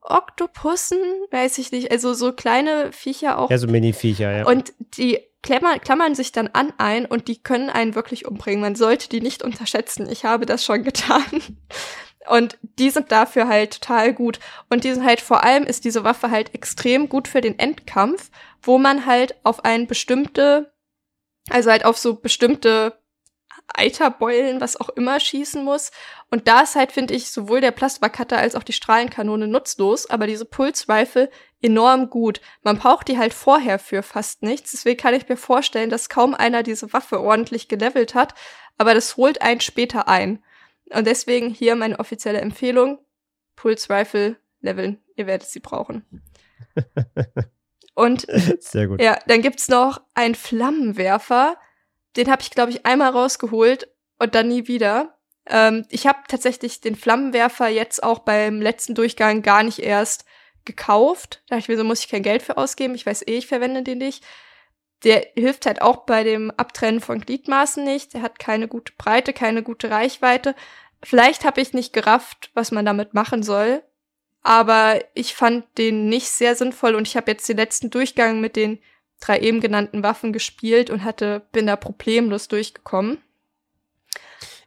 Mini-Oktopussen, 0.04 0.98
weiß 1.30 1.58
ich 1.58 1.72
nicht, 1.72 1.90
also 1.90 2.14
so 2.14 2.32
kleine 2.32 2.92
Viecher 2.92 3.38
auch. 3.38 3.50
ja, 3.50 3.58
so 3.58 3.66
Mini-Viecher, 3.66 4.38
ja. 4.38 4.46
Und 4.46 4.72
die 4.96 5.20
klammern, 5.42 5.80
klammern 5.80 6.14
sich 6.14 6.32
dann 6.32 6.48
an 6.48 6.72
ein 6.78 7.06
und 7.06 7.28
die 7.28 7.42
können 7.42 7.70
einen 7.70 7.94
wirklich 7.94 8.26
umbringen. 8.26 8.60
Man 8.60 8.76
sollte 8.76 9.08
die 9.08 9.20
nicht 9.20 9.42
unterschätzen. 9.42 10.08
Ich 10.10 10.24
habe 10.24 10.46
das 10.46 10.64
schon 10.64 10.82
getan. 10.84 11.24
Und 12.28 12.56
die 12.78 12.90
sind 12.90 13.12
dafür 13.12 13.48
halt 13.48 13.80
total 13.80 14.14
gut. 14.14 14.38
Und 14.70 14.84
die 14.84 14.92
sind 14.92 15.04
halt 15.04 15.20
vor 15.20 15.44
allem 15.44 15.64
ist 15.64 15.84
diese 15.84 16.04
Waffe 16.04 16.30
halt 16.30 16.54
extrem 16.54 17.08
gut 17.08 17.28
für 17.28 17.42
den 17.42 17.58
Endkampf, 17.58 18.30
wo 18.62 18.78
man 18.78 19.04
halt 19.04 19.34
auf 19.42 19.64
ein 19.64 19.86
bestimmte, 19.86 20.72
also 21.50 21.70
halt 21.70 21.84
auf 21.84 21.98
so 21.98 22.14
bestimmte 22.14 22.98
Eiterbeulen, 23.72 24.60
was 24.60 24.76
auch 24.76 24.90
immer, 24.90 25.18
schießen 25.18 25.64
muss. 25.64 25.90
Und 26.30 26.48
da 26.48 26.60
ist 26.60 26.76
halt, 26.76 26.92
finde 26.92 27.14
ich, 27.14 27.30
sowohl 27.30 27.60
der 27.60 27.70
Plasma-Cutter 27.70 28.38
als 28.38 28.54
auch 28.54 28.62
die 28.62 28.72
Strahlenkanone 28.72 29.48
nutzlos, 29.48 30.08
aber 30.08 30.26
diese 30.26 30.44
Pulse-Rifle 30.44 31.30
enorm 31.62 32.10
gut. 32.10 32.40
Man 32.62 32.78
braucht 32.78 33.08
die 33.08 33.18
halt 33.18 33.32
vorher 33.32 33.78
für 33.78 34.02
fast 34.02 34.42
nichts. 34.42 34.72
Deswegen 34.72 35.00
kann 35.00 35.14
ich 35.14 35.28
mir 35.28 35.36
vorstellen, 35.36 35.90
dass 35.90 36.08
kaum 36.08 36.34
einer 36.34 36.62
diese 36.62 36.92
Waffe 36.92 37.20
ordentlich 37.20 37.68
gelevelt 37.68 38.14
hat, 38.14 38.34
aber 38.76 38.94
das 38.94 39.16
holt 39.16 39.40
einen 39.40 39.60
später 39.60 40.08
ein. 40.08 40.42
Und 40.90 41.06
deswegen 41.06 41.48
hier 41.48 41.74
meine 41.76 41.98
offizielle 41.98 42.40
Empfehlung: 42.40 42.98
Pulse 43.56 43.88
Rifle 43.88 44.36
leveln. 44.60 45.00
Ihr 45.16 45.26
werdet 45.26 45.48
sie 45.48 45.60
brauchen. 45.60 46.04
Und 47.94 48.26
Sehr 48.60 48.88
gut. 48.88 49.00
ja, 49.00 49.18
dann 49.26 49.40
gibt's 49.40 49.68
noch 49.68 50.00
einen 50.14 50.34
Flammenwerfer. 50.34 51.56
Den 52.16 52.30
habe 52.30 52.42
ich, 52.42 52.50
glaube 52.50 52.70
ich, 52.70 52.86
einmal 52.86 53.10
rausgeholt 53.10 53.88
und 54.18 54.34
dann 54.34 54.48
nie 54.48 54.68
wieder. 54.68 55.18
Ähm, 55.46 55.84
ich 55.90 56.06
habe 56.06 56.20
tatsächlich 56.28 56.80
den 56.80 56.96
Flammenwerfer 56.96 57.68
jetzt 57.68 58.02
auch 58.02 58.20
beim 58.20 58.60
letzten 58.60 58.94
Durchgang 58.94 59.42
gar 59.42 59.62
nicht 59.62 59.80
erst 59.80 60.24
gekauft. 60.64 61.42
Da 61.48 61.56
dachte 61.56 61.64
ich 61.64 61.68
mir, 61.68 61.76
so 61.76 61.84
muss 61.84 62.00
ich 62.00 62.08
kein 62.08 62.22
Geld 62.22 62.42
für 62.42 62.56
ausgeben. 62.56 62.94
Ich 62.94 63.06
weiß 63.06 63.22
eh, 63.26 63.36
ich 63.36 63.46
verwende 63.46 63.82
den 63.82 63.98
nicht. 63.98 64.24
Der 65.02 65.26
hilft 65.34 65.66
halt 65.66 65.82
auch 65.82 66.06
bei 66.06 66.24
dem 66.24 66.50
Abtrennen 66.52 67.00
von 67.00 67.20
Gliedmaßen 67.20 67.84
nicht. 67.84 68.14
Der 68.14 68.22
hat 68.22 68.38
keine 68.38 68.68
gute 68.68 68.92
Breite, 68.96 69.32
keine 69.32 69.62
gute 69.62 69.90
Reichweite. 69.90 70.54
Vielleicht 71.02 71.44
habe 71.44 71.60
ich 71.60 71.74
nicht 71.74 71.92
gerafft, 71.92 72.50
was 72.54 72.70
man 72.70 72.86
damit 72.86 73.12
machen 73.12 73.42
soll. 73.42 73.82
Aber 74.42 75.00
ich 75.14 75.34
fand 75.34 75.66
den 75.78 76.08
nicht 76.08 76.28
sehr 76.28 76.54
sinnvoll 76.54 76.94
und 76.94 77.08
ich 77.08 77.16
habe 77.16 77.30
jetzt 77.30 77.48
den 77.48 77.56
letzten 77.56 77.90
Durchgang 77.90 78.40
mit 78.40 78.56
den 78.56 78.78
drei 79.24 79.40
eben 79.40 79.60
genannten 79.60 80.02
Waffen 80.02 80.32
gespielt 80.32 80.90
und 80.90 81.04
hatte, 81.04 81.42
bin 81.52 81.66
da 81.66 81.76
problemlos 81.76 82.48
durchgekommen. 82.48 83.18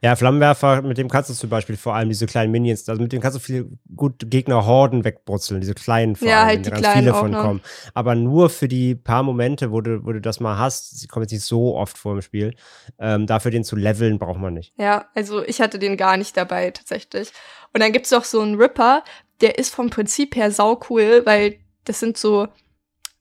Ja, 0.01 0.15
Flammenwerfer, 0.15 0.83
mit 0.83 0.97
dem 0.99 1.09
kannst 1.09 1.29
du 1.29 1.33
zum 1.33 1.49
Beispiel 1.49 1.75
vor 1.75 1.95
allem 1.95 2.09
diese 2.09 2.27
kleinen 2.27 2.51
Minions, 2.51 2.87
also 2.87 3.01
mit 3.01 3.11
dem 3.11 3.21
kannst 3.21 3.35
du 3.35 3.39
viel 3.39 3.71
gut 3.95 4.29
Gegner-Horden 4.29 5.03
wegbrutzeln, 5.03 5.59
diese 5.59 5.73
kleinen 5.73 6.15
vor 6.15 6.27
Ja, 6.27 6.39
allem, 6.39 6.47
halt 6.47 6.65
die 6.65 6.69
ganz 6.69 6.81
kleinen 6.81 6.99
viele 6.99 7.13
von 7.15 7.31
noch. 7.31 7.41
kommen. 7.41 7.61
Aber 7.95 8.13
nur 8.13 8.49
für 8.49 8.67
die 8.67 8.93
paar 8.93 9.23
Momente, 9.23 9.71
wo 9.71 9.81
du, 9.81 10.05
wo 10.05 10.11
du 10.11 10.21
das 10.21 10.39
mal 10.39 10.57
hast, 10.59 10.99
sie 10.99 11.07
kommen 11.07 11.23
jetzt 11.23 11.31
nicht 11.31 11.43
so 11.45 11.75
oft 11.75 11.97
vor 11.97 12.13
im 12.13 12.21
Spiel, 12.21 12.53
ähm, 12.99 13.25
dafür 13.25 13.49
den 13.49 13.63
zu 13.63 13.75
leveln 13.75 14.19
braucht 14.19 14.39
man 14.39 14.53
nicht. 14.53 14.73
Ja, 14.77 15.07
also 15.15 15.43
ich 15.43 15.61
hatte 15.61 15.79
den 15.79 15.97
gar 15.97 16.15
nicht 16.17 16.37
dabei 16.37 16.69
tatsächlich. 16.69 17.31
Und 17.73 17.81
dann 17.81 17.91
gibt's 17.91 18.11
noch 18.11 18.23
so 18.23 18.41
einen 18.41 18.55
Ripper, 18.55 19.03
der 19.41 19.57
ist 19.57 19.73
vom 19.73 19.89
Prinzip 19.89 20.35
her 20.35 20.51
sau 20.51 20.79
cool, 20.89 21.23
weil 21.25 21.57
das 21.85 21.99
sind 21.99 22.17
so 22.17 22.47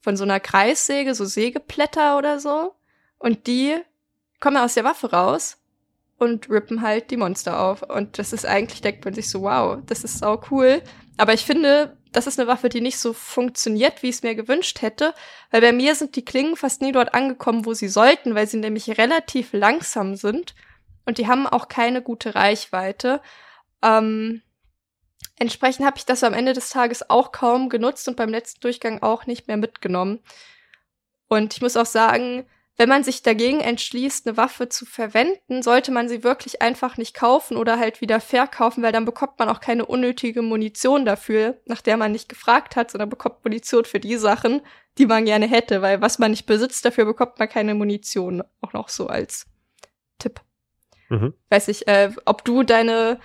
von 0.07 0.17
so 0.17 0.23
einer 0.23 0.39
Kreissäge, 0.39 1.17
so 1.17 1.25
Sägeblätter 1.25 2.17
oder 2.17 2.39
so. 2.39 2.77
Und 3.19 3.49
die 3.49 3.75
kommen 4.39 4.57
aus 4.57 4.75
der 4.75 4.85
Waffe 4.85 5.11
raus 5.11 5.59
und 6.17 6.49
rippen 6.49 6.81
halt 6.81 7.11
die 7.11 7.17
Monster 7.17 7.59
auf. 7.59 7.83
Und 7.83 8.17
das 8.17 8.33
ist 8.33 8.47
eigentlich, 8.47 8.81
denkt 8.83 9.05
man 9.05 9.15
sich 9.15 9.29
so, 9.29 9.43
wow, 9.43 9.79
das 9.85 10.05
ist 10.05 10.21
sau 10.21 10.41
cool. 10.53 10.81
Aber 11.17 11.35
ich 11.35 11.45
finde, 11.45 11.97
das 12.13 12.29
ist 12.29 12.39
eine 12.39 12.47
Waffe, 12.47 12.69
die 12.69 12.81
nicht 12.81 13.01
so 13.01 13.13
funktioniert, 13.13 14.05
wie 14.05 14.11
ich 14.11 14.15
es 14.15 14.23
mir 14.23 14.37
gewünscht 14.37 14.81
hätte. 14.81 15.13
Weil 15.51 15.61
bei 15.61 15.73
mir 15.73 15.97
sind 15.97 16.15
die 16.15 16.25
Klingen 16.25 16.55
fast 16.55 16.83
nie 16.83 16.93
dort 16.93 17.13
angekommen, 17.13 17.67
wo 17.67 17.75
sie 17.75 17.89
sollten, 17.89 18.37
weil 18.37 18.47
sie 18.47 18.59
nämlich 18.59 18.99
relativ 18.99 19.53
langsam 19.55 20.15
sind. 20.15 20.55
Und 21.05 21.19
die 21.19 21.27
haben 21.27 21.49
auch 21.49 21.67
keine 21.67 22.01
gute 22.01 22.37
Reichweite. 22.37 23.21
Ähm, 23.83 24.43
entsprechend 25.39 25.87
habe 25.87 25.99
ich 25.99 26.07
das 26.07 26.25
am 26.25 26.35
Ende 26.35 26.53
des 26.53 26.71
Tages 26.71 27.09
auch 27.09 27.33
kaum 27.33 27.69
genutzt 27.69 28.09
und 28.09 28.17
beim 28.17 28.31
letzten 28.31 28.61
Durchgang 28.61 29.03
auch 29.03 29.27
nicht 29.27 29.49
mehr 29.49 29.57
mitgenommen. 29.57 30.21
Und 31.29 31.55
ich 31.55 31.63
muss 31.63 31.77
auch 31.77 31.87
sagen, 31.87 32.47
wenn 32.79 32.89
man 32.91 33.05
sich 33.05 33.23
dagegen 33.23 33.61
entschließt, 33.61 34.27
eine 34.27 34.37
Waffe 34.37 34.69
zu 34.69 34.85
verwenden, 34.85 35.63
sollte 35.63 35.91
man 35.93 36.09
sie 36.09 36.23
wirklich 36.23 36.61
einfach 36.61 36.99
nicht 36.99 37.15
kaufen 37.15 37.57
oder 37.57 37.79
halt 37.79 38.03
wieder 38.03 38.21
verkaufen, 38.21 38.83
weil 38.83 38.93
dann 38.93 39.07
bekommt 39.07 39.39
man 39.39 39.49
auch 39.49 39.61
keine 39.61 39.87
unnötige 39.87 40.43
Munition 40.43 41.07
dafür, 41.07 41.59
nach 41.65 41.81
der 41.81 41.97
man 41.97 42.13
nicht 42.13 42.29
gefragt 42.29 42.77
hat, 42.77 42.91
sondern 42.91 43.09
bekommt 43.09 43.45
Munition 43.45 43.87
für 43.87 43.99
die 43.99 44.17
Sachen, 44.17 44.61
die 44.99 45.07
man 45.07 45.25
gerne 45.25 45.47
hätte, 45.47 45.81
weil 45.81 46.03
was 46.03 46.19
man 46.19 46.31
nicht 46.31 46.45
besitzt, 46.45 46.85
dafür 46.85 47.07
bekommt 47.07 47.39
man 47.39 47.49
keine 47.49 47.75
Munition. 47.75 48.43
Auch 48.61 48.75
noch 48.75 48.91
so 48.91 49.07
als 49.07 49.47
Tipp. 50.19 50.41
Mhm. 51.09 51.33
Weiß 51.49 51.69
ich, 51.69 51.89
äh, 51.89 52.11
ob 52.27 52.45
du 52.45 52.63
deine, 52.63 53.21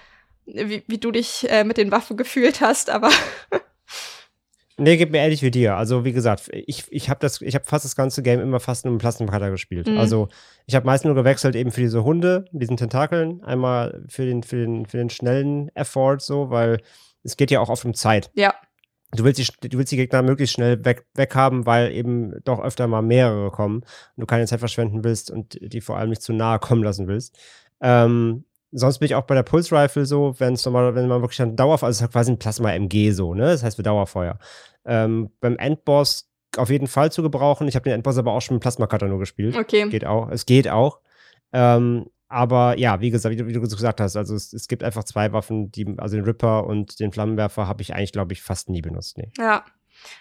wie, 0.53 0.83
wie 0.87 0.97
du 0.97 1.11
dich 1.11 1.49
äh, 1.49 1.63
mit 1.63 1.77
den 1.77 1.91
Waffen 1.91 2.17
gefühlt 2.17 2.61
hast, 2.61 2.89
aber 2.89 3.09
Nee, 4.77 4.97
gib 4.97 5.11
mir 5.11 5.19
ehrlich 5.19 5.43
wie 5.43 5.51
dir. 5.51 5.75
Also, 5.75 6.05
wie 6.05 6.11
gesagt, 6.11 6.49
ich, 6.51 6.85
ich 6.89 7.07
habe 7.07 7.19
das, 7.19 7.39
ich 7.41 7.53
habe 7.53 7.65
fast 7.65 7.85
das 7.85 7.95
ganze 7.95 8.23
Game 8.23 8.39
immer 8.39 8.59
fast 8.59 8.83
nur 8.83 8.93
mit 8.93 9.01
Plastikcutter 9.01 9.51
gespielt. 9.51 9.87
Mhm. 9.87 9.99
Also, 9.99 10.27
ich 10.65 10.73
habe 10.73 10.87
meist 10.87 11.05
nur 11.05 11.13
gewechselt 11.13 11.55
eben 11.55 11.71
für 11.71 11.81
diese 11.81 12.03
Hunde, 12.03 12.45
mit 12.51 12.63
diesen 12.63 12.77
Tentakeln, 12.77 13.43
einmal 13.43 14.03
für 14.07 14.25
den, 14.25 14.41
für 14.41 14.55
den, 14.55 14.87
für 14.87 14.97
den 14.97 15.11
schnellen 15.11 15.69
Effort 15.75 16.17
so, 16.19 16.49
weil 16.49 16.81
es 17.23 17.37
geht 17.37 17.51
ja 17.51 17.59
auch 17.59 17.69
oft 17.69 17.85
um 17.85 17.93
Zeit. 17.93 18.31
ja, 18.33 18.55
Du 19.13 19.25
willst 19.25 19.39
die, 19.39 19.69
du 19.69 19.77
willst 19.77 19.91
die 19.91 19.97
Gegner 19.97 20.21
möglichst 20.21 20.55
schnell 20.55 20.85
weg, 20.85 21.05
weghaben, 21.15 21.65
weil 21.65 21.91
eben 21.91 22.41
doch 22.45 22.61
öfter 22.61 22.87
mal 22.87 23.01
mehrere 23.01 23.51
kommen 23.51 23.81
und 24.15 24.21
du 24.21 24.25
keine 24.25 24.47
Zeit 24.47 24.59
verschwenden 24.59 25.03
willst 25.03 25.29
und 25.29 25.59
die 25.61 25.81
vor 25.81 25.97
allem 25.97 26.09
nicht 26.09 26.21
zu 26.21 26.31
nahe 26.31 26.59
kommen 26.59 26.81
lassen 26.81 27.07
willst. 27.07 27.37
Ähm, 27.81 28.45
sonst 28.71 28.99
bin 28.99 29.07
ich 29.07 29.15
auch 29.15 29.23
bei 29.23 29.35
der 29.35 29.43
Pulse 29.43 29.75
Rifle 29.75 30.05
so, 30.05 30.35
wenn 30.39 30.53
es 30.53 30.65
nochmal, 30.65 30.95
wenn 30.95 31.07
man 31.07 31.21
wirklich 31.21 31.37
dann 31.37 31.55
Dauerfeuer, 31.55 31.87
also 31.87 32.03
es 32.03 32.07
ist 32.07 32.13
quasi 32.13 32.31
ein 32.31 32.39
Plasma-MG 32.39 33.11
so, 33.11 33.33
ne? 33.33 33.45
Das 33.45 33.63
heißt 33.63 33.75
für 33.75 33.83
Dauerfeuer. 33.83 34.39
Ähm, 34.85 35.31
beim 35.39 35.57
Endboss 35.57 36.29
auf 36.57 36.69
jeden 36.69 36.87
Fall 36.87 37.11
zu 37.11 37.21
gebrauchen. 37.21 37.67
Ich 37.67 37.75
habe 37.75 37.83
den 37.83 37.93
Endboss 37.93 38.17
aber 38.17 38.33
auch 38.33 38.41
schon 38.41 38.55
mit 38.55 38.61
Plasma-Cutter 38.61 39.07
nur 39.07 39.19
gespielt. 39.19 39.55
Okay. 39.55 39.87
Geht 39.89 40.05
auch. 40.05 40.29
Es 40.29 40.45
geht 40.45 40.67
auch. 40.67 40.99
Ähm, 41.53 42.07
aber 42.27 42.77
ja, 42.77 43.01
wie 43.01 43.11
gesagt, 43.11 43.33
wie 43.33 43.37
du, 43.37 43.47
wie 43.47 43.53
du 43.53 43.59
gesagt 43.59 43.99
hast, 43.99 44.15
also 44.15 44.35
es, 44.35 44.53
es, 44.53 44.69
gibt 44.69 44.83
einfach 44.83 45.03
zwei 45.03 45.33
Waffen, 45.33 45.69
die, 45.71 45.95
also 45.97 46.15
den 46.15 46.23
Ripper 46.23 46.65
und 46.65 46.99
den 46.99 47.11
Flammenwerfer 47.11 47.67
habe 47.67 47.81
ich 47.81 47.93
eigentlich, 47.93 48.13
glaube 48.13 48.31
ich, 48.31 48.41
fast 48.41 48.69
nie 48.69 48.81
benutzt. 48.81 49.17
Nee. 49.17 49.31
Ja. 49.37 49.65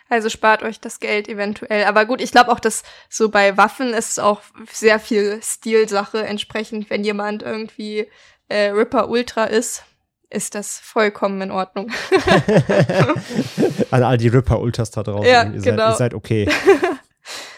Also 0.08 0.28
spart 0.28 0.62
euch 0.62 0.80
das 0.80 1.00
Geld 1.00 1.28
eventuell. 1.28 1.84
Aber 1.84 2.04
gut, 2.04 2.20
ich 2.20 2.32
glaube 2.32 2.50
auch, 2.50 2.60
dass 2.60 2.82
so 3.08 3.30
bei 3.30 3.56
Waffen 3.56 3.94
ist 3.94 4.20
auch 4.20 4.42
sehr 4.70 4.98
viel 4.98 5.40
Stilsache 5.42 6.26
entsprechend, 6.26 6.90
wenn 6.90 7.04
jemand 7.04 7.42
irgendwie 7.42 8.08
äh, 8.50 8.70
Ripper 8.70 9.08
Ultra 9.08 9.44
ist, 9.44 9.84
ist 10.28 10.54
das 10.54 10.78
vollkommen 10.78 11.40
in 11.40 11.50
Ordnung. 11.50 11.90
An 13.90 14.02
all 14.02 14.18
die 14.18 14.28
Ripper-Ultras 14.28 14.90
da 14.90 15.02
draußen. 15.02 15.28
Ja, 15.28 15.44
ihr, 15.44 15.60
genau. 15.60 15.92
seid, 15.92 15.92
ihr 15.92 15.96
seid 15.96 16.14
okay. 16.14 16.48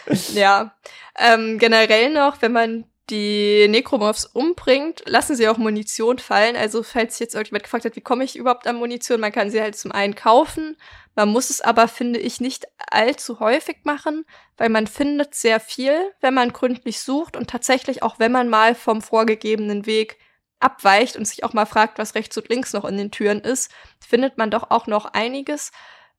ja. 0.33 0.75
Ähm, 1.17 1.59
generell 1.59 2.11
noch, 2.11 2.41
wenn 2.41 2.51
man 2.51 2.85
die 3.09 3.67
Necromorphs 3.67 4.25
umbringt, 4.25 5.03
lassen 5.05 5.35
sie 5.35 5.47
auch 5.47 5.57
Munition 5.57 6.19
fallen. 6.19 6.55
Also, 6.55 6.83
falls 6.83 7.19
jetzt 7.19 7.35
irgendjemand 7.35 7.63
gefragt 7.63 7.85
hat, 7.85 7.95
wie 7.95 8.01
komme 8.01 8.23
ich 8.23 8.35
überhaupt 8.35 8.65
an 8.65 8.77
Munition, 8.77 9.19
man 9.19 9.31
kann 9.31 9.51
sie 9.51 9.61
halt 9.61 9.75
zum 9.75 9.91
einen 9.91 10.15
kaufen. 10.15 10.77
Man 11.15 11.29
muss 11.29 11.49
es 11.49 11.61
aber, 11.61 11.87
finde 11.87 12.19
ich, 12.19 12.39
nicht 12.39 12.65
allzu 12.89 13.39
häufig 13.39 13.77
machen, 13.83 14.25
weil 14.57 14.69
man 14.69 14.87
findet 14.87 15.35
sehr 15.35 15.59
viel, 15.59 15.93
wenn 16.21 16.33
man 16.33 16.53
gründlich 16.53 17.01
sucht 17.01 17.35
und 17.35 17.49
tatsächlich 17.49 18.01
auch, 18.01 18.17
wenn 18.19 18.31
man 18.31 18.49
mal 18.49 18.73
vom 18.73 19.01
vorgegebenen 19.01 19.85
Weg 19.85 20.17
abweicht 20.63 21.15
und 21.17 21.25
sich 21.25 21.43
auch 21.43 21.53
mal 21.53 21.65
fragt, 21.65 21.97
was 21.97 22.15
rechts 22.15 22.37
und 22.37 22.49
links 22.49 22.73
noch 22.73 22.85
in 22.85 22.97
den 22.97 23.11
Türen 23.11 23.41
ist, 23.41 23.71
findet 23.99 24.37
man 24.37 24.49
doch 24.49 24.71
auch 24.71 24.87
noch 24.87 25.05
einiges. 25.05 25.71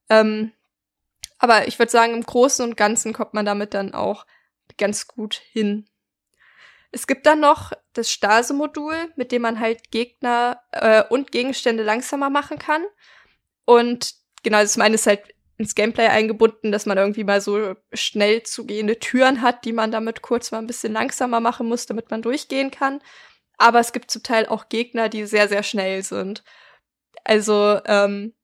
Ähm, 0.09 0.53
aber 1.39 1.67
ich 1.67 1.79
würde 1.79 1.91
sagen, 1.91 2.15
im 2.15 2.23
Großen 2.25 2.65
und 2.65 2.77
Ganzen 2.77 3.13
kommt 3.13 3.35
man 3.35 3.45
damit 3.45 3.75
dann 3.75 3.95
auch 3.95 4.27
ganz 4.79 5.09
gut 5.09 5.35
hin. 5.35 5.87
Es 6.91 7.07
gibt 7.07 7.27
dann 7.27 7.41
noch 7.41 7.73
das 7.93 8.11
Stase-Modul, 8.11 9.13
mit 9.17 9.33
dem 9.33 9.43
man 9.43 9.59
halt 9.59 9.91
Gegner 9.91 10.61
äh, 10.71 11.03
und 11.03 11.33
Gegenstände 11.33 11.83
langsamer 11.83 12.31
machen 12.31 12.59
kann. 12.59 12.85
Und 13.65 14.15
genau, 14.43 14.61
das 14.61 14.77
meine 14.77 14.95
ist 14.95 15.07
halt 15.07 15.35
ins 15.57 15.75
Gameplay 15.75 16.07
eingebunden, 16.07 16.73
dass 16.73 16.87
man 16.87 16.99
irgendwie 16.99 17.25
mal 17.25 17.41
so 17.41 17.75
schnell 17.93 18.43
zugehende 18.43 18.99
Türen 18.99 19.43
hat, 19.43 19.65
die 19.65 19.73
man 19.73 19.91
damit 19.91 20.23
kurz 20.23 20.51
mal 20.51 20.59
ein 20.59 20.67
bisschen 20.67 20.93
langsamer 20.93 21.41
machen 21.41 21.69
muss, 21.69 21.87
damit 21.87 22.11
man 22.11 22.23
durchgehen 22.23 22.71
kann 22.71 23.01
aber 23.59 23.81
es 23.81 23.93
gibt 23.93 24.11
zum 24.11 24.23
Teil 24.23 24.47
auch 24.47 24.69
Gegner, 24.69 25.09
die 25.09 25.27
sehr, 25.27 25.49
sehr 25.49 25.63
schnell 25.63 26.03
sind. 26.03 26.43
Also, 27.25 27.81
ähm, 27.87 28.35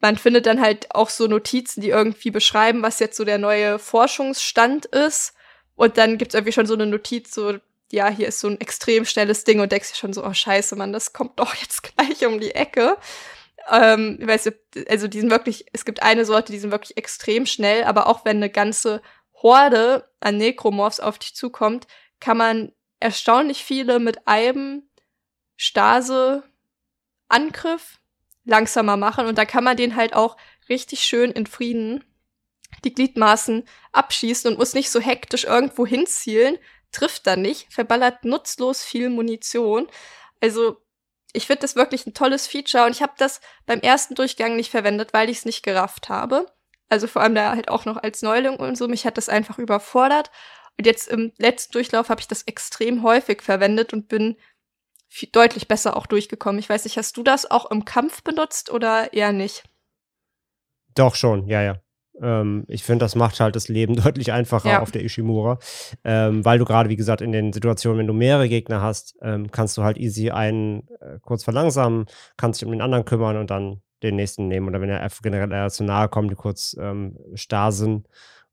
man 0.00 0.16
findet 0.16 0.46
dann 0.46 0.60
halt 0.60 0.94
auch 0.94 1.10
so 1.10 1.26
Notizen, 1.26 1.80
die 1.80 1.90
irgendwie 1.90 2.30
beschreiben, 2.30 2.82
was 2.82 2.98
jetzt 2.98 3.16
so 3.16 3.24
der 3.24 3.38
neue 3.38 3.78
Forschungsstand 3.78 4.86
ist. 4.86 5.34
Und 5.76 5.96
dann 5.96 6.18
gibt's 6.18 6.34
irgendwie 6.34 6.52
schon 6.52 6.66
so 6.66 6.74
eine 6.74 6.86
Notiz, 6.86 7.32
so, 7.32 7.54
ja, 7.90 8.08
hier 8.08 8.28
ist 8.28 8.40
so 8.40 8.48
ein 8.48 8.60
extrem 8.60 9.04
schnelles 9.04 9.44
Ding 9.44 9.60
und 9.60 9.72
denkst 9.72 9.92
dir 9.92 9.96
schon 9.96 10.12
so, 10.12 10.24
oh 10.24 10.32
scheiße, 10.34 10.76
Mann, 10.76 10.92
das 10.92 11.12
kommt 11.12 11.38
doch 11.38 11.54
jetzt 11.54 11.82
gleich 11.96 12.24
um 12.26 12.40
die 12.40 12.54
Ecke. 12.54 12.96
Ähm, 13.70 14.18
ich 14.20 14.26
weiß 14.26 14.46
nicht, 14.46 14.58
also 14.88 15.08
die 15.08 15.20
sind 15.20 15.30
wirklich, 15.30 15.66
es 15.72 15.84
gibt 15.84 16.02
eine 16.02 16.24
Sorte, 16.24 16.52
die 16.52 16.58
sind 16.58 16.70
wirklich 16.70 16.96
extrem 16.96 17.46
schnell, 17.46 17.84
aber 17.84 18.06
auch 18.06 18.24
wenn 18.24 18.36
eine 18.36 18.50
ganze 18.50 19.02
Horde 19.34 20.08
an 20.20 20.36
Necromorphs 20.36 21.00
auf 21.00 21.18
dich 21.18 21.34
zukommt, 21.34 21.86
kann 22.20 22.36
man 22.36 22.72
erstaunlich 23.00 23.64
viele 23.64 23.98
mit 23.98 24.28
einem 24.28 24.88
Stase-Angriff 25.56 27.98
langsamer 28.44 28.96
machen. 28.96 29.26
Und 29.26 29.38
da 29.38 29.44
kann 29.44 29.64
man 29.64 29.76
den 29.76 29.96
halt 29.96 30.14
auch 30.14 30.36
richtig 30.68 31.00
schön 31.00 31.32
in 31.32 31.46
Frieden 31.46 32.04
die 32.84 32.94
Gliedmaßen 32.94 33.64
abschießen 33.92 34.50
und 34.50 34.58
muss 34.58 34.74
nicht 34.74 34.90
so 34.90 35.00
hektisch 35.00 35.44
irgendwo 35.44 35.86
hinzielen, 35.86 36.58
trifft 36.92 37.26
dann 37.26 37.42
nicht, 37.42 37.72
verballert 37.72 38.24
nutzlos 38.24 38.82
viel 38.82 39.10
Munition. 39.10 39.88
Also 40.40 40.82
ich 41.32 41.46
finde 41.46 41.62
das 41.62 41.76
wirklich 41.76 42.06
ein 42.06 42.14
tolles 42.14 42.46
Feature 42.46 42.86
und 42.86 42.92
ich 42.92 43.02
habe 43.02 43.12
das 43.18 43.40
beim 43.66 43.80
ersten 43.80 44.14
Durchgang 44.14 44.56
nicht 44.56 44.70
verwendet, 44.70 45.12
weil 45.12 45.30
ich 45.30 45.38
es 45.38 45.44
nicht 45.44 45.62
gerafft 45.62 46.08
habe. 46.08 46.46
Also 46.88 47.06
vor 47.06 47.22
allem 47.22 47.34
da 47.34 47.50
halt 47.50 47.68
auch 47.68 47.84
noch 47.84 47.96
als 47.96 48.22
Neuling 48.22 48.56
und 48.56 48.76
so, 48.76 48.88
mich 48.88 49.06
hat 49.06 49.16
das 49.16 49.28
einfach 49.28 49.58
überfordert. 49.58 50.30
Und 50.80 50.86
jetzt 50.86 51.08
im 51.08 51.30
letzten 51.36 51.72
Durchlauf 51.72 52.08
habe 52.08 52.22
ich 52.22 52.26
das 52.26 52.40
extrem 52.44 53.02
häufig 53.02 53.42
verwendet 53.42 53.92
und 53.92 54.08
bin 54.08 54.36
viel, 55.08 55.28
deutlich 55.30 55.68
besser 55.68 55.94
auch 55.94 56.06
durchgekommen. 56.06 56.58
Ich 56.58 56.70
weiß 56.70 56.84
nicht, 56.84 56.96
hast 56.96 57.18
du 57.18 57.22
das 57.22 57.50
auch 57.50 57.70
im 57.70 57.84
Kampf 57.84 58.22
benutzt 58.22 58.70
oder 58.70 59.12
eher 59.12 59.32
nicht? 59.32 59.64
Doch 60.94 61.16
schon, 61.16 61.46
ja, 61.48 61.60
ja. 61.60 61.82
Ähm, 62.18 62.64
ich 62.66 62.82
finde, 62.82 63.04
das 63.04 63.14
macht 63.14 63.40
halt 63.40 63.56
das 63.56 63.68
Leben 63.68 63.94
deutlich 64.02 64.32
einfacher 64.32 64.70
Ja. 64.70 64.80
auf 64.80 64.90
der 64.90 65.04
Ishimura. 65.04 65.58
Ähm, 66.02 66.46
weil 66.46 66.58
du 66.58 66.64
gerade, 66.64 66.88
wie 66.88 66.96
gesagt, 66.96 67.20
in 67.20 67.32
den 67.32 67.52
Situationen, 67.52 67.98
wenn 67.98 68.06
du 68.06 68.14
mehrere 68.14 68.48
Gegner 68.48 68.80
hast, 68.80 69.18
ähm, 69.20 69.50
kannst 69.50 69.76
du 69.76 69.82
halt 69.82 69.98
easy 69.98 70.30
einen 70.30 70.88
äh, 71.02 71.18
kurz 71.20 71.44
verlangsamen, 71.44 72.06
kannst 72.38 72.62
dich 72.62 72.64
um 72.64 72.72
den 72.72 72.80
anderen 72.80 73.04
kümmern 73.04 73.36
und 73.36 73.50
dann 73.50 73.82
den 74.02 74.16
nächsten 74.16 74.48
nehmen. 74.48 74.66
Oder 74.66 74.80
wenn 74.80 74.88
er 74.88 75.06
generell 75.22 75.52
eher 75.52 75.68
zu 75.68 75.84
nahe 75.84 76.08
kommt, 76.08 76.30
die 76.30 76.36
kurz 76.36 76.74
ähm, 76.80 77.18
starsen 77.34 78.06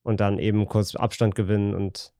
und 0.03 0.19
dann 0.19 0.39
eben 0.39 0.67
kurz 0.67 0.93
Abstand 0.93 1.33
gewinnen 1.33 1.73
und 1.73 2.13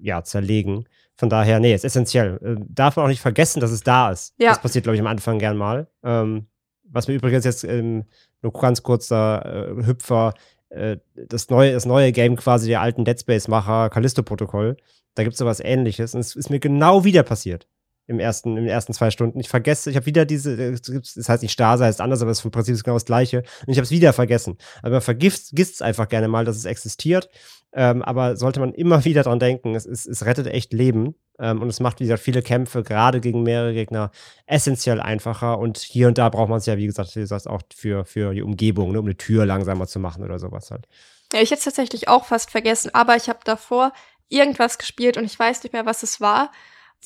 ja, 0.00 0.22
zerlegen. 0.22 0.86
Von 1.16 1.28
daher, 1.28 1.60
nee, 1.60 1.74
ist 1.74 1.84
essentiell. 1.84 2.38
Äh, 2.42 2.64
darf 2.68 2.96
man 2.96 3.04
auch 3.04 3.10
nicht 3.10 3.20
vergessen, 3.20 3.60
dass 3.60 3.70
es 3.70 3.82
da 3.82 4.10
ist. 4.10 4.34
Ja. 4.38 4.50
Das 4.50 4.60
passiert, 4.60 4.84
glaube 4.84 4.96
ich, 4.96 5.00
am 5.00 5.06
Anfang 5.06 5.38
gern 5.38 5.56
mal. 5.56 5.88
Ähm, 6.02 6.46
was 6.82 7.08
mir 7.08 7.14
übrigens 7.14 7.44
jetzt 7.44 7.64
ähm, 7.64 8.04
nur 8.42 8.52
ganz 8.52 8.82
kurzer 8.82 9.76
äh, 9.78 9.86
Hüpfer, 9.86 10.34
äh, 10.70 10.98
das, 11.14 11.50
neue, 11.50 11.72
das 11.72 11.86
neue 11.86 12.12
Game 12.12 12.36
quasi 12.36 12.68
der 12.68 12.80
alten 12.80 13.04
Dead 13.04 13.18
Space-Macher, 13.18 13.90
Callisto-Protokoll, 13.90 14.76
da 15.14 15.22
gibt 15.22 15.34
es 15.34 15.38
sowas 15.38 15.60
ähnliches. 15.60 16.14
Und 16.14 16.20
es 16.20 16.34
ist 16.34 16.50
mir 16.50 16.60
genau 16.60 17.04
wieder 17.04 17.22
passiert. 17.22 17.68
Im 18.06 18.20
ersten, 18.20 18.50
in 18.50 18.64
den 18.64 18.68
ersten 18.68 18.92
zwei 18.92 19.10
Stunden. 19.10 19.40
Ich 19.40 19.48
vergesse, 19.48 19.88
ich 19.88 19.96
habe 19.96 20.04
wieder 20.04 20.26
diese, 20.26 20.52
äh, 20.52 20.72
das 20.72 21.28
heißt 21.28 21.42
nicht 21.42 21.52
Stase, 21.52 21.84
heißt 21.84 22.00
anders, 22.00 22.20
aber 22.20 22.32
es 22.32 22.40
ist 22.40 22.44
im 22.44 22.50
Prinzip 22.50 22.82
genau 22.84 22.96
das 22.96 23.06
Gleiche. 23.06 23.44
Und 23.66 23.72
ich 23.72 23.78
habe 23.78 23.84
es 23.84 23.90
wieder 23.90 24.12
vergessen. 24.12 24.58
Aber 24.82 24.90
man 24.92 25.00
vergisst 25.00 25.58
es 25.58 25.80
einfach 25.80 26.08
gerne 26.08 26.28
mal, 26.28 26.44
dass 26.44 26.56
es 26.56 26.64
existiert. 26.64 27.30
Ähm, 27.74 28.02
aber 28.02 28.36
sollte 28.36 28.60
man 28.60 28.72
immer 28.72 29.04
wieder 29.04 29.22
dran 29.22 29.38
denken, 29.38 29.74
es, 29.74 29.84
ist, 29.84 30.06
es 30.06 30.24
rettet 30.24 30.46
echt 30.46 30.72
Leben. 30.72 31.14
Ähm, 31.38 31.60
und 31.60 31.68
es 31.68 31.80
macht, 31.80 31.98
wie 32.00 32.04
gesagt, 32.04 32.22
viele 32.22 32.42
Kämpfe, 32.42 32.82
gerade 32.82 33.20
gegen 33.20 33.42
mehrere 33.42 33.74
Gegner, 33.74 34.10
essentiell 34.46 35.00
einfacher. 35.00 35.58
Und 35.58 35.78
hier 35.78 36.08
und 36.08 36.16
da 36.16 36.28
braucht 36.28 36.48
man 36.48 36.58
es 36.58 36.66
ja, 36.66 36.76
wie 36.76 36.86
gesagt, 36.86 37.14
wie 37.16 37.20
gesagt, 37.20 37.48
auch 37.48 37.62
für, 37.74 38.04
für 38.04 38.32
die 38.32 38.42
Umgebung, 38.42 38.92
ne, 38.92 39.00
um 39.00 39.06
eine 39.06 39.16
Tür 39.16 39.44
langsamer 39.44 39.86
zu 39.86 39.98
machen 39.98 40.22
oder 40.22 40.38
sowas 40.38 40.70
halt. 40.70 40.86
Ja, 41.32 41.40
ich 41.40 41.50
hätte 41.50 41.58
es 41.58 41.64
tatsächlich 41.64 42.06
auch 42.08 42.26
fast 42.26 42.52
vergessen, 42.52 42.90
aber 42.94 43.16
ich 43.16 43.28
habe 43.28 43.40
davor 43.44 43.92
irgendwas 44.28 44.78
gespielt 44.78 45.16
und 45.16 45.24
ich 45.24 45.38
weiß 45.38 45.64
nicht 45.64 45.72
mehr, 45.72 45.86
was 45.86 46.02
es 46.04 46.20
war, 46.20 46.52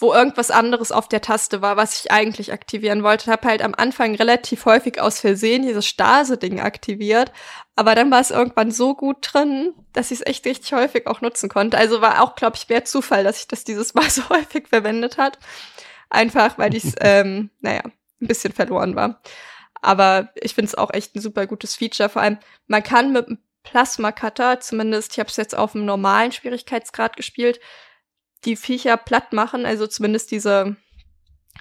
wo 0.01 0.15
irgendwas 0.15 0.51
anderes 0.51 0.93
auf 0.93 1.09
der 1.09 1.21
Taste 1.21 1.61
war, 1.61 1.77
was 1.77 2.01
ich 2.01 2.13
eigentlich 2.13 2.53
aktivieren 2.53 3.03
wollte. 3.03 3.31
Habe 3.31 3.49
halt 3.49 3.63
am 3.63 3.75
Anfang 3.75 4.15
relativ 4.15 4.65
häufig 4.65 5.01
aus 5.01 5.21
Versehen 5.21 5.63
dieses 5.63 5.87
Stase-Ding 5.87 6.61
aktiviert, 6.61 7.33
aber 7.75 7.95
dann 7.95 8.11
war 8.11 8.21
es 8.21 8.31
irgendwann 8.31 8.71
so 8.71 8.95
gut 8.95 9.19
drin, 9.21 9.75
dass 9.93 10.11
ich 10.11 10.21
es 10.21 10.27
echt 10.27 10.47
richtig 10.47 10.73
häufig 10.73 11.07
auch 11.07 11.21
nutzen 11.21 11.49
konnte. 11.49 11.79
Also 11.79 12.01
war 12.01 12.23
auch, 12.23 12.35
glaube 12.37 12.57
ich, 12.57 12.69
mehr 12.69 12.85
Zufall, 12.85 13.25
dass 13.25 13.41
ich 13.41 13.49
das 13.49 13.65
dieses 13.65 13.95
Mal 13.95 14.09
so 14.11 14.29
häufig 14.29 14.69
verwendet 14.69 15.19
hat. 15.19 15.39
Einfach, 16.11 16.59
weil 16.59 16.75
ich 16.75 16.85
es, 16.85 16.95
ähm, 17.01 17.51
naja, 17.61 17.83
ein 17.85 18.27
bisschen 18.27 18.53
verloren 18.53 18.95
war. 18.95 19.21
Aber 19.81 20.31
ich 20.35 20.55
finde 20.55 20.69
es 20.69 20.75
auch 20.75 20.93
echt 20.93 21.15
ein 21.15 21.21
super 21.21 21.47
gutes 21.47 21.77
Feature. 21.77 22.09
Vor 22.09 22.23
allem, 22.23 22.39
man 22.67 22.83
kann 22.83 23.13
mit 23.13 23.27
einem 23.27 23.39
Plasma-Cutter, 23.63 24.61
zumindest, 24.61 25.13
ich 25.13 25.19
habe 25.19 25.29
es 25.29 25.37
jetzt 25.37 25.57
auf 25.57 25.73
dem 25.73 25.85
normalen 25.85 26.33
Schwierigkeitsgrad 26.33 27.17
gespielt, 27.17 27.61
die 28.45 28.57
Viecher 28.57 28.97
platt 28.97 29.33
machen, 29.33 29.67
also 29.67 29.87
zumindest 29.87 30.31
diese 30.31 30.77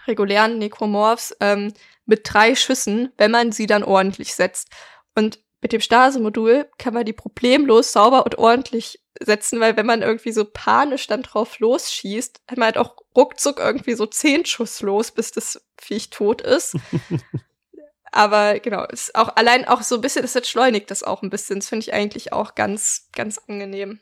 regulären 0.08 0.58
Necromorphs, 0.58 1.36
ähm, 1.40 1.74
mit 2.06 2.22
drei 2.24 2.56
Schüssen, 2.56 3.12
wenn 3.18 3.32
man 3.32 3.52
sie 3.52 3.68
dann 3.68 3.84
ordentlich 3.84 4.34
setzt. 4.34 4.70
Und 5.16 5.40
mit 5.62 5.74
dem 5.74 5.82
Stase-Modul 5.82 6.70
kann 6.78 6.94
man 6.94 7.06
die 7.06 7.14
problemlos 7.14 7.92
sauber 7.92 8.24
und 8.24 8.38
ordentlich 8.38 9.04
setzen, 9.20 9.60
weil 9.60 9.76
wenn 9.76 9.86
man 9.86 10.04
irgendwie 10.04 10.32
so 10.32 10.46
panisch 10.46 11.08
dann 11.08 11.24
drauf 11.24 11.60
losschießt, 11.60 12.42
hat 12.50 12.58
man 12.58 12.68
halt 12.68 12.78
auch 12.78 12.96
ruckzuck 13.16 13.60
irgendwie 13.60 13.96
so 13.96 14.06
zehn 14.06 14.46
Schuss 14.46 14.82
los, 14.82 15.12
bis 15.12 15.32
das 15.32 15.62
Viech 15.78 16.12
tot 16.12 16.42
ist. 16.42 16.76
Aber 18.12 18.60
genau, 18.60 18.86
ist 18.86 19.16
auch 19.16 19.36
allein 19.36 19.68
auch 19.68 19.82
so 19.82 19.96
ein 19.96 20.02
bisschen, 20.02 20.22
das 20.22 20.36
entschleunigt 20.36 20.90
das 20.92 21.04
auch 21.04 21.24
ein 21.24 21.30
bisschen. 21.30 21.60
Das 21.60 21.70
finde 21.70 21.84
ich 21.84 21.94
eigentlich 21.94 22.34
auch 22.34 22.56
ganz, 22.56 23.10
ganz 23.14 23.38
angenehm. 23.38 24.00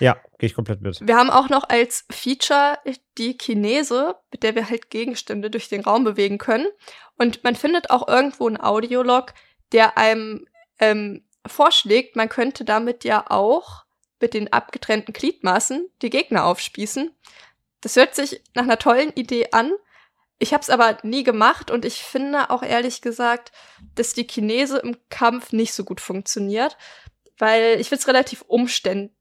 Ja, 0.00 0.16
gehe 0.38 0.48
ich 0.48 0.54
komplett 0.54 0.80
mit. 0.80 1.00
Wir 1.06 1.16
haben 1.16 1.30
auch 1.30 1.48
noch 1.48 1.68
als 1.68 2.04
Feature 2.10 2.78
die 3.18 3.36
Kinese, 3.36 4.16
mit 4.30 4.42
der 4.42 4.54
wir 4.54 4.68
halt 4.68 4.90
Gegenstände 4.90 5.50
durch 5.50 5.68
den 5.68 5.82
Raum 5.82 6.04
bewegen 6.04 6.38
können. 6.38 6.66
Und 7.18 7.44
man 7.44 7.56
findet 7.56 7.90
auch 7.90 8.06
irgendwo 8.08 8.46
einen 8.46 8.60
Audiolog, 8.60 9.32
der 9.72 9.96
einem 9.96 10.46
ähm, 10.78 11.24
vorschlägt, 11.46 12.16
man 12.16 12.28
könnte 12.28 12.64
damit 12.64 13.04
ja 13.04 13.24
auch 13.28 13.84
mit 14.20 14.34
den 14.34 14.52
abgetrennten 14.52 15.12
Gliedmaßen 15.12 15.88
die 16.02 16.10
Gegner 16.10 16.44
aufspießen. 16.44 17.14
Das 17.80 17.96
hört 17.96 18.14
sich 18.14 18.42
nach 18.54 18.64
einer 18.64 18.78
tollen 18.78 19.12
Idee 19.12 19.48
an. 19.52 19.72
Ich 20.38 20.52
habe 20.52 20.62
es 20.62 20.70
aber 20.70 20.98
nie 21.02 21.22
gemacht 21.22 21.70
und 21.70 21.84
ich 21.84 22.02
finde 22.02 22.50
auch 22.50 22.62
ehrlich 22.62 23.00
gesagt, 23.00 23.52
dass 23.94 24.12
die 24.12 24.26
Chinese 24.26 24.78
im 24.78 24.96
Kampf 25.08 25.52
nicht 25.52 25.72
so 25.72 25.84
gut 25.84 26.00
funktioniert, 26.00 26.76
weil 27.38 27.80
ich 27.80 27.88
finde 27.88 28.00
es 28.00 28.08
relativ 28.08 28.42
umständlich, 28.42 29.15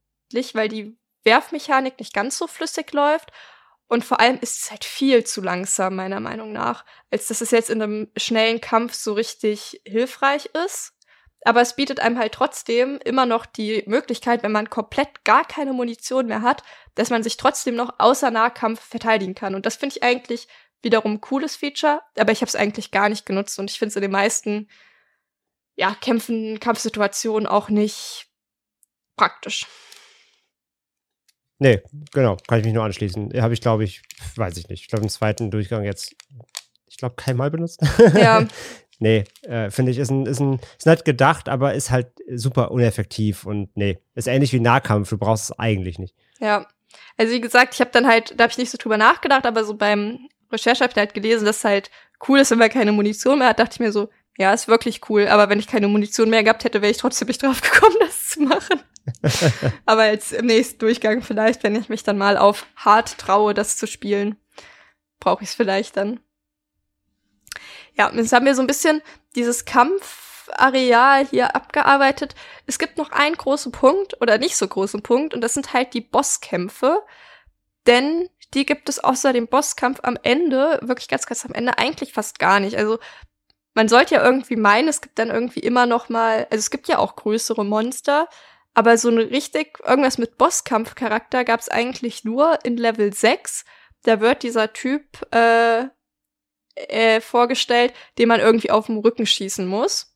weil 0.55 0.69
die 0.69 0.97
Werfmechanik 1.23 1.99
nicht 1.99 2.13
ganz 2.13 2.37
so 2.37 2.47
flüssig 2.47 2.91
läuft 2.93 3.31
und 3.87 4.03
vor 4.03 4.19
allem 4.19 4.39
ist 4.41 4.63
es 4.63 4.71
halt 4.71 4.83
viel 4.83 5.23
zu 5.23 5.41
langsam, 5.41 5.95
meiner 5.95 6.19
Meinung 6.19 6.51
nach, 6.51 6.85
als 7.11 7.27
dass 7.27 7.41
es 7.41 7.51
jetzt 7.51 7.69
in 7.69 7.81
einem 7.81 8.11
schnellen 8.17 8.59
Kampf 8.59 8.93
so 8.93 9.13
richtig 9.13 9.81
hilfreich 9.85 10.47
ist. 10.65 10.93
Aber 11.47 11.61
es 11.61 11.75
bietet 11.75 11.99
einem 11.99 12.17
halt 12.17 12.33
trotzdem 12.33 12.97
immer 13.05 13.27
noch 13.27 13.45
die 13.45 13.83
Möglichkeit, 13.85 14.41
wenn 14.41 14.51
man 14.51 14.71
komplett 14.71 15.23
gar 15.23 15.45
keine 15.45 15.73
Munition 15.73 16.25
mehr 16.25 16.41
hat, 16.41 16.63
dass 16.95 17.11
man 17.11 17.21
sich 17.21 17.37
trotzdem 17.37 17.75
noch 17.75 17.99
außer 17.99 18.31
Nahkampf 18.31 18.81
verteidigen 18.81 19.35
kann. 19.35 19.53
Und 19.53 19.67
das 19.67 19.75
finde 19.75 19.95
ich 19.95 20.03
eigentlich 20.03 20.47
wiederum 20.81 21.13
ein 21.13 21.21
cooles 21.21 21.55
Feature, 21.55 22.01
aber 22.17 22.31
ich 22.31 22.41
habe 22.41 22.49
es 22.49 22.55
eigentlich 22.55 22.89
gar 22.89 23.09
nicht 23.09 23.27
genutzt 23.27 23.59
und 23.59 23.69
ich 23.69 23.77
finde 23.77 23.89
es 23.89 23.95
in 23.95 24.01
den 24.01 24.11
meisten 24.11 24.69
ja, 25.75 25.93
Kämpfen, 25.93 26.59
Kampfsituationen 26.59 27.47
auch 27.47 27.69
nicht 27.69 28.27
praktisch. 29.15 29.67
Nee, 31.57 31.81
genau, 32.11 32.37
kann 32.47 32.59
ich 32.59 32.65
mich 32.65 32.73
nur 32.73 32.83
anschließen. 32.83 33.31
Habe 33.41 33.53
ich, 33.53 33.61
glaube 33.61 33.83
ich, 33.83 34.01
weiß 34.35 34.57
ich 34.57 34.67
nicht. 34.67 34.81
Ich 34.81 34.87
glaube, 34.87 35.03
im 35.03 35.09
zweiten 35.09 35.51
Durchgang 35.51 35.83
jetzt, 35.83 36.15
ich 36.87 36.97
glaube, 36.97 37.15
keinmal 37.15 37.49
benutzt. 37.49 37.81
Ja. 38.13 38.45
nee, 38.99 39.23
äh, 39.43 39.69
finde 39.69 39.91
ich, 39.91 39.97
ist 39.97 40.11
ein, 40.11 40.25
ist 40.25 40.39
ein, 40.39 40.59
ist 40.77 40.85
nett 40.85 41.05
gedacht, 41.05 41.47
aber 41.47 41.73
ist 41.73 41.91
halt 41.91 42.07
super 42.33 42.71
uneffektiv 42.71 43.45
und 43.45 43.75
nee, 43.75 43.99
ist 44.15 44.27
ähnlich 44.27 44.51
wie 44.53 44.59
Nahkampf, 44.59 45.09
du 45.09 45.17
brauchst 45.17 45.45
es 45.45 45.59
eigentlich 45.59 45.97
nicht. 45.97 46.15
Ja. 46.39 46.67
Also 47.17 47.33
wie 47.33 47.41
gesagt, 47.41 47.73
ich 47.73 47.81
habe 47.81 47.91
dann 47.91 48.07
halt, 48.07 48.37
da 48.37 48.43
habe 48.43 48.51
ich 48.51 48.57
nicht 48.57 48.71
so 48.71 48.77
drüber 48.77 48.97
nachgedacht, 48.97 49.45
aber 49.45 49.63
so 49.63 49.75
beim 49.75 50.27
Recherche 50.51 50.83
habe 50.83 50.91
ich 50.91 50.97
halt 50.97 51.13
gelesen, 51.13 51.45
dass 51.45 51.57
es 51.57 51.63
halt 51.65 51.89
cool 52.27 52.39
ist, 52.39 52.51
wenn 52.51 52.59
man 52.59 52.69
keine 52.69 52.91
Munition 52.91 53.39
mehr 53.39 53.49
hat, 53.49 53.59
dachte 53.59 53.75
ich 53.75 53.79
mir 53.79 53.91
so, 53.91 54.09
ja, 54.37 54.53
ist 54.53 54.67
wirklich 54.67 55.01
cool, 55.09 55.27
aber 55.27 55.49
wenn 55.49 55.59
ich 55.59 55.67
keine 55.67 55.87
Munition 55.87 56.29
mehr 56.29 56.43
gehabt 56.43 56.65
hätte, 56.65 56.81
wäre 56.81 56.91
ich 56.91 56.97
trotzdem 56.97 57.27
nicht 57.27 57.41
drauf 57.41 57.61
gekommen, 57.61 57.95
das 57.99 58.29
zu 58.29 58.41
machen. 58.41 58.81
Aber 59.85 60.07
jetzt 60.07 60.33
im 60.33 60.45
nächsten 60.45 60.79
Durchgang 60.79 61.21
vielleicht, 61.21 61.63
wenn 61.63 61.75
ich 61.75 61.89
mich 61.89 62.03
dann 62.03 62.17
mal 62.17 62.37
auf 62.37 62.65
hart 62.75 63.17
traue, 63.17 63.53
das 63.53 63.77
zu 63.77 63.87
spielen, 63.87 64.37
brauche 65.19 65.43
ich 65.43 65.49
es 65.49 65.55
vielleicht 65.55 65.97
dann. 65.97 66.19
Ja, 67.97 68.11
jetzt 68.13 68.33
haben 68.33 68.45
wir 68.45 68.55
so 68.55 68.61
ein 68.61 68.67
bisschen 68.67 69.01
dieses 69.35 69.65
Kampfareal 69.65 71.25
hier 71.27 71.55
abgearbeitet. 71.55 72.35
Es 72.65 72.79
gibt 72.79 72.97
noch 72.97 73.11
einen 73.11 73.35
großen 73.35 73.71
Punkt 73.71 74.19
oder 74.21 74.37
nicht 74.37 74.57
so 74.57 74.67
großen 74.67 75.01
Punkt 75.01 75.33
und 75.33 75.41
das 75.41 75.53
sind 75.53 75.73
halt 75.73 75.93
die 75.93 76.01
Bosskämpfe. 76.01 77.03
Denn 77.87 78.29
die 78.53 78.65
gibt 78.65 78.89
es 78.89 78.99
außer 78.99 79.31
dem 79.33 79.47
Bosskampf 79.47 79.99
am 80.03 80.17
Ende, 80.23 80.79
wirklich 80.81 81.07
ganz, 81.07 81.25
ganz 81.25 81.45
am 81.45 81.53
Ende, 81.53 81.77
eigentlich 81.77 82.13
fast 82.13 82.39
gar 82.39 82.59
nicht. 82.59 82.77
Also 82.77 82.99
man 83.73 83.87
sollte 83.87 84.15
ja 84.15 84.23
irgendwie 84.23 84.55
meinen, 84.55 84.87
es 84.87 85.01
gibt 85.01 85.19
dann 85.19 85.29
irgendwie 85.29 85.59
immer 85.59 85.85
noch 85.85 86.09
mal, 86.09 86.47
also 86.49 86.57
es 86.57 86.71
gibt 86.71 86.87
ja 86.87 86.97
auch 86.97 87.15
größere 87.15 87.65
Monster, 87.65 88.27
aber 88.75 88.97
so 88.97 89.09
ein 89.09 89.17
richtig, 89.17 89.79
irgendwas 89.85 90.17
mit 90.17 90.37
Bosskampfcharakter 90.37 91.45
gab 91.45 91.61
es 91.61 91.69
eigentlich 91.69 92.25
nur 92.25 92.59
in 92.63 92.77
Level 92.77 93.13
6. 93.13 93.63
Da 94.03 94.19
wird 94.19 94.43
dieser 94.43 94.73
Typ 94.73 95.05
äh, 95.33 95.85
äh, 96.75 97.21
vorgestellt, 97.21 97.93
den 98.17 98.27
man 98.27 98.41
irgendwie 98.41 98.71
auf 98.71 98.87
dem 98.87 98.97
Rücken 98.97 99.25
schießen 99.25 99.65
muss. 99.65 100.15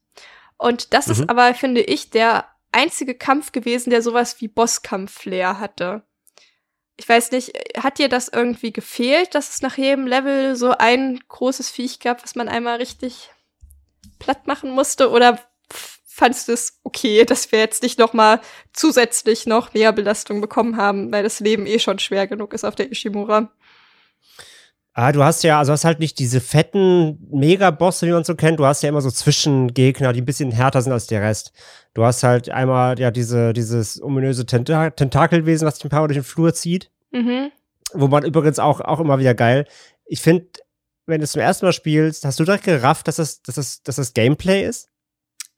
Und 0.57 0.93
das 0.93 1.07
mhm. 1.07 1.14
ist 1.14 1.30
aber, 1.30 1.53
finde 1.53 1.82
ich, 1.82 2.10
der 2.10 2.49
einzige 2.74 3.16
Kampf 3.16 3.53
gewesen, 3.53 3.91
der 3.91 4.01
sowas 4.01 4.41
wie 4.41 4.49
Bosskampf-Flair 4.49 5.60
hatte. 5.60 6.03
Ich 6.97 7.07
weiß 7.07 7.32
nicht, 7.32 7.53
hat 7.82 7.97
dir 7.97 8.10
das 8.10 8.28
irgendwie 8.28 8.74
gefehlt, 8.74 9.36
dass 9.36 9.49
es 9.49 9.62
nach 9.62 9.78
jedem 9.78 10.05
Level 10.05 10.57
so 10.57 10.72
ein 10.72 11.18
großes 11.30 11.70
Viech 11.70 12.01
gab, 12.01 12.24
was 12.24 12.36
man 12.36 12.49
einmal 12.49 12.76
richtig 12.76 13.32
platt 14.20 14.47
machen 14.47 14.72
musste? 14.72 15.10
Oder 15.12 15.39
fandst 16.20 16.50
du 16.50 16.52
es 16.52 16.80
okay, 16.84 17.24
dass 17.26 17.52
wir 17.52 17.60
jetzt 17.60 17.82
nicht 17.82 17.98
noch 17.98 18.14
mal 18.14 18.42
zusätzlich 18.74 19.46
noch 19.48 19.74
mehr 19.74 19.94
Belastung 19.94 20.42
bekommen 20.42 20.78
haben, 20.78 21.12
weil 21.12 21.24
das 21.24 21.40
Leben 21.40 21.66
eh 21.66 21.80
schon 21.80 21.98
schwer 21.98 22.28
genug 22.28 22.54
ist 22.54 22.66
auf 22.66 22.76
der 22.76 22.92
Ishimura. 22.92 23.50
Ah, 24.94 25.14
du 25.14 25.24
hast 25.24 25.44
ja, 25.44 25.60
also 25.60 25.72
hast 25.72 25.86
halt 25.86 26.00
nicht 26.00 26.20
diese 26.20 26.42
fetten 26.42 27.26
Megabosse, 27.32 28.06
wie 28.06 28.12
man 28.12 28.26
so 28.26 28.36
kennt. 28.36 28.60
Du 28.60 28.66
hast 28.66 28.84
ja 28.84 28.90
immer 28.90 29.02
so 29.02 29.10
Zwischengegner, 29.10 30.12
die 30.12 30.22
ein 30.22 30.26
bisschen 30.26 30.52
härter 30.52 30.82
sind 30.82 30.92
als 30.92 31.08
der 31.08 31.22
Rest. 31.22 31.54
Du 31.94 32.04
hast 32.04 32.22
halt 32.24 32.50
einmal 32.50 33.00
ja 33.00 33.10
diese, 33.10 33.54
dieses 33.54 34.02
ominöse 34.02 34.46
Tenta 34.46 34.90
Tentakelwesen, 34.90 35.66
was 35.66 35.76
dich 35.76 35.86
ein 35.86 35.90
paar 35.90 36.02
Mal 36.02 36.08
durch 36.08 36.18
den 36.18 36.26
Flur 36.26 36.54
zieht. 36.54 36.92
Mhm. 37.12 37.52
Wo 37.94 38.08
man 38.08 38.26
übrigens 38.26 38.60
auch, 38.60 38.82
auch 38.82 39.00
immer 39.00 39.20
wieder 39.20 39.36
geil. 39.36 39.66
Ich 40.06 40.22
finde, 40.22 40.48
wenn 41.06 41.22
du 41.22 41.24
es 41.24 41.32
zum 41.32 41.42
ersten 41.42 41.66
Mal 41.66 41.74
spielst, 41.74 42.26
hast 42.26 42.40
du 42.40 42.44
direkt 42.44 42.66
gerafft, 42.66 43.08
dass 43.08 43.16
das, 43.16 43.42
dass 43.42 43.56
das, 43.56 43.84
dass 43.84 43.96
das 43.96 44.14
Gameplay 44.14 44.66
ist? 44.66 44.90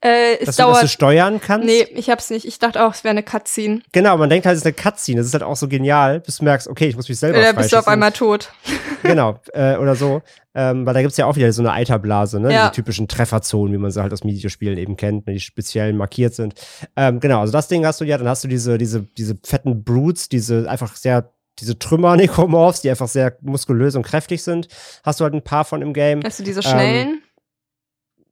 Äh, 0.03 0.39
es 0.39 0.47
dass, 0.47 0.55
dauert. 0.55 0.77
Du, 0.77 0.81
dass 0.81 0.81
du 0.81 0.87
steuern 0.87 1.39
kannst? 1.39 1.65
Nee, 1.65 1.87
ich 1.93 2.09
hab's 2.09 2.31
nicht. 2.31 2.45
Ich 2.45 2.57
dachte 2.57 2.83
auch, 2.83 2.93
es 2.93 3.03
wäre 3.03 3.11
eine 3.11 3.23
Cutscene. 3.23 3.81
Genau, 3.91 4.17
man 4.17 4.29
denkt 4.29 4.47
halt, 4.47 4.55
es 4.55 4.61
ist 4.61 4.65
eine 4.65 4.73
Cutscene. 4.73 5.19
Das 5.19 5.27
ist 5.27 5.33
halt 5.33 5.43
auch 5.43 5.55
so 5.55 5.67
genial, 5.67 6.19
bis 6.19 6.37
du 6.37 6.45
merkst, 6.45 6.67
okay, 6.67 6.87
ich 6.87 6.95
muss 6.95 7.07
mich 7.07 7.19
selber 7.19 7.37
Oder 7.37 7.53
bist 7.53 7.71
du 7.71 7.77
auf 7.77 7.87
einmal 7.87 8.11
tot. 8.11 8.51
genau, 9.03 9.39
äh, 9.53 9.75
oder 9.75 9.95
so. 9.95 10.23
Ähm, 10.55 10.85
weil 10.85 10.93
da 10.95 11.01
gibt's 11.01 11.17
ja 11.17 11.27
auch 11.27 11.35
wieder 11.35 11.51
so 11.53 11.61
eine 11.61 11.71
Eiterblase, 11.71 12.39
ne? 12.39 12.51
Ja. 12.51 12.61
Diese 12.63 12.71
typischen 12.73 13.07
Trefferzonen, 13.07 13.73
wie 13.73 13.77
man 13.77 13.91
sie 13.91 14.01
halt 14.01 14.11
aus 14.11 14.23
Videospielen 14.23 14.77
eben 14.77 14.97
kennt, 14.97 15.27
die 15.27 15.39
speziell 15.39 15.93
markiert 15.93 16.33
sind. 16.33 16.55
Ähm, 16.95 17.19
genau, 17.19 17.41
also 17.41 17.53
das 17.53 17.67
Ding 17.67 17.85
hast 17.85 18.01
du 18.01 18.05
ja, 18.05 18.17
dann 18.17 18.27
hast 18.27 18.43
du 18.43 18.47
diese, 18.47 18.77
diese, 18.77 19.03
diese 19.03 19.37
fetten 19.43 19.83
Brutes, 19.83 20.29
diese 20.29 20.69
einfach 20.69 20.95
sehr 20.95 21.31
diese 21.59 21.77
Trümmer-Necromorphs, 21.77 22.81
die 22.81 22.89
einfach 22.89 23.07
sehr 23.07 23.37
muskulös 23.41 23.95
und 23.95 24.03
kräftig 24.03 24.41
sind, 24.41 24.67
hast 25.03 25.19
du 25.19 25.25
halt 25.25 25.33
ein 25.33 25.43
paar 25.43 25.63
von 25.63 25.81
im 25.81 25.93
Game. 25.93 26.21
Hast 26.23 26.39
du 26.39 26.43
diese 26.43 26.63
schnellen? 26.63 27.07
Ähm, 27.09 27.21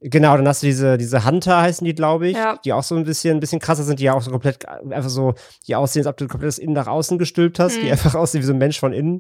Genau, 0.02 0.38
dann 0.38 0.48
hast 0.48 0.64
du 0.64 0.68
diese, 0.68 0.98
diese 0.98 1.26
Hunter 1.26 1.62
heißen 1.62 1.84
die, 1.84 1.94
glaube 1.94 2.30
ich, 2.30 2.38
ja. 2.38 2.58
die 2.64 2.72
auch 2.72 2.84
so 2.84 2.96
ein 2.96 3.04
bisschen, 3.04 3.38
ein 3.38 3.40
bisschen 3.42 3.60
krasser 3.60 3.84
sind, 3.84 4.00
die 4.00 4.06
ja 4.06 4.14
auch 4.14 4.22
so 4.22 4.32
komplett, 4.32 4.66
einfach 4.68 5.10
so, 5.10 5.34
die 5.68 5.76
aussehen, 5.76 6.02
als 6.02 6.08
ob 6.08 6.18
du 6.18 6.28
komplett 6.28 6.48
das 6.48 6.58
Innen 6.58 6.74
nach 6.74 6.88
außen 6.88 7.18
gestülpt 7.18 7.60
hast, 7.60 7.78
mhm. 7.78 7.82
die 7.82 7.92
einfach 7.92 8.16
aussehen 8.16 8.42
wie 8.42 8.46
so 8.46 8.54
ein 8.54 8.60
Mensch 8.60 8.80
von 8.80 8.94
innen. 8.94 9.20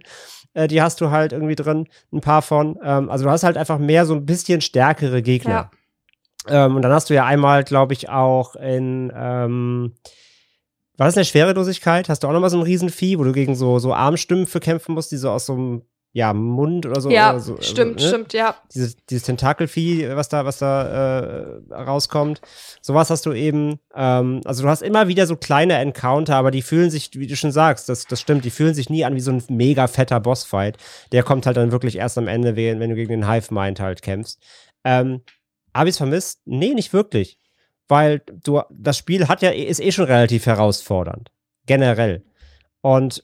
Äh, 0.53 0.67
die 0.69 0.81
hast 0.81 1.01
du 1.01 1.09
halt 1.09 1.33
irgendwie 1.33 1.55
drin, 1.55 1.87
ein 2.13 2.21
paar 2.21 2.41
von. 2.41 2.79
Ähm, 2.81 3.09
also 3.09 3.25
du 3.25 3.31
hast 3.31 3.43
halt 3.43 3.57
einfach 3.57 3.77
mehr 3.77 4.05
so 4.05 4.13
ein 4.13 4.25
bisschen 4.25 4.61
stärkere 4.61 5.21
Gegner. 5.21 5.69
Ja. 6.47 6.65
Ähm, 6.65 6.77
und 6.77 6.81
dann 6.81 6.93
hast 6.93 7.09
du 7.09 7.13
ja 7.13 7.25
einmal, 7.25 7.65
glaube 7.65 7.91
ich, 7.91 8.09
auch 8.09 8.55
in, 8.55 9.11
ähm, 9.13 9.95
war 10.95 11.07
das 11.07 11.17
eine 11.17 11.25
Schwerelosigkeit? 11.25 12.07
Hast 12.07 12.23
du 12.23 12.27
auch 12.27 12.33
nochmal 12.33 12.49
so 12.49 12.57
ein 12.57 12.63
Riesenvieh, 12.63 13.19
wo 13.19 13.23
du 13.25 13.33
gegen 13.33 13.55
so, 13.55 13.79
so 13.79 13.93
Armstümpfe 13.93 14.59
kämpfen 14.59 14.95
musst, 14.95 15.11
die 15.11 15.17
so 15.17 15.29
aus 15.29 15.45
so 15.45 15.53
einem 15.53 15.81
ja, 16.11 16.33
Mund 16.33 16.87
oder 16.87 17.01
so. 17.01 17.09
Ja, 17.11 17.31
oder 17.31 17.39
so, 17.39 17.57
stimmt, 17.61 17.97
also, 17.97 18.05
ne? 18.05 18.07
stimmt, 18.07 18.33
ja. 18.33 18.55
Dieses, 18.73 18.97
dieses 19.05 19.23
Tentakelvieh, 19.23 20.09
was 20.15 20.27
da, 20.27 20.43
was 20.43 20.57
da 20.57 21.19
äh, 21.19 21.73
rauskommt. 21.73 22.41
Sowas 22.81 23.11
hast 23.11 23.27
du 23.27 23.33
eben. 23.33 23.79
Ähm, 23.93 24.41
also 24.45 24.63
du 24.63 24.69
hast 24.69 24.81
immer 24.81 25.07
wieder 25.07 25.27
so 25.27 25.35
kleine 25.35 25.75
Encounter, 25.75 26.35
aber 26.35 26.49
die 26.49 26.63
fühlen 26.63 26.89
sich, 26.89 27.11
wie 27.13 27.27
du 27.27 27.35
schon 27.35 27.51
sagst, 27.51 27.89
das, 27.89 28.05
das 28.05 28.19
stimmt, 28.19 28.43
die 28.43 28.49
fühlen 28.49 28.73
sich 28.73 28.89
nie 28.89 29.05
an 29.05 29.15
wie 29.15 29.19
so 29.19 29.31
ein 29.31 29.43
mega 29.49 29.87
fetter 29.87 30.19
Bossfight. 30.19 30.77
Der 31.11 31.21
kommt 31.21 31.45
halt 31.45 31.57
dann 31.57 31.71
wirklich 31.71 31.97
erst 31.97 32.17
am 32.17 32.27
Ende, 32.27 32.55
wenn, 32.55 32.79
wenn 32.79 32.89
du 32.89 32.95
gegen 32.95 33.11
den 33.11 33.29
Hive-Mind 33.29 33.79
halt 33.79 34.01
kämpfst. 34.01 34.41
Ähm, 34.83 35.21
habe 35.75 35.89
ich 35.89 35.93
es 35.93 35.97
vermisst? 35.97 36.41
Nee, 36.45 36.73
nicht 36.73 36.91
wirklich. 36.91 37.37
Weil 37.87 38.21
du, 38.43 38.61
das 38.71 38.97
Spiel 38.97 39.27
hat 39.27 39.43
ja, 39.43 39.51
ist 39.51 39.79
eh 39.79 39.91
schon 39.91 40.05
relativ 40.05 40.47
herausfordernd. 40.47 41.31
Generell. 41.67 42.23
Und 42.81 43.23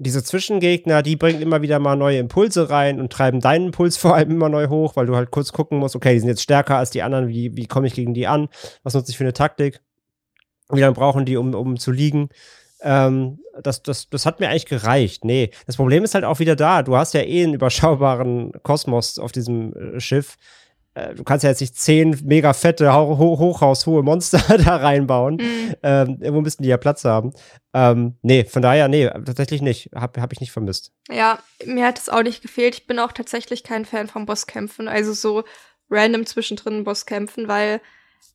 diese 0.00 0.24
Zwischengegner, 0.24 1.02
die 1.02 1.16
bringen 1.16 1.42
immer 1.42 1.60
wieder 1.62 1.78
mal 1.78 1.94
neue 1.94 2.18
Impulse 2.18 2.70
rein 2.70 3.00
und 3.00 3.12
treiben 3.12 3.40
deinen 3.40 3.66
Impuls 3.66 3.96
vor 3.98 4.14
allem 4.14 4.30
immer 4.30 4.48
neu 4.48 4.68
hoch, 4.68 4.96
weil 4.96 5.06
du 5.06 5.14
halt 5.14 5.30
kurz 5.30 5.52
gucken 5.52 5.78
musst, 5.78 5.94
okay, 5.94 6.14
die 6.14 6.20
sind 6.20 6.28
jetzt 6.28 6.42
stärker 6.42 6.76
als 6.76 6.90
die 6.90 7.02
anderen, 7.02 7.28
wie, 7.28 7.56
wie 7.56 7.66
komme 7.66 7.86
ich 7.86 7.94
gegen 7.94 8.14
die 8.14 8.26
an? 8.26 8.48
Was 8.82 8.94
nutze 8.94 9.10
ich 9.10 9.18
für 9.18 9.24
eine 9.24 9.32
Taktik? 9.32 9.80
Wie 10.70 10.80
lange 10.80 10.94
brauchen 10.94 11.24
die, 11.24 11.36
um, 11.36 11.54
um 11.54 11.78
zu 11.78 11.90
liegen? 11.90 12.30
Ähm, 12.82 13.40
das, 13.62 13.82
das, 13.82 14.08
das 14.08 14.24
hat 14.24 14.40
mir 14.40 14.48
eigentlich 14.48 14.66
gereicht. 14.66 15.24
Nee, 15.24 15.50
das 15.66 15.76
Problem 15.76 16.04
ist 16.04 16.14
halt 16.14 16.24
auch 16.24 16.38
wieder 16.38 16.56
da. 16.56 16.82
Du 16.82 16.96
hast 16.96 17.12
ja 17.12 17.20
eh 17.20 17.44
einen 17.44 17.54
überschaubaren 17.54 18.52
Kosmos 18.62 19.18
auf 19.18 19.32
diesem 19.32 19.74
äh, 19.74 20.00
Schiff. 20.00 20.36
Äh, 20.94 21.14
du 21.14 21.24
kannst 21.24 21.44
ja 21.44 21.50
jetzt 21.50 21.60
nicht 21.60 21.76
zehn 21.76 22.18
mega 22.24 22.52
fette, 22.52 22.92
ho 22.92 23.16
hochhaushohe 23.18 24.02
Monster 24.02 24.58
da 24.58 24.76
reinbauen. 24.76 25.36
Mhm. 25.36 25.74
Ähm, 25.82 26.18
irgendwo 26.20 26.40
müssten 26.40 26.62
die 26.62 26.68
ja 26.68 26.76
Platz 26.76 27.04
haben. 27.04 27.32
Ähm, 27.72 28.16
nee, 28.22 28.44
von 28.44 28.62
daher, 28.62 28.88
nee, 28.88 29.08
tatsächlich 29.08 29.62
nicht. 29.62 29.90
Hab, 29.94 30.18
hab 30.18 30.32
ich 30.32 30.40
nicht 30.40 30.52
vermisst. 30.52 30.92
Ja, 31.08 31.38
mir 31.64 31.86
hat 31.86 31.98
es 31.98 32.08
auch 32.08 32.22
nicht 32.22 32.42
gefehlt. 32.42 32.74
Ich 32.74 32.86
bin 32.86 32.98
auch 32.98 33.12
tatsächlich 33.12 33.62
kein 33.62 33.84
Fan 33.84 34.08
von 34.08 34.26
Bosskämpfen. 34.26 34.88
Also 34.88 35.12
so 35.12 35.44
random 35.88 36.26
zwischendrin 36.26 36.84
Bosskämpfen, 36.84 37.48
weil 37.48 37.80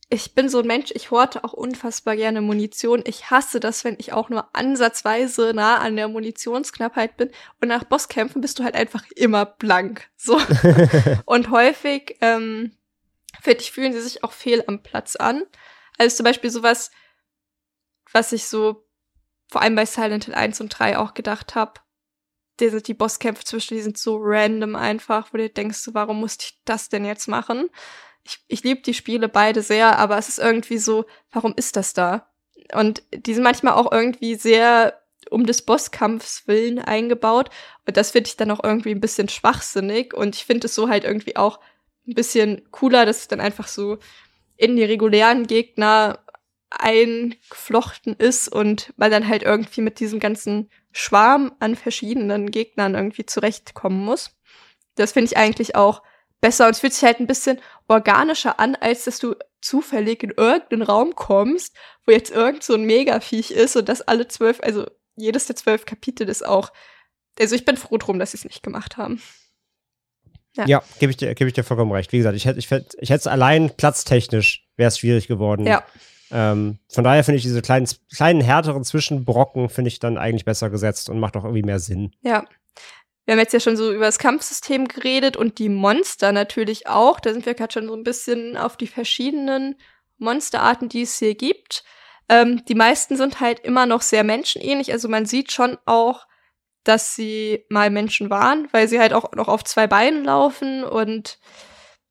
ich 0.09 0.35
bin 0.35 0.49
so 0.49 0.59
ein 0.59 0.67
Mensch, 0.67 0.91
ich 0.93 1.09
horte 1.09 1.43
auch 1.43 1.53
unfassbar 1.53 2.15
gerne 2.15 2.41
Munition. 2.41 3.01
Ich 3.05 3.31
hasse 3.31 3.59
das, 3.59 3.83
wenn 3.83 3.95
ich 3.97 4.13
auch 4.13 4.29
nur 4.29 4.55
ansatzweise 4.55 5.53
nah 5.55 5.77
an 5.77 5.95
der 5.95 6.07
Munitionsknappheit 6.07 7.17
bin. 7.17 7.31
Und 7.59 7.69
nach 7.69 7.83
Bosskämpfen 7.83 8.41
bist 8.41 8.59
du 8.59 8.63
halt 8.63 8.75
einfach 8.75 9.03
immer 9.15 9.45
blank. 9.45 10.07
So. 10.15 10.39
und 11.25 11.49
häufig, 11.49 12.17
ähm, 12.21 12.71
finde 13.41 13.61
ich, 13.61 13.71
fühlen 13.71 13.93
sie 13.93 14.01
sich 14.01 14.23
auch 14.23 14.31
fehl 14.31 14.63
am 14.67 14.83
Platz 14.83 15.15
an. 15.15 15.43
Also 15.97 16.17
zum 16.17 16.23
Beispiel 16.23 16.51
sowas, 16.51 16.91
was 18.11 18.31
ich 18.31 18.47
so 18.47 18.87
vor 19.49 19.61
allem 19.61 19.75
bei 19.75 19.85
Silent 19.85 20.25
Hill 20.25 20.35
1 20.35 20.61
und 20.61 20.69
3 20.69 20.99
auch 20.99 21.15
gedacht 21.15 21.55
habe. 21.55 21.81
die, 22.59 22.81
die 22.83 22.93
Bosskämpfe 22.93 23.43
zwischen 23.43 23.75
die 23.75 23.81
sind 23.81 23.97
so 23.97 24.17
random 24.19 24.75
einfach, 24.75 25.33
wo 25.33 25.37
du 25.37 25.49
denkst, 25.49 25.89
warum 25.93 26.19
musste 26.19 26.45
ich 26.45 26.61
das 26.65 26.89
denn 26.89 27.05
jetzt 27.05 27.27
machen? 27.27 27.69
Ich, 28.25 28.39
ich 28.47 28.63
liebe 28.63 28.81
die 28.81 28.93
Spiele 28.93 29.29
beide 29.29 29.61
sehr, 29.61 29.97
aber 29.97 30.17
es 30.17 30.29
ist 30.29 30.39
irgendwie 30.39 30.77
so, 30.77 31.05
warum 31.31 31.53
ist 31.55 31.75
das 31.75 31.93
da? 31.93 32.31
Und 32.73 33.03
die 33.13 33.33
sind 33.33 33.43
manchmal 33.43 33.73
auch 33.73 33.91
irgendwie 33.91 34.35
sehr 34.35 34.99
um 35.29 35.45
des 35.45 35.63
Bosskampfs 35.63 36.47
willen 36.47 36.79
eingebaut. 36.79 37.49
Und 37.87 37.97
das 37.97 38.11
finde 38.11 38.27
ich 38.27 38.37
dann 38.37 38.51
auch 38.51 38.63
irgendwie 38.63 38.91
ein 38.91 39.01
bisschen 39.01 39.29
schwachsinnig. 39.29 40.13
Und 40.13 40.35
ich 40.35 40.45
finde 40.45 40.67
es 40.67 40.75
so 40.75 40.89
halt 40.89 41.03
irgendwie 41.03 41.35
auch 41.35 41.59
ein 42.07 42.13
bisschen 42.13 42.61
cooler, 42.71 43.05
dass 43.05 43.19
es 43.19 43.27
dann 43.27 43.39
einfach 43.39 43.67
so 43.67 43.97
in 44.57 44.75
die 44.75 44.83
regulären 44.83 45.47
Gegner 45.47 46.19
eingeflochten 46.69 48.15
ist 48.15 48.49
und 48.49 48.93
man 48.97 49.11
dann 49.11 49.27
halt 49.27 49.43
irgendwie 49.43 49.81
mit 49.81 49.99
diesem 49.99 50.19
ganzen 50.19 50.69
Schwarm 50.91 51.53
an 51.59 51.75
verschiedenen 51.75 52.51
Gegnern 52.51 52.95
irgendwie 52.95 53.25
zurechtkommen 53.25 54.03
muss. 54.03 54.35
Das 54.95 55.11
finde 55.11 55.31
ich 55.31 55.37
eigentlich 55.37 55.75
auch 55.75 56.01
besser 56.45 56.67
und 56.67 56.73
es 56.73 56.79
fühlt 56.79 56.93
sich 56.93 57.03
halt 57.03 57.19
ein 57.19 57.25
bisschen 57.25 57.59
organischer 57.87 58.59
an, 58.59 58.75
als 58.75 59.05
dass 59.05 59.17
du 59.17 59.33
zufällig 59.61 60.21
in 60.21 60.29
irgendeinen 60.29 60.83
Raum 60.83 61.15
kommst, 61.15 61.75
wo 62.05 62.11
jetzt 62.11 62.29
irgend 62.29 62.61
so 62.61 62.75
ein 62.75 62.83
Megaviech 62.83 63.49
ist 63.49 63.75
und 63.75 63.89
das 63.89 64.03
alle 64.03 64.27
zwölf, 64.27 64.59
also 64.61 64.85
jedes 65.15 65.47
der 65.47 65.55
zwölf 65.55 65.85
Kapitel 65.85 66.29
ist 66.29 66.45
auch, 66.45 66.71
also 67.39 67.55
ich 67.55 67.65
bin 67.65 67.77
froh 67.77 67.97
drum, 67.97 68.19
dass 68.19 68.31
sie 68.31 68.37
es 68.37 68.45
nicht 68.45 68.61
gemacht 68.61 68.97
haben. 68.97 69.23
Ja, 70.55 70.67
ja 70.67 70.83
gebe 70.99 71.09
ich, 71.09 71.17
dir, 71.17 71.33
geb 71.33 71.47
ich 71.47 71.55
dir 71.55 71.63
vollkommen 71.63 71.91
recht. 71.91 72.11
Wie 72.11 72.17
gesagt, 72.17 72.37
ich 72.37 72.45
hätte 72.45 72.59
ich 72.59 72.69
hätt, 72.69 72.95
ich 72.99 73.09
es 73.09 73.25
allein 73.25 73.71
platztechnisch, 73.75 74.67
wäre 74.75 74.89
es 74.89 74.99
schwierig 74.99 75.27
geworden. 75.27 75.65
Ja. 75.65 75.83
Ähm, 76.29 76.77
von 76.89 77.03
daher 77.03 77.23
finde 77.23 77.37
ich 77.37 77.43
diese 77.43 77.63
kleinen, 77.63 77.89
kleinen, 78.15 78.41
härteren 78.41 78.83
Zwischenbrocken, 78.83 79.69
finde 79.69 79.87
ich 79.87 79.97
dann 79.97 80.19
eigentlich 80.19 80.45
besser 80.45 80.69
gesetzt 80.69 81.09
und 81.09 81.19
macht 81.19 81.35
auch 81.37 81.43
irgendwie 81.43 81.63
mehr 81.63 81.79
Sinn. 81.79 82.11
Ja. 82.21 82.45
Wir 83.25 83.33
haben 83.33 83.39
jetzt 83.39 83.53
ja 83.53 83.59
schon 83.59 83.77
so 83.77 83.91
über 83.91 84.05
das 84.05 84.19
Kampfsystem 84.19 84.87
geredet 84.87 85.35
und 85.35 85.57
die 85.57 85.69
Monster 85.69 86.31
natürlich 86.31 86.87
auch. 86.87 87.19
Da 87.19 87.33
sind 87.33 87.45
wir 87.45 87.55
gerade 87.55 87.73
schon 87.73 87.87
so 87.87 87.95
ein 87.95 88.03
bisschen 88.03 88.55
auf 88.55 88.77
die 88.77 88.87
verschiedenen 88.87 89.75
Monsterarten, 90.17 90.89
die 90.89 91.01
es 91.01 91.17
hier 91.17 91.35
gibt. 91.35 91.83
Ähm, 92.29 92.63
die 92.65 92.75
meisten 92.75 93.17
sind 93.17 93.39
halt 93.39 93.59
immer 93.59 93.85
noch 93.85 94.01
sehr 94.01 94.23
menschenähnlich. 94.23 94.91
Also 94.91 95.09
man 95.09 95.25
sieht 95.25 95.51
schon 95.51 95.77
auch, 95.85 96.27
dass 96.83 97.15
sie 97.15 97.65
mal 97.69 97.89
Menschen 97.89 98.29
waren, 98.29 98.67
weil 98.71 98.87
sie 98.87 98.99
halt 98.99 99.13
auch 99.13 99.31
noch 99.33 99.47
auf 99.47 99.63
zwei 99.63 99.87
Beinen 99.87 100.23
laufen 100.23 100.83
und 100.83 101.39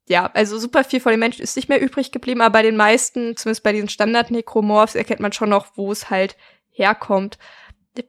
ja, 0.07 0.29
also 0.33 0.59
super 0.59 0.83
viel 0.83 0.99
von 0.99 1.11
den 1.11 1.19
Menschen 1.19 1.41
ist 1.41 1.55
nicht 1.55 1.69
mehr 1.69 1.81
übrig 1.81 2.11
geblieben, 2.11 2.41
aber 2.41 2.53
bei 2.53 2.61
den 2.61 2.75
meisten, 2.75 3.35
zumindest 3.35 3.63
bei 3.63 3.71
diesen 3.71 3.89
Standard-Necromorphs, 3.89 4.93
erkennt 4.95 5.19
man 5.19 5.33
schon 5.33 5.49
noch, 5.49 5.67
wo 5.75 5.91
es 5.91 6.11
halt 6.11 6.37
herkommt. 6.69 7.39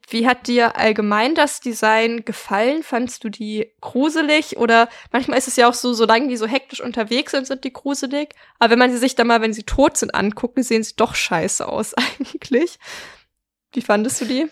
Wie 0.09 0.27
hat 0.27 0.47
dir 0.47 0.77
allgemein 0.77 1.35
das 1.35 1.59
Design 1.59 2.25
gefallen? 2.25 2.83
Fandst 2.83 3.23
du 3.23 3.29
die 3.29 3.71
gruselig? 3.81 4.57
Oder 4.57 4.89
manchmal 5.11 5.37
ist 5.37 5.47
es 5.47 5.55
ja 5.55 5.69
auch 5.69 5.73
so, 5.73 5.93
solange 5.93 6.27
die 6.27 6.37
so 6.37 6.47
hektisch 6.47 6.81
unterwegs 6.81 7.31
sind, 7.31 7.47
sind 7.47 7.63
die 7.63 7.73
gruselig. 7.73 8.35
Aber 8.59 8.71
wenn 8.71 8.79
man 8.79 8.91
sie 8.91 8.97
sich 8.97 9.15
dann 9.15 9.27
mal, 9.27 9.41
wenn 9.41 9.53
sie 9.53 9.63
tot 9.63 9.97
sind, 9.97 10.13
angucken, 10.13 10.63
sehen 10.63 10.83
sie 10.83 10.95
doch 10.95 11.15
scheiße 11.15 11.67
aus 11.67 11.93
eigentlich. 12.19 12.77
Wie 13.73 13.81
fandest 13.81 14.21
du 14.21 14.25
die? 14.25 14.49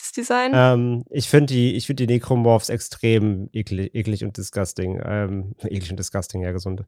das 0.00 0.12
Design? 0.12 0.52
Ähm, 0.54 1.04
ich 1.10 1.28
finde 1.28 1.52
die, 1.52 1.74
ich 1.74 1.86
finde 1.86 2.06
die 2.06 2.12
Necromorphs 2.14 2.68
extrem 2.68 3.48
eklig, 3.52 3.94
eklig 3.94 4.24
und 4.24 4.36
disgusting. 4.36 5.00
Ähm, 5.04 5.54
eklig 5.62 5.90
und 5.90 5.98
disgusting, 5.98 6.42
ja, 6.42 6.52
gesunde. 6.52 6.86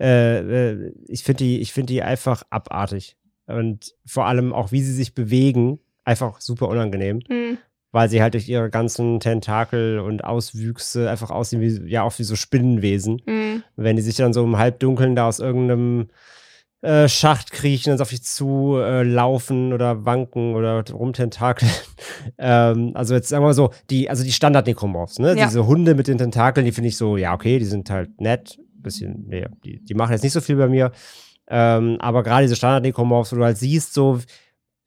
Äh, 0.00 0.38
äh, 0.38 0.92
ich 1.06 1.22
finde 1.22 1.44
die, 1.44 1.60
ich 1.60 1.72
finde 1.72 1.92
die 1.92 2.02
einfach 2.02 2.42
abartig. 2.50 3.16
Und 3.46 3.94
vor 4.04 4.26
allem 4.26 4.52
auch, 4.52 4.72
wie 4.72 4.82
sie 4.82 4.92
sich 4.92 5.14
bewegen, 5.14 5.80
einfach 6.08 6.40
super 6.40 6.68
unangenehm. 6.68 7.20
Mhm. 7.28 7.58
Weil 7.90 8.10
sie 8.10 8.20
halt 8.20 8.34
durch 8.34 8.48
ihre 8.48 8.68
ganzen 8.68 9.18
Tentakel 9.18 9.98
und 10.00 10.22
Auswüchse 10.22 11.08
einfach 11.08 11.30
aussehen 11.30 11.62
wie, 11.62 11.90
ja, 11.90 12.02
auch 12.02 12.18
wie 12.18 12.24
so 12.24 12.36
Spinnenwesen. 12.36 13.22
Mhm. 13.24 13.62
Wenn 13.76 13.96
die 13.96 14.02
sich 14.02 14.16
dann 14.16 14.32
so 14.32 14.44
im 14.44 14.58
Halbdunkeln 14.58 15.14
da 15.16 15.26
aus 15.26 15.38
irgendeinem 15.38 16.08
äh, 16.82 17.08
Schacht 17.08 17.50
kriechen 17.50 17.92
und 17.92 18.00
auf 18.00 18.10
dich 18.10 18.22
zu 18.22 18.76
äh, 18.76 19.02
laufen 19.02 19.72
oder 19.72 20.04
wanken 20.04 20.54
oder 20.54 20.84
rumtentakeln. 20.90 21.70
ähm, 22.38 22.92
also 22.94 23.14
jetzt 23.14 23.28
sagen 23.28 23.42
wir 23.42 23.48
mal 23.48 23.54
so, 23.54 23.70
die, 23.90 24.10
also 24.10 24.22
die 24.22 24.32
Standard-Nekromorphs, 24.32 25.18
ne? 25.18 25.36
Ja. 25.36 25.46
Diese 25.46 25.66
Hunde 25.66 25.94
mit 25.94 26.08
den 26.08 26.18
Tentakeln, 26.18 26.66
die 26.66 26.72
finde 26.72 26.88
ich 26.88 26.96
so, 26.96 27.16
ja, 27.16 27.34
okay, 27.34 27.58
die 27.58 27.64
sind 27.64 27.90
halt 27.90 28.20
nett. 28.20 28.58
Bisschen, 28.74 29.24
nee, 29.26 29.46
die, 29.64 29.82
die 29.82 29.94
machen 29.94 30.12
jetzt 30.12 30.22
nicht 30.22 30.32
so 30.32 30.40
viel 30.40 30.56
bei 30.56 30.68
mir. 30.68 30.92
Ähm, 31.48 31.96
aber 32.00 32.22
gerade 32.22 32.42
diese 32.42 32.56
Standard-Nekromorphs, 32.56 33.32
wo 33.32 33.36
du 33.36 33.44
halt 33.44 33.58
siehst, 33.58 33.94
so, 33.94 34.20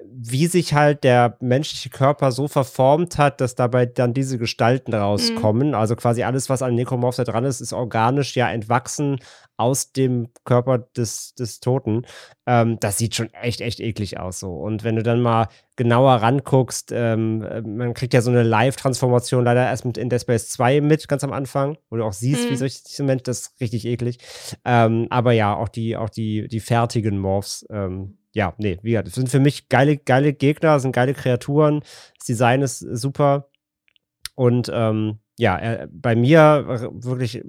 wie 0.05 0.47
sich 0.47 0.73
halt 0.73 1.03
der 1.03 1.37
menschliche 1.39 1.89
Körper 1.89 2.31
so 2.31 2.47
verformt 2.47 3.17
hat, 3.17 3.41
dass 3.41 3.55
dabei 3.55 3.85
dann 3.85 4.13
diese 4.13 4.37
Gestalten 4.37 4.93
rauskommen. 4.93 5.69
Mhm. 5.69 5.75
Also 5.75 5.95
quasi 5.95 6.23
alles, 6.23 6.49
was 6.49 6.61
an 6.61 6.75
Necromorphs 6.75 7.17
da 7.17 7.23
dran 7.23 7.45
ist, 7.45 7.61
ist 7.61 7.73
organisch 7.73 8.35
ja 8.35 8.51
entwachsen 8.51 9.19
aus 9.57 9.91
dem 9.91 10.29
Körper 10.43 10.79
des, 10.79 11.35
des 11.35 11.59
Toten. 11.59 12.05
Ähm, 12.47 12.79
das 12.79 12.97
sieht 12.97 13.15
schon 13.15 13.33
echt, 13.33 13.61
echt 13.61 13.79
eklig 13.79 14.19
aus 14.19 14.39
so. 14.39 14.53
Und 14.53 14.83
wenn 14.83 14.95
du 14.95 15.03
dann 15.03 15.21
mal 15.21 15.47
genauer 15.75 16.13
ranguckst, 16.15 16.91
ähm, 16.93 17.43
äh, 17.43 17.61
man 17.61 17.93
kriegt 17.93 18.13
ja 18.13 18.21
so 18.21 18.31
eine 18.31 18.43
Live-Transformation 18.43 19.43
leider 19.43 19.63
erst 19.63 19.85
mit 19.85 19.97
in 19.97 20.09
Dead 20.09 20.21
Space 20.21 20.49
2 20.49 20.81
mit, 20.81 21.07
ganz 21.07 21.23
am 21.23 21.31
Anfang, 21.31 21.77
wo 21.89 21.97
du 21.97 22.03
auch 22.03 22.13
siehst, 22.13 22.45
mhm. 22.45 22.51
wie 22.51 22.55
solche 22.57 23.03
Mensch, 23.03 23.23
das 23.23 23.39
ist 23.39 23.61
richtig 23.61 23.85
eklig. 23.85 24.17
Ähm, 24.65 25.07
aber 25.09 25.31
ja, 25.33 25.55
auch 25.55 25.69
die, 25.69 25.95
auch 25.95 26.09
die, 26.09 26.47
die 26.47 26.59
fertigen 26.59 27.19
Morphs, 27.19 27.65
ähm, 27.69 28.17
ja, 28.33 28.53
nee, 28.57 28.79
wie 28.81 28.91
gesagt, 28.91 29.07
das 29.07 29.15
sind 29.15 29.29
für 29.29 29.39
mich 29.39 29.69
geile, 29.69 29.97
geile 29.97 30.33
Gegner, 30.33 30.79
sind 30.79 30.93
geile 30.93 31.13
Kreaturen. 31.13 31.81
Das 32.17 32.25
Design 32.27 32.61
ist 32.61 32.79
super. 32.79 33.49
Und 34.35 34.71
ähm, 34.73 35.19
ja, 35.37 35.57
äh, 35.59 35.87
bei 35.91 36.15
mir 36.15 36.65
wirklich 36.93 37.43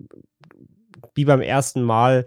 wie 1.15 1.25
beim 1.25 1.41
ersten 1.41 1.83
Mal 1.83 2.27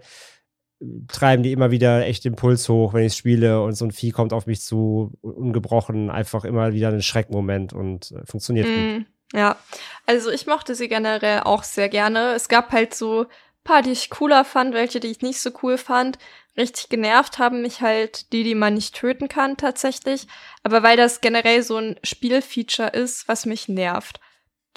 treiben 1.08 1.42
die 1.42 1.52
immer 1.52 1.70
wieder 1.70 2.06
echt 2.06 2.24
den 2.24 2.36
Puls 2.36 2.68
hoch, 2.68 2.92
wenn 2.92 3.04
ich 3.04 3.14
spiele 3.14 3.62
und 3.62 3.72
so 3.72 3.86
ein 3.86 3.92
Vieh 3.92 4.10
kommt 4.10 4.32
auf 4.32 4.46
mich 4.46 4.60
zu, 4.60 5.12
ungebrochen, 5.22 6.10
einfach 6.10 6.44
immer 6.44 6.72
wieder 6.72 6.88
ein 6.88 7.02
Schreckmoment 7.02 7.72
und 7.72 8.12
äh, 8.12 8.26
funktioniert 8.26 8.66
mm, 8.66 8.96
gut. 8.96 9.06
Ja, 9.32 9.56
also 10.04 10.30
ich 10.30 10.46
mochte 10.46 10.74
sie 10.74 10.88
generell 10.88 11.40
auch 11.40 11.62
sehr 11.62 11.88
gerne. 11.88 12.34
Es 12.34 12.48
gab 12.48 12.72
halt 12.72 12.94
so 12.94 13.26
paar, 13.66 13.82
die 13.82 13.90
ich 13.90 14.10
cooler 14.10 14.44
fand, 14.44 14.72
welche, 14.72 15.00
die 15.00 15.10
ich 15.10 15.20
nicht 15.20 15.40
so 15.40 15.50
cool 15.62 15.76
fand. 15.76 16.18
Richtig 16.56 16.88
genervt 16.88 17.38
haben 17.38 17.60
mich 17.60 17.82
halt 17.82 18.32
die, 18.32 18.44
die 18.44 18.54
man 18.54 18.74
nicht 18.74 18.94
töten 18.94 19.28
kann 19.28 19.56
tatsächlich. 19.58 20.26
Aber 20.62 20.82
weil 20.82 20.96
das 20.96 21.20
generell 21.20 21.62
so 21.62 21.76
ein 21.76 22.00
Spielfeature 22.02 22.88
ist, 22.88 23.28
was 23.28 23.44
mich 23.44 23.68
nervt. 23.68 24.20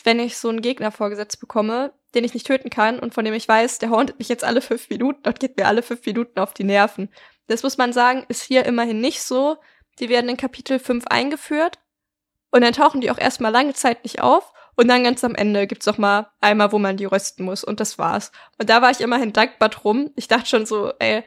Wenn 0.03 0.19
ich 0.19 0.37
so 0.37 0.49
einen 0.49 0.61
Gegner 0.61 0.91
vorgesetzt 0.91 1.39
bekomme, 1.39 1.93
den 2.15 2.23
ich 2.23 2.33
nicht 2.33 2.47
töten 2.47 2.69
kann 2.69 2.99
und 2.99 3.13
von 3.13 3.23
dem 3.23 3.33
ich 3.33 3.47
weiß, 3.47 3.79
der 3.79 3.91
hauntet 3.91 4.19
mich 4.19 4.27
jetzt 4.27 4.43
alle 4.43 4.61
fünf 4.61 4.89
Minuten 4.89 5.27
und 5.27 5.39
geht 5.39 5.57
mir 5.57 5.67
alle 5.67 5.83
fünf 5.83 6.05
Minuten 6.05 6.39
auf 6.39 6.53
die 6.53 6.63
Nerven. 6.63 7.09
Das 7.47 7.63
muss 7.63 7.77
man 7.77 7.93
sagen, 7.93 8.25
ist 8.27 8.43
hier 8.43 8.65
immerhin 8.65 8.99
nicht 8.99 9.21
so. 9.21 9.57
Die 9.99 10.09
werden 10.09 10.29
in 10.29 10.37
Kapitel 10.37 10.79
5 10.79 11.05
eingeführt 11.07 11.79
und 12.51 12.61
dann 12.61 12.73
tauchen 12.73 13.01
die 13.01 13.11
auch 13.11 13.17
erstmal 13.17 13.51
lange 13.51 13.73
Zeit 13.73 14.03
nicht 14.03 14.21
auf 14.21 14.53
und 14.79 14.87
dann 14.87 15.03
ganz 15.03 15.25
am 15.25 15.35
Ende 15.35 15.67
gibt's 15.67 15.87
noch 15.87 15.97
mal 15.97 16.31
einmal, 16.39 16.71
wo 16.71 16.79
man 16.79 16.95
die 16.95 17.03
rösten 17.03 17.43
muss 17.43 17.65
und 17.65 17.81
das 17.81 17.97
war's. 17.97 18.31
Und 18.57 18.69
da 18.69 18.81
war 18.81 18.89
ich 18.91 19.01
immerhin 19.01 19.33
dankbar 19.33 19.67
drum. 19.67 20.11
Ich 20.15 20.29
dachte 20.29 20.45
schon 20.45 20.65
so, 20.65 20.93
ey, 20.99 21.25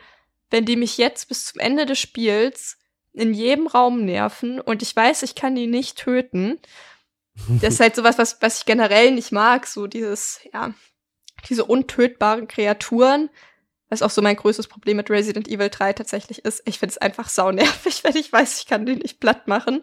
wenn 0.48 0.64
die 0.64 0.76
mich 0.76 0.96
jetzt 0.96 1.28
bis 1.28 1.44
zum 1.44 1.60
Ende 1.60 1.84
des 1.84 1.98
Spiels 1.98 2.78
in 3.12 3.34
jedem 3.34 3.66
Raum 3.66 4.06
nerven 4.06 4.58
und 4.58 4.80
ich 4.80 4.96
weiß, 4.96 5.22
ich 5.22 5.34
kann 5.34 5.54
die 5.54 5.66
nicht 5.66 5.98
töten, 5.98 6.60
das 7.60 7.74
ist 7.74 7.80
halt 7.80 7.94
sowas, 7.94 8.16
was, 8.16 8.40
was 8.40 8.60
ich 8.60 8.64
generell 8.64 9.10
nicht 9.10 9.32
mag, 9.32 9.66
so 9.66 9.86
dieses, 9.86 10.40
ja, 10.54 10.72
diese 11.50 11.66
untötbaren 11.66 12.48
Kreaturen, 12.48 13.28
was 13.92 14.00
auch 14.00 14.10
so 14.10 14.22
mein 14.22 14.36
größtes 14.36 14.68
Problem 14.68 14.96
mit 14.96 15.10
Resident 15.10 15.46
Evil 15.48 15.68
3 15.68 15.92
tatsächlich 15.92 16.46
ist. 16.46 16.62
Ich 16.64 16.78
finde 16.78 16.92
es 16.92 16.98
einfach 16.98 17.28
saunervig, 17.28 18.02
wenn 18.04 18.16
ich 18.16 18.32
weiß, 18.32 18.60
ich 18.60 18.66
kann 18.66 18.86
den 18.86 18.98
nicht 18.98 19.20
platt 19.20 19.46
machen. 19.46 19.82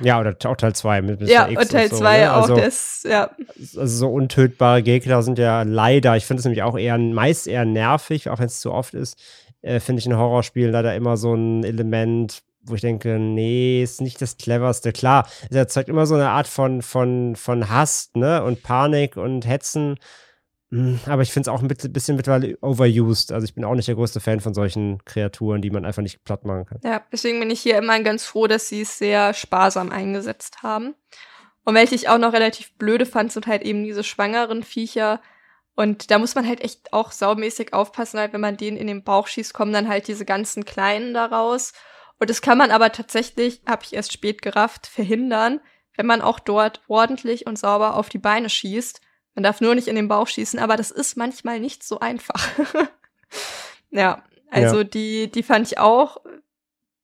Ja, 0.00 0.18
oder 0.18 0.34
auch 0.46 0.56
Teil 0.56 0.74
2 0.74 1.02
mit 1.02 1.20
Mr. 1.20 1.28
Ja, 1.28 1.48
X 1.48 1.62
und 1.62 1.70
Teil 1.70 1.90
2 1.90 1.96
so, 1.96 2.02
ne? 2.02 2.32
auch, 2.32 2.42
also, 2.42 2.56
das, 2.56 3.06
ja. 3.08 3.30
Also 3.76 3.86
so 3.86 4.10
untötbare 4.10 4.82
Gegner 4.82 5.22
sind 5.22 5.38
ja 5.38 5.62
leider, 5.62 6.16
ich 6.16 6.24
finde 6.24 6.40
es 6.40 6.44
nämlich 6.46 6.62
auch 6.62 6.78
eher, 6.78 6.96
meist 6.96 7.46
eher 7.46 7.66
nervig, 7.66 8.30
auch 8.30 8.38
wenn 8.38 8.46
es 8.46 8.60
zu 8.60 8.72
oft 8.72 8.94
ist, 8.94 9.18
äh, 9.60 9.78
finde 9.78 10.00
ich 10.00 10.06
in 10.06 10.16
Horrorspielen 10.16 10.72
leider 10.72 10.94
immer 10.94 11.18
so 11.18 11.34
ein 11.34 11.62
Element, 11.62 12.42
wo 12.62 12.74
ich 12.74 12.80
denke, 12.80 13.18
nee, 13.18 13.82
ist 13.82 14.00
nicht 14.00 14.22
das 14.22 14.38
cleverste. 14.38 14.92
Klar, 14.92 15.28
es 15.50 15.56
erzeugt 15.56 15.90
immer 15.90 16.06
so 16.06 16.14
eine 16.14 16.30
Art 16.30 16.46
von, 16.46 16.80
von, 16.80 17.36
von 17.36 17.68
Hass, 17.68 18.10
ne, 18.14 18.42
und 18.42 18.62
Panik 18.62 19.18
und 19.18 19.46
Hetzen. 19.46 19.98
Hm, 20.70 21.00
aber 21.06 21.22
ich 21.22 21.32
finde 21.32 21.50
es 21.50 21.54
auch 21.54 21.62
ein 21.62 21.68
bisschen 21.68 22.16
mittlerweile 22.16 22.56
overused. 22.60 23.32
Also 23.32 23.44
ich 23.44 23.54
bin 23.54 23.64
auch 23.64 23.74
nicht 23.74 23.88
der 23.88 23.96
größte 23.96 24.20
Fan 24.20 24.40
von 24.40 24.54
solchen 24.54 25.04
Kreaturen, 25.04 25.62
die 25.62 25.70
man 25.70 25.84
einfach 25.84 26.02
nicht 26.02 26.24
platt 26.24 26.44
machen 26.44 26.66
kann. 26.66 26.80
Ja, 26.84 27.02
deswegen 27.10 27.40
bin 27.40 27.50
ich 27.50 27.60
hier 27.60 27.76
immer 27.78 27.98
ganz 28.00 28.24
froh, 28.24 28.46
dass 28.46 28.68
sie 28.68 28.82
es 28.82 28.96
sehr 28.98 29.34
sparsam 29.34 29.90
eingesetzt 29.90 30.62
haben. 30.62 30.94
Und 31.64 31.74
welche 31.74 31.94
ich 31.94 32.08
auch 32.08 32.18
noch 32.18 32.32
relativ 32.32 32.72
blöde 32.78 33.04
fand, 33.04 33.32
sind 33.32 33.46
halt 33.46 33.62
eben 33.62 33.84
diese 33.84 34.04
schwangeren 34.04 34.62
Viecher. 34.62 35.20
Und 35.74 36.10
da 36.10 36.18
muss 36.18 36.34
man 36.34 36.46
halt 36.46 36.60
echt 36.60 36.92
auch 36.92 37.10
saumäßig 37.10 37.72
aufpassen, 37.72 38.20
halt, 38.20 38.32
wenn 38.32 38.40
man 38.40 38.56
denen 38.56 38.76
in 38.76 38.86
den 38.86 39.02
Bauch 39.02 39.26
schießt, 39.26 39.52
kommen 39.52 39.72
dann 39.72 39.88
halt 39.88 40.08
diese 40.08 40.24
ganzen 40.24 40.64
Kleinen 40.64 41.14
daraus. 41.14 41.72
Und 42.18 42.30
das 42.30 42.42
kann 42.42 42.58
man 42.58 42.70
aber 42.70 42.92
tatsächlich, 42.92 43.62
habe 43.66 43.82
ich 43.84 43.94
erst 43.94 44.12
spät 44.12 44.42
gerafft, 44.42 44.86
verhindern, 44.86 45.60
wenn 45.96 46.06
man 46.06 46.22
auch 46.22 46.38
dort 46.38 46.82
ordentlich 46.86 47.46
und 47.46 47.58
sauber 47.58 47.96
auf 47.96 48.08
die 48.08 48.18
Beine 48.18 48.50
schießt. 48.50 49.00
Man 49.34 49.44
darf 49.44 49.60
nur 49.60 49.74
nicht 49.74 49.88
in 49.88 49.96
den 49.96 50.08
Bauch 50.08 50.26
schießen, 50.26 50.58
aber 50.58 50.76
das 50.76 50.90
ist 50.90 51.16
manchmal 51.16 51.60
nicht 51.60 51.84
so 51.84 52.00
einfach. 52.00 52.48
ja, 53.90 54.24
also 54.50 54.78
ja. 54.78 54.84
die, 54.84 55.30
die 55.30 55.42
fand 55.42 55.66
ich 55.66 55.78
auch 55.78 56.18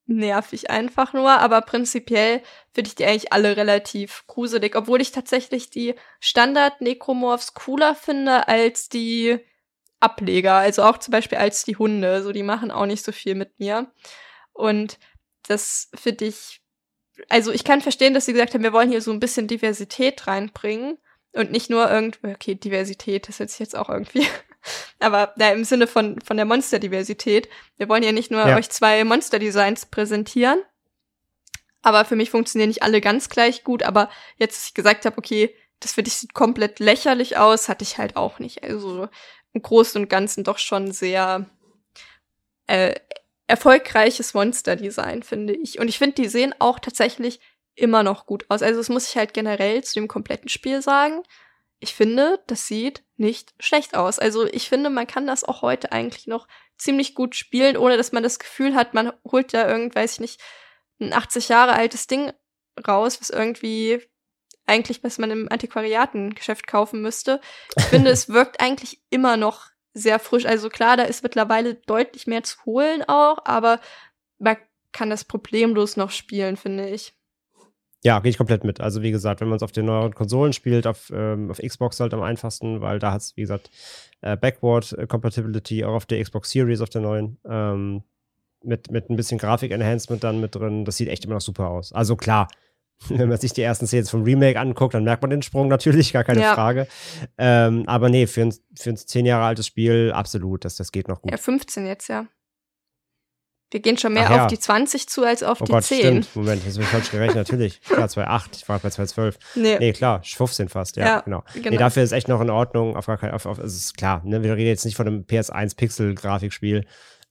nervig 0.07 0.71
einfach 0.71 1.13
nur, 1.13 1.31
aber 1.31 1.61
prinzipiell 1.63 2.43
finde 2.73 2.89
ich 2.89 2.95
die 2.95 3.07
eigentlich 3.07 3.33
alle 3.33 3.57
relativ 3.57 4.25
gruselig, 4.27 4.77
obwohl 4.77 5.01
ich 5.01 5.11
tatsächlich 5.11 5.71
die 5.71 5.95
Standard-Necromorphs 6.21 7.55
cooler 7.55 7.95
finde 7.95 8.47
als 8.49 8.89
die 8.89 9.39
Ableger, 9.99 10.55
also 10.55 10.85
auch 10.85 10.99
zum 10.99 11.13
Beispiel 11.13 11.39
als 11.39 11.65
die 11.65 11.77
Hunde, 11.77 12.23
so 12.23 12.33
die 12.33 12.45
machen 12.45 12.71
auch 12.71 12.87
nicht 12.87 13.05
so 13.05 13.13
viel 13.13 13.35
mit 13.35 13.59
mir. 13.59 13.91
Und 14.53 14.99
das 15.49 15.91
finde 15.95 16.27
ich, 16.27 16.61
also 17.29 17.51
ich 17.51 17.65
kann 17.65 17.81
verstehen, 17.81 18.15
dass 18.15 18.27
sie 18.27 18.33
gesagt 18.33 18.55
haben, 18.55 18.63
wir 18.63 18.73
wollen 18.73 18.91
hier 18.91 19.03
so 19.03 19.11
ein 19.11 19.21
bisschen 19.21 19.49
Diversität 19.49 20.27
reinbringen 20.27 20.99
und 21.37 21.51
nicht 21.51 21.71
nur 21.71 21.91
irgendwie, 21.91 22.33
okay, 22.33 22.55
Diversität, 22.55 23.29
das 23.29 23.39
hört 23.39 23.51
sich 23.51 23.61
jetzt 23.61 23.77
auch 23.77 23.89
irgendwie 23.89 24.27
aber 24.99 25.35
ja, 25.39 25.51
im 25.51 25.65
Sinne 25.65 25.87
von, 25.87 26.21
von 26.21 26.37
der 26.37 26.47
Monsterdiversität. 26.47 27.49
Wir 27.77 27.89
wollen 27.89 28.03
ja 28.03 28.13
nicht 28.13 28.31
nur 28.31 28.47
ja. 28.47 28.57
euch 28.57 28.71
zwei 28.71 29.05
Monster-Designs 29.05 29.87
präsentieren. 29.87 30.59
Aber 31.83 32.05
für 32.05 32.17
mich 32.17 32.31
funktionieren 32.31 32.69
nicht 32.69 32.83
alle 32.83 33.01
ganz 33.01 33.29
gleich 33.29 33.65
gut. 33.65 33.83
Aber 33.83 34.11
jetzt, 34.39 34.57
dass 34.57 34.69
ich 34.69 34.75
gesagt 34.75 35.05
habe, 35.05 35.19
okay, 35.19 35.55
das 35.81 35.93
für 35.93 36.03
dich 36.03 36.15
sieht 36.15 36.35
komplett 36.35 36.81
lächerlich 36.81 37.37
aus, 37.37 37.69
hatte 37.69 37.85
ich 37.85 37.99
halt 37.99 38.17
auch 38.17 38.39
nicht. 38.39 38.63
Also 38.65 39.09
im 39.53 39.63
Großen 39.63 40.01
und 40.01 40.09
Ganzen 40.09 40.43
doch 40.43 40.59
schon 40.59 40.91
sehr 40.91 41.47
äh, 42.67 42.95
erfolgreiches 43.47 44.35
Monster-Design, 44.35 45.23
finde 45.23 45.55
ich. 45.55 45.79
Und 45.79 45.89
ich 45.89 45.99
finde, 45.99 46.17
die 46.17 46.29
sehen 46.29 46.55
auch 46.59 46.79
tatsächlich 46.79 47.41
immer 47.77 48.03
noch 48.03 48.27
gut 48.27 48.45
aus. 48.49 48.63
Also 48.63 48.81
das 48.81 48.89
muss 48.89 49.09
ich 49.09 49.17
halt 49.17 49.35
generell 49.35 49.85
zu 49.85 49.95
dem 49.95 50.09
kompletten 50.09 50.49
Spiel 50.49 50.83
sagen 50.83 51.23
ich 51.79 51.95
finde, 51.95 52.43
das 52.47 52.67
sieht 52.67 53.05
nicht 53.17 53.55
schlecht 53.61 53.97
aus. 53.97 54.19
Also 54.19 54.47
ich 54.47 54.69
finde, 54.69 54.91
man 54.91 55.07
kann 55.07 55.27
das 55.27 55.45
auch 55.45 55.63
heute 55.63 55.93
eigentlich 55.93 56.27
noch 56.27 56.49
ziemlich 56.79 57.15
gut 57.15 57.35
spielen, 57.35 57.77
ohne 57.77 57.97
dass 57.97 58.13
man 58.13 58.23
das 58.23 58.39
Gefühl 58.39 58.75
hat, 58.75 58.95
man 58.95 59.13
holt 59.31 59.53
da 59.53 59.69
irgend, 59.69 59.95
weiß 59.95 60.15
ich 60.15 60.21
nicht, 60.21 60.41
ein 61.01 61.13
80 61.13 61.49
Jahre 61.49 61.75
altes 61.75 62.07
Ding 62.07 62.33
raus, 62.87 63.21
was 63.21 63.31
irgendwie 63.31 64.03
eigentlich, 64.67 65.05
was 65.05 65.19
man 65.19 65.31
im 65.31 65.51
Antiquariatengeschäft 65.51 66.67
kaufen 66.67 67.03
müsste. 67.03 67.41
Ich 67.77 67.85
finde, 67.85 68.11
es 68.11 68.29
wirkt 68.31 68.61
eigentlich 68.61 69.01
immer 69.11 69.37
noch 69.37 69.67
sehr 69.93 70.19
frisch. 70.19 70.47
Also 70.47 70.69
klar, 70.69 70.97
da 70.97 71.05
ist 71.05 71.23
mittlerweile 71.23 71.75
deutlich 71.75 72.27
mehr 72.27 72.43
zu 72.43 72.65
holen 72.65 73.05
auch, 73.07 73.45
aber 73.45 73.81
man 74.39 74.57
kann 74.93 75.11
das 75.11 75.25
problemlos 75.25 75.97
noch 75.97 76.11
spielen, 76.11 76.57
finde 76.57 76.89
ich. 76.89 77.15
Ja, 78.07 78.21
gehe 78.21 78.31
ich 78.31 78.39
komplett 78.39 78.63
mit. 78.63 78.81
Also 78.81 79.03
wie 79.03 79.11
gesagt, 79.11 79.41
wenn 79.41 79.49
man 79.49 79.57
es 79.57 79.65
auf 79.65 79.73
den 79.73 79.87
neueren 79.87 80.15
Konsolen 80.15 80.53
spielt, 80.53 80.87
auf, 80.87 81.11
ähm, 81.13 81.51
auf 81.51 81.59
Xbox 81.59 81.99
halt 81.99 82.15
am 82.15 82.23
einfachsten, 82.23 82.81
weil 82.81 83.01
da 83.01 83.11
hat 83.11 83.23
es, 83.23 83.37
wie 83.37 83.41
gesagt, 83.41 83.69
äh, 84.21 84.37
Backward 84.37 84.93
äh, 84.93 85.09
Compatibility, 85.09 85.85
auch 85.85 85.95
auf 85.95 86.07
der 86.07 86.23
Xbox 86.23 86.53
Series, 86.53 86.81
auf 86.81 86.89
der 86.89 87.01
neuen, 87.01 87.39
ähm, 87.49 88.05
mit, 88.63 88.93
mit 88.93 89.11
ein 89.11 89.17
bisschen 89.17 89.39
Grafik-Enhancement 89.39 90.23
dann 90.23 90.41
mit 90.41 90.55
drin. 90.55 90.85
Das 90.85 90.99
sieht 90.99 91.09
echt 91.09 91.25
immer 91.25 91.35
noch 91.35 91.41
super 91.41 91.69
aus. 91.69 91.93
Also 91.93 92.15
klar, 92.15 92.47
wenn 93.09 93.29
man 93.29 93.39
sich 93.39 93.53
die 93.53 93.63
ersten 93.63 93.89
Szenen 93.89 94.07
vom 94.07 94.23
Remake 94.23 94.61
anguckt, 94.61 94.95
dann 94.95 95.03
merkt 95.03 95.23
man 95.23 95.31
den 95.31 95.43
Sprung 95.43 95.67
natürlich, 95.67 96.13
gar 96.13 96.23
keine 96.23 96.43
ja. 96.43 96.55
Frage. 96.55 96.87
Ähm, 97.39 97.89
aber 97.89 98.09
nee, 98.09 98.29
für 98.29 98.43
ein, 98.43 98.55
für 98.79 98.91
ein 98.91 98.97
zehn 98.97 99.27
Jahre 99.27 99.47
altes 99.47 99.67
Spiel 99.67 100.13
absolut, 100.15 100.65
das, 100.65 100.77
das 100.77 100.93
geht 100.93 101.09
noch 101.09 101.23
gut. 101.23 101.33
Ja, 101.33 101.39
15 101.39 101.87
jetzt, 101.87 102.07
ja. 102.07 102.27
Wir 103.77 103.83
gehen 103.83 103.99
schon 103.99 104.15
mehr 104.15 104.31
ja. 104.31 104.45
auf 104.45 104.47
die 104.47 104.59
20 104.59 105.07
zu 105.07 105.23
als 105.23 105.43
auf 105.43 105.61
oh 105.61 105.65
die 105.67 105.73
Gott, 105.73 105.85
10. 105.85 105.99
Stimmt. 105.99 106.35
Moment, 106.35 106.67
das 106.67 106.77
habe 106.77 106.85
ich 106.85 106.89
falsch 106.89 107.11
gerechnet, 107.11 107.37
natürlich. 107.37 107.79
Klar, 107.83 108.07
2,8. 108.09 108.47
Ich 108.55 108.67
war 108.71 108.79
bei 108.79 108.89
2,12. 108.89 109.35
Nee. 109.55 109.79
nee, 109.79 109.93
klar, 109.93 110.23
15 110.25 110.71
fast, 110.71 110.97
ja, 110.97 111.05
ja 111.05 111.21
genau. 111.21 111.45
genau. 111.53 111.69
Nee, 111.69 111.77
dafür 111.77 112.03
ist 112.03 112.13
echt 112.13 112.27
noch 112.27 112.41
in 112.41 112.49
Ordnung. 112.49 112.97
Auf 112.97 113.05
gar 113.05 113.19
kein, 113.19 113.33
auf, 113.33 113.45
auf, 113.45 113.59
es 113.59 113.77
ist 113.77 113.99
klar, 113.99 114.23
ne? 114.25 114.43
wir 114.43 114.57
reden 114.57 114.69
jetzt 114.69 114.87
nicht 114.87 114.97
von 114.97 115.07
einem 115.07 115.25
PS1 115.25 115.77
Pixel-Grafikspiel. 115.77 116.87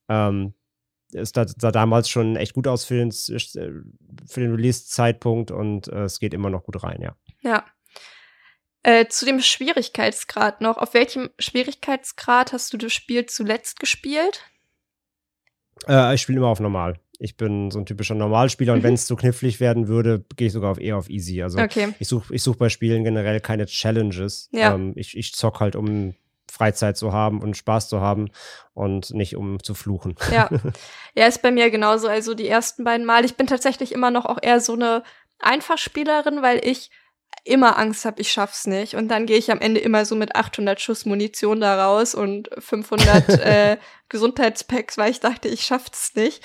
Ähm, 0.08 0.54
es 1.14 1.32
sah, 1.34 1.48
sah 1.48 1.72
damals 1.72 2.12
schon 2.12 2.36
echt 2.36 2.54
gut 2.54 2.68
aus 2.68 2.86
für 2.86 2.94
den, 2.94 3.12
für 3.12 4.40
den 4.40 4.54
Release-Zeitpunkt 4.54 5.50
und 5.50 5.88
äh, 5.88 6.04
es 6.04 6.20
geht 6.20 6.36
immer 6.36 6.52
noch 6.52 6.64
gut 6.64 6.84
rein, 6.84 7.02
ja. 7.02 7.16
Ja. 7.42 7.66
Äh, 8.84 9.08
zu 9.08 9.26
dem 9.26 9.42
Schwierigkeitsgrad 9.42 10.62
noch. 10.62 10.78
Auf 10.78 10.94
welchem 10.94 11.32
Schwierigkeitsgrad 11.40 12.54
hast 12.54 12.72
du 12.72 12.78
das 12.78 12.94
Spiel 12.94 13.26
zuletzt 13.26 13.80
gespielt? 13.80 14.44
Äh, 15.88 16.16
ich 16.16 16.22
spiele 16.22 16.40
immer 16.40 16.48
auf 16.48 16.60
normal. 16.60 17.00
Ich 17.20 17.38
bin 17.38 17.72
so 17.72 17.80
ein 17.80 17.86
typischer 17.86 18.16
Normalspieler 18.16 18.74
und 18.74 18.80
mhm. 18.80 18.84
wenn 18.84 18.94
es 18.94 19.06
zu 19.06 19.16
knifflig 19.16 19.60
werden 19.60 19.88
würde, 19.88 20.26
gehe 20.36 20.48
ich 20.48 20.54
sogar 20.54 20.72
auf 20.72 20.80
eher 20.80 20.98
auf 20.98 21.10
easy. 21.10 21.42
Also 21.42 21.60
okay. 21.60 21.94
ich 22.00 22.08
suche 22.08 22.34
ich 22.34 22.44
such 22.44 22.58
bei 22.58 22.70
Spielen 22.70 23.04
generell 23.04 23.40
keine 23.40 23.66
Challenges. 23.66 24.50
Ja. 24.52 24.76
Ähm, 24.76 24.94
ich, 24.96 25.18
ich 25.18 25.34
zock 25.34 25.60
halt, 25.62 25.76
um 25.76 26.14
Freizeit 26.52 26.98
zu 26.98 27.12
haben 27.12 27.42
und 27.42 27.58
Spaß 27.58 27.90
zu 27.90 28.02
haben 28.02 28.30
und 28.74 29.14
nicht 29.14 29.36
um 29.36 29.62
zu 29.62 29.74
fluchen. 29.74 30.16
Ja. 30.32 30.50
Ja, 31.18 31.28
ist 31.28 31.42
bei 31.42 31.52
mir 31.52 31.72
genauso. 31.72 32.10
Also 32.10 32.34
die 32.34 32.48
ersten 32.48 32.84
beiden 32.84 33.06
Mal. 33.06 33.24
Ich 33.24 33.38
bin 33.38 33.48
tatsächlich 33.48 33.94
immer 33.94 34.12
noch 34.12 34.26
auch 34.26 34.38
eher 34.42 34.60
so 34.60 34.74
eine 34.74 35.02
Einfachspielerin, 35.40 36.42
weil 36.42 36.60
ich 36.68 36.92
immer 37.46 37.78
Angst 37.78 38.06
habe, 38.06 38.22
ich 38.22 38.32
schaff's 38.32 38.68
nicht. 38.68 38.96
Und 38.96 39.08
dann 39.08 39.26
gehe 39.26 39.38
ich 39.38 39.52
am 39.52 39.62
Ende 39.62 39.80
immer 39.80 40.04
so 40.06 40.16
mit 40.16 40.36
800 40.36 40.82
Schuss 40.82 41.06
Munition 41.06 41.62
da 41.62 41.86
raus 41.86 42.16
und 42.16 42.50
500 42.58 43.30
äh, 43.40 43.78
Gesundheitspacks, 44.10 44.98
weil 44.98 45.12
ich 45.12 45.20
dachte, 45.20 45.48
ich 45.48 45.62
schaff's 45.62 46.16
nicht. 46.16 46.44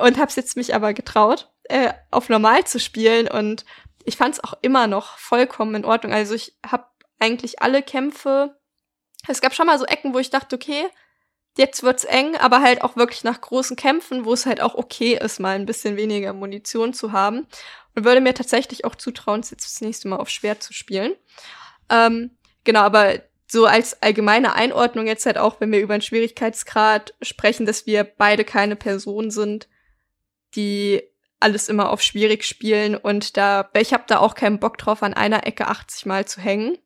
Und 0.00 0.18
hab's 0.18 0.36
jetzt 0.36 0.56
mich 0.56 0.74
aber 0.74 0.94
getraut, 0.94 1.50
äh, 1.64 1.92
auf 2.10 2.28
normal 2.28 2.64
zu 2.64 2.80
spielen. 2.80 3.28
Und 3.28 3.64
ich 4.04 4.16
fand's 4.16 4.42
auch 4.42 4.54
immer 4.62 4.86
noch 4.86 5.18
vollkommen 5.18 5.74
in 5.74 5.84
Ordnung. 5.84 6.12
Also 6.12 6.34
ich 6.34 6.56
habe 6.66 6.86
eigentlich 7.20 7.62
alle 7.62 7.82
Kämpfe. 7.82 8.56
Es 9.26 9.40
gab 9.40 9.54
schon 9.54 9.66
mal 9.66 9.78
so 9.78 9.84
Ecken, 9.84 10.14
wo 10.14 10.18
ich 10.18 10.30
dachte, 10.30 10.56
okay, 10.56 10.86
jetzt 11.58 11.82
wird's 11.82 12.04
eng, 12.04 12.36
aber 12.36 12.62
halt 12.62 12.82
auch 12.82 12.96
wirklich 12.96 13.24
nach 13.24 13.40
großen 13.40 13.76
Kämpfen, 13.76 14.24
wo 14.24 14.32
es 14.32 14.46
halt 14.46 14.60
auch 14.60 14.74
okay 14.74 15.18
ist, 15.20 15.40
mal 15.40 15.56
ein 15.56 15.66
bisschen 15.66 15.96
weniger 15.96 16.32
Munition 16.32 16.94
zu 16.94 17.12
haben. 17.12 17.46
Und 17.94 18.04
würde 18.04 18.20
mir 18.20 18.34
tatsächlich 18.34 18.84
auch 18.84 18.94
zutrauen, 18.94 19.42
jetzt 19.42 19.64
das 19.64 19.80
nächste 19.80 20.08
Mal 20.08 20.16
auf 20.16 20.30
schwer 20.30 20.60
zu 20.60 20.72
spielen. 20.72 21.14
Ähm, 21.90 22.30
genau, 22.64 22.80
aber 22.80 23.20
so 23.50 23.66
als 23.66 24.02
allgemeine 24.02 24.54
Einordnung 24.54 25.06
jetzt 25.06 25.26
halt 25.26 25.38
auch, 25.38 25.60
wenn 25.60 25.72
wir 25.72 25.80
über 25.80 25.94
einen 25.94 26.02
Schwierigkeitsgrad 26.02 27.14
sprechen, 27.22 27.66
dass 27.66 27.86
wir 27.86 28.04
beide 28.04 28.44
keine 28.44 28.76
Person 28.76 29.30
sind, 29.30 29.68
die 30.54 31.02
alles 31.40 31.68
immer 31.68 31.90
auf 31.90 32.02
schwierig 32.02 32.44
spielen 32.44 32.96
und 32.96 33.36
da, 33.36 33.70
ich 33.74 33.92
habe 33.92 34.04
da 34.06 34.18
auch 34.18 34.34
keinen 34.34 34.58
Bock 34.58 34.76
drauf, 34.76 35.02
an 35.02 35.14
einer 35.14 35.46
Ecke 35.46 35.68
80 35.68 36.06
Mal 36.06 36.26
zu 36.26 36.40
hängen. 36.40 36.76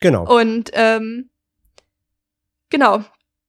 Genau. 0.00 0.24
Und 0.24 0.70
ähm, 0.72 1.30
genau, 2.70 3.04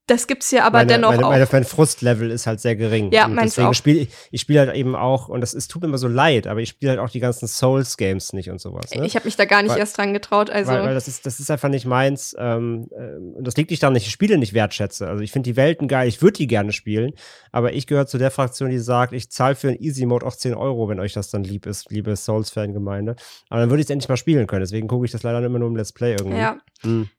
das 0.08 0.28
gibt's 0.28 0.52
hier 0.52 0.66
aber 0.66 0.80
meine, 0.80 0.88
dennoch 0.94 1.10
meine, 1.10 1.26
auch. 1.26 1.30
Meine, 1.32 1.48
mein 1.52 1.64
Frustlevel 1.64 2.30
ist 2.30 2.46
halt 2.46 2.60
sehr 2.60 2.76
gering. 2.76 3.12
Ja, 3.12 3.26
und 3.26 3.38
deswegen 3.42 3.74
spiele 3.74 4.02
ich, 4.02 4.10
ich 4.30 4.42
spiele 4.42 4.60
halt 4.60 4.76
eben 4.76 4.96
auch, 4.96 5.30
und 5.30 5.42
das 5.42 5.56
ist, 5.56 5.72
tut 5.72 5.82
mir 5.82 5.88
immer 5.88 5.98
so 5.98 6.08
leid, 6.08 6.46
aber 6.46 6.60
ich 6.60 6.70
spiele 6.70 6.92
halt 6.92 7.00
auch 7.00 7.10
die 7.10 7.20
ganzen 7.20 7.48
Souls-Games 7.48 8.34
nicht 8.34 8.52
und 8.52 8.62
sowas. 8.62 8.94
Ne? 8.94 9.06
Ich 9.06 9.16
habe 9.16 9.26
mich 9.26 9.36
da 9.36 9.46
gar 9.46 9.64
nicht 9.64 9.72
weil, 9.72 9.80
erst 9.80 9.98
dran 9.98 10.14
getraut. 10.14 10.52
Also. 10.52 10.72
Weil, 10.72 10.84
weil, 10.84 10.94
das, 10.94 11.08
ist, 11.08 11.26
das 11.26 11.40
ist 11.40 11.50
einfach 11.50 11.70
nicht 11.70 11.86
meins. 11.86 12.36
Ähm, 12.38 12.88
äh, 12.92 13.38
und 13.38 13.48
das 13.48 13.58
liegt 13.58 13.72
nicht 13.72 13.82
daran, 13.82 13.96
dass 13.96 14.04
ich 14.04 14.12
Spiele 14.12 14.38
nicht 14.38 14.54
wertschätze. 14.54 15.08
Also 15.08 15.24
ich 15.24 15.32
finde 15.32 15.50
die 15.50 15.56
Welten 15.56 15.88
geil, 15.88 16.08
ich 16.08 16.22
würde 16.22 16.38
die 16.38 16.48
gerne 16.48 16.72
spielen, 16.72 17.14
aber 17.52 17.74
ich 17.74 17.88
gehöre 17.88 18.06
zu 18.06 18.20
der 18.20 18.30
Fraktion, 18.30 18.70
die 18.70 18.78
sagt, 18.78 19.12
ich 19.12 19.32
zahle 19.32 19.56
für 19.56 19.70
einen 19.70 19.82
Easy-Mode 19.82 20.26
auch 20.26 20.36
10 20.36 20.54
Euro, 20.54 20.88
wenn 20.88 21.00
euch 21.00 21.14
das 21.14 21.32
dann 21.32 21.44
lieb 21.44 21.66
ist, 21.66 21.90
liebe 21.90 22.16
Souls-Fan-Gemeinde. 22.16 23.16
Aber 23.50 23.62
dann 23.62 23.72
würde 23.72 23.82
ich 23.82 23.88
es 23.88 23.90
endlich 23.90 24.10
mal 24.10 24.18
spielen 24.18 24.46
können. 24.46 24.62
Deswegen 24.62 24.88
gucke 24.88 25.06
ich 25.06 25.12
das 25.12 25.24
leider 25.24 25.44
immer 25.44 25.58
nur 25.58 25.70
im 25.70 25.76
Let's 25.76 25.94
Play 25.94 26.12
irgendwie. 26.12 26.38
Ja. 26.38 26.58
Hm. 26.82 27.10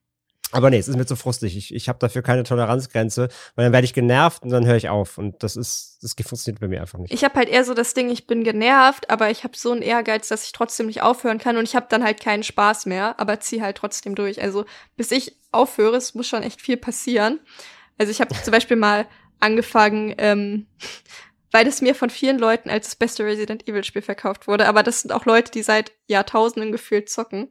Aber 0.52 0.70
nee, 0.70 0.78
es 0.78 0.86
ist 0.86 0.96
mir 0.96 1.06
zu 1.06 1.16
frustig. 1.16 1.56
Ich, 1.56 1.74
ich 1.74 1.88
habe 1.88 1.98
dafür 1.98 2.22
keine 2.22 2.44
Toleranzgrenze, 2.44 3.28
weil 3.56 3.64
dann 3.64 3.72
werde 3.72 3.84
ich 3.84 3.94
genervt 3.94 4.44
und 4.44 4.50
dann 4.50 4.64
höre 4.64 4.76
ich 4.76 4.88
auf. 4.88 5.18
Und 5.18 5.42
das 5.42 5.56
ist, 5.56 5.98
das 6.02 6.14
funktioniert 6.14 6.60
bei 6.60 6.68
mir 6.68 6.80
einfach 6.80 6.98
nicht. 6.98 7.12
Ich 7.12 7.24
habe 7.24 7.34
halt 7.34 7.48
eher 7.48 7.64
so 7.64 7.74
das 7.74 7.94
Ding, 7.94 8.10
ich 8.10 8.26
bin 8.28 8.44
genervt, 8.44 9.10
aber 9.10 9.30
ich 9.30 9.42
habe 9.42 9.56
so 9.56 9.72
einen 9.72 9.82
Ehrgeiz, 9.82 10.28
dass 10.28 10.44
ich 10.44 10.52
trotzdem 10.52 10.86
nicht 10.86 11.02
aufhören 11.02 11.38
kann 11.38 11.56
und 11.56 11.64
ich 11.64 11.74
habe 11.74 11.86
dann 11.88 12.04
halt 12.04 12.20
keinen 12.20 12.44
Spaß 12.44 12.86
mehr, 12.86 13.18
aber 13.18 13.40
zieh 13.40 13.60
halt 13.60 13.76
trotzdem 13.76 14.14
durch. 14.14 14.40
Also 14.40 14.64
bis 14.96 15.10
ich 15.10 15.36
aufhöre, 15.50 15.96
es 15.96 16.14
muss 16.14 16.28
schon 16.28 16.44
echt 16.44 16.62
viel 16.62 16.76
passieren. 16.76 17.40
Also 17.98 18.12
ich 18.12 18.20
habe 18.20 18.34
zum 18.40 18.52
Beispiel 18.52 18.76
mal 18.76 19.06
angefangen, 19.40 20.14
ähm, 20.18 20.66
weil 21.50 21.64
das 21.64 21.80
mir 21.80 21.94
von 21.94 22.10
vielen 22.10 22.38
Leuten 22.38 22.70
als 22.70 22.86
das 22.86 22.96
beste 22.96 23.24
Resident 23.24 23.66
Evil 23.66 23.82
Spiel 23.82 24.02
verkauft 24.02 24.46
wurde, 24.46 24.68
aber 24.68 24.82
das 24.82 25.00
sind 25.00 25.10
auch 25.10 25.24
Leute, 25.24 25.50
die 25.50 25.62
seit 25.62 25.92
Jahrtausenden 26.06 26.70
gefühlt 26.70 27.08
zocken. 27.08 27.50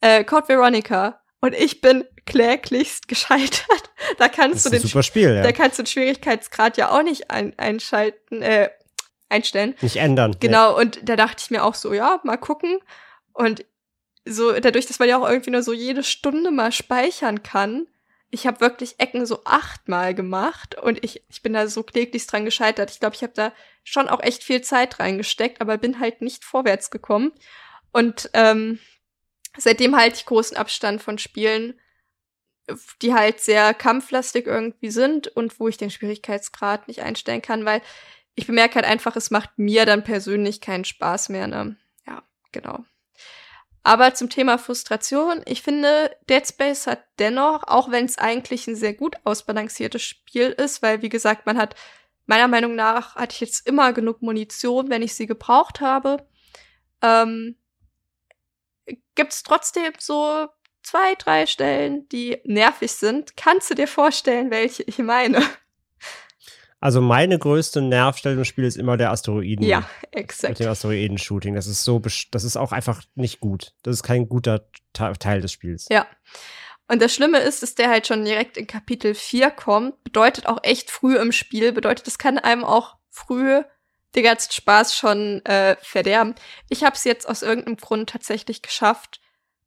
Äh, 0.00 0.24
Code 0.24 0.48
Veronica 0.48 1.19
und 1.40 1.54
ich 1.54 1.80
bin 1.80 2.04
kläglichst 2.26 3.08
gescheitert. 3.08 3.64
Da 4.18 4.28
kannst 4.28 4.64
du 4.64 4.70
den 4.70 4.80
super 4.80 5.02
Spiel, 5.02 5.34
ja. 5.34 5.42
da 5.42 5.52
kannst 5.52 5.78
du 5.78 5.82
den 5.82 5.86
Schwierigkeitsgrad 5.86 6.78
ja 6.78 6.90
auch 6.90 7.02
nicht 7.02 7.30
ein, 7.30 7.56
einschalten, 7.58 8.40
äh, 8.40 8.70
einstellen. 9.28 9.74
Nicht 9.82 9.96
ändern. 9.96 10.36
Genau, 10.40 10.72
nee. 10.72 10.80
und 10.80 11.08
da 11.08 11.16
dachte 11.16 11.42
ich 11.44 11.50
mir 11.50 11.62
auch 11.62 11.74
so, 11.74 11.92
ja, 11.92 12.18
mal 12.24 12.38
gucken. 12.38 12.78
Und 13.34 13.64
so 14.24 14.52
dadurch, 14.52 14.86
dass 14.86 14.98
man 14.98 15.08
ja 15.08 15.18
auch 15.18 15.28
irgendwie 15.28 15.50
nur 15.50 15.62
so 15.62 15.72
jede 15.72 16.02
Stunde 16.02 16.50
mal 16.50 16.72
speichern 16.72 17.42
kann, 17.42 17.86
ich 18.30 18.46
habe 18.46 18.60
wirklich 18.60 18.98
Ecken 18.98 19.26
so 19.26 19.42
achtmal 19.44 20.14
gemacht 20.14 20.76
und 20.76 21.04
ich, 21.04 21.24
ich 21.28 21.42
bin 21.42 21.52
da 21.52 21.66
so 21.66 21.82
kläglichst 21.82 22.32
dran 22.32 22.44
gescheitert. 22.44 22.90
Ich 22.90 23.00
glaube, 23.00 23.16
ich 23.16 23.22
habe 23.22 23.32
da 23.34 23.52
schon 23.82 24.08
auch 24.08 24.22
echt 24.22 24.44
viel 24.44 24.62
Zeit 24.62 25.00
reingesteckt, 25.00 25.60
aber 25.60 25.78
bin 25.78 25.98
halt 25.98 26.22
nicht 26.22 26.44
vorwärts 26.44 26.90
gekommen. 26.90 27.32
Und 27.92 28.30
ähm, 28.34 28.78
seitdem 29.56 29.96
halte 29.96 30.16
ich 30.16 30.26
großen 30.26 30.56
Abstand 30.56 31.02
von 31.02 31.18
Spielen, 31.18 31.78
die 33.02 33.14
halt 33.14 33.40
sehr 33.40 33.74
kampflastig 33.74 34.46
irgendwie 34.46 34.90
sind 34.90 35.28
und 35.28 35.58
wo 35.58 35.68
ich 35.68 35.76
den 35.76 35.90
Schwierigkeitsgrad 35.90 36.88
nicht 36.88 37.02
einstellen 37.02 37.42
kann, 37.42 37.64
weil 37.64 37.82
ich 38.34 38.46
bemerke 38.46 38.76
halt 38.76 38.86
einfach, 38.86 39.16
es 39.16 39.30
macht 39.30 39.58
mir 39.58 39.86
dann 39.86 40.04
persönlich 40.04 40.60
keinen 40.60 40.84
Spaß 40.84 41.30
mehr. 41.30 41.46
Ne? 41.46 41.76
Ja, 42.06 42.22
genau. 42.52 42.84
Aber 43.82 44.14
zum 44.14 44.28
Thema 44.28 44.58
Frustration, 44.58 45.42
ich 45.46 45.62
finde, 45.62 46.14
Dead 46.28 46.46
Space 46.46 46.86
hat 46.86 47.02
dennoch, 47.18 47.64
auch 47.66 47.90
wenn 47.90 48.04
es 48.04 48.18
eigentlich 48.18 48.66
ein 48.66 48.76
sehr 48.76 48.94
gut 48.94 49.16
ausbalanciertes 49.24 50.02
Spiel 50.02 50.50
ist, 50.50 50.82
weil 50.82 51.02
wie 51.02 51.08
gesagt, 51.08 51.46
man 51.46 51.56
hat 51.56 51.74
meiner 52.26 52.48
Meinung 52.48 52.74
nach 52.74 53.16
hatte 53.16 53.34
ich 53.34 53.40
jetzt 53.40 53.66
immer 53.66 53.92
genug 53.92 54.22
Munition, 54.22 54.90
wenn 54.90 55.02
ich 55.02 55.14
sie 55.14 55.26
gebraucht 55.26 55.80
habe. 55.80 56.26
Ähm, 57.02 57.56
Gibt 59.14 59.32
es 59.32 59.42
trotzdem 59.42 59.92
so 59.98 60.48
zwei, 60.82 61.14
drei 61.16 61.46
Stellen, 61.46 62.08
die 62.08 62.38
nervig 62.44 62.92
sind? 62.92 63.36
Kannst 63.36 63.70
du 63.70 63.74
dir 63.74 63.88
vorstellen, 63.88 64.50
welche 64.50 64.82
ich 64.84 64.98
meine? 64.98 65.42
Also 66.82 67.02
meine 67.02 67.38
größte 67.38 67.82
Nervstelle 67.82 68.36
im 68.36 68.44
Spiel 68.44 68.64
ist 68.64 68.78
immer 68.78 68.96
der 68.96 69.10
Asteroiden. 69.10 69.66
Ja, 69.66 69.88
exakt. 70.12 70.52
Mit 70.52 70.60
dem 70.60 70.68
Asteroiden-Shooting. 70.70 71.54
Das 71.54 71.66
ist 71.66 71.84
so, 71.84 72.00
das 72.30 72.44
ist 72.44 72.56
auch 72.56 72.72
einfach 72.72 73.02
nicht 73.14 73.40
gut. 73.40 73.74
Das 73.82 73.96
ist 73.96 74.02
kein 74.02 74.30
guter 74.30 74.66
Teil 74.94 75.42
des 75.42 75.52
Spiels. 75.52 75.88
Ja. 75.90 76.06
Und 76.88 77.02
das 77.02 77.14
Schlimme 77.14 77.38
ist, 77.38 77.62
dass 77.62 77.74
der 77.74 77.90
halt 77.90 78.06
schon 78.06 78.24
direkt 78.24 78.56
in 78.56 78.66
Kapitel 78.66 79.14
4 79.14 79.50
kommt. 79.50 80.02
Bedeutet 80.04 80.46
auch 80.46 80.58
echt 80.62 80.90
früh 80.90 81.16
im 81.16 81.32
Spiel. 81.32 81.72
Bedeutet, 81.72 82.06
das 82.06 82.18
kann 82.18 82.38
einem 82.38 82.64
auch 82.64 82.96
früh 83.10 83.62
den 84.14 84.24
ganzen 84.24 84.52
Spaß 84.52 84.96
schon 84.96 85.44
äh, 85.44 85.76
verderben. 85.82 86.34
Ich 86.68 86.84
habe 86.84 86.96
es 86.96 87.04
jetzt 87.04 87.28
aus 87.28 87.42
irgendeinem 87.42 87.76
Grund 87.76 88.10
tatsächlich 88.10 88.62
geschafft, 88.62 89.20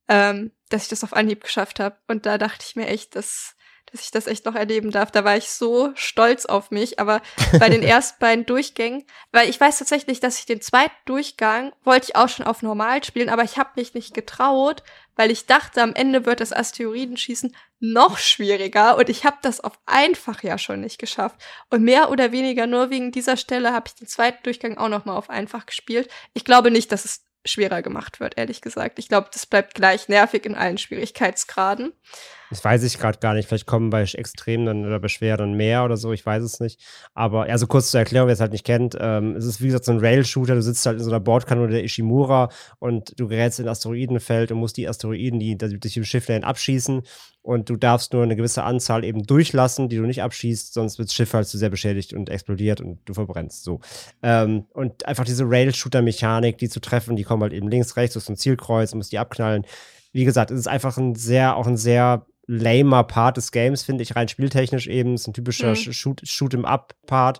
ähm, 0.07 0.51
dass 0.69 0.83
ich 0.83 0.89
das 0.89 1.03
auf 1.03 1.13
Anhieb 1.13 1.43
geschafft 1.43 1.79
habe. 1.79 1.97
Und 2.07 2.25
da 2.25 2.37
dachte 2.37 2.65
ich 2.67 2.75
mir 2.75 2.87
echt, 2.87 3.15
dass 3.15 3.55
dass 3.93 4.01
ich 4.01 4.11
das 4.11 4.27
echt 4.27 4.45
noch 4.45 4.55
erleben 4.55 4.89
darf. 4.89 5.11
Da 5.11 5.23
war 5.23 5.37
ich 5.37 5.49
so 5.49 5.91
stolz 5.93 6.45
auf 6.45 6.71
mich. 6.71 6.99
Aber 6.99 7.21
bei 7.59 7.69
den 7.69 7.83
ersten 7.83 8.19
beiden 8.19 8.45
Durchgängen, 8.45 9.05
weil 9.31 9.49
ich 9.49 9.59
weiß 9.59 9.77
tatsächlich, 9.77 10.19
dass 10.19 10.39
ich 10.39 10.45
den 10.45 10.61
zweiten 10.61 10.95
Durchgang 11.05 11.73
wollte 11.83 12.07
ich 12.09 12.15
auch 12.15 12.27
schon 12.27 12.45
auf 12.45 12.63
normal 12.63 13.03
spielen, 13.03 13.29
aber 13.29 13.43
ich 13.43 13.57
habe 13.57 13.69
mich 13.75 13.93
nicht 13.93 14.13
getraut, 14.13 14.83
weil 15.15 15.31
ich 15.31 15.45
dachte, 15.45 15.81
am 15.81 15.93
Ende 15.93 16.25
wird 16.25 16.39
das 16.39 16.53
Asteroidenschießen 16.53 17.55
noch 17.79 18.17
schwieriger 18.17 18.97
und 18.97 19.09
ich 19.09 19.25
habe 19.25 19.37
das 19.41 19.59
auf 19.59 19.79
einfach 19.85 20.43
ja 20.43 20.57
schon 20.57 20.81
nicht 20.81 20.99
geschafft. 20.99 21.35
Und 21.69 21.83
mehr 21.83 22.09
oder 22.09 22.31
weniger 22.31 22.67
nur 22.67 22.89
wegen 22.89 23.11
dieser 23.11 23.37
Stelle 23.37 23.73
habe 23.73 23.87
ich 23.87 23.95
den 23.95 24.07
zweiten 24.07 24.43
Durchgang 24.43 24.77
auch 24.77 24.89
noch 24.89 25.05
mal 25.05 25.15
auf 25.15 25.29
einfach 25.29 25.65
gespielt. 25.65 26.09
Ich 26.33 26.45
glaube 26.45 26.71
nicht, 26.71 26.91
dass 26.91 27.05
es 27.05 27.25
schwerer 27.45 27.81
gemacht 27.81 28.19
wird, 28.19 28.37
ehrlich 28.37 28.61
gesagt. 28.61 28.99
Ich 28.99 29.09
glaube, 29.09 29.29
das 29.33 29.45
bleibt 29.45 29.75
gleich 29.75 30.07
nervig 30.07 30.45
in 30.45 30.55
allen 30.55 30.77
Schwierigkeitsgraden. 30.77 31.93
Das 32.53 32.63
weiß 32.63 32.83
ich 32.83 32.99
gerade 32.99 33.17
gar 33.17 33.33
nicht. 33.33 33.49
Vielleicht 33.49 33.65
kommen 33.65 33.89
bei 33.89 34.03
Extremen 34.03 34.67
dann 34.67 34.85
oder 34.85 34.99
bei 34.99 35.07
Schwer 35.07 35.37
dann 35.37 35.55
mehr 35.55 35.83
oder 35.83 35.97
so. 35.97 36.13
Ich 36.13 36.23
weiß 36.23 36.43
es 36.43 36.59
nicht. 36.59 36.79
Aber 37.15 37.45
also 37.45 37.65
kurz 37.65 37.89
zur 37.89 37.99
Erklärung, 37.99 38.27
wer 38.27 38.33
es 38.33 38.41
halt 38.41 38.51
nicht 38.51 38.63
kennt. 38.63 38.95
Ähm, 38.99 39.35
es 39.35 39.45
ist 39.45 39.59
wie 39.59 39.65
gesagt 39.65 39.85
so 39.85 39.91
ein 39.91 39.97
Rail-Shooter. 39.97 40.53
Du 40.53 40.61
sitzt 40.61 40.85
halt 40.85 40.99
in 40.99 41.03
so 41.03 41.09
einer 41.09 41.19
Bordkanone 41.19 41.71
der 41.71 41.83
Ishimura 41.83 42.49
und 42.77 43.19
du 43.19 43.27
gerätst 43.27 43.59
in 43.59 43.65
ein 43.65 43.69
Asteroidenfeld 43.69 44.51
und 44.51 44.59
musst 44.59 44.77
die 44.77 44.87
Asteroiden, 44.87 45.39
die, 45.39 45.57
die 45.57 45.79
dich 45.79 45.97
im 45.97 46.03
Schiff 46.03 46.27
lernen, 46.27 46.43
abschießen. 46.43 47.01
Und 47.41 47.71
du 47.71 47.75
darfst 47.75 48.13
nur 48.13 48.21
eine 48.21 48.35
gewisse 48.35 48.61
Anzahl 48.61 49.03
eben 49.03 49.23
durchlassen, 49.23 49.89
die 49.89 49.97
du 49.97 50.03
nicht 50.03 50.21
abschießt, 50.21 50.75
sonst 50.75 50.99
wird 50.99 51.09
das 51.09 51.15
Schiff 51.15 51.33
halt 51.33 51.47
zu 51.47 51.57
sehr 51.57 51.71
beschädigt 51.71 52.13
und 52.13 52.29
explodiert 52.29 52.81
und 52.81 52.99
du 53.05 53.15
verbrennst. 53.15 53.63
So. 53.63 53.79
Ähm, 54.21 54.67
und 54.73 55.07
einfach 55.07 55.25
diese 55.25 55.49
Rail-Shooter-Mechanik, 55.49 56.59
die 56.59 56.69
zu 56.69 56.81
treffen, 56.81 57.15
die 57.15 57.23
kommen 57.23 57.41
halt 57.41 57.53
eben 57.53 57.67
links, 57.67 57.97
rechts, 57.97 58.13
du 58.13 58.19
hast 58.19 58.29
ein 58.29 58.37
Zielkreuz, 58.37 58.93
musst 58.93 59.11
die 59.11 59.17
abknallen. 59.17 59.65
Wie 60.11 60.23
gesagt, 60.23 60.51
es 60.51 60.59
ist 60.59 60.67
einfach 60.67 60.97
ein 60.97 61.15
sehr, 61.15 61.57
auch 61.57 61.65
ein 61.65 61.75
sehr 61.75 62.27
lamer 62.45 63.03
Part 63.03 63.37
des 63.37 63.51
Games, 63.51 63.83
finde 63.83 64.03
ich, 64.03 64.15
rein 64.15 64.27
spieltechnisch 64.27 64.87
eben. 64.87 65.13
Es 65.13 65.21
ist 65.21 65.27
ein 65.27 65.33
typischer 65.33 65.71
mhm. 65.71 66.15
Shoot-em-up-Part. 66.23 67.39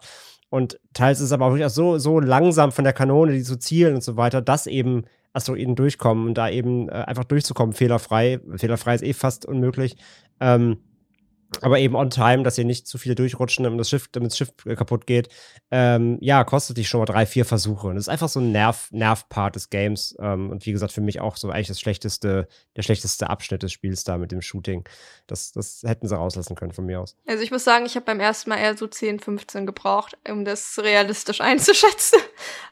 Und 0.50 0.80
teils 0.94 1.20
ist 1.20 1.26
es 1.26 1.32
aber 1.32 1.46
auch 1.46 1.52
durchaus 1.52 1.74
so, 1.74 1.98
so 1.98 2.20
langsam 2.20 2.72
von 2.72 2.84
der 2.84 2.94
Kanone, 2.94 3.34
die 3.34 3.44
zu 3.44 3.58
zielen 3.58 3.96
und 3.96 4.04
so 4.04 4.18
weiter, 4.18 4.42
dass 4.42 4.68
eben 4.68 5.06
Asteroiden 5.34 5.76
durchkommen 5.76 6.28
und 6.28 6.38
da 6.38 6.50
eben 6.50 6.90
äh, 6.90 6.92
einfach 6.92 7.24
durchzukommen, 7.24 7.74
fehlerfrei. 7.74 8.40
Fehlerfrei 8.56 8.96
ist 8.96 9.04
eh 9.04 9.14
fast 9.14 9.46
unmöglich. 9.46 9.98
Ähm, 10.40 10.78
aber 11.62 11.80
eben 11.80 11.96
on 11.96 12.10
time, 12.10 12.44
dass 12.44 12.58
ihr 12.58 12.66
nicht 12.66 12.88
zu 12.88 12.98
viele 12.98 13.16
durchrutschen, 13.16 13.64
damit 13.64 13.80
das 13.80 13.90
Schiff, 13.90 14.08
damit 14.12 14.32
das 14.32 14.38
Schiff 14.38 14.54
äh, 14.66 14.76
kaputt 14.76 15.06
geht. 15.06 15.30
Ähm, 15.72 16.18
ja, 16.22 16.44
kostet 16.44 16.78
dich 16.78 16.90
schon 16.90 17.00
mal 17.00 17.06
drei, 17.06 17.26
vier 17.26 17.46
Versuche. 17.46 17.88
Und 17.88 17.96
das 17.96 18.06
ist 18.06 18.10
einfach 18.10 18.30
so 18.30 18.40
ein 18.40 18.52
Nerv, 18.52 18.90
Nerv-Part 18.92 19.56
des 19.56 19.70
Games. 19.70 20.16
Ähm, 20.20 20.50
und 20.50 20.66
wie 20.66 20.72
gesagt, 20.72 20.94
für 20.94 21.02
mich 21.02 21.20
auch 21.20 21.38
so 21.38 21.50
eigentlich 21.50 21.68
das 21.68 21.80
schlechteste, 21.80 22.48
der 22.76 22.82
schlechteste 22.82 23.30
Abschnitt 23.30 23.64
des 23.64 23.72
Spiels 23.72 24.04
da 24.04 24.18
mit 24.18 24.32
dem 24.32 24.42
Shooting. 24.42 24.88
Das, 25.28 25.52
das 25.52 25.84
hätten 25.86 26.08
sie 26.08 26.16
rauslassen 26.16 26.56
können 26.56 26.72
von 26.72 26.86
mir 26.86 27.02
aus. 27.02 27.16
Also 27.28 27.44
ich 27.44 27.52
muss 27.52 27.64
sagen, 27.64 27.86
ich 27.86 27.96
habe 27.96 28.06
beim 28.06 28.20
ersten 28.20 28.50
Mal 28.50 28.58
eher 28.58 28.78
so 28.78 28.88
10, 28.88 29.20
15 29.20 29.66
gebraucht, 29.66 30.18
um 30.30 30.46
das 30.46 30.80
realistisch 30.80 31.42
einzuschätzen. 31.42 32.20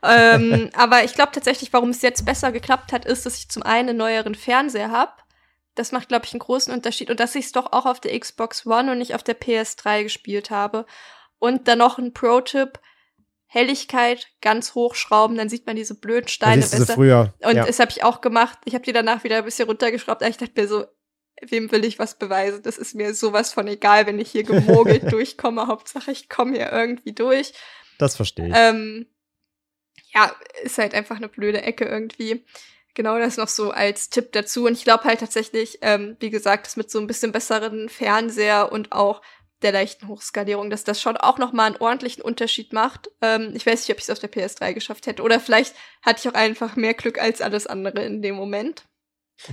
ähm, 0.03 0.69
aber 0.75 1.03
ich 1.03 1.13
glaube 1.13 1.31
tatsächlich, 1.33 1.71
warum 1.73 1.89
es 1.89 2.01
jetzt 2.01 2.25
besser 2.25 2.51
geklappt 2.51 2.93
hat, 2.93 3.05
ist, 3.05 3.25
dass 3.25 3.37
ich 3.37 3.49
zum 3.49 3.63
einen 3.63 3.91
einen 3.91 3.97
neueren 3.97 4.35
Fernseher 4.35 4.91
habe 4.91 5.11
das 5.75 5.91
macht, 5.91 6.09
glaube 6.09 6.25
ich, 6.25 6.33
einen 6.33 6.39
großen 6.39 6.73
Unterschied. 6.73 7.09
Und 7.09 7.19
dass 7.19 7.35
ich 7.35 7.45
es 7.45 7.51
doch 7.51 7.71
auch 7.71 7.85
auf 7.85 7.99
der 7.99 8.17
Xbox 8.19 8.65
One 8.65 8.91
und 8.91 8.97
nicht 8.97 9.15
auf 9.15 9.23
der 9.23 9.39
PS3 9.39 10.03
gespielt 10.03 10.49
habe. 10.49 10.85
Und 11.39 11.67
dann 11.67 11.79
noch 11.79 11.97
ein 11.97 12.13
Pro-Tipp. 12.13 12.79
Helligkeit 13.47 14.29
ganz 14.39 14.75
hochschrauben, 14.75 15.35
dann 15.35 15.49
sieht 15.49 15.65
man 15.65 15.75
diese 15.75 15.99
blöden 15.99 16.29
Steine 16.29 16.61
besser. 16.61 16.93
Früher. 16.93 17.33
Und 17.41 17.57
ja. 17.57 17.65
das 17.65 17.79
habe 17.79 17.91
ich 17.91 18.01
auch 18.01 18.21
gemacht. 18.21 18.57
Ich 18.63 18.75
habe 18.75 18.85
die 18.85 18.93
danach 18.93 19.25
wieder 19.25 19.39
ein 19.39 19.43
bisschen 19.43 19.67
runtergeschraubt. 19.67 20.21
Aber 20.21 20.29
ich 20.29 20.37
dachte 20.37 20.53
mir 20.55 20.69
so, 20.69 20.85
wem 21.41 21.69
will 21.69 21.83
ich 21.83 21.99
was 21.99 22.17
beweisen? 22.17 22.63
Das 22.63 22.77
ist 22.77 22.95
mir 22.95 23.13
sowas 23.13 23.51
von 23.51 23.67
egal, 23.67 24.05
wenn 24.05 24.19
ich 24.19 24.31
hier 24.31 24.43
gemogelt 24.43 25.03
durchkomme. 25.11 25.67
Hauptsache, 25.67 26.11
ich 26.11 26.29
komme 26.29 26.55
hier 26.55 26.71
irgendwie 26.71 27.11
durch. 27.11 27.53
Das 27.97 28.15
verstehe 28.15 28.47
ich. 28.47 28.53
Ähm, 28.55 29.05
ja, 30.13 30.33
ist 30.63 30.77
halt 30.77 30.93
einfach 30.93 31.17
eine 31.17 31.27
blöde 31.27 31.61
Ecke 31.61 31.83
irgendwie. 31.83 32.45
Genau, 32.93 33.17
das 33.17 33.37
noch 33.37 33.47
so 33.47 33.71
als 33.71 34.09
Tipp 34.09 34.31
dazu. 34.33 34.65
Und 34.65 34.73
ich 34.73 34.83
glaube 34.83 35.05
halt 35.05 35.19
tatsächlich, 35.19 35.79
ähm, 35.81 36.17
wie 36.19 36.29
gesagt, 36.29 36.65
das 36.65 36.75
mit 36.75 36.91
so 36.91 36.99
ein 36.99 37.07
bisschen 37.07 37.31
besseren 37.31 37.89
Fernseher 37.89 38.71
und 38.71 38.91
auch 38.91 39.21
der 39.61 39.71
leichten 39.71 40.07
Hochskalierung, 40.07 40.69
dass 40.69 40.83
das 40.83 41.01
schon 41.01 41.17
auch 41.17 41.37
noch 41.37 41.53
mal 41.53 41.65
einen 41.65 41.77
ordentlichen 41.77 42.21
Unterschied 42.21 42.73
macht. 42.73 43.09
Ähm, 43.21 43.51
ich 43.53 43.65
weiß 43.65 43.81
nicht, 43.81 43.91
ob 43.91 43.97
ich 43.97 44.03
es 44.03 44.09
auf 44.09 44.19
der 44.19 44.31
PS3 44.31 44.73
geschafft 44.73 45.07
hätte. 45.07 45.23
Oder 45.23 45.39
vielleicht 45.39 45.75
hatte 46.01 46.19
ich 46.21 46.29
auch 46.29 46.37
einfach 46.37 46.75
mehr 46.75 46.93
Glück 46.93 47.21
als 47.21 47.41
alles 47.41 47.67
andere 47.67 48.03
in 48.03 48.21
dem 48.21 48.35
Moment. 48.35 48.85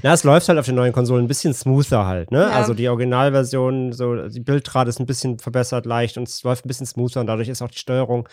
Na, 0.02 0.12
es 0.12 0.24
läuft 0.24 0.48
halt 0.48 0.58
auf 0.58 0.66
den 0.66 0.74
neuen 0.74 0.92
Konsolen 0.92 1.24
ein 1.24 1.28
bisschen 1.28 1.54
smoother 1.54 2.04
halt, 2.04 2.30
ne? 2.30 2.42
Ja. 2.42 2.50
Also 2.50 2.74
die 2.74 2.88
Originalversion, 2.88 3.92
so 3.92 4.28
die 4.28 4.40
Bildrate 4.40 4.90
ist 4.90 5.00
ein 5.00 5.06
bisschen 5.06 5.38
verbessert 5.38 5.86
leicht 5.86 6.18
und 6.18 6.28
es 6.28 6.42
läuft 6.42 6.64
ein 6.64 6.68
bisschen 6.68 6.86
smoother 6.86 7.20
und 7.20 7.26
dadurch 7.26 7.48
ist 7.48 7.62
auch 7.62 7.70
die 7.70 7.78
Steuerung 7.78 8.28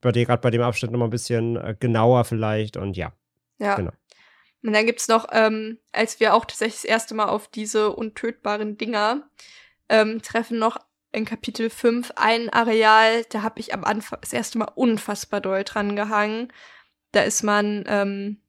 bei 0.00 0.10
dir 0.10 0.24
gerade 0.24 0.40
bei 0.40 0.50
dem 0.50 0.62
Abschnitt 0.62 0.90
noch 0.90 0.98
mal 0.98 1.04
ein 1.06 1.10
bisschen 1.10 1.56
äh, 1.56 1.76
genauer 1.78 2.24
vielleicht 2.24 2.76
und 2.76 2.96
ja. 2.96 3.12
Ja. 3.58 3.76
Genau. 3.76 3.92
Und 4.66 4.72
dann 4.72 4.84
gibt's 4.84 5.06
noch, 5.06 5.28
ähm, 5.30 5.78
als 5.92 6.18
wir 6.18 6.34
auch 6.34 6.44
tatsächlich 6.44 6.82
das 6.82 6.90
erste 6.90 7.14
Mal 7.14 7.26
auf 7.26 7.46
diese 7.46 7.92
untötbaren 7.92 8.76
Dinger 8.76 9.30
ähm, 9.88 10.22
treffen, 10.22 10.58
noch 10.58 10.78
in 11.12 11.24
Kapitel 11.24 11.70
5 11.70 12.12
ein 12.16 12.50
Areal, 12.50 13.24
da 13.30 13.42
habe 13.42 13.60
ich 13.60 13.72
am 13.72 13.84
Anfang 13.84 14.18
das 14.20 14.32
erste 14.32 14.58
Mal 14.58 14.72
unfassbar 14.74 15.40
doll 15.40 15.62
dran 15.62 15.94
gehangen. 15.94 16.52
Da 17.12 17.22
ist 17.22 17.44
man 17.44 17.84
ähm, 17.86 18.40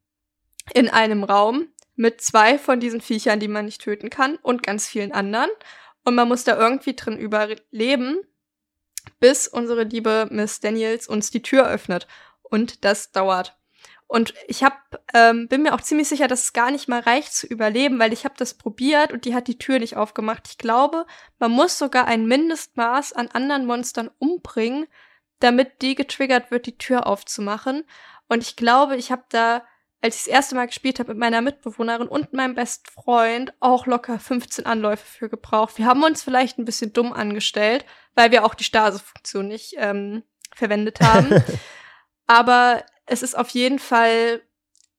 in 0.74 0.90
einem 0.90 1.24
Raum 1.24 1.68
mit 1.96 2.20
zwei 2.20 2.58
von 2.58 2.80
diesen 2.80 3.00
Viechern, 3.00 3.40
die 3.40 3.48
man 3.48 3.66
nicht 3.66 3.82
töten 3.82 4.10
kann, 4.10 4.38
und 4.38 4.64
ganz 4.64 4.88
vielen 4.88 5.12
anderen. 5.12 5.52
Und 6.04 6.16
man 6.16 6.28
muss 6.28 6.44
da 6.44 6.58
irgendwie 6.58 6.96
drin 6.96 7.18
überleben, 7.20 8.22
bis 9.20 9.48
unsere 9.48 9.84
liebe 9.84 10.28
Miss 10.32 10.62
Daniels 10.62 11.08
uns 11.08 11.30
die 11.30 11.44
Tür 11.44 11.70
öffnet. 11.70 12.08
Und 12.42 12.86
das 12.86 13.12
dauert. 13.12 13.57
Und 14.08 14.34
ich 14.48 14.64
hab, 14.64 15.02
ähm, 15.14 15.50
bin 15.50 15.64
mir 15.64 15.74
auch 15.74 15.82
ziemlich 15.82 16.08
sicher, 16.08 16.30
dass 16.30 16.44
es 16.44 16.54
gar 16.54 16.72
nicht 16.72 16.88
mal 16.88 17.02
reicht 17.02 17.34
zu 17.34 17.46
überleben, 17.46 18.00
weil 18.00 18.14
ich 18.14 18.24
habe 18.24 18.36
das 18.38 18.54
probiert 18.54 19.12
und 19.12 19.26
die 19.26 19.36
hat 19.36 19.48
die 19.48 19.58
Tür 19.58 19.80
nicht 19.80 19.98
aufgemacht. 19.98 20.48
Ich 20.48 20.58
glaube, 20.58 21.06
man 21.40 21.52
muss 21.52 21.78
sogar 21.78 22.06
ein 22.06 22.26
Mindestmaß 22.26 23.12
an 23.14 23.28
anderen 23.28 23.66
Monstern 23.66 24.10
umbringen, 24.18 24.88
damit 25.40 25.82
die 25.82 25.96
getriggert 25.96 26.52
wird, 26.52 26.68
die 26.68 26.78
Tür 26.78 27.06
aufzumachen. 27.06 27.84
Und 28.30 28.44
ich 28.44 28.56
glaube, 28.56 28.96
ich 28.96 29.12
habe 29.12 29.26
da, 29.28 29.64
als 30.02 30.16
ich 30.16 30.24
das 30.24 30.34
erste 30.34 30.56
Mal 30.56 30.68
gespielt 30.68 31.00
habe 31.00 31.10
mit 31.10 31.20
meiner 31.20 31.42
Mitbewohnerin 31.42 32.08
und 32.08 32.32
meinem 32.32 32.56
besten 32.56 32.90
Freund, 32.90 33.54
auch 33.60 33.88
locker 33.88 34.20
15 34.20 34.66
Anläufe 34.66 35.06
für 35.06 35.28
gebraucht. 35.28 35.78
Wir 35.78 35.86
haben 35.86 36.04
uns 36.04 36.24
vielleicht 36.24 36.58
ein 36.58 36.66
bisschen 36.66 36.94
dumm 36.94 37.12
angestellt, 37.12 37.84
weil 38.16 38.32
wir 38.32 38.46
auch 38.46 38.56
die 38.56 38.64
Stase-Funktion 38.64 39.50
nicht 39.50 39.76
ähm, 39.78 40.24
verwendet 40.56 41.02
haben. 41.02 41.44
Aber 42.28 42.84
es 43.08 43.24
ist 43.24 43.38
auf 43.38 43.50
jeden 43.50 43.80
Fall 43.80 44.42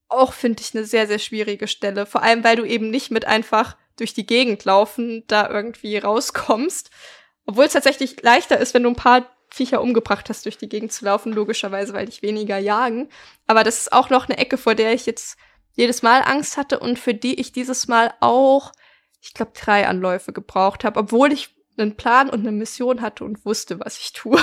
auch, 0.08 0.32
finde 0.32 0.62
ich, 0.62 0.74
eine 0.74 0.84
sehr, 0.84 1.06
sehr 1.06 1.18
schwierige 1.18 1.68
Stelle. 1.68 2.06
Vor 2.06 2.22
allem, 2.22 2.42
weil 2.42 2.56
du 2.56 2.64
eben 2.64 2.90
nicht 2.90 3.10
mit 3.10 3.26
einfach 3.26 3.76
durch 3.96 4.14
die 4.14 4.26
Gegend 4.26 4.64
laufen 4.64 5.24
da 5.26 5.48
irgendwie 5.48 5.98
rauskommst. 5.98 6.90
Obwohl 7.46 7.66
es 7.66 7.72
tatsächlich 7.72 8.22
leichter 8.22 8.58
ist, 8.58 8.74
wenn 8.74 8.82
du 8.82 8.90
ein 8.90 8.96
paar 8.96 9.26
Viecher 9.50 9.80
umgebracht 9.80 10.28
hast, 10.28 10.44
durch 10.44 10.58
die 10.58 10.68
Gegend 10.68 10.92
zu 10.92 11.04
laufen, 11.04 11.32
logischerweise, 11.32 11.92
weil 11.92 12.06
dich 12.06 12.22
weniger 12.22 12.58
jagen. 12.58 13.08
Aber 13.46 13.64
das 13.64 13.78
ist 13.78 13.92
auch 13.92 14.10
noch 14.10 14.28
eine 14.28 14.38
Ecke, 14.38 14.58
vor 14.58 14.74
der 14.74 14.92
ich 14.92 15.06
jetzt 15.06 15.36
jedes 15.72 16.02
Mal 16.02 16.22
Angst 16.22 16.56
hatte 16.56 16.80
und 16.80 16.98
für 16.98 17.14
die 17.14 17.38
ich 17.40 17.52
dieses 17.52 17.88
Mal 17.88 18.12
auch, 18.20 18.72
ich 19.20 19.32
glaube, 19.34 19.52
drei 19.54 19.86
Anläufe 19.86 20.32
gebraucht 20.32 20.84
habe, 20.84 21.00
obwohl 21.00 21.32
ich 21.32 21.54
einen 21.76 21.96
Plan 21.96 22.28
und 22.28 22.40
eine 22.40 22.52
Mission 22.52 23.00
hatte 23.00 23.24
und 23.24 23.44
wusste, 23.44 23.80
was 23.80 23.98
ich 23.98 24.12
tue. 24.12 24.38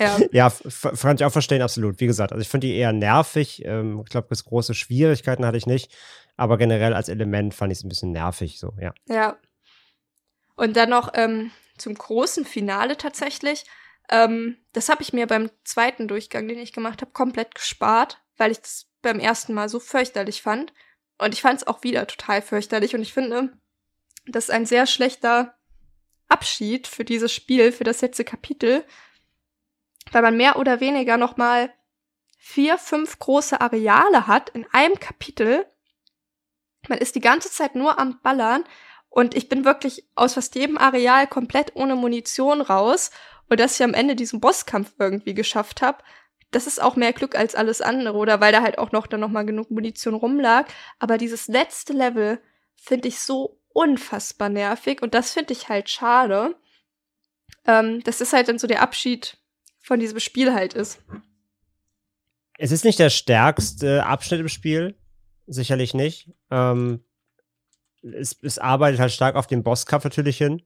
Ja, 0.00 0.18
ja 0.32 0.52
kann 1.00 1.16
ich 1.16 1.24
auch 1.24 1.32
verstehen, 1.32 1.62
absolut. 1.62 2.00
Wie 2.00 2.06
gesagt, 2.06 2.32
also 2.32 2.42
ich 2.42 2.48
finde 2.48 2.66
die 2.66 2.76
eher 2.76 2.92
nervig. 2.92 3.64
Ähm, 3.64 4.00
ich 4.04 4.10
glaube, 4.10 4.28
große 4.34 4.74
Schwierigkeiten 4.74 5.44
hatte 5.46 5.58
ich 5.58 5.66
nicht. 5.66 5.92
Aber 6.36 6.58
generell 6.58 6.94
als 6.94 7.08
Element 7.08 7.54
fand 7.54 7.72
ich 7.72 7.78
es 7.78 7.84
ein 7.84 7.88
bisschen 7.88 8.12
nervig, 8.12 8.58
so, 8.58 8.72
ja. 8.80 8.92
Ja. 9.06 9.36
Und 10.56 10.76
dann 10.76 10.90
noch 10.90 11.12
ähm, 11.14 11.50
zum 11.78 11.94
großen 11.94 12.44
Finale 12.44 12.96
tatsächlich. 12.96 13.64
Ähm, 14.10 14.56
das 14.72 14.88
habe 14.88 15.02
ich 15.02 15.12
mir 15.12 15.26
beim 15.26 15.50
zweiten 15.64 16.08
Durchgang, 16.08 16.48
den 16.48 16.58
ich 16.58 16.72
gemacht 16.72 17.00
habe, 17.00 17.12
komplett 17.12 17.54
gespart, 17.54 18.20
weil 18.36 18.50
ich 18.50 18.60
das 18.60 18.86
beim 19.02 19.20
ersten 19.20 19.54
Mal 19.54 19.68
so 19.68 19.80
fürchterlich 19.80 20.42
fand. 20.42 20.72
Und 21.18 21.34
ich 21.34 21.42
fand 21.42 21.60
es 21.60 21.66
auch 21.66 21.82
wieder 21.82 22.06
total 22.06 22.42
fürchterlich. 22.42 22.94
Und 22.94 23.02
ich 23.02 23.12
finde, 23.12 23.52
das 24.26 24.44
ist 24.44 24.50
ein 24.50 24.66
sehr 24.66 24.86
schlechter 24.86 25.54
Abschied 26.28 26.86
für 26.86 27.04
dieses 27.04 27.32
Spiel, 27.32 27.70
für 27.70 27.84
das 27.84 28.00
letzte 28.00 28.24
Kapitel, 28.24 28.84
weil 30.12 30.22
man 30.22 30.36
mehr 30.36 30.56
oder 30.56 30.80
weniger 30.80 31.16
noch 31.16 31.36
mal 31.36 31.72
vier, 32.38 32.78
fünf 32.78 33.18
große 33.18 33.60
Areale 33.60 34.26
hat 34.26 34.50
in 34.50 34.66
einem 34.72 34.98
Kapitel. 35.00 35.66
Man 36.88 36.98
ist 36.98 37.14
die 37.14 37.20
ganze 37.20 37.50
Zeit 37.50 37.74
nur 37.74 37.98
am 37.98 38.20
Ballern 38.22 38.64
und 39.08 39.34
ich 39.34 39.48
bin 39.48 39.64
wirklich 39.64 40.06
aus 40.14 40.34
fast 40.34 40.54
jedem 40.54 40.76
Areal 40.76 41.26
komplett 41.26 41.74
ohne 41.74 41.96
Munition 41.96 42.60
raus 42.60 43.10
und 43.48 43.60
dass 43.60 43.76
ich 43.76 43.84
am 43.84 43.94
Ende 43.94 44.14
diesen 44.16 44.40
Bosskampf 44.40 44.92
irgendwie 44.98 45.34
geschafft 45.34 45.82
habe, 45.82 46.02
das 46.50 46.66
ist 46.66 46.82
auch 46.82 46.96
mehr 46.96 47.12
Glück 47.12 47.34
als 47.34 47.54
alles 47.54 47.80
andere 47.80 48.18
oder 48.18 48.40
weil 48.40 48.52
da 48.52 48.62
halt 48.62 48.78
auch 48.78 48.92
noch 48.92 49.06
dann 49.06 49.20
noch 49.20 49.28
mal 49.28 49.46
genug 49.46 49.70
Munition 49.70 50.14
rumlag, 50.14 50.66
aber 50.98 51.18
dieses 51.18 51.48
letzte 51.48 51.92
Level 51.92 52.40
finde 52.76 53.08
ich 53.08 53.20
so 53.20 53.60
unfassbar 53.72 54.48
nervig 54.48 55.02
und 55.02 55.14
das 55.14 55.32
finde 55.32 55.52
ich 55.52 55.68
halt 55.68 55.88
schade. 55.88 56.54
Ähm, 57.66 58.02
das 58.04 58.20
ist 58.20 58.32
halt 58.32 58.48
dann 58.48 58.58
so 58.58 58.66
der 58.66 58.82
Abschied 58.82 59.38
von 59.84 60.00
diesem 60.00 60.18
Spiel 60.18 60.54
halt 60.54 60.72
ist. 60.72 60.98
Es 62.56 62.72
ist 62.72 62.84
nicht 62.84 62.98
der 62.98 63.10
stärkste 63.10 64.06
Abschnitt 64.06 64.40
im 64.40 64.48
Spiel, 64.48 64.96
sicherlich 65.46 65.92
nicht. 65.92 66.30
Ähm, 66.50 67.04
es, 68.02 68.38
es, 68.42 68.58
arbeitet 68.58 69.00
halt 69.00 69.12
stark 69.12 69.36
auf 69.36 69.46
den 69.46 69.62
Bosskampf 69.62 70.04
natürlich 70.04 70.38
hin, 70.38 70.62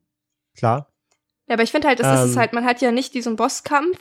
klar. 0.56 0.92
Ja, 1.46 1.54
aber 1.54 1.64
ich 1.64 1.72
finde 1.72 1.88
halt, 1.88 1.98
das 1.98 2.06
ähm, 2.06 2.24
ist 2.24 2.30
es 2.30 2.36
halt, 2.36 2.52
man 2.52 2.64
hat 2.64 2.80
ja 2.80 2.92
nicht 2.92 3.14
diesen 3.14 3.36
Bosskampf, 3.36 3.98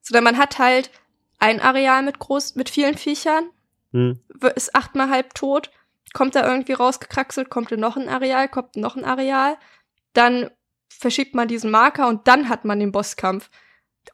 sondern 0.00 0.24
man 0.24 0.38
hat 0.38 0.58
halt 0.58 0.90
ein 1.38 1.60
Areal 1.60 2.02
mit 2.02 2.18
groß, 2.18 2.54
mit 2.54 2.70
vielen 2.70 2.96
Viechern, 2.96 3.50
hm. 3.92 4.20
ist 4.54 4.74
achtmal 4.74 5.10
halb 5.10 5.34
tot, 5.34 5.70
kommt 6.14 6.34
da 6.34 6.48
irgendwie 6.48 6.72
rausgekraxelt, 6.72 7.50
kommt 7.50 7.72
in 7.72 7.80
noch 7.80 7.96
ein 7.96 8.08
Areal, 8.08 8.48
kommt 8.48 8.76
noch 8.76 8.96
ein 8.96 9.04
Areal, 9.04 9.56
dann 10.14 10.50
verschiebt 10.88 11.34
man 11.34 11.48
diesen 11.48 11.70
Marker 11.70 12.08
und 12.08 12.26
dann 12.26 12.48
hat 12.48 12.64
man 12.64 12.80
den 12.80 12.92
Bosskampf. 12.92 13.50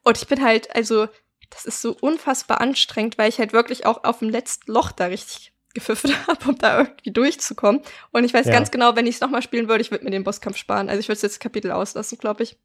Und 0.02 0.18
ich 0.18 0.26
bin 0.26 0.42
halt, 0.42 0.74
also, 0.74 1.08
das 1.50 1.64
ist 1.64 1.82
so 1.82 1.96
unfassbar 2.00 2.60
anstrengend, 2.60 3.18
weil 3.18 3.28
ich 3.28 3.38
halt 3.38 3.52
wirklich 3.52 3.86
auch 3.86 4.04
auf 4.04 4.20
dem 4.20 4.30
letzten 4.30 4.72
Loch 4.72 4.92
da 4.92 5.06
richtig 5.06 5.52
gepfiffen 5.74 6.12
habe, 6.26 6.48
um 6.48 6.58
da 6.58 6.78
irgendwie 6.78 7.12
durchzukommen. 7.12 7.82
Und 8.12 8.24
ich 8.24 8.34
weiß 8.34 8.46
ja. 8.46 8.52
ganz 8.52 8.70
genau, 8.70 8.96
wenn 8.96 9.06
ich 9.06 9.16
es 9.16 9.20
nochmal 9.20 9.42
spielen 9.42 9.68
würde, 9.68 9.82
ich 9.82 9.90
würde 9.90 10.04
mir 10.04 10.10
den 10.10 10.24
Bosskampf 10.24 10.56
sparen. 10.56 10.88
Also 10.88 11.00
ich 11.00 11.08
würde 11.08 11.20
jetzt 11.20 11.34
das 11.34 11.38
Kapitel 11.38 11.70
auslassen, 11.70 12.18
glaube 12.18 12.44
ich. 12.44 12.58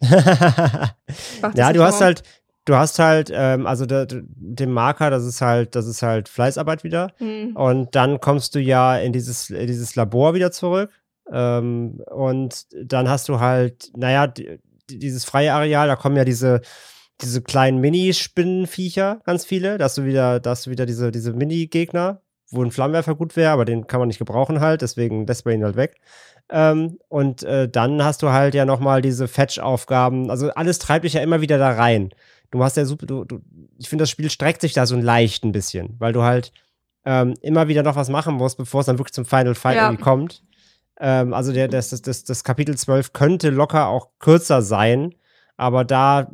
ja, 0.00 1.72
du 1.72 1.82
hast 1.82 2.00
halt, 2.00 2.22
du 2.66 2.74
hast 2.76 2.98
halt, 2.98 3.30
ähm, 3.32 3.66
also 3.66 3.86
de, 3.86 4.06
de, 4.06 4.22
den 4.26 4.70
Marker, 4.72 5.10
das 5.10 5.24
ist 5.24 5.40
halt, 5.40 5.74
das 5.74 5.86
ist 5.86 6.02
halt 6.02 6.28
Fleißarbeit 6.28 6.84
wieder. 6.84 7.12
Mhm. 7.18 7.56
Und 7.56 7.94
dann 7.94 8.20
kommst 8.20 8.54
du 8.54 8.60
ja 8.60 8.96
in 8.98 9.12
dieses, 9.12 9.50
in 9.50 9.66
dieses 9.66 9.96
Labor 9.96 10.34
wieder 10.34 10.52
zurück. 10.52 10.90
Ähm, 11.32 12.02
und 12.10 12.66
dann 12.84 13.08
hast 13.08 13.28
du 13.28 13.40
halt, 13.40 13.90
naja, 13.96 14.32
dieses 14.90 15.24
freie 15.24 15.52
Areal, 15.52 15.88
da 15.88 15.96
kommen 15.96 16.16
ja 16.16 16.24
diese, 16.24 16.60
diese 17.20 17.42
kleinen 17.42 17.80
Mini-Spinnenviecher, 17.80 19.20
ganz 19.24 19.44
viele. 19.44 19.78
Da 19.78 19.84
hast 19.84 19.98
du 19.98 20.04
wieder, 20.04 20.40
da 20.40 20.50
hast 20.50 20.66
du 20.66 20.70
wieder 20.70 20.86
diese, 20.86 21.10
diese 21.10 21.32
Mini-Gegner, 21.32 22.20
wo 22.50 22.62
ein 22.62 22.70
Flammenwerfer 22.70 23.14
gut 23.14 23.36
wäre, 23.36 23.50
aber 23.50 23.64
den 23.64 23.86
kann 23.86 24.00
man 24.00 24.08
nicht 24.08 24.18
gebrauchen 24.18 24.60
halt, 24.60 24.82
deswegen 24.82 25.26
lässt 25.26 25.44
man 25.44 25.54
ihn 25.54 25.64
halt 25.64 25.76
weg. 25.76 25.96
Ähm, 26.48 26.98
und 27.08 27.42
äh, 27.42 27.68
dann 27.68 28.04
hast 28.04 28.22
du 28.22 28.30
halt 28.30 28.54
ja 28.54 28.64
nochmal 28.64 29.02
diese 29.02 29.26
Fetch-Aufgaben. 29.26 30.30
Also 30.30 30.50
alles 30.50 30.78
treibt 30.78 31.04
dich 31.04 31.14
ja 31.14 31.22
immer 31.22 31.40
wieder 31.40 31.58
da 31.58 31.70
rein. 31.70 32.10
Du 32.50 32.62
hast 32.62 32.76
ja 32.76 32.84
super, 32.84 33.06
du, 33.06 33.24
du, 33.24 33.40
ich 33.78 33.88
finde, 33.88 34.02
das 34.02 34.10
Spiel 34.10 34.30
streckt 34.30 34.60
sich 34.60 34.72
da 34.72 34.86
so 34.86 34.94
ein 34.94 35.02
leicht 35.02 35.44
ein 35.44 35.52
bisschen, 35.52 35.96
weil 35.98 36.12
du 36.12 36.22
halt 36.22 36.52
ähm, 37.04 37.34
immer 37.40 37.68
wieder 37.68 37.82
noch 37.82 37.96
was 37.96 38.08
machen 38.08 38.34
musst, 38.34 38.58
bevor 38.58 38.80
es 38.80 38.86
dann 38.86 38.98
wirklich 38.98 39.14
zum 39.14 39.24
Final 39.24 39.54
Fight 39.54 39.76
ja. 39.76 39.86
irgendwie 39.86 40.02
kommt. 40.02 40.42
Ähm, 40.98 41.34
also 41.34 41.52
der, 41.52 41.68
das, 41.68 41.90
das, 41.90 42.24
das, 42.24 42.44
Kapitel 42.44 42.76
12 42.76 43.12
könnte 43.12 43.50
locker 43.50 43.88
auch 43.88 44.10
kürzer 44.18 44.62
sein, 44.62 45.14
aber 45.56 45.84
da, 45.84 46.30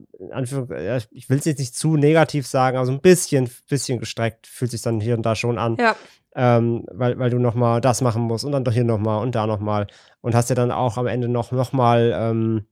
ich 1.10 1.30
will 1.30 1.39
es 1.39 1.44
jetzt 1.44 1.59
nicht 1.59 1.76
zu 1.76 1.97
negativ 1.97 2.47
sagen, 2.47 2.76
aber 2.76 2.86
so 2.86 2.93
ein 2.93 3.01
bisschen, 3.01 3.51
bisschen 3.68 3.98
gestreckt 3.98 4.47
fühlt 4.47 4.70
sich 4.70 4.82
dann 4.82 5.01
hier 5.01 5.16
und 5.16 5.26
da 5.26 5.34
schon 5.34 5.59
an. 5.59 5.76
Ja. 5.78 5.97
Ähm, 6.34 6.86
weil, 6.90 7.18
weil 7.18 7.28
du 7.28 7.39
noch 7.39 7.55
mal 7.55 7.80
das 7.82 8.01
machen 8.01 8.22
musst 8.22 8.44
und 8.44 8.52
dann 8.52 8.64
doch 8.64 8.72
hier 8.72 8.84
noch 8.84 8.98
mal 8.98 9.18
und 9.18 9.34
da 9.34 9.47
noch 9.47 9.60
mal 9.60 9.86
und 10.22 10.34
hast 10.34 10.48
ja 10.48 10.56
dann 10.56 10.70
auch 10.70 10.97
am 10.97 11.06
Ende 11.06 11.28
noch, 11.28 11.52
noch 11.52 11.72
mal 11.72 12.10
ähm, 12.16 12.66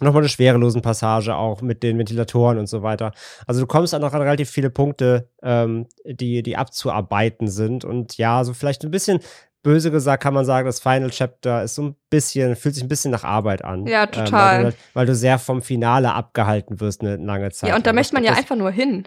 nochmal 0.00 0.22
eine 0.22 0.28
schwerelosen 0.28 0.82
Passage 0.82 1.34
auch 1.34 1.62
mit 1.62 1.82
den 1.82 1.98
Ventilatoren 1.98 2.58
und 2.58 2.68
so 2.68 2.82
weiter. 2.82 3.12
Also 3.46 3.60
du 3.60 3.66
kommst 3.66 3.92
dann 3.92 4.02
noch 4.02 4.12
an 4.12 4.22
relativ 4.22 4.50
viele 4.50 4.70
Punkte, 4.70 5.28
ähm, 5.42 5.86
die, 6.04 6.42
die 6.42 6.56
abzuarbeiten 6.56 7.48
sind. 7.48 7.84
Und 7.84 8.16
ja, 8.16 8.44
so 8.44 8.54
vielleicht 8.54 8.84
ein 8.84 8.90
bisschen 8.90 9.20
böse 9.68 9.90
gesagt 9.90 10.22
kann 10.22 10.32
man 10.32 10.46
sagen, 10.46 10.64
das 10.64 10.80
Final 10.80 11.10
Chapter 11.10 11.62
ist 11.62 11.74
so 11.74 11.82
ein 11.82 11.96
bisschen, 12.08 12.56
fühlt 12.56 12.74
sich 12.74 12.82
ein 12.82 12.88
bisschen 12.88 13.10
nach 13.10 13.22
Arbeit 13.22 13.62
an. 13.62 13.86
Ja, 13.86 14.06
total. 14.06 14.56
Ähm, 14.56 14.64
weil, 14.64 14.70
du, 14.72 14.76
weil, 14.94 15.06
du, 15.06 15.14
sehr 15.14 15.38
vom 15.38 15.60
Finale 15.60 16.14
abgehalten 16.14 16.80
wirst 16.80 17.02
eine 17.02 17.16
lange 17.16 17.50
Zeit. 17.50 17.68
Ja, 17.68 17.76
und 17.76 17.86
da 17.86 17.92
möchte 17.92 18.14
man 18.14 18.24
ja 18.24 18.30
das, 18.30 18.38
einfach 18.38 18.56
nur 18.56 18.70
hin. 18.70 19.06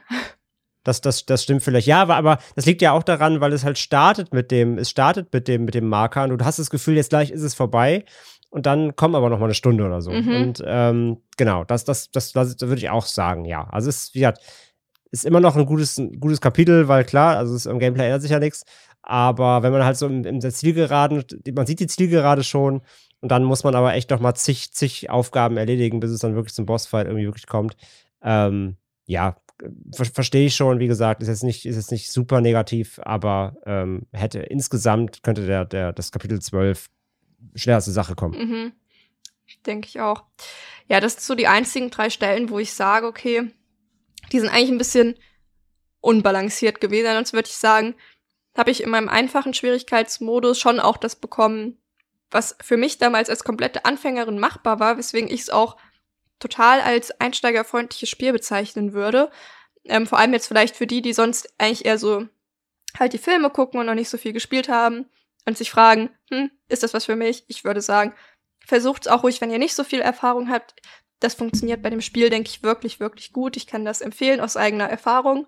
Das, 0.84 1.02
das, 1.02 1.26
das 1.26 1.42
stimmt 1.42 1.64
vielleicht. 1.64 1.88
Ja, 1.88 2.04
aber, 2.04 2.16
aber 2.16 2.38
das 2.56 2.68
liegt 2.68 2.84
ja 2.84 2.92
auch 2.92 3.02
daran, 3.02 3.42
weil 3.42 3.54
es 3.54 3.64
halt 3.64 3.80
startet 3.80 4.34
mit 4.34 4.52
dem, 4.52 4.78
es 4.78 4.92
startet 4.92 5.34
mit 5.34 5.48
dem, 5.48 5.66
mit 5.66 5.74
dem 5.74 5.88
Marker 5.88 6.26
und 6.26 6.38
du 6.38 6.46
hast 6.46 6.60
das 6.60 6.70
Gefühl, 6.70 6.96
jetzt 6.96 7.10
gleich 7.10 7.32
ist 7.32 7.42
es 7.42 7.56
vorbei 7.56 8.06
und 8.52 8.68
dann 8.68 8.96
kommt 8.96 9.16
aber 9.16 9.30
noch 9.30 9.40
mal 9.40 9.46
eine 9.46 9.56
Stunde 9.56 9.84
oder 9.84 10.02
so. 10.02 10.12
Mhm. 10.12 10.36
Und 10.36 10.64
ähm, 10.64 11.18
genau, 11.38 11.64
das, 11.64 11.86
das, 11.86 12.12
das, 12.12 12.34
das, 12.34 12.56
das 12.56 12.70
würde 12.70 12.82
ich 12.82 12.92
auch 12.92 13.08
sagen, 13.08 13.46
ja. 13.46 13.68
Also 13.72 13.90
es 13.90 14.04
ist, 14.04 14.14
wie 14.14 14.20
gesagt, 14.20 14.42
ist 15.12 15.26
immer 15.26 15.40
noch 15.40 15.56
ein 15.56 15.66
gutes, 15.66 15.98
ein 15.98 16.20
gutes 16.20 16.40
Kapitel, 16.40 16.88
weil 16.88 17.04
klar, 17.04 17.38
also 17.38 17.56
es, 17.56 17.66
im 17.66 17.80
Gameplay 17.80 18.06
ändert 18.06 18.22
sich 18.22 18.32
ja 18.32 18.40
nichts. 18.40 18.64
Aber 19.04 19.64
wenn 19.64 19.72
man 19.72 19.84
halt 19.84 19.98
so 19.98 20.08
der 20.08 20.52
Zielgeraden, 20.52 21.24
man 21.54 21.66
sieht 21.66 21.80
die 21.80 21.88
Zielgerade 21.88 22.44
schon 22.44 22.82
und 23.20 23.32
dann 23.32 23.44
muss 23.44 23.64
man 23.64 23.76
aber 23.76 23.94
echt 23.94 24.10
noch 24.10 24.20
mal 24.20 24.36
zig, 24.36 24.72
zig 24.74 25.10
Aufgaben 25.10 25.58
erledigen, 25.58 26.00
bis 26.00 26.12
es 26.12 26.20
dann 26.20 26.36
wirklich 26.36 26.54
zum 26.54 26.66
Bossfight 26.66 27.08
irgendwie 27.08 27.26
wirklich 27.26 27.48
kommt. 27.48 27.76
Ähm, 28.22 28.78
ja, 29.06 29.38
ver 29.94 30.06
verstehe 30.06 30.48
ich 30.48 30.56
schon, 30.56 30.80
wie 30.80 30.88
gesagt, 30.88 31.22
ist 31.22 31.28
jetzt 31.28 31.44
nicht, 31.44 31.66
ist 31.66 31.76
jetzt 31.76 31.92
nicht 31.92 32.12
super 32.12 32.42
negativ, 32.42 33.00
aber 33.04 33.56
ähm, 33.66 34.08
hätte 34.12 34.40
insgesamt 34.40 35.24
könnte 35.24 35.46
der, 35.46 35.66
der, 35.66 35.94
das 35.94 36.12
Kapitel 36.12 36.42
12 36.42 36.90
schneller 37.56 37.82
zur 37.82 37.94
Sache 37.94 38.16
kommen. 38.16 38.38
Mhm. 38.38 38.72
Denke 39.66 39.88
ich 39.88 40.00
auch. 40.00 40.24
Ja, 40.88 41.00
das 41.00 41.14
sind 41.14 41.24
so 41.24 41.36
die 41.36 41.48
einzigen 41.48 41.90
drei 41.90 42.10
Stellen, 42.10 42.50
wo 42.50 42.60
ich 42.60 42.74
sage, 42.74 43.06
okay, 43.08 43.52
die 44.32 44.40
sind 44.40 44.50
eigentlich 44.50 44.72
ein 44.72 44.78
bisschen 44.78 45.16
unbalanciert 46.00 46.82
gewesen. 46.82 47.14
Sonst 47.14 47.34
würde 47.34 47.50
ich 47.50 47.56
sagen, 47.56 47.96
habe 48.56 48.72
ich 48.72 48.84
in 48.84 48.90
meinem 48.90 49.10
einfachen 49.10 49.54
Schwierigkeitsmodus 49.54 50.60
schon 50.60 50.80
auch 50.80 50.98
das 50.98 51.16
bekommen, 51.16 51.82
was 52.30 52.56
für 52.62 52.78
mich 52.78 52.98
damals 52.98 53.30
als 53.30 53.44
komplette 53.44 53.86
Anfängerin 53.86 54.40
machbar 54.40 54.80
war, 54.80 54.98
weswegen 54.98 55.30
ich 55.30 55.42
es 55.42 55.50
auch 55.50 55.78
total 56.40 56.82
als 56.82 57.12
einsteigerfreundliches 57.20 58.10
Spiel 58.10 58.34
bezeichnen 58.34 58.94
würde. 58.94 59.30
Ähm, 59.86 60.08
vor 60.08 60.18
allem 60.18 60.34
jetzt 60.34 60.48
vielleicht 60.48 60.76
für 60.76 60.88
die, 60.88 61.02
die 61.02 61.14
sonst 61.14 61.54
eigentlich 61.58 61.86
eher 61.86 61.98
so 61.98 62.28
halt 62.98 63.14
die 63.14 63.18
Filme 63.18 63.50
gucken 63.50 63.80
und 63.80 63.86
noch 63.86 63.96
nicht 63.96 64.10
so 64.10 64.18
viel 64.18 64.34
gespielt 64.34 64.70
haben 64.70 65.10
und 65.46 65.58
sich 65.58 65.72
fragen, 65.72 66.10
hm, 66.30 66.52
ist 66.68 66.84
das 66.84 66.94
was 66.94 67.06
für 67.06 67.16
mich? 67.16 67.46
Ich 67.48 67.64
würde 67.64 67.82
sagen, 67.82 68.14
versucht 68.66 69.06
es 69.06 69.12
auch 69.12 69.24
ruhig, 69.24 69.42
wenn 69.42 69.52
ihr 69.52 69.60
nicht 69.60 69.76
so 69.76 69.84
viel 69.84 70.02
Erfahrung 70.02 70.50
habt. 70.50 70.76
Das 71.20 71.36
funktioniert 71.36 71.82
bei 71.82 71.90
dem 71.90 72.02
Spiel, 72.02 72.30
denke 72.30 72.50
ich, 72.50 72.64
wirklich, 72.64 73.00
wirklich 73.00 73.32
gut. 73.32 73.56
Ich 73.56 73.68
kann 73.68 73.86
das 73.86 74.02
empfehlen 74.02 74.42
aus 74.42 74.58
eigener 74.58 74.90
Erfahrung. 74.90 75.48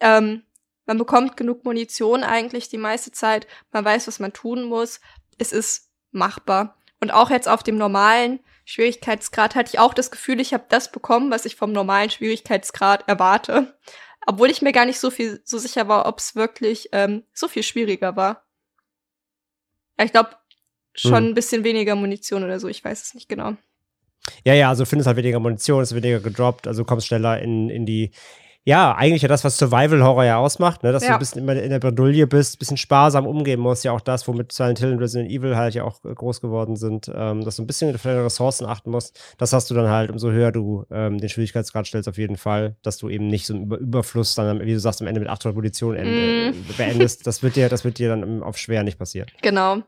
Ähm, 0.00 0.44
man 0.86 0.98
bekommt 0.98 1.36
genug 1.36 1.64
Munition 1.64 2.22
eigentlich 2.22 2.68
die 2.68 2.78
meiste 2.78 3.12
Zeit. 3.12 3.46
Man 3.72 3.84
weiß, 3.84 4.06
was 4.06 4.20
man 4.20 4.32
tun 4.32 4.64
muss. 4.64 5.00
Es 5.38 5.52
ist 5.52 5.90
machbar. 6.12 6.76
Und 7.00 7.10
auch 7.12 7.30
jetzt 7.30 7.48
auf 7.48 7.62
dem 7.62 7.76
normalen 7.76 8.40
Schwierigkeitsgrad 8.64 9.54
hatte 9.54 9.70
ich 9.74 9.78
auch 9.78 9.94
das 9.94 10.10
Gefühl, 10.10 10.40
ich 10.40 10.54
habe 10.54 10.64
das 10.68 10.90
bekommen, 10.90 11.30
was 11.30 11.44
ich 11.44 11.56
vom 11.56 11.72
normalen 11.72 12.10
Schwierigkeitsgrad 12.10 13.08
erwarte. 13.08 13.76
Obwohl 14.26 14.50
ich 14.50 14.62
mir 14.62 14.72
gar 14.72 14.86
nicht 14.86 14.98
so 14.98 15.10
viel 15.10 15.40
so 15.44 15.58
sicher 15.58 15.88
war, 15.88 16.06
ob 16.06 16.18
es 16.18 16.34
wirklich 16.34 16.88
ähm, 16.92 17.24
so 17.32 17.48
viel 17.48 17.62
schwieriger 17.62 18.16
war. 18.16 18.44
Ja, 19.98 20.04
ich 20.04 20.12
glaube, 20.12 20.30
schon 20.94 21.16
hm. 21.16 21.24
ein 21.26 21.34
bisschen 21.34 21.64
weniger 21.64 21.94
Munition 21.94 22.42
oder 22.42 22.58
so, 22.58 22.68
ich 22.68 22.84
weiß 22.84 23.02
es 23.02 23.14
nicht 23.14 23.28
genau. 23.28 23.56
Ja, 24.44 24.54
ja, 24.54 24.68
also 24.68 24.82
du 24.82 24.88
findest 24.88 25.06
halt 25.06 25.16
weniger 25.16 25.38
Munition, 25.38 25.82
es 25.82 25.92
ist 25.92 25.96
weniger 25.96 26.20
gedroppt, 26.20 26.66
also 26.66 26.84
kommst 26.84 27.06
schneller 27.06 27.40
in, 27.40 27.70
in 27.70 27.86
die 27.86 28.10
ja, 28.68 28.92
eigentlich 28.96 29.22
ja 29.22 29.28
das, 29.28 29.44
was 29.44 29.56
Survival 29.58 30.02
Horror 30.02 30.24
ja 30.24 30.38
ausmacht, 30.38 30.82
ne? 30.82 30.90
dass 30.90 31.04
Ja. 31.04 31.10
du 31.10 31.14
ein 31.14 31.18
bisschen 31.20 31.42
immer 31.42 31.54
in 31.54 31.70
der 31.70 31.78
Bredouille 31.78 32.26
bist, 32.26 32.56
ein 32.56 32.58
bisschen 32.58 32.76
sparsam 32.76 33.24
umgehen 33.24 33.60
musst. 33.60 33.84
Ja, 33.84 33.92
auch 33.92 34.00
das, 34.00 34.26
womit 34.26 34.50
Silent 34.50 34.80
Hill 34.80 34.90
und 34.92 34.98
Resident 34.98 35.30
Evil 35.30 35.56
halt 35.56 35.74
ja 35.74 35.84
auch 35.84 36.04
äh, 36.04 36.12
groß 36.12 36.40
geworden 36.40 36.74
sind, 36.74 37.08
ähm, 37.14 37.44
dass 37.44 37.56
du 37.56 37.62
ein 37.62 37.68
bisschen 37.68 37.94
auf 37.94 38.02
deine 38.02 38.24
Ressourcen 38.24 38.66
achten 38.66 38.90
musst. 38.90 39.20
Das 39.38 39.52
hast 39.52 39.70
du 39.70 39.74
dann 39.74 39.88
halt, 39.88 40.10
umso 40.10 40.32
höher 40.32 40.50
du 40.50 40.84
ähm, 40.90 41.18
den 41.18 41.28
Schwierigkeitsgrad 41.28 41.86
stellst, 41.86 42.08
auf 42.08 42.18
jeden 42.18 42.36
Fall, 42.36 42.74
dass 42.82 42.98
du 42.98 43.08
eben 43.08 43.28
nicht 43.28 43.46
so 43.46 43.54
einen 43.54 43.62
Über 43.66 43.78
Überfluss 43.78 44.34
dann, 44.34 44.60
wie 44.60 44.72
du 44.72 44.80
sagst, 44.80 45.00
am 45.00 45.06
Ende 45.06 45.20
mit 45.20 45.28
800 45.28 45.54
Munition 45.54 45.94
end, 45.94 46.08
äh, 46.08 46.50
Mm. 46.50 46.64
beendest. 46.76 47.24
Das 47.26 47.44
wird 47.44 47.54
dir, 47.54 47.68
das 47.68 47.84
wird 47.84 47.98
dir 47.98 48.08
dann 48.08 48.22
im- 48.24 48.42
auf 48.42 48.58
schwer 48.58 48.82
nicht 48.82 48.98
passieren. 48.98 49.28
Genau. 49.42 49.82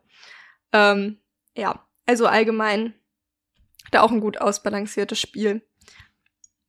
Ähm, 0.72 1.18
ja, 1.56 1.84
also 2.06 2.26
allgemein 2.26 2.94
da 3.90 4.02
auch 4.02 4.12
ein 4.12 4.20
gut 4.20 4.40
ausbalanciertes 4.40 5.18
Spiel. 5.18 5.62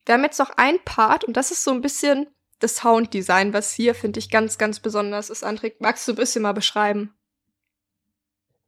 Wir 0.10 0.16
haben 0.16 0.24
jetzt 0.24 0.40
noch 0.40 0.50
ein 0.58 0.80
Part 0.86 1.24
und 1.24 1.38
das 1.38 1.52
ist 1.52 1.64
so 1.64 1.70
ein 1.70 1.82
bisschen 1.82 2.26
das 2.58 2.78
Sounddesign, 2.78 3.54
was 3.54 3.72
hier, 3.72 3.94
finde 3.94 4.18
ich, 4.18 4.32
ganz, 4.32 4.58
ganz 4.58 4.80
besonders 4.80 5.30
ist. 5.30 5.46
André, 5.46 5.74
magst 5.78 6.08
du 6.08 6.14
ein 6.14 6.16
bisschen 6.16 6.42
mal 6.42 6.54
beschreiben? 6.54 7.14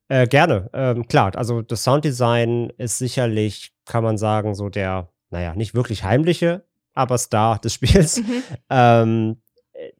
Äh, 0.08 0.28
gerne, 0.28 0.70
ähm, 0.72 1.08
klar. 1.08 1.36
Also 1.36 1.64
das 1.64 1.84
Sounddesign 1.84 2.72
ist 2.78 3.00
sicherlich, 3.00 3.74
kann 3.86 4.04
man 4.04 4.20
sagen, 4.20 4.54
so 4.54 4.70
der, 4.70 5.10
naja, 5.32 5.56
nicht 5.56 5.74
wirklich 5.74 6.04
heimliche, 6.04 6.64
aber 6.94 7.18
Star 7.18 7.58
des 7.58 7.74
Spiels. 7.74 8.18
Mhm. 8.18 8.44
ähm, 8.70 9.42
äh, 9.74 9.94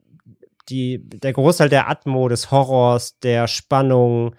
die, 0.70 1.00
der 1.10 1.34
Großteil 1.34 1.70
der 1.70 1.90
Atmo, 1.90 2.30
des 2.30 2.52
Horrors, 2.52 3.18
der 3.18 3.48
Spannung 3.48 4.36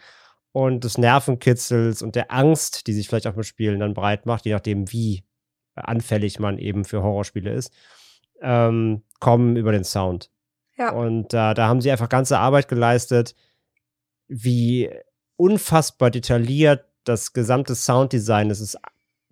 und 0.52 0.84
des 0.84 0.98
Nervenkitzels 0.98 2.00
und 2.00 2.14
der 2.14 2.30
Angst, 2.30 2.86
die 2.86 2.92
sich 2.92 3.08
vielleicht 3.08 3.26
auch 3.26 3.34
mit 3.34 3.46
Spielen 3.46 3.80
dann 3.80 3.92
breit 3.92 4.24
macht, 4.24 4.44
je 4.44 4.52
nachdem, 4.52 4.92
wie 4.92 5.24
anfällig 5.74 6.38
man 6.38 6.58
eben 6.58 6.84
für 6.84 7.02
Horrorspiele 7.02 7.52
ist, 7.52 7.72
ähm, 8.40 9.02
kommen 9.20 9.56
über 9.56 9.72
den 9.72 9.84
Sound. 9.84 10.30
Ja. 10.76 10.90
Und 10.92 11.34
äh, 11.34 11.54
da 11.54 11.68
haben 11.68 11.80
sie 11.80 11.90
einfach 11.90 12.08
ganze 12.08 12.38
Arbeit 12.38 12.68
geleistet, 12.68 13.34
wie 14.28 14.90
unfassbar 15.36 16.10
detailliert 16.10 16.84
das 17.04 17.32
gesamte 17.32 17.74
Sounddesign 17.74 18.50
ist. 18.50 18.60
Ist 18.60 18.78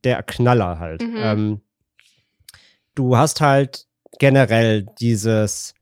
der 0.04 0.22
Knaller 0.22 0.78
halt. 0.78 1.02
Mhm. 1.02 1.16
Ähm, 1.16 1.60
du 2.94 3.16
hast 3.16 3.40
halt 3.40 3.86
generell 4.18 4.86
dieses 5.00 5.74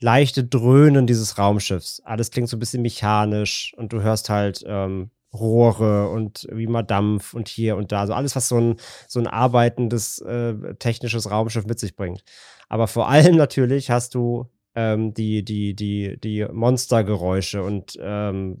leichte 0.00 0.44
Dröhnen 0.44 1.06
dieses 1.06 1.38
Raumschiffs. 1.38 2.00
Alles 2.04 2.30
klingt 2.30 2.48
so 2.48 2.56
ein 2.56 2.60
bisschen 2.60 2.82
mechanisch 2.82 3.74
und 3.76 3.92
du 3.92 4.02
hörst 4.02 4.28
halt 4.28 4.62
ähm, 4.66 5.10
Rohre 5.38 6.08
und 6.08 6.46
wie 6.50 6.66
mal 6.66 6.82
Dampf 6.82 7.34
und 7.34 7.48
hier 7.48 7.76
und 7.76 7.92
da. 7.92 8.00
Also 8.00 8.14
alles, 8.14 8.36
was 8.36 8.48
so 8.48 8.58
ein, 8.58 8.76
so 9.08 9.20
ein 9.20 9.26
arbeitendes 9.26 10.18
äh, 10.20 10.74
technisches 10.78 11.30
Raumschiff 11.30 11.66
mit 11.66 11.78
sich 11.78 11.96
bringt. 11.96 12.22
Aber 12.68 12.88
vor 12.88 13.08
allem 13.08 13.36
natürlich 13.36 13.90
hast 13.90 14.14
du 14.14 14.46
ähm, 14.74 15.14
die, 15.14 15.44
die, 15.44 15.74
die, 15.74 16.18
die 16.20 16.46
Monstergeräusche 16.50 17.62
und 17.62 17.98
ähm, 18.00 18.60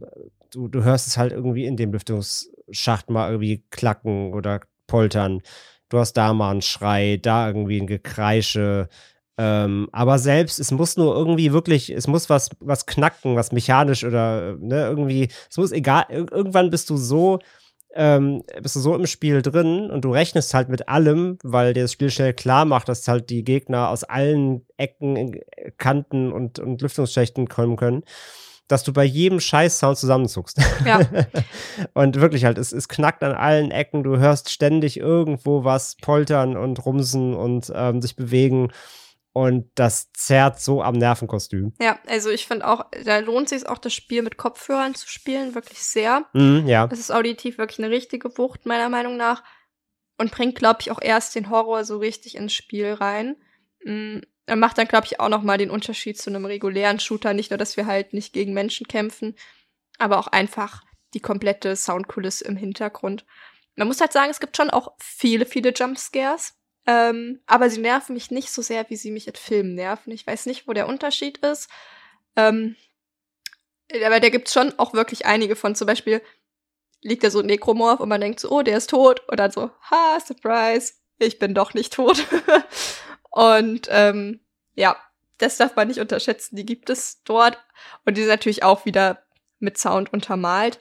du, 0.50 0.68
du 0.68 0.82
hörst 0.82 1.06
es 1.06 1.18
halt 1.18 1.32
irgendwie 1.32 1.66
in 1.66 1.76
dem 1.76 1.92
Lüftungsschacht 1.92 3.10
mal 3.10 3.30
irgendwie 3.30 3.64
klacken 3.70 4.32
oder 4.32 4.60
poltern. 4.86 5.42
Du 5.88 5.98
hast 5.98 6.14
da 6.14 6.32
mal 6.32 6.50
einen 6.50 6.62
Schrei, 6.62 7.18
da 7.20 7.46
irgendwie 7.48 7.80
ein 7.80 7.86
Gekreische. 7.86 8.88
Ähm, 9.38 9.88
aber 9.92 10.18
selbst, 10.18 10.58
es 10.58 10.70
muss 10.70 10.96
nur 10.96 11.14
irgendwie 11.14 11.52
wirklich, 11.52 11.90
es 11.90 12.06
muss 12.06 12.30
was, 12.30 12.50
was 12.60 12.86
knacken, 12.86 13.36
was 13.36 13.52
mechanisch 13.52 14.02
oder 14.02 14.50
äh, 14.50 14.56
ne, 14.58 14.86
irgendwie, 14.86 15.28
es 15.50 15.58
muss 15.58 15.72
egal, 15.72 16.06
ir 16.08 16.32
irgendwann 16.32 16.70
bist 16.70 16.88
du 16.88 16.96
so, 16.96 17.40
ähm, 17.94 18.42
bist 18.62 18.76
du 18.76 18.80
so 18.80 18.94
im 18.94 19.06
Spiel 19.06 19.42
drin 19.42 19.90
und 19.90 20.04
du 20.06 20.10
rechnest 20.10 20.54
halt 20.54 20.70
mit 20.70 20.88
allem, 20.88 21.38
weil 21.42 21.74
dir 21.74 21.82
das 21.82 21.92
Spiel 21.92 22.10
schnell 22.10 22.32
klar 22.32 22.64
macht, 22.64 22.88
dass 22.88 23.06
halt 23.08 23.28
die 23.28 23.44
Gegner 23.44 23.90
aus 23.90 24.04
allen 24.04 24.64
Ecken, 24.78 25.16
äh, 25.16 25.70
Kanten 25.76 26.32
und, 26.32 26.58
und 26.58 26.80
Lüftungsschächten 26.80 27.46
kommen 27.46 27.76
können, 27.76 28.04
dass 28.68 28.84
du 28.84 28.92
bei 28.94 29.04
jedem 29.04 29.40
Scheiß-Sound 29.40 29.98
zusammenzuckst. 29.98 30.58
Ja. 30.86 31.00
und 31.94 32.20
wirklich 32.22 32.46
halt, 32.46 32.56
es, 32.56 32.72
es 32.72 32.88
knackt 32.88 33.22
an 33.22 33.32
allen 33.32 33.70
Ecken, 33.70 34.02
du 34.02 34.16
hörst 34.16 34.50
ständig 34.50 34.98
irgendwo 34.98 35.64
was 35.64 35.96
poltern 35.96 36.56
und 36.56 36.86
rumsen 36.86 37.34
und 37.34 37.70
ähm, 37.74 38.00
sich 38.00 38.16
bewegen. 38.16 38.70
Und 39.36 39.70
das 39.74 40.14
zerrt 40.14 40.60
so 40.62 40.82
am 40.82 40.94
Nervenkostüm. 40.94 41.74
Ja, 41.78 41.98
also 42.06 42.30
ich 42.30 42.46
finde 42.46 42.66
auch, 42.66 42.86
da 43.04 43.18
lohnt 43.18 43.50
sich 43.50 43.68
auch 43.68 43.76
das 43.76 43.92
Spiel 43.92 44.22
mit 44.22 44.38
Kopfhörern 44.38 44.94
zu 44.94 45.06
spielen, 45.10 45.54
wirklich 45.54 45.82
sehr. 45.82 46.24
Mhm, 46.32 46.66
ja. 46.66 46.86
Das 46.86 46.98
ist 46.98 47.10
auditiv 47.12 47.58
wirklich 47.58 47.78
eine 47.78 47.90
richtige 47.90 48.38
Wucht, 48.38 48.64
meiner 48.64 48.88
Meinung 48.88 49.18
nach. 49.18 49.44
Und 50.16 50.30
bringt, 50.30 50.56
glaube 50.56 50.78
ich, 50.80 50.90
auch 50.90 51.02
erst 51.02 51.34
den 51.34 51.50
Horror 51.50 51.84
so 51.84 51.98
richtig 51.98 52.36
ins 52.36 52.54
Spiel 52.54 52.94
rein. 52.94 53.36
Mm, 53.84 54.20
Er 54.46 54.56
macht 54.56 54.78
dann, 54.78 54.88
glaube 54.88 55.04
ich, 55.04 55.20
auch 55.20 55.28
noch 55.28 55.42
mal 55.42 55.58
den 55.58 55.68
Unterschied 55.70 56.16
zu 56.16 56.30
einem 56.30 56.46
regulären 56.46 56.98
Shooter. 56.98 57.34
Nicht 57.34 57.50
nur, 57.50 57.58
dass 57.58 57.76
wir 57.76 57.84
halt 57.84 58.14
nicht 58.14 58.32
gegen 58.32 58.54
Menschen 58.54 58.88
kämpfen, 58.88 59.36
aber 59.98 60.16
auch 60.18 60.28
einfach 60.28 60.82
die 61.12 61.20
komplette 61.20 61.76
Soundkulisse 61.76 62.46
im 62.46 62.56
Hintergrund. 62.56 63.26
Man 63.74 63.86
muss 63.86 64.00
halt 64.00 64.14
sagen, 64.14 64.30
es 64.30 64.40
gibt 64.40 64.56
schon 64.56 64.70
auch 64.70 64.94
viele, 64.98 65.44
viele 65.44 65.74
Jumpscares. 65.74 66.54
Ähm, 66.86 67.40
aber 67.46 67.68
sie 67.68 67.80
nerven 67.80 68.14
mich 68.14 68.30
nicht 68.30 68.50
so 68.50 68.62
sehr, 68.62 68.88
wie 68.90 68.96
sie 68.96 69.10
mich 69.10 69.26
in 69.26 69.34
Filmen 69.34 69.74
nerven. 69.74 70.12
Ich 70.12 70.26
weiß 70.26 70.46
nicht, 70.46 70.68
wo 70.68 70.72
der 70.72 70.88
Unterschied 70.88 71.38
ist. 71.38 71.68
Ähm, 72.36 72.76
aber 74.04 74.20
da 74.20 74.28
gibt's 74.28 74.52
schon 74.52 74.78
auch 74.78 74.92
wirklich 74.92 75.26
einige 75.26 75.56
von. 75.56 75.74
Zum 75.74 75.86
Beispiel 75.86 76.22
liegt 77.02 77.24
da 77.24 77.30
so 77.30 77.40
ein 77.40 77.46
Nekromorph 77.46 78.00
und 78.00 78.08
man 78.08 78.20
denkt 78.20 78.40
so, 78.40 78.50
oh, 78.50 78.62
der 78.62 78.76
ist 78.76 78.90
tot. 78.90 79.20
Und 79.28 79.38
dann 79.38 79.50
so, 79.50 79.70
ha, 79.90 80.18
Surprise, 80.20 80.94
ich 81.18 81.38
bin 81.38 81.54
doch 81.54 81.74
nicht 81.74 81.92
tot. 81.92 82.24
und 83.30 83.88
ähm, 83.90 84.40
ja, 84.74 84.96
das 85.38 85.56
darf 85.56 85.76
man 85.76 85.88
nicht 85.88 86.00
unterschätzen. 86.00 86.56
Die 86.56 86.66
gibt 86.66 86.90
es 86.90 87.22
dort. 87.24 87.58
Und 88.04 88.16
die 88.16 88.22
sind 88.22 88.30
natürlich 88.30 88.62
auch 88.62 88.84
wieder 88.84 89.22
mit 89.58 89.78
Sound 89.78 90.12
untermalt. 90.12 90.78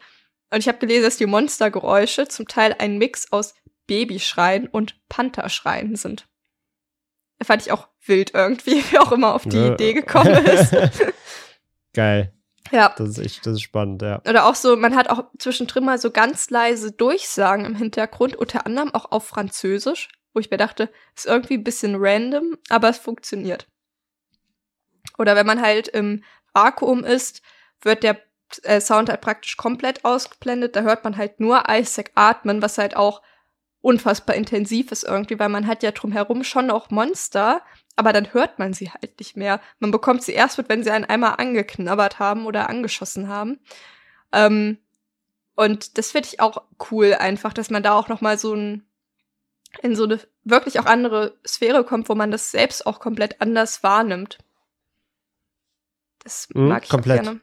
Und 0.52 0.60
ich 0.60 0.68
habe 0.68 0.78
gelesen, 0.78 1.04
dass 1.04 1.18
die 1.18 1.26
Monstergeräusche 1.26 2.28
zum 2.28 2.48
Teil 2.48 2.76
ein 2.78 2.98
Mix 2.98 3.32
aus 3.32 3.56
Babyschreien 3.88 4.68
und 4.68 4.96
Pantherschreien 5.10 5.96
sind. 5.96 6.28
Fand 7.44 7.62
ich 7.62 7.72
auch 7.72 7.88
wild 8.06 8.34
irgendwie, 8.34 8.84
wie 8.92 9.00
auch 9.00 9.12
immer 9.12 9.34
auf 9.36 9.44
die 9.44 9.58
Ja. 9.58 9.74
Idee 9.74 9.94
gekommen 9.94 10.34
ist. 10.46 10.76
Geil. 11.94 12.34
ja. 12.72 12.94
Das 12.98 13.10
ist 13.10 13.20
echt, 13.20 13.46
das 13.46 13.54
ist 13.56 13.62
spannend, 13.62 14.02
ja. 14.02 14.22
Oder 14.28 14.46
auch 14.46 14.56
so, 14.56 14.76
man 14.76 14.96
hat 14.96 15.10
auch 15.10 15.26
zwischendrin 15.38 15.86
mal 15.86 15.98
so 15.98 16.12
ganz 16.12 16.50
leise 16.50 16.92
Durchsagen 16.92 17.66
im 17.66 17.76
Hintergrund, 17.76 18.36
unter 18.36 18.66
anderem 18.66 18.94
auch 18.94 19.12
auf 19.12 19.28
Französisch, 19.28 20.10
wo 20.34 20.40
ich 20.40 20.50
mir 20.52 20.58
dachte, 20.58 20.90
ist 21.16 21.26
irgendwie 21.26 21.56
ein 21.56 21.64
bisschen 21.64 21.96
random, 21.98 22.58
aber 22.70 22.90
es 22.90 22.98
funktioniert. 22.98 23.68
Oder 25.18 25.36
wenn 25.36 25.46
man 25.46 25.62
halt 25.62 25.88
im 25.88 26.24
Vakuum 26.54 27.04
ist, 27.06 27.42
wird 27.82 28.04
der 28.04 28.20
äh, 28.64 28.82
Sound 28.82 29.10
halt 29.10 29.22
praktisch 29.22 29.56
komplett 29.58 30.04
ausgeblendet. 30.04 30.76
Da 30.76 30.82
hört 30.82 31.04
man 31.04 31.16
halt 31.18 31.40
nur 31.40 31.64
Isaac 31.70 32.12
atmen, 32.16 32.62
was 32.62 32.78
halt 32.78 32.96
auch 32.98 33.22
unfassbar 33.86 34.36
intensiv 34.36 34.92
ist 34.92 35.04
irgendwie, 35.04 35.38
weil 35.38 35.50
man 35.50 35.68
hat 35.68 35.84
ja 35.84 35.92
drumherum 35.92 36.44
schon 36.44 36.72
auch 36.72 36.90
Monster, 36.90 37.62
aber 37.96 38.14
dann 38.14 38.34
hört 38.34 38.58
man 38.58 38.74
sie 38.74 38.90
halt 38.90 39.20
nicht 39.20 39.38
mehr. 39.38 39.62
Man 39.78 39.92
bekommt 39.92 40.24
sie 40.24 40.34
erst 40.34 40.58
mit, 40.58 40.70
wenn 40.70 40.84
sie 40.84 40.90
einen 40.90 41.06
einmal 41.06 41.36
angeknabbert 41.38 42.18
haben 42.18 42.48
oder 42.48 42.68
angeschossen 42.68 43.28
haben. 43.28 43.60
Ähm, 44.32 44.80
und 45.56 46.00
das 46.00 46.12
finde 46.12 46.30
ich 46.30 46.40
auch 46.40 46.64
cool 46.90 47.14
einfach, 47.14 47.54
dass 47.54 47.70
man 47.70 47.84
da 47.84 47.94
auch 47.94 48.08
noch 48.08 48.22
mal 48.22 48.40
so 48.40 48.56
ein 48.56 48.84
in 49.82 49.96
so 49.96 50.06
eine 50.06 50.20
wirklich 50.46 50.80
auch 50.80 50.86
andere 50.86 51.38
Sphäre 51.46 51.84
kommt, 51.84 52.10
wo 52.10 52.16
man 52.16 52.32
das 52.32 52.50
selbst 52.50 52.88
auch 52.88 53.00
komplett 53.00 53.40
anders 53.40 53.84
wahrnimmt. 53.84 54.40
Das 56.24 56.48
Mhm, 56.56 56.70
mag 56.70 56.86
ich 56.86 56.90
komplett. 56.90 57.20
auch 57.20 57.24
gerne. 57.26 57.42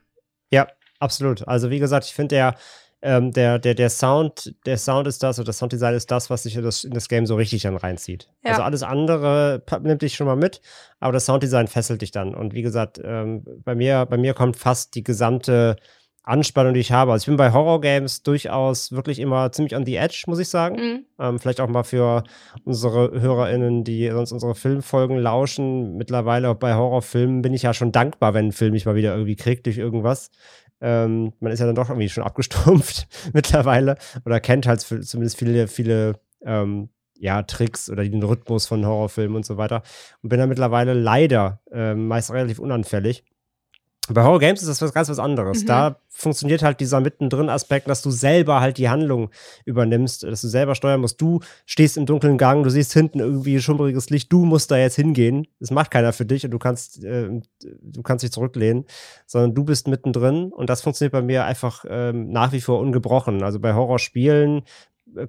Ja, 0.51 0.67
absolut. 0.99 1.47
Also 1.47 1.71
wie 1.71 1.79
gesagt, 1.79 2.07
ich 2.07 2.15
finde 2.15 2.35
der, 2.35 2.57
ähm, 3.03 3.33
der, 3.33 3.59
der, 3.59 3.75
der 3.75 3.91
Sound, 3.91 4.55
der 4.65 4.79
Sound 4.79 5.09
ist 5.09 5.23
das 5.23 5.39
oder 5.39 5.47
das 5.47 5.59
Sounddesign 5.59 5.95
ist 5.95 6.11
das, 6.11 6.31
was 6.31 6.45
sich 6.45 6.57
in 6.57 6.63
das, 6.63 6.85
in 6.85 6.93
das 6.93 7.09
Game 7.09 7.27
so 7.27 7.35
richtig 7.35 7.63
dann 7.63 7.77
reinzieht. 7.77 8.29
Ja. 8.45 8.53
Also 8.53 8.63
alles 8.63 8.83
andere 8.85 9.63
nimmt 9.83 10.03
dich 10.03 10.15
schon 10.15 10.27
mal 10.27 10.37
mit, 10.37 10.61
aber 11.01 11.13
das 11.13 11.27
Sounddesign 11.27 11.67
fesselt 11.67 12.01
dich 12.01 12.13
dann. 12.13 12.35
Und 12.35 12.55
wie 12.55 12.63
gesagt, 12.63 13.01
ähm, 13.05 13.45
bei 13.65 13.75
mir, 13.75 14.07
bei 14.07 14.17
mir 14.17 14.35
kommt 14.35 14.57
fast 14.57 14.95
die 14.95 15.03
gesamte 15.03 15.77
Anspannung, 16.25 16.75
die 16.75 16.81
ich 16.81 16.93
habe. 16.93 17.11
Also 17.11 17.25
ich 17.25 17.27
bin 17.27 17.37
bei 17.37 17.53
Horror-Games 17.53 18.23
durchaus 18.23 18.93
wirklich 18.93 19.19
immer 19.19 19.51
ziemlich 19.51 19.75
on 19.75 19.85
the 19.85 19.97
edge, 19.97 20.23
muss 20.29 20.39
ich 20.39 20.49
sagen. 20.49 20.77
Mhm. 20.77 21.05
Ähm, 21.19 21.39
vielleicht 21.41 21.61
auch 21.61 21.69
mal 21.69 21.83
für 21.83 22.23
unsere 22.65 23.21
HörerInnen, 23.21 23.83
die 23.83 24.09
sonst 24.09 24.31
unsere 24.31 24.55
Filmfolgen 24.55 25.19
lauschen. 25.19 25.97
Mittlerweile 25.97 26.51
auch 26.51 26.55
bei 26.55 26.75
Horrorfilmen 26.75 27.43
bin 27.43 27.55
ich 27.55 27.63
ja 27.63 27.75
schon 27.75 27.91
dankbar, 27.91 28.35
wenn 28.35 28.47
ein 28.47 28.53
Film 28.53 28.73
mich 28.73 28.87
mal 28.87 28.95
wieder 28.95 29.15
irgendwie 29.15 29.35
kriegt 29.35 29.67
durch 29.67 29.79
irgendwas. 29.79 30.31
Ähm, 30.83 31.33
man 31.41 31.53
ist 31.53 31.61
ja 31.61 31.67
dann 31.67 31.77
doch 31.77 31.89
irgendwie 31.89 32.09
schon 32.09 32.25
abgestumpft 32.25 33.07
mittlerweile 33.33 33.97
oder 34.27 34.41
kennt 34.41 34.67
halt 34.67 34.81
zumindest 34.81 35.39
viele, 35.39 35.69
viele 35.69 36.15
ähm, 36.45 36.89
ja, 37.19 37.43
Tricks 37.43 37.89
oder 37.89 38.03
den 38.03 38.23
Rhythmus 38.23 38.67
von 38.67 38.85
Horrorfilmen 38.85 39.37
und 39.37 39.47
so 39.47 39.57
weiter. 39.57 39.83
Und 40.23 40.29
bin 40.29 40.41
da 40.41 40.47
mittlerweile 40.49 40.93
leider 40.93 41.61
ähm, 41.71 42.09
meist 42.09 42.33
relativ 42.33 42.59
unanfällig. 42.59 43.25
Bei 44.09 44.25
Horror 44.25 44.41
Games 44.41 44.61
ist 44.61 44.69
das 44.69 44.83
was 44.83 44.93
ganz 44.93 45.09
was 45.09 45.21
anderes. 45.21 45.63
Mhm. 45.63 45.67
Da 45.67 45.97
funktioniert 46.09 46.63
halt 46.63 46.81
dieser 46.81 47.01
mittendrin 47.01 47.49
Aspekt, 47.49 47.89
dass 47.89 48.03
du 48.03 48.11
selber 48.11 48.61
halt 48.61 48.79
die 48.79 48.89
Handlung 48.89 49.31
übernimmst, 49.65 50.25
dass 50.25 50.41
du 50.43 50.49
selber 50.49 50.75
steuern 50.75 51.01
musst. 51.01 51.21
Du 51.21 51.39
stehst 51.67 51.97
im 51.97 52.07
dunklen 52.07 52.37
Gang, 52.37 52.65
du 52.65 52.71
siehst 52.71 52.93
hinten 52.93 53.21
irgendwie 53.21 53.61
schummriges 53.61 54.11
Licht, 54.11 54.33
du 54.33 54.45
musst 54.45 54.73
da 54.73 54.77
jetzt 54.77 54.97
hingehen. 54.97 55.47
Das 55.61 55.71
macht 55.71 55.93
keiner 55.93 56.13
für 56.13 56.27
dich 56.27 56.45
und 56.45 56.51
du 56.51 56.59
kannst, 56.59 57.05
äh, 57.05 57.29
du 57.63 58.03
kannst 58.03 58.25
dich 58.25 58.33
zurücklehnen, 58.33 58.87
sondern 59.27 59.55
du 59.55 59.63
bist 59.65 59.87
mittendrin 59.87 60.53
und 60.53 60.69
das 60.69 60.83
funktioniert 60.83 61.13
bei 61.13 61.23
mir 61.23 61.45
einfach 61.45 61.85
ähm, 61.89 62.31
nach 62.31 62.53
wie 62.53 62.61
vor 62.61 62.81
ungebrochen. 62.81 63.45
Also 63.45 63.61
bei 63.61 63.73
Horrorspielen 63.73 64.63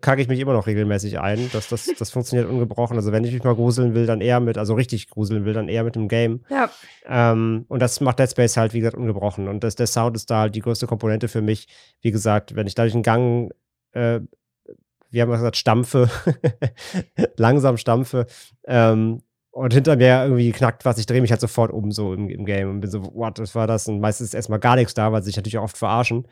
kacke 0.02 0.22
ich 0.22 0.28
mich 0.28 0.40
immer 0.40 0.54
noch 0.54 0.68
regelmäßig 0.68 1.20
ein. 1.20 1.50
Das, 1.52 1.70
das, 1.70 1.90
das 1.98 2.12
funktioniert 2.12 2.50
ungebrochen. 2.50 2.98
Also 2.98 3.12
wenn 3.12 3.24
ich 3.24 3.34
mich 3.34 3.44
mal 3.44 3.56
gruseln 3.56 3.94
will, 3.94 4.06
dann 4.06 4.22
eher 4.22 4.40
mit, 4.40 4.58
also 4.58 4.74
richtig 4.74 5.10
gruseln 5.10 5.46
will, 5.46 5.54
dann 5.54 5.70
eher 5.70 5.84
mit 5.84 5.96
dem 5.96 6.08
Game. 6.08 6.44
Ja. 6.50 6.70
Ähm, 7.06 7.66
und 7.68 7.82
das 7.82 8.02
macht 8.02 8.20
Dead 8.20 8.30
Space 8.30 8.58
halt, 8.58 8.74
wie 8.74 8.80
gesagt, 8.80 8.98
ungebrochen. 8.98 9.48
Und 9.48 9.64
das, 9.64 9.76
der 9.76 9.88
Sound 9.88 10.16
ist 10.16 10.30
da 10.30 10.42
halt 10.42 10.56
die 10.56 10.62
größte 10.62 10.88
Komponente 10.88 11.28
für 11.28 11.42
mich. 11.42 11.68
Wie 12.02 12.12
gesagt, 12.12 12.56
wenn 12.56 12.68
ich 12.68 12.76
dadurch 12.76 12.94
einen 12.94 13.04
Gang, 13.04 13.52
äh, 13.92 14.20
wie 15.10 15.22
haben 15.22 15.30
wir 15.30 15.38
gesagt, 15.38 15.58
stampfe, 15.58 16.10
langsam 17.38 17.78
stampfe, 17.78 18.26
ähm, 18.66 19.22
und 19.54 19.72
hinter 19.72 19.96
mir 19.96 20.24
irgendwie 20.24 20.52
knackt 20.52 20.84
was, 20.84 20.98
ich 20.98 21.06
drehe 21.06 21.22
mich 21.22 21.30
halt 21.30 21.40
sofort 21.40 21.72
um 21.72 21.92
so 21.92 22.12
im, 22.14 22.28
im 22.28 22.44
Game 22.44 22.72
und 22.72 22.82
bin 22.82 22.90
so, 22.90 23.04
what, 23.14 23.38
was 23.38 23.54
war 23.54 23.68
das? 23.68 23.88
Und 23.88 24.00
meistens 24.00 24.30
ist 24.30 24.34
erstmal 24.34 24.58
gar 24.58 24.76
nichts 24.76 24.96
da, 24.96 25.12
weil 25.12 25.22
sie 25.22 25.28
sich 25.28 25.36
natürlich 25.36 25.60
auch 25.60 25.66
oft 25.66 25.78
verarschen. 25.78 26.28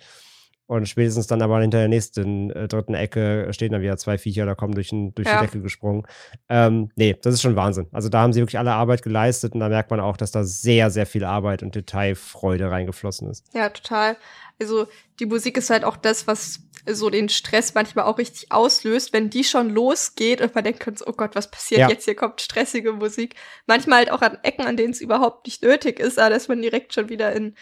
Und 0.71 0.87
spätestens 0.87 1.27
dann 1.27 1.41
aber 1.41 1.59
hinter 1.59 1.79
der 1.79 1.89
nächsten 1.89 2.49
äh, 2.51 2.65
dritten 2.69 2.93
Ecke 2.93 3.49
stehen 3.51 3.73
dann 3.73 3.81
wieder 3.81 3.97
zwei 3.97 4.17
Viecher, 4.17 4.45
da 4.45 4.55
kommen 4.55 4.73
durch, 4.73 4.93
ein, 4.93 5.13
durch 5.15 5.27
Ja. 5.27 5.41
die 5.41 5.45
Decke 5.45 5.61
gesprungen. 5.61 6.03
Ähm, 6.47 6.89
nee, 6.95 7.13
das 7.21 7.33
ist 7.33 7.41
schon 7.41 7.57
Wahnsinn. 7.57 7.87
Also 7.91 8.07
da 8.07 8.21
haben 8.21 8.31
sie 8.31 8.39
wirklich 8.39 8.57
alle 8.57 8.71
Arbeit 8.71 9.01
geleistet 9.03 9.53
und 9.53 9.59
da 9.59 9.67
merkt 9.67 9.91
man 9.91 9.99
auch, 9.99 10.15
dass 10.15 10.31
da 10.31 10.45
sehr, 10.45 10.89
sehr 10.89 11.05
viel 11.05 11.25
Arbeit 11.25 11.61
und 11.61 11.75
Detailfreude 11.75 12.71
reingeflossen 12.71 13.29
ist. 13.29 13.45
Ja, 13.53 13.67
total. 13.67 14.15
Also 14.61 14.87
die 15.19 15.25
Musik 15.25 15.57
ist 15.57 15.69
halt 15.71 15.83
auch 15.83 15.97
das, 15.97 16.25
was 16.25 16.61
so 16.89 17.09
den 17.09 17.27
Stress 17.27 17.73
manchmal 17.73 18.05
auch 18.05 18.17
richtig 18.17 18.49
auslöst, 18.53 19.11
wenn 19.11 19.29
die 19.29 19.43
schon 19.43 19.71
losgeht 19.71 20.39
und 20.39 20.55
man 20.55 20.63
denkt, 20.63 20.87
oh 21.05 21.11
Gott, 21.11 21.35
was 21.35 21.51
passiert 21.51 21.81
Ja. 21.81 21.89
jetzt? 21.89 22.05
Hier 22.05 22.15
kommt 22.15 22.39
stressige 22.39 22.93
Musik. 22.93 23.35
Manchmal 23.67 23.97
halt 23.99 24.11
auch 24.13 24.21
an 24.21 24.37
Ecken, 24.43 24.65
an 24.65 24.77
denen 24.77 24.93
es 24.93 25.01
überhaupt 25.01 25.47
nicht 25.47 25.63
nötig 25.63 25.99
ist, 25.99 26.17
aber 26.17 26.29
dass 26.29 26.47
man 26.47 26.61
direkt 26.61 26.93
schon 26.93 27.09
wieder 27.09 27.33
in 27.33 27.55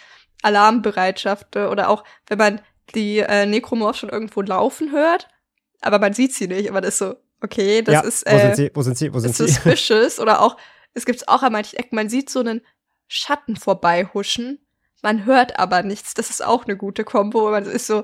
Alarmbereitschaft 0.43 1.55
äh, 1.55 1.65
oder 1.65 1.89
auch, 1.89 2.03
wenn 2.27 2.37
man 2.37 2.61
die 2.95 3.19
äh, 3.19 3.45
Necromorph 3.45 3.97
schon 3.97 4.09
irgendwo 4.09 4.41
laufen 4.41 4.91
hört, 4.91 5.27
aber 5.81 5.99
man 5.99 6.13
sieht 6.13 6.33
sie 6.33 6.47
nicht, 6.47 6.69
aber 6.69 6.81
das 6.81 6.95
ist 6.95 6.99
so, 6.99 7.15
okay, 7.41 7.81
das 7.81 7.93
ja, 7.93 8.01
ist 8.01 8.25
wo 8.25 8.35
äh, 8.35 8.39
sind 8.41 8.55
sie? 8.55 8.71
Wo 8.73 8.81
sind 8.81 8.97
sie? 8.97 9.13
Wo 9.13 9.19
sind 9.19 9.35
sie? 9.35 9.47
suspicious 9.47 10.19
oder 10.19 10.41
auch, 10.41 10.57
es 10.93 11.05
gibt 11.05 11.27
auch 11.27 11.43
an 11.43 11.53
manchen 11.53 11.77
Ecken, 11.79 11.95
man 11.95 12.09
sieht 12.09 12.29
so 12.29 12.39
einen 12.39 12.61
Schatten 13.07 13.55
vorbeihuschen, 13.55 14.59
man 15.01 15.25
hört 15.25 15.59
aber 15.59 15.83
nichts. 15.83 16.13
Das 16.13 16.29
ist 16.29 16.45
auch 16.45 16.65
eine 16.65 16.77
gute 16.77 17.03
Kombo. 17.03 17.49
Man 17.51 17.65
ist 17.65 17.87
so, 17.87 18.03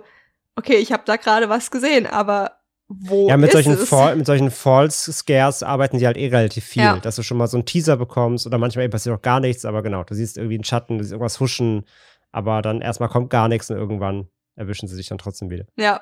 okay, 0.55 0.77
ich 0.77 0.91
habe 0.91 1.03
da 1.05 1.17
gerade 1.17 1.49
was 1.49 1.71
gesehen, 1.71 2.07
aber 2.07 2.59
wo 2.87 3.27
Ja, 3.27 3.37
mit 3.37 3.47
ist 3.49 3.53
solchen, 3.53 3.73
es? 3.73 3.89
Fall, 3.89 4.15
mit 4.15 4.25
solchen 4.25 4.51
False 4.51 5.11
Scares 5.11 5.63
arbeiten 5.63 5.97
sie 5.97 6.05
halt 6.05 6.17
eh 6.17 6.27
relativ 6.27 6.65
viel. 6.65 6.83
Ja. 6.83 6.97
Dass 6.99 7.15
du 7.15 7.23
schon 7.23 7.37
mal 7.37 7.47
so 7.47 7.57
einen 7.57 7.65
Teaser 7.65 7.97
bekommst 7.97 8.45
oder 8.45 8.57
manchmal 8.57 8.85
eben 8.85 8.91
passiert 8.91 9.15
auch 9.17 9.21
gar 9.21 9.39
nichts, 9.39 9.65
aber 9.65 9.81
genau, 9.81 10.03
du 10.03 10.13
siehst 10.13 10.37
irgendwie 10.37 10.55
einen 10.55 10.63
Schatten, 10.63 10.97
du 10.97 11.03
siehst 11.03 11.13
irgendwas 11.13 11.39
huschen, 11.39 11.85
aber 12.31 12.61
dann 12.61 12.81
erstmal 12.81 13.09
kommt 13.09 13.29
gar 13.29 13.47
nichts 13.47 13.69
und 13.71 13.77
irgendwann 13.77 14.27
erwischen 14.55 14.87
sie 14.87 14.95
sich 14.95 15.07
dann 15.07 15.17
trotzdem 15.17 15.49
wieder. 15.49 15.65
Ja, 15.75 16.01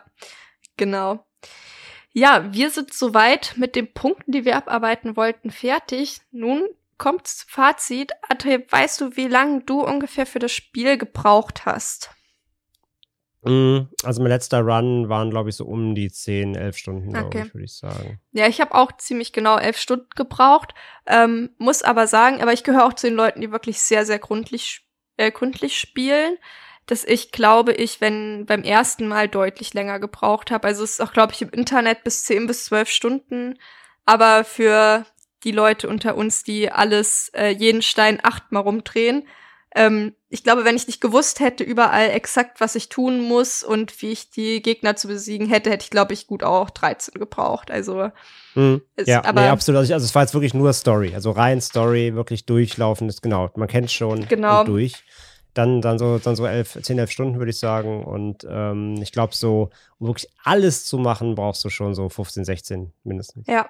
genau. 0.78 1.26
Ja, 2.12 2.54
wir 2.54 2.70
sind 2.70 2.94
soweit 2.94 3.54
mit 3.58 3.76
den 3.76 3.92
Punkten, 3.92 4.32
die 4.32 4.46
wir 4.46 4.56
abarbeiten 4.56 5.16
wollten, 5.18 5.50
fertig. 5.52 6.22
Nun 6.32 6.64
kommt's 7.00 7.46
Fazit. 7.50 8.12
André, 8.30 8.64
weißt 8.72 9.02
du, 9.02 9.16
wie 9.18 9.28
lange 9.28 9.62
du 9.64 9.82
ungefähr 9.84 10.26
für 10.28 10.40
das 10.40 10.52
Spiel 10.52 10.98
gebraucht 10.98 11.66
hast? 11.66 12.12
Mm, 13.42 13.88
Also 14.04 14.22
mein 14.22 14.30
letzter 14.32 14.62
Run 14.62 15.10
waren, 15.10 15.30
glaube 15.30 15.50
ich, 15.50 15.56
so 15.56 15.66
um 15.66 15.96
die 15.96 16.10
10, 16.10 16.56
11 16.56 16.78
Stunden, 16.78 17.12
glaube 17.12 17.28
Okay. 17.28 17.44
ich, 17.48 17.54
würde 17.54 17.66
ich 17.66 17.76
sagen. 17.76 18.22
Ja, 18.32 18.48
ich 18.48 18.62
habe 18.62 18.74
auch 18.76 18.92
ziemlich 18.94 19.34
genau 19.34 19.58
elf 19.58 19.78
Stunden 19.78 20.08
gebraucht, 20.16 20.74
ähm, 21.08 21.50
muss 21.58 21.82
aber 21.84 22.08
sagen, 22.08 22.42
aber 22.42 22.54
ich 22.54 22.64
gehöre 22.64 22.86
auch 22.86 22.94
zu 22.94 23.08
den 23.08 23.16
Leuten, 23.18 23.42
die 23.42 23.52
wirklich 23.52 23.82
sehr, 23.82 24.06
sehr 24.06 24.20
gründlich, 24.20 24.88
äh, 25.18 25.30
gründlich 25.32 25.78
spielen, 25.78 26.38
dass 26.86 27.04
ich 27.04 27.32
glaube, 27.32 27.74
ich, 27.74 28.02
wenn 28.02 28.46
beim 28.46 28.64
ersten 28.64 29.08
Mal 29.08 29.28
deutlich 29.30 29.74
länger 29.74 30.00
gebraucht 30.00 30.52
habe. 30.52 30.68
Also 30.68 30.84
es 30.84 30.92
ist 30.94 31.02
auch, 31.02 31.14
glaube 31.14 31.34
ich, 31.34 31.42
im 31.42 31.50
Internet 31.50 32.04
bis 32.04 32.24
10 32.26 32.46
bis 32.48 32.66
12 32.66 32.90
Stunden, 32.90 33.58
aber 34.06 34.44
für 34.44 35.06
die 35.44 35.52
Leute 35.52 35.88
unter 35.90 36.16
uns, 36.16 36.44
die 36.44 36.72
alles, 36.72 37.30
äh, 37.36 37.50
jeden 37.50 37.82
Stein 37.82 38.20
achtmal 38.24 38.64
rumdrehen, 38.64 39.28
ähm, 39.76 40.14
ich 40.30 40.44
glaube, 40.44 40.66
wenn 40.66 40.76
ich 40.76 40.86
nicht 40.88 41.02
gewusst 41.02 41.40
hätte 41.40 41.64
überall 41.64 42.10
exakt, 42.12 42.62
was 42.62 42.76
ich 42.76 42.90
tun 42.90 43.22
muss 43.22 43.64
und 43.64 44.02
wie 44.02 44.12
ich 44.12 44.30
die 44.30 44.62
Gegner 44.62 44.96
zu 44.96 45.08
besiegen 45.08 45.48
hätte, 45.50 45.70
hätte 45.72 45.84
ich, 45.86 45.90
glaube 45.90 46.14
ich, 46.14 46.28
gut 46.28 46.44
auch 46.44 46.70
13 46.70 47.16
gebraucht. 47.20 47.72
Also 47.72 48.10
Mhm. 48.56 48.82
Es- 48.96 49.08
ja, 49.08 49.24
aber- 49.26 49.42
nee, 49.42 49.48
absolut. 49.48 49.80
Also, 49.80 49.94
also 49.96 50.06
es 50.06 50.14
war 50.14 50.22
jetzt 50.22 50.34
wirklich 50.36 50.54
nur 50.54 50.72
Story. 50.74 51.14
Also 51.16 51.32
rein 51.32 51.60
Story, 51.60 52.14
wirklich 52.14 52.46
durchlaufen 52.46 53.10
ist 53.10 53.22
genau. 53.24 53.50
Man 53.56 53.68
kennt 53.68 53.90
schon 53.92 54.28
Genau. 54.28 54.64
durch. 54.64 55.04
Dann, 55.54 55.82
dann 55.82 56.00
so, 56.00 56.18
dann 56.18 56.36
so 56.36 56.46
elf, 56.46 56.80
10, 56.82 56.98
11 56.98 57.12
Stunden, 57.12 57.38
würde 57.38 57.52
ich 57.52 57.60
sagen. 57.60 58.04
Und 58.04 58.46
ähm, 58.50 58.96
ich 59.02 59.12
glaube, 59.12 59.36
so, 59.36 59.70
um 60.00 60.08
wirklich 60.08 60.30
alles 60.44 60.86
zu 60.86 60.98
machen, 60.98 61.36
brauchst 61.36 61.64
du 61.64 61.70
schon 61.70 61.94
so 61.94 62.10
15, 62.10 62.46
16 62.46 62.94
mindestens. 63.04 63.48
Ja. 63.48 63.70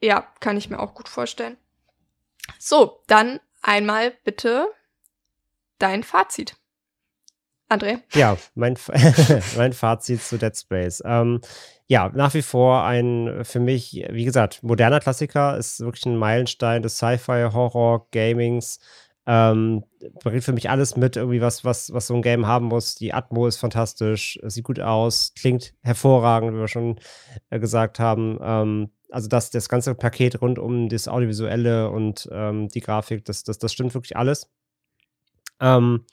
Ja, 0.00 0.26
kann 0.40 0.56
ich 0.56 0.70
mir 0.70 0.78
auch 0.78 0.94
gut 0.94 1.08
vorstellen. 1.08 1.56
So, 2.58 3.02
dann 3.06 3.40
einmal 3.60 4.12
bitte 4.24 4.68
dein 5.78 6.02
Fazit. 6.02 6.56
André? 7.68 8.00
Ja, 8.14 8.36
mein, 8.54 8.76
mein 9.56 9.72
Fazit 9.72 10.22
zu 10.22 10.38
Dead 10.38 10.56
Space. 10.56 11.02
Ähm, 11.04 11.40
ja, 11.86 12.10
nach 12.14 12.34
wie 12.34 12.42
vor 12.42 12.84
ein 12.84 13.44
für 13.44 13.60
mich, 13.60 14.04
wie 14.10 14.24
gesagt, 14.24 14.62
moderner 14.62 15.00
Klassiker, 15.00 15.56
ist 15.56 15.80
wirklich 15.80 16.06
ein 16.06 16.16
Meilenstein 16.16 16.82
des 16.82 16.96
Sci-Fi, 16.96 17.50
Horror, 17.52 18.06
Gamings. 18.10 18.78
Ähm, 19.26 19.84
bringt 20.22 20.44
für 20.44 20.52
mich 20.52 20.68
alles 20.68 20.96
mit, 20.96 21.16
irgendwie 21.16 21.40
was, 21.40 21.64
was, 21.64 21.92
was 21.92 22.06
so 22.06 22.14
ein 22.14 22.22
Game 22.22 22.46
haben 22.46 22.66
muss. 22.66 22.94
Die 22.94 23.14
Atmo 23.14 23.46
ist 23.46 23.56
fantastisch, 23.56 24.38
sieht 24.42 24.64
gut 24.64 24.80
aus, 24.80 25.32
klingt 25.38 25.74
hervorragend, 25.80 26.52
wie 26.52 26.58
wir 26.58 26.68
schon 26.68 27.00
äh, 27.50 27.58
gesagt 27.58 27.98
haben. 27.98 28.38
Ähm, 28.42 28.90
also 29.10 29.28
das, 29.28 29.50
das 29.50 29.68
ganze 29.68 29.94
Paket 29.94 30.42
rund 30.42 30.58
um 30.58 30.88
das 30.88 31.08
Audiovisuelle 31.08 31.88
und 31.90 32.28
ähm, 32.32 32.68
die 32.68 32.80
Grafik, 32.80 33.24
das, 33.24 33.44
das, 33.44 33.58
das 33.58 33.72
stimmt 33.72 33.94
wirklich 33.94 34.16
alles. 34.16 34.50
Ähm, 35.60 36.04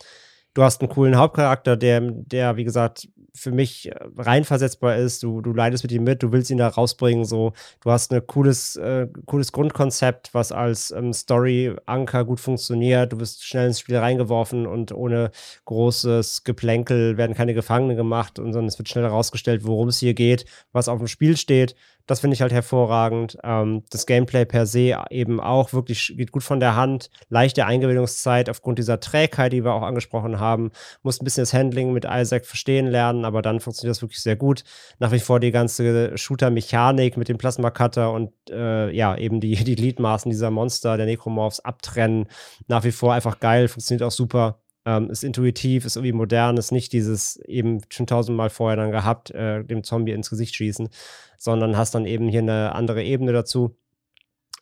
du 0.54 0.64
hast 0.64 0.82
einen 0.82 0.90
coolen 0.90 1.18
Hauptcharakter, 1.18 1.76
der, 1.76 2.00
der, 2.02 2.58
wie 2.58 2.64
gesagt, 2.64 3.10
für 3.36 3.52
mich 3.52 3.90
äh, 3.90 3.96
reinversetzbar 4.18 4.98
ist. 4.98 5.24
Du, 5.24 5.42
du 5.42 5.54
leidest 5.54 5.84
mit 5.84 5.92
ihm 5.92 6.04
mit, 6.04 6.24
du 6.24 6.32
willst 6.32 6.52
ihn 6.52 6.58
da 6.58 6.68
rausbringen. 6.68 7.26
So, 7.26 7.54
du 7.82 7.92
hast 7.92 8.14
ein 8.14 8.26
cooles, 8.26 8.76
äh, 8.76 9.08
cooles 9.26 9.52
Grundkonzept, 9.52 10.34
was 10.34 10.52
als 10.52 10.92
ähm, 10.92 11.14
Story-Anker 11.14 12.26
gut 12.26 12.40
funktioniert. 12.40 13.14
Du 13.14 13.18
bist 13.18 13.44
schnell 13.46 13.68
ins 13.68 13.80
Spiel 13.80 13.98
reingeworfen 13.98 14.68
und 14.68 14.92
ohne 14.92 15.32
großes 15.66 16.44
Geplänkel 16.44 17.18
werden 17.18 17.36
keine 17.36 17.54
Gefangene 17.54 17.96
gemacht, 17.96 18.34
sondern 18.38 18.66
es 18.66 18.78
wird 18.78 18.90
schnell 18.90 19.06
herausgestellt, 19.06 19.66
worum 19.66 19.88
es 19.88 20.00
hier 20.00 20.14
geht, 20.14 20.46
was 20.72 20.88
auf 20.88 21.00
dem 21.00 21.08
Spiel 21.08 21.38
steht. 21.38 21.76
Das 22.12 22.20
finde 22.20 22.34
ich 22.34 22.42
halt 22.42 22.52
hervorragend. 22.52 23.38
Ähm, 23.42 23.84
das 23.90 24.06
Gameplay 24.06 24.44
per 24.44 24.66
se 24.66 24.98
eben 25.12 25.40
auch 25.40 25.72
wirklich 25.72 26.14
geht 26.18 26.34
gut 26.34 26.44
von 26.44 26.60
der 26.60 26.76
Hand. 26.76 27.10
Leichte 27.30 27.66
Eingewöhnungszeit 27.66 28.50
aufgrund 28.50 28.80
dieser 28.80 29.00
Trägheit, 29.00 29.54
die 29.54 29.64
wir 29.64 29.74
auch 29.74 29.84
angesprochen 29.84 30.38
haben. 30.38 30.72
Muss 31.04 31.22
ein 31.22 31.24
bisschen 31.24 31.44
das 31.44 31.54
Handling 31.54 31.94
mit 31.94 32.04
Isaac 32.04 32.46
verstehen 32.46 32.88
lernen, 32.88 33.24
aber 33.24 33.42
dann 33.42 33.62
funktioniert 33.62 33.96
das 33.96 34.02
wirklich 34.02 34.22
sehr 34.22 34.36
gut. 34.36 34.66
Nach 35.00 35.14
wie 35.14 35.22
vor 35.22 35.40
die 35.40 35.52
ganze 35.52 36.18
Shooter-Mechanik 36.18 37.16
mit 37.16 37.30
dem 37.30 37.38
Plasma-Cutter 37.38 38.12
und 38.12 38.34
äh, 38.50 38.92
ja, 38.92 39.16
eben 39.16 39.40
die, 39.40 39.56
die 39.64 39.76
Gliedmaßen 39.78 40.30
dieser 40.30 40.52
Monster, 40.52 40.98
der 40.98 41.06
Necromorphs 41.06 41.62
abtrennen. 41.62 42.28
Nach 42.68 42.84
wie 42.84 42.92
vor 42.92 43.14
einfach 43.14 43.40
geil, 43.40 43.70
funktioniert 43.70 44.04
auch 44.04 44.12
super. 44.12 44.61
Ähm, 44.84 45.12
ist 45.12 45.24
intuitiv, 45.24 45.86
ist 45.86 45.96
irgendwie 45.96 46.14
modern, 46.14 46.58
ist 46.58 46.72
nicht 46.72 46.92
dieses 46.92 47.38
eben 47.46 47.82
schon 47.90 48.08
tausendmal 48.08 48.50
vorher 48.50 48.78
dann 48.78 48.92
gehabt, 48.92 49.30
äh, 49.30 49.64
dem 49.64 49.84
Zombie 49.84 50.12
ins 50.12 50.32
Gesicht 50.32 50.56
schießen, 50.56 50.90
sondern 51.38 51.78
hast 51.78 51.94
dann 51.94 52.06
eben 52.06 52.28
hier 52.28 52.40
eine 52.40 52.74
andere 52.74 53.04
Ebene 53.04 53.32
dazu. 53.32 53.76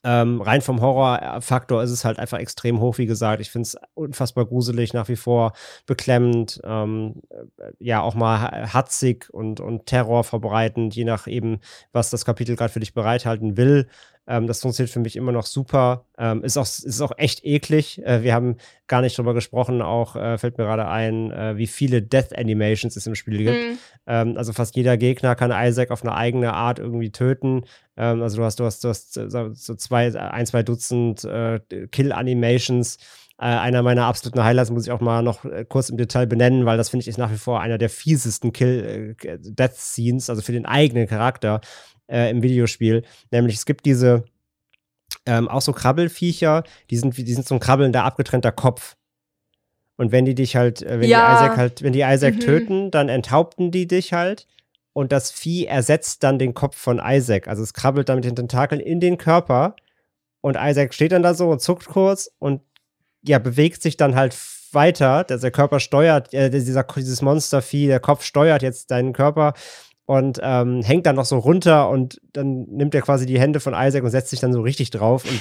Ähm, 0.01 0.41
rein 0.41 0.61
vom 0.61 0.79
Horrorfaktor 0.79 1.83
ist 1.83 1.91
es 1.91 2.05
halt 2.05 2.19
einfach 2.19 2.39
extrem 2.39 2.79
hoch, 2.79 2.97
wie 2.97 3.05
gesagt. 3.05 3.41
Ich 3.41 3.51
finde 3.51 3.63
es 3.67 3.77
unfassbar 3.95 4.45
gruselig, 4.45 4.93
nach 4.93 5.09
wie 5.09 5.17
vor 5.17 5.51
beklemmend, 5.85 6.61
ähm, 6.63 7.21
äh, 7.29 7.71
ja, 7.79 8.01
auch 8.01 8.15
mal 8.15 8.39
ha- 8.39 8.73
hatzig 8.73 9.29
und, 9.29 9.59
und 9.59 9.87
Terror 9.87 10.23
verbreitend, 10.23 10.95
je 10.95 11.03
nach 11.03 11.27
eben, 11.27 11.59
was 11.91 12.11
das 12.11 12.23
Kapitel 12.23 12.55
gerade 12.55 12.71
für 12.71 12.79
dich 12.79 12.93
bereithalten 12.93 13.57
will. 13.57 13.89
Ähm, 14.29 14.45
das 14.45 14.61
funktioniert 14.61 14.93
für 14.93 14.99
mich 14.99 15.15
immer 15.15 15.31
noch 15.31 15.47
super. 15.47 16.05
Ähm, 16.19 16.43
ist, 16.43 16.55
auch, 16.55 16.63
ist 16.63 17.01
auch 17.01 17.13
echt 17.17 17.43
eklig. 17.43 17.99
Äh, 18.05 18.21
wir 18.21 18.35
haben 18.35 18.57
gar 18.87 19.01
nicht 19.01 19.17
drüber 19.17 19.33
gesprochen, 19.33 19.81
auch 19.81 20.15
äh, 20.15 20.37
fällt 20.37 20.59
mir 20.59 20.65
gerade 20.65 20.87
ein, 20.87 21.31
äh, 21.31 21.57
wie 21.57 21.65
viele 21.65 22.03
Death 22.03 22.37
Animations 22.37 22.95
es 22.95 23.07
im 23.07 23.15
Spiel 23.15 23.39
gibt. 23.39 23.57
Mhm. 23.57 23.77
Ähm, 24.05 24.37
also 24.37 24.53
fast 24.53 24.75
jeder 24.75 24.97
Gegner 24.97 25.33
kann 25.35 25.51
Isaac 25.51 25.89
auf 25.89 26.03
eine 26.03 26.13
eigene 26.13 26.53
Art 26.53 26.77
irgendwie 26.77 27.11
töten. 27.11 27.63
Ähm, 27.97 28.21
also 28.21 28.37
du 28.37 28.43
hast, 28.43 28.59
du 28.59 28.65
hast, 28.65 28.85
du 28.85 28.89
hast 28.89 29.13
so 29.13 29.75
zwei, 29.75 30.15
ein, 30.15 30.45
zwei 30.45 30.61
Dutzend 30.61 31.23
äh, 31.23 31.59
Kill-Animations 31.91 32.97
Äh, 33.41 33.45
einer 33.45 33.83
meiner 33.83 34.03
absoluten 34.03 34.43
Highlights 34.43 34.69
muss 34.69 34.85
ich 34.85 34.91
auch 34.91 34.99
mal 34.99 35.23
noch 35.23 35.45
äh, 35.45 35.63
kurz 35.63 35.89
im 35.89 35.95
Detail 35.95 36.27
benennen, 36.27 36.65
weil 36.65 36.77
das 36.77 36.89
finde 36.89 37.03
ich 37.03 37.07
ist 37.07 37.17
nach 37.17 37.31
wie 37.31 37.37
vor 37.37 37.61
einer 37.61 37.77
der 37.77 37.89
fiesesten 37.89 38.51
Kill-Death-Scenes, 38.51 40.29
also 40.29 40.41
für 40.41 40.51
den 40.51 40.65
eigenen 40.65 41.07
Charakter 41.07 41.61
äh, 42.09 42.29
im 42.29 42.41
Videospiel. 42.43 43.03
Nämlich 43.31 43.55
es 43.55 43.65
gibt 43.65 43.85
diese 43.85 44.25
ähm, 45.25 45.47
auch 45.47 45.61
so 45.61 45.73
Krabbelfiecher, 45.73 46.63
die 46.89 46.97
sind, 46.97 47.17
die 47.17 47.33
sind 47.33 47.47
so 47.47 47.55
ein 47.55 47.59
krabbelnder, 47.59 48.03
abgetrennter 48.03 48.51
Kopf. 48.51 48.95
Und 49.97 50.11
wenn 50.11 50.25
die 50.25 50.35
dich 50.35 50.55
halt, 50.55 50.81
äh, 50.81 50.99
wenn 50.99 51.09
Ja. 51.09 51.27
die 51.29 51.35
Isaac 51.35 51.57
halt, 51.57 51.81
wenn 51.83 51.93
die 51.93 52.01
Isaac 52.01 52.35
Mhm. 52.35 52.39
töten, 52.39 52.91
dann 52.91 53.09
enthaupten 53.09 53.71
die 53.71 53.87
dich 53.87 54.13
halt. 54.13 54.47
Und 54.93 55.11
das 55.11 55.31
Vieh 55.31 55.65
ersetzt 55.65 56.23
dann 56.23 56.39
den 56.39 56.53
Kopf 56.53 56.77
von 56.77 57.01
Isaac. 57.03 57.47
Also 57.47 57.63
es 57.63 57.73
krabbelt 57.73 58.09
dann 58.09 58.15
mit 58.17 58.25
den 58.25 58.35
Tentakeln 58.35 58.81
in 58.81 58.99
den 58.99 59.17
Körper. 59.17 59.75
Und 60.41 60.57
Isaac 60.59 60.93
steht 60.93 61.11
dann 61.11 61.23
da 61.23 61.33
so 61.33 61.49
und 61.49 61.61
zuckt 61.61 61.85
kurz 61.87 62.31
und 62.39 62.61
ja, 63.21 63.39
bewegt 63.39 63.81
sich 63.81 63.97
dann 63.97 64.15
halt 64.15 64.35
weiter. 64.71 65.25
Der, 65.25 65.37
der 65.37 65.51
Körper 65.51 65.79
steuert, 65.79 66.33
äh, 66.33 66.49
dieser, 66.49 66.83
dieses 66.83 67.21
Monstervieh, 67.21 67.87
der 67.87 67.99
Kopf 67.99 68.23
steuert 68.23 68.61
jetzt 68.61 68.91
deinen 68.91 69.11
Körper 69.13 69.53
und 70.09 70.39
ähm, 70.41 70.81
hängt 70.81 71.05
dann 71.05 71.17
noch 71.17 71.25
so 71.25 71.37
runter 71.37 71.87
und 71.87 72.19
dann 72.33 72.63
nimmt 72.63 72.95
er 72.95 73.03
quasi 73.03 73.27
die 73.27 73.39
Hände 73.39 73.59
von 73.59 73.75
Isaac 73.77 74.03
und 74.03 74.09
setzt 74.09 74.31
sich 74.31 74.39
dann 74.39 74.51
so 74.51 74.61
richtig 74.61 74.89
drauf 74.89 75.23
und 75.23 75.39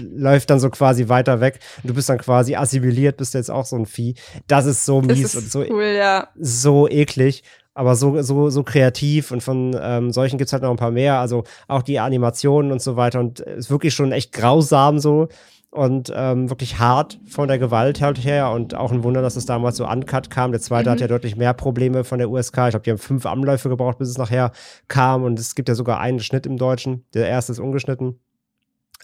läuft 0.16 0.48
dann 0.48 0.60
so 0.60 0.70
quasi 0.70 1.08
weiter 1.08 1.40
weg. 1.40 1.58
Und 1.82 1.90
du 1.90 1.94
bist 1.94 2.08
dann 2.08 2.18
quasi 2.18 2.54
assimiliert, 2.54 3.16
bist 3.16 3.34
jetzt 3.34 3.50
auch 3.50 3.64
so 3.64 3.74
ein 3.74 3.84
Vieh. 3.84 4.14
Das 4.46 4.64
ist 4.64 4.84
so 4.84 5.02
mies 5.02 5.34
ist 5.34 5.34
und 5.34 5.50
so 5.50 5.64
cool, 5.68 5.96
ja. 5.98 6.28
so 6.38 6.88
eklig, 6.88 7.42
aber 7.74 7.96
so, 7.96 8.22
so, 8.22 8.48
so 8.48 8.62
kreativ 8.62 9.32
und 9.32 9.42
von 9.42 9.76
ähm, 9.82 10.12
solchen 10.12 10.38
gibt 10.38 10.50
es 10.50 10.52
halt 10.52 10.62
noch 10.62 10.70
ein 10.70 10.76
paar 10.76 10.92
mehr. 10.92 11.18
Also 11.18 11.42
auch 11.66 11.82
die 11.82 11.98
Animationen 11.98 12.70
und 12.70 12.80
so 12.80 12.94
weiter 12.94 13.18
und 13.18 13.40
ist 13.40 13.72
wirklich 13.72 13.92
schon 13.92 14.12
echt 14.12 14.30
grausam 14.30 15.00
so 15.00 15.26
und 15.70 16.10
ähm, 16.14 16.48
wirklich 16.48 16.78
hart 16.78 17.18
von 17.26 17.48
der 17.48 17.58
Gewalt 17.58 18.00
halt 18.00 18.22
her 18.24 18.50
und 18.50 18.74
auch 18.74 18.92
ein 18.92 19.02
Wunder, 19.02 19.20
dass 19.20 19.36
es 19.36 19.44
damals 19.46 19.76
so 19.76 19.86
uncut 19.86 20.30
kam. 20.30 20.52
Der 20.52 20.60
zweite 20.60 20.88
Mhm. 20.88 20.92
hat 20.92 21.00
ja 21.00 21.08
deutlich 21.08 21.36
mehr 21.36 21.52
Probleme 21.54 22.04
von 22.04 22.18
der 22.18 22.30
USK. 22.30 22.58
Ich 22.66 22.70
glaube, 22.70 22.80
die 22.84 22.90
haben 22.90 22.98
fünf 22.98 23.26
Anläufe 23.26 23.68
gebraucht, 23.68 23.98
bis 23.98 24.08
es 24.08 24.16
nachher 24.18 24.52
kam 24.88 25.22
und 25.24 25.38
es 25.38 25.54
gibt 25.54 25.68
ja 25.68 25.74
sogar 25.74 26.00
einen 26.00 26.20
Schnitt 26.20 26.46
im 26.46 26.56
Deutschen. 26.56 27.04
Der 27.14 27.28
erste 27.28 27.52
ist 27.52 27.58
ungeschnitten. 27.58 28.20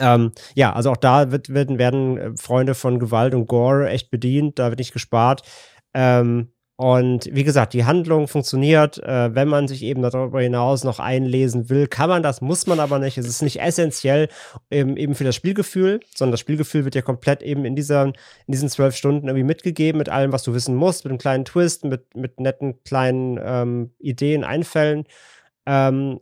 Ähm, 0.00 0.32
ja, 0.54 0.72
also 0.72 0.90
auch 0.90 0.96
da 0.96 1.30
wird, 1.32 1.52
werden, 1.52 1.78
werden 1.78 2.16
äh, 2.16 2.30
Freunde 2.36 2.74
von 2.74 2.98
Gewalt 2.98 3.34
und 3.34 3.46
Gore 3.46 3.90
echt 3.90 4.10
bedient, 4.10 4.58
da 4.58 4.70
wird 4.70 4.78
nicht 4.78 4.94
gespart. 4.94 5.42
Ähm, 5.92 6.51
und 6.76 7.28
wie 7.32 7.44
gesagt, 7.44 7.74
die 7.74 7.84
Handlung 7.84 8.28
funktioniert. 8.28 8.98
Äh, 8.98 9.34
wenn 9.34 9.48
man 9.48 9.68
sich 9.68 9.82
eben 9.82 10.02
darüber 10.02 10.40
hinaus 10.40 10.84
noch 10.84 10.98
einlesen 10.98 11.68
will, 11.68 11.86
kann 11.86 12.08
man 12.08 12.22
das, 12.22 12.40
muss 12.40 12.66
man 12.66 12.80
aber 12.80 12.98
nicht. 12.98 13.18
Es 13.18 13.28
ist 13.28 13.42
nicht 13.42 13.60
essentiell 13.60 14.28
eben, 14.70 14.96
eben 14.96 15.14
für 15.14 15.24
das 15.24 15.36
Spielgefühl, 15.36 16.00
sondern 16.14 16.32
das 16.32 16.40
Spielgefühl 16.40 16.84
wird 16.84 16.94
dir 16.94 17.02
komplett 17.02 17.42
eben 17.42 17.64
in, 17.64 17.76
dieser, 17.76 18.06
in 18.06 18.14
diesen 18.48 18.68
zwölf 18.68 18.96
Stunden 18.96 19.28
irgendwie 19.28 19.44
mitgegeben, 19.44 19.98
mit 19.98 20.08
allem, 20.08 20.32
was 20.32 20.42
du 20.42 20.54
wissen 20.54 20.74
musst, 20.74 21.04
mit 21.04 21.10
einem 21.10 21.18
kleinen 21.18 21.44
Twist, 21.44 21.84
mit, 21.84 22.16
mit 22.16 22.40
netten 22.40 22.82
kleinen 22.84 23.38
ähm, 23.42 23.90
Ideen, 23.98 24.42
Einfällen. 24.42 25.04
Ähm, 25.66 26.20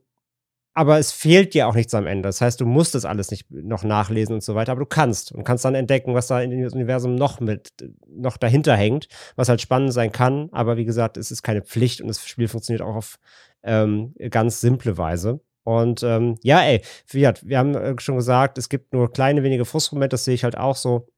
aber 0.75 0.99
es 0.99 1.11
fehlt 1.13 1.55
dir 1.55 1.69
auch 1.69 1.75
nichts 1.75 1.95
am 1.95 2.07
Ende. 2.07 2.29
Das 2.29 2.41
heißt, 2.41 2.61
du 2.61 2.67
musst 2.67 2.95
das 2.95 3.05
alles 3.05 3.31
nicht 3.31 3.51
noch 3.51 3.83
nachlesen 3.83 4.35
und 4.35 4.43
so 4.43 4.55
weiter, 4.55 4.73
aber 4.73 4.81
du 4.81 4.87
kannst 4.87 5.33
und 5.33 5.45
kannst 5.45 5.65
dann 5.65 5.75
entdecken, 5.75 6.15
was 6.15 6.29
da 6.29 6.41
in 6.41 6.51
dem 6.51 6.65
Universum 6.73 7.17
noch 7.17 7.41
mit, 7.41 7.71
noch 8.07 8.37
dahinter 8.37 8.77
hängt, 8.77 9.09
was 9.37 9.49
halt 9.49 9.61
spannend 9.61 9.93
sein 9.93 10.13
kann. 10.13 10.49
Aber 10.53 10.77
wie 10.77 10.85
gesagt, 10.85 11.17
es 11.17 11.31
ist 11.31 11.43
keine 11.43 11.63
Pflicht 11.63 12.01
und 12.01 12.09
das 12.09 12.27
Spiel 12.27 12.49
funktioniert 12.49 12.83
auch 12.83 12.95
auf 12.95 13.19
ähm, 13.63 14.15
ganz 14.31 14.61
simple 14.61 14.97
Weise. 14.97 15.41
Und 15.65 16.03
ähm, 16.03 16.37
ja, 16.43 16.63
ey, 16.63 16.83
gesagt, 17.11 17.47
wir 17.47 17.59
haben 17.59 17.75
äh, 17.75 17.95
schon 17.99 18.17
gesagt, 18.17 18.57
es 18.57 18.69
gibt 18.69 18.93
nur 18.93 19.13
kleine 19.13 19.43
wenige 19.43 19.65
Frustmomente, 19.65 20.15
das 20.15 20.25
sehe 20.25 20.35
ich 20.35 20.45
halt 20.45 20.57
auch 20.57 20.77
so. 20.77 21.09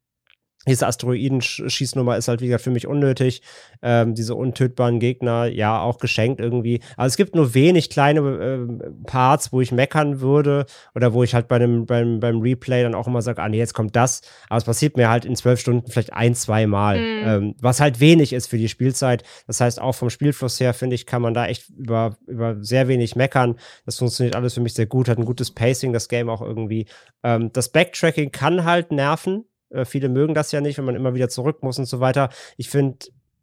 Diese 0.66 0.86
Asteroidenschießnummer 0.86 2.16
ist 2.16 2.28
halt, 2.28 2.40
wie 2.40 2.46
gesagt, 2.46 2.64
für 2.64 2.70
mich 2.70 2.86
unnötig. 2.86 3.42
Ähm, 3.82 4.14
diese 4.14 4.34
untötbaren 4.34 5.00
Gegner, 5.00 5.46
ja, 5.46 5.80
auch 5.80 5.98
geschenkt 5.98 6.40
irgendwie. 6.40 6.80
Aber 6.96 7.06
es 7.06 7.16
gibt 7.16 7.34
nur 7.34 7.54
wenig 7.54 7.90
kleine 7.90 8.20
ähm, 8.20 8.80
Parts, 9.04 9.52
wo 9.52 9.60
ich 9.60 9.72
meckern 9.72 10.20
würde 10.20 10.66
oder 10.94 11.12
wo 11.12 11.24
ich 11.24 11.34
halt 11.34 11.48
bei 11.48 11.56
einem, 11.56 11.86
beim, 11.86 12.20
beim 12.20 12.40
Replay 12.40 12.82
dann 12.82 12.94
auch 12.94 13.08
immer 13.08 13.22
sage, 13.22 13.42
ah 13.42 13.48
nee, 13.48 13.58
jetzt 13.58 13.74
kommt 13.74 13.96
das. 13.96 14.22
Aber 14.48 14.58
es 14.58 14.64
passiert 14.64 14.96
mir 14.96 15.10
halt 15.10 15.24
in 15.24 15.34
zwölf 15.34 15.58
Stunden 15.58 15.90
vielleicht 15.90 16.12
ein, 16.12 16.34
zwei 16.34 16.66
Mal. 16.66 16.98
Mhm. 16.98 17.28
Ähm, 17.28 17.54
was 17.60 17.80
halt 17.80 17.98
wenig 17.98 18.32
ist 18.32 18.46
für 18.46 18.58
die 18.58 18.68
Spielzeit. 18.68 19.24
Das 19.46 19.60
heißt, 19.60 19.80
auch 19.80 19.94
vom 19.94 20.10
Spielfluss 20.10 20.60
her, 20.60 20.74
finde 20.74 20.94
ich, 20.94 21.06
kann 21.06 21.22
man 21.22 21.34
da 21.34 21.46
echt 21.46 21.70
über, 21.70 22.16
über 22.26 22.62
sehr 22.62 22.86
wenig 22.86 23.16
meckern. 23.16 23.56
Das 23.84 23.98
funktioniert 23.98 24.36
alles 24.36 24.54
für 24.54 24.60
mich 24.60 24.74
sehr 24.74 24.86
gut, 24.86 25.08
hat 25.08 25.18
ein 25.18 25.24
gutes 25.24 25.50
Pacing, 25.50 25.92
das 25.92 26.08
Game 26.08 26.28
auch 26.30 26.40
irgendwie. 26.40 26.86
Ähm, 27.24 27.50
das 27.52 27.70
Backtracking 27.70 28.30
kann 28.30 28.64
halt 28.64 28.92
nerven. 28.92 29.44
Äh, 29.72 29.84
viele 29.84 30.08
mögen 30.08 30.34
das 30.34 30.52
ja 30.52 30.60
nicht, 30.60 30.78
wenn 30.78 30.84
man 30.84 30.96
immer 30.96 31.14
wieder 31.14 31.28
zurück 31.28 31.62
muss 31.62 31.78
und 31.78 31.86
so 31.86 32.00
weiter. 32.00 32.30
Ich 32.56 32.68
finde, 32.68 32.98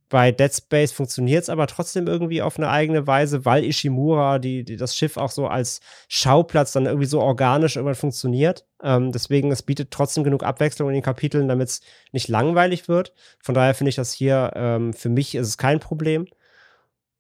bei 0.10 0.32
Dead 0.32 0.54
Space 0.54 0.92
funktioniert 0.92 1.44
es 1.44 1.50
aber 1.50 1.68
trotzdem 1.68 2.08
irgendwie 2.08 2.42
auf 2.42 2.58
eine 2.58 2.70
eigene 2.70 3.06
Weise, 3.06 3.46
weil 3.46 3.64
Ishimura 3.64 4.40
die, 4.40 4.64
die, 4.64 4.76
das 4.76 4.96
Schiff 4.96 5.18
auch 5.18 5.30
so 5.30 5.48
als 5.48 5.82
Schauplatz 6.08 6.72
dann 6.72 6.88
irgendwie 6.88 7.06
so 7.06 7.22
organisch 7.22 7.76
irgendwann 7.76 7.96
funktioniert. 7.96 8.66
Ähm, 8.84 9.12
deswegen, 9.12 9.52
es 9.52 9.62
bietet 9.62 9.92
trotzdem 9.92 10.24
genug 10.24 10.44
Abwechslung 10.44 10.90
in 10.90 10.96
den 10.96 11.04
Kapiteln, 11.04 11.48
damit 11.48 11.70
es 11.70 11.82
nicht 12.12 12.28
langweilig 12.28 12.88
wird. 12.88 13.14
Von 13.40 13.54
daher 13.54 13.76
finde 13.76 13.90
ich 13.90 13.96
das 13.96 14.12
hier, 14.12 14.52
ähm, 14.56 14.94
für 14.94 15.10
mich 15.10 15.36
ist 15.36 15.48
es 15.48 15.58
kein 15.58 15.80
Problem. 15.80 16.26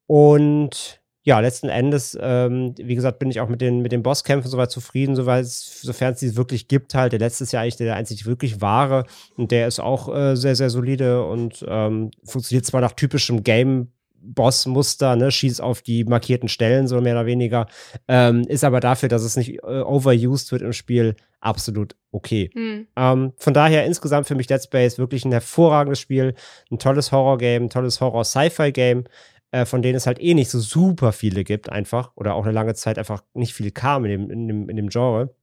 Und 0.07 0.99
ja, 1.29 1.39
letzten 1.41 1.69
Endes, 1.69 2.17
ähm, 2.19 2.73
wie 2.75 2.95
gesagt, 2.95 3.19
bin 3.19 3.29
ich 3.29 3.39
auch 3.39 3.49
mit 3.49 3.61
den, 3.61 3.83
mit 3.83 3.91
den 3.91 4.01
Bosskämpfen 4.01 4.49
soweit 4.49 4.71
zufrieden, 4.71 5.15
soweit 5.15 5.45
sofern 5.45 6.13
es 6.13 6.21
die 6.21 6.35
wirklich 6.35 6.67
gibt 6.67 6.95
halt. 6.95 7.11
Der 7.11 7.19
letzte 7.19 7.43
ist 7.43 7.51
ja 7.51 7.61
eigentlich 7.61 7.75
der 7.75 7.95
einzig 7.95 8.25
wirklich 8.25 8.61
wahre 8.61 9.05
und 9.37 9.51
der 9.51 9.67
ist 9.67 9.79
auch 9.79 10.11
äh, 10.11 10.35
sehr, 10.35 10.55
sehr 10.55 10.71
solide 10.71 11.23
und 11.23 11.63
ähm, 11.67 12.09
funktioniert 12.23 12.65
zwar 12.65 12.81
nach 12.81 12.93
typischem 12.93 13.43
Game 13.43 13.91
Boss-Muster, 14.21 15.15
ne, 15.15 15.29
schießt 15.29 15.61
auf 15.61 15.83
die 15.83 16.03
markierten 16.03 16.49
Stellen, 16.49 16.87
so 16.87 16.99
mehr 16.99 17.13
oder 17.13 17.27
weniger, 17.27 17.67
ähm, 18.07 18.41
ist 18.47 18.63
aber 18.63 18.79
dafür, 18.79 19.07
dass 19.07 19.21
es 19.21 19.37
nicht 19.37 19.59
äh, 19.63 19.81
overused 19.81 20.51
wird 20.51 20.63
im 20.63 20.73
Spiel, 20.73 21.15
absolut 21.41 21.95
okay. 22.11 22.49
Hm. 22.55 22.87
Ähm, 22.95 23.33
von 23.37 23.53
daher 23.53 23.85
insgesamt 23.85 24.25
für 24.25 24.33
mich 24.33 24.47
Dead 24.47 24.63
Space 24.63 24.97
wirklich 24.97 25.25
ein 25.25 25.31
hervorragendes 25.31 25.99
Spiel, 25.99 26.33
ein 26.71 26.79
tolles 26.79 27.11
Horror-Game, 27.11 27.65
ein 27.65 27.69
tolles 27.69 28.01
Horror-Sci-Fi-Game, 28.01 29.03
äh, 29.51 29.65
von 29.65 29.81
denen 29.81 29.95
es 29.95 30.07
halt 30.07 30.21
eh 30.21 30.33
nicht 30.33 30.49
so 30.49 30.59
super 30.59 31.11
viele 31.11 31.43
gibt, 31.43 31.71
einfach. 31.71 32.11
Oder 32.15 32.35
auch 32.35 32.43
eine 32.43 32.53
lange 32.53 32.75
Zeit 32.75 32.97
einfach 32.97 33.23
nicht 33.33 33.53
viel 33.53 33.71
kam 33.71 34.05
in 34.05 34.11
dem, 34.11 34.31
in 34.31 34.47
dem, 34.47 34.69
in 34.69 34.75
dem 34.75 34.89
Genre. 34.89 35.33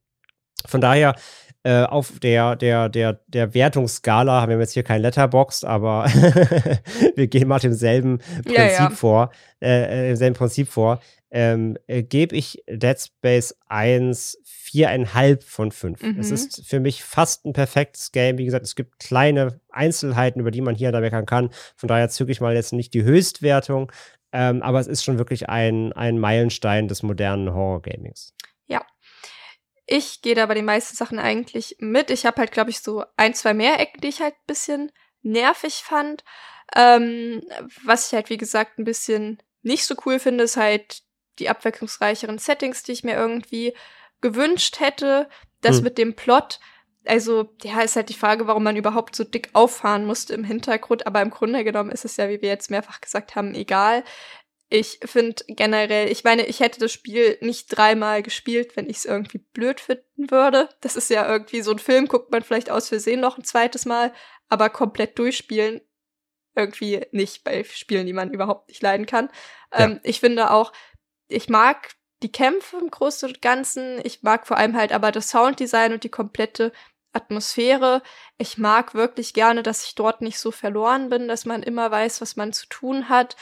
Von 0.67 0.81
daher, 0.81 1.15
äh, 1.63 1.83
auf 1.83 2.19
der, 2.21 2.57
der, 2.57 2.89
der, 2.89 3.21
der 3.27 3.53
Wertungsskala 3.53 4.41
haben 4.41 4.51
wir 4.51 4.59
jetzt 4.61 4.73
hier 4.73 4.85
kein 4.85 5.03
Letterboxd, 5.03 5.65
aber 5.65 6.05
wir 7.17 7.27
gehen 7.27 7.49
mal 7.49 7.59
demselben 7.59 8.19
Prinzip 8.19 8.57
Ja, 8.57 8.67
ja. 8.67 8.91
vor, 8.91 9.31
äh, 9.61 9.83
äh, 9.83 10.09
demselben 10.09 10.37
Prinzip 10.37 10.69
vor. 10.69 11.01
Ähm, 11.31 11.77
äh, 11.89 12.03
gebe 12.03 12.37
ich 12.37 12.63
Dead 12.69 12.99
Space 12.99 13.57
1 13.67 14.39
viereinhalb 14.77 15.43
von 15.43 15.73
fünf. 15.73 16.03
Mhm. 16.03 16.21
Es 16.21 16.31
ist 16.31 16.67
für 16.67 16.81
mich 16.81 17.03
fast 17.03 17.47
ein 17.47 17.55
perfektes 17.55 18.13
Game. 18.13 18.37
Wie 18.37 18.45
gesagt, 18.45 18.67
es 18.67 18.77
gibt 18.77 18.99
kleine 18.99 19.59
Einzelheiten, 19.71 20.41
über 20.41 20.51
die 20.51 20.61
man 20.61 20.75
hier 20.75 20.89
und 20.89 20.93
da 20.93 21.01
meckern 21.01 21.25
kann. 21.25 21.51
Von 21.77 21.89
daher 21.89 22.11
zücke 22.11 22.31
ich 22.31 22.43
mal 22.43 22.55
jetzt 22.55 22.75
nicht 22.75 22.93
die 22.93 23.03
Höchstwertung, 23.03 23.91
ähm, 24.33 24.63
aber 24.63 24.79
es 24.79 24.87
ist 24.87 25.03
schon 25.03 25.19
wirklich 25.19 25.49
ein, 25.49 25.95
ein 25.95 26.19
Meilenstein 26.19 26.89
des 26.89 27.03
modernen 27.03 27.55
Horror-Gamings. 27.55 28.35
Ich 29.87 30.21
gehe 30.21 30.35
da 30.35 30.47
bei 30.47 30.55
den 30.55 30.65
meisten 30.65 30.97
Sachen 30.97 31.21
eigentlich 31.21 31.77
mit. 31.79 32.11
Ich 32.11 32.27
habe 32.27 32.39
halt, 32.39 32.51
glaube 32.51 32.71
ich, 32.71 32.81
so 32.81 33.05
ein, 33.17 33.35
zwei 33.35 33.55
mehr 33.55 33.79
Ecken, 33.79 34.01
die 34.01 34.09
ich 34.09 34.21
halt 34.21 34.35
ein 34.35 34.47
bisschen 34.49 34.93
nervig 35.23 35.85
fand. 35.85 36.25
Ähm, 36.75 37.43
was 37.85 38.09
ich 38.09 38.15
halt, 38.15 38.29
wie 38.29 38.37
gesagt, 38.37 38.79
ein 38.79 38.85
bisschen 38.85 39.41
nicht 39.63 39.87
so 39.87 39.95
cool 40.05 40.19
finde, 40.19 40.43
ist 40.45 40.57
halt 40.57 41.03
die 41.39 41.49
abwechslungsreicheren 41.49 42.39
Settings, 42.39 42.83
die 42.83 42.93
ich 42.93 43.05
mir 43.05 43.15
irgendwie 43.15 43.75
gewünscht 44.31 44.81
hätte. 44.81 45.29
Das 45.61 45.79
Hm. 45.79 45.85
mit 45.85 45.99
dem 45.99 46.15
Plot. 46.15 46.61
Also, 47.05 47.55
ja, 47.63 47.81
ist 47.83 47.97
halt 47.97 48.09
die 48.09 48.15
Frage, 48.15 48.47
warum 48.47 48.65
man 48.65 48.77
überhaupt 48.77 49.15
so 49.15 49.25
dick 49.25 49.51
auffahren 49.53 50.05
musste 50.05 50.35
im 50.35 50.45
Hintergrund. 50.45 51.07
Aber 51.07 51.23
im 51.23 51.31
Grunde 51.31 51.63
genommen 51.65 51.91
ist 51.91 52.05
es 52.05 52.17
ja, 52.17 52.29
wie 52.29 52.43
wir 52.43 52.49
jetzt 52.49 52.71
mehrfach 52.71 53.01
gesagt 53.01 53.37
haben, 53.37 53.55
egal. 53.55 54.03
Ich 54.69 54.99
finde 55.05 55.45
generell, 55.47 56.11
ich 56.11 56.25
meine, 56.25 56.45
ich 56.47 56.59
hätte 56.59 56.81
das 56.81 56.93
Spiel 56.93 57.39
nicht 57.41 57.69
dreimal 57.69 58.23
gespielt, 58.25 58.77
wenn 58.77 58.91
ich 58.91 58.97
es 58.99 59.05
irgendwie 59.05 59.39
blöd 59.39 59.79
finden 59.79 60.31
würde. 60.31 60.69
Das 60.81 60.97
ist 60.97 61.09
ja 61.09 61.31
irgendwie 61.31 61.63
so 61.63 61.71
ein 61.71 61.79
Film, 61.79 62.09
guckt 62.09 62.33
man 62.33 62.43
vielleicht 62.43 62.71
aus 62.71 62.89
Versehen 62.89 63.21
noch 63.21 63.39
ein 63.39 63.45
zweites 63.45 63.85
Mal, 63.87 64.13
aber 64.49 64.69
komplett 64.69 65.17
durchspielen 65.21 65.81
irgendwie 66.57 67.07
nicht 67.13 67.45
bei 67.45 67.63
Spielen, 67.65 68.07
die 68.07 68.15
man 68.15 68.33
überhaupt 68.33 68.69
nicht 68.69 68.83
leiden 68.83 69.07
kann. 69.07 69.29
Ja. 69.73 69.85
Ähm, 69.85 70.01
ich 70.03 70.21
finde 70.21 70.51
auch, 70.51 70.73
ich 71.29 71.49
mag 71.49 71.91
die 72.27 72.33
Kämpfe 72.33 72.79
im 72.79 72.91
Großen 72.91 73.29
und 73.29 73.41
Ganzen. 73.41 74.01
Ich 74.05 74.25
mag 74.25 74.49
vor 74.49 74.57
allem 74.57 74.77
halt 74.77 74.91
aber 74.91 75.13
das 75.13 75.31
Sounddesign 75.31 75.93
und 75.93 76.03
die 76.03 76.09
komplette 76.09 76.73
Atmosphäre. 77.13 78.03
Ich 78.37 78.59
mag 78.59 78.95
wirklich 78.95 79.33
gerne, 79.33 79.63
dass 79.63 79.85
ich 79.85 79.95
dort 79.95 80.23
nicht 80.23 80.41
so 80.41 80.51
verloren 80.51 81.09
bin, 81.09 81.29
dass 81.29 81.45
man 81.45 81.63
immer 81.63 81.89
weiß, 81.93 82.21
was 82.21 82.35
man 82.35 82.53
zu 82.53 82.67
tun 82.67 83.09
hat. 83.09 83.37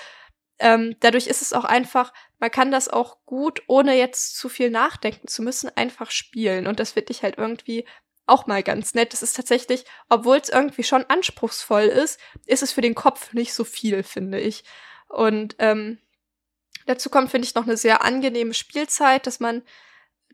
Ähm, 0.58 0.96
dadurch 1.00 1.28
ist 1.28 1.40
es 1.40 1.54
auch 1.54 1.64
einfach, 1.64 2.12
man 2.38 2.50
kann 2.50 2.70
das 2.70 2.90
auch 2.90 3.24
gut, 3.24 3.62
ohne 3.68 3.96
jetzt 3.96 4.36
zu 4.36 4.50
viel 4.50 4.68
nachdenken 4.68 5.28
zu 5.28 5.42
müssen, 5.42 5.74
einfach 5.74 6.10
spielen. 6.10 6.66
Und 6.66 6.78
das 6.78 6.92
finde 6.92 7.12
ich 7.12 7.22
halt 7.22 7.38
irgendwie 7.38 7.86
auch 8.26 8.46
mal 8.46 8.62
ganz 8.62 8.92
nett. 8.92 9.14
Es 9.14 9.22
ist 9.22 9.34
tatsächlich, 9.34 9.86
obwohl 10.10 10.36
es 10.36 10.50
irgendwie 10.50 10.84
schon 10.84 11.06
anspruchsvoll 11.06 11.84
ist, 11.84 12.20
ist 12.44 12.62
es 12.62 12.72
für 12.72 12.82
den 12.82 12.94
Kopf 12.94 13.32
nicht 13.32 13.54
so 13.54 13.64
viel, 13.64 14.02
finde 14.02 14.38
ich. 14.40 14.62
Und 15.08 15.56
ähm, 15.58 15.98
dazu 16.86 17.10
kommt, 17.10 17.30
finde 17.30 17.46
ich, 17.46 17.54
noch 17.54 17.64
eine 17.64 17.76
sehr 17.76 18.02
angenehme 18.04 18.54
Spielzeit, 18.54 19.26
dass 19.26 19.40
man 19.40 19.62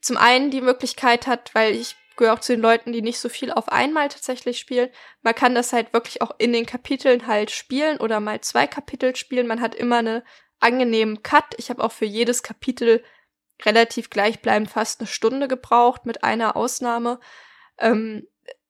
zum 0.01 0.17
einen 0.17 0.51
die 0.51 0.61
Möglichkeit 0.61 1.27
hat, 1.27 1.55
weil 1.55 1.75
ich 1.75 1.97
gehöre 2.17 2.35
auch 2.35 2.41
zu 2.41 2.53
den 2.53 2.63
Leuten, 2.63 2.93
die 2.93 3.03
nicht 3.03 3.19
so 3.19 3.29
viel 3.29 3.51
auf 3.51 3.69
einmal 3.71 4.09
tatsächlich 4.09 4.59
spielen. 4.59 4.91
Man 5.23 5.35
kann 5.35 5.55
das 5.55 5.73
halt 5.73 5.93
wirklich 5.93 6.23
auch 6.23 6.33
in 6.39 6.53
den 6.53 6.67
Kapiteln 6.67 7.27
halt 7.27 7.51
spielen 7.51 7.99
oder 7.99 8.21
mal 8.21 8.41
zwei 8.41 8.67
Kapitel 8.67 9.17
spielen. 9.17 9.47
Man 9.47 9.61
hat 9.61 9.75
immer 9.75 9.99
eine 9.99 10.23
angenehmen 10.61 11.23
Cut. 11.23 11.55
Ich 11.57 11.71
habe 11.71 11.83
auch 11.83 11.93
für 11.93 12.05
jedes 12.05 12.43
Kapitel 12.43 13.03
relativ 13.65 14.11
gleichbleibend 14.11 14.71
fast 14.71 15.01
eine 15.01 15.07
Stunde 15.07 15.49
gebraucht, 15.49 16.07
mit 16.07 16.25
einer 16.25 16.57
Ausnahme. 16.57 17.21
Ähm, 17.79 18.27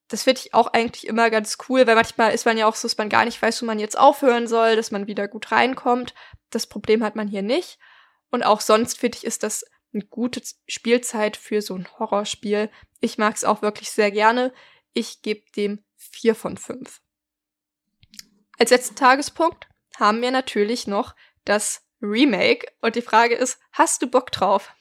das 0.08 0.24
finde 0.24 0.40
ich 0.44 0.54
auch 0.54 0.68
eigentlich 0.68 1.06
immer 1.06 1.30
ganz 1.30 1.58
cool, 1.68 1.86
weil 1.86 1.94
manchmal 1.94 2.32
ist 2.32 2.44
man 2.44 2.58
ja 2.58 2.66
auch 2.66 2.74
so, 2.74 2.88
dass 2.88 2.98
man 2.98 3.08
gar 3.08 3.24
nicht 3.24 3.40
weiß, 3.40 3.62
wo 3.62 3.66
man 3.66 3.78
jetzt 3.78 3.98
aufhören 3.98 4.48
soll, 4.48 4.76
dass 4.76 4.90
man 4.90 5.06
wieder 5.06 5.28
gut 5.28 5.52
reinkommt. 5.52 6.14
Das 6.50 6.66
Problem 6.66 7.02
hat 7.02 7.16
man 7.16 7.28
hier 7.28 7.42
nicht. 7.42 7.78
Und 8.30 8.42
auch 8.42 8.60
sonst 8.60 8.98
finde 8.98 9.18
ich, 9.18 9.24
ist 9.24 9.42
das 9.42 9.64
eine 9.92 10.04
gute 10.04 10.42
Spielzeit 10.68 11.36
für 11.36 11.62
so 11.62 11.74
ein 11.74 11.88
Horrorspiel. 11.98 12.70
Ich 13.00 13.18
mag 13.18 13.34
es 13.34 13.44
auch 13.44 13.62
wirklich 13.62 13.90
sehr 13.90 14.10
gerne. 14.10 14.52
Ich 14.92 15.22
gebe 15.22 15.42
dem 15.56 15.82
vier 15.96 16.34
von 16.34 16.56
fünf. 16.56 17.00
Als 18.58 18.70
letzten 18.70 18.96
Tagespunkt 18.96 19.68
haben 19.98 20.22
wir 20.22 20.30
natürlich 20.30 20.86
noch 20.86 21.14
das 21.44 21.82
Remake. 22.02 22.66
Und 22.80 22.96
die 22.96 23.02
Frage 23.02 23.34
ist, 23.34 23.58
hast 23.72 24.02
du 24.02 24.10
Bock 24.10 24.30
drauf? 24.30 24.72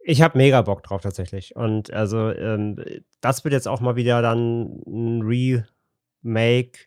Ich 0.00 0.22
habe 0.22 0.38
mega 0.38 0.62
Bock 0.62 0.82
drauf 0.82 1.02
tatsächlich. 1.02 1.56
Und 1.56 1.92
also 1.92 2.30
ähm, 2.30 2.82
das 3.20 3.44
wird 3.44 3.52
jetzt 3.52 3.68
auch 3.68 3.80
mal 3.80 3.96
wieder 3.96 4.22
dann 4.22 4.82
ein 4.86 5.22
Remake, 5.22 6.78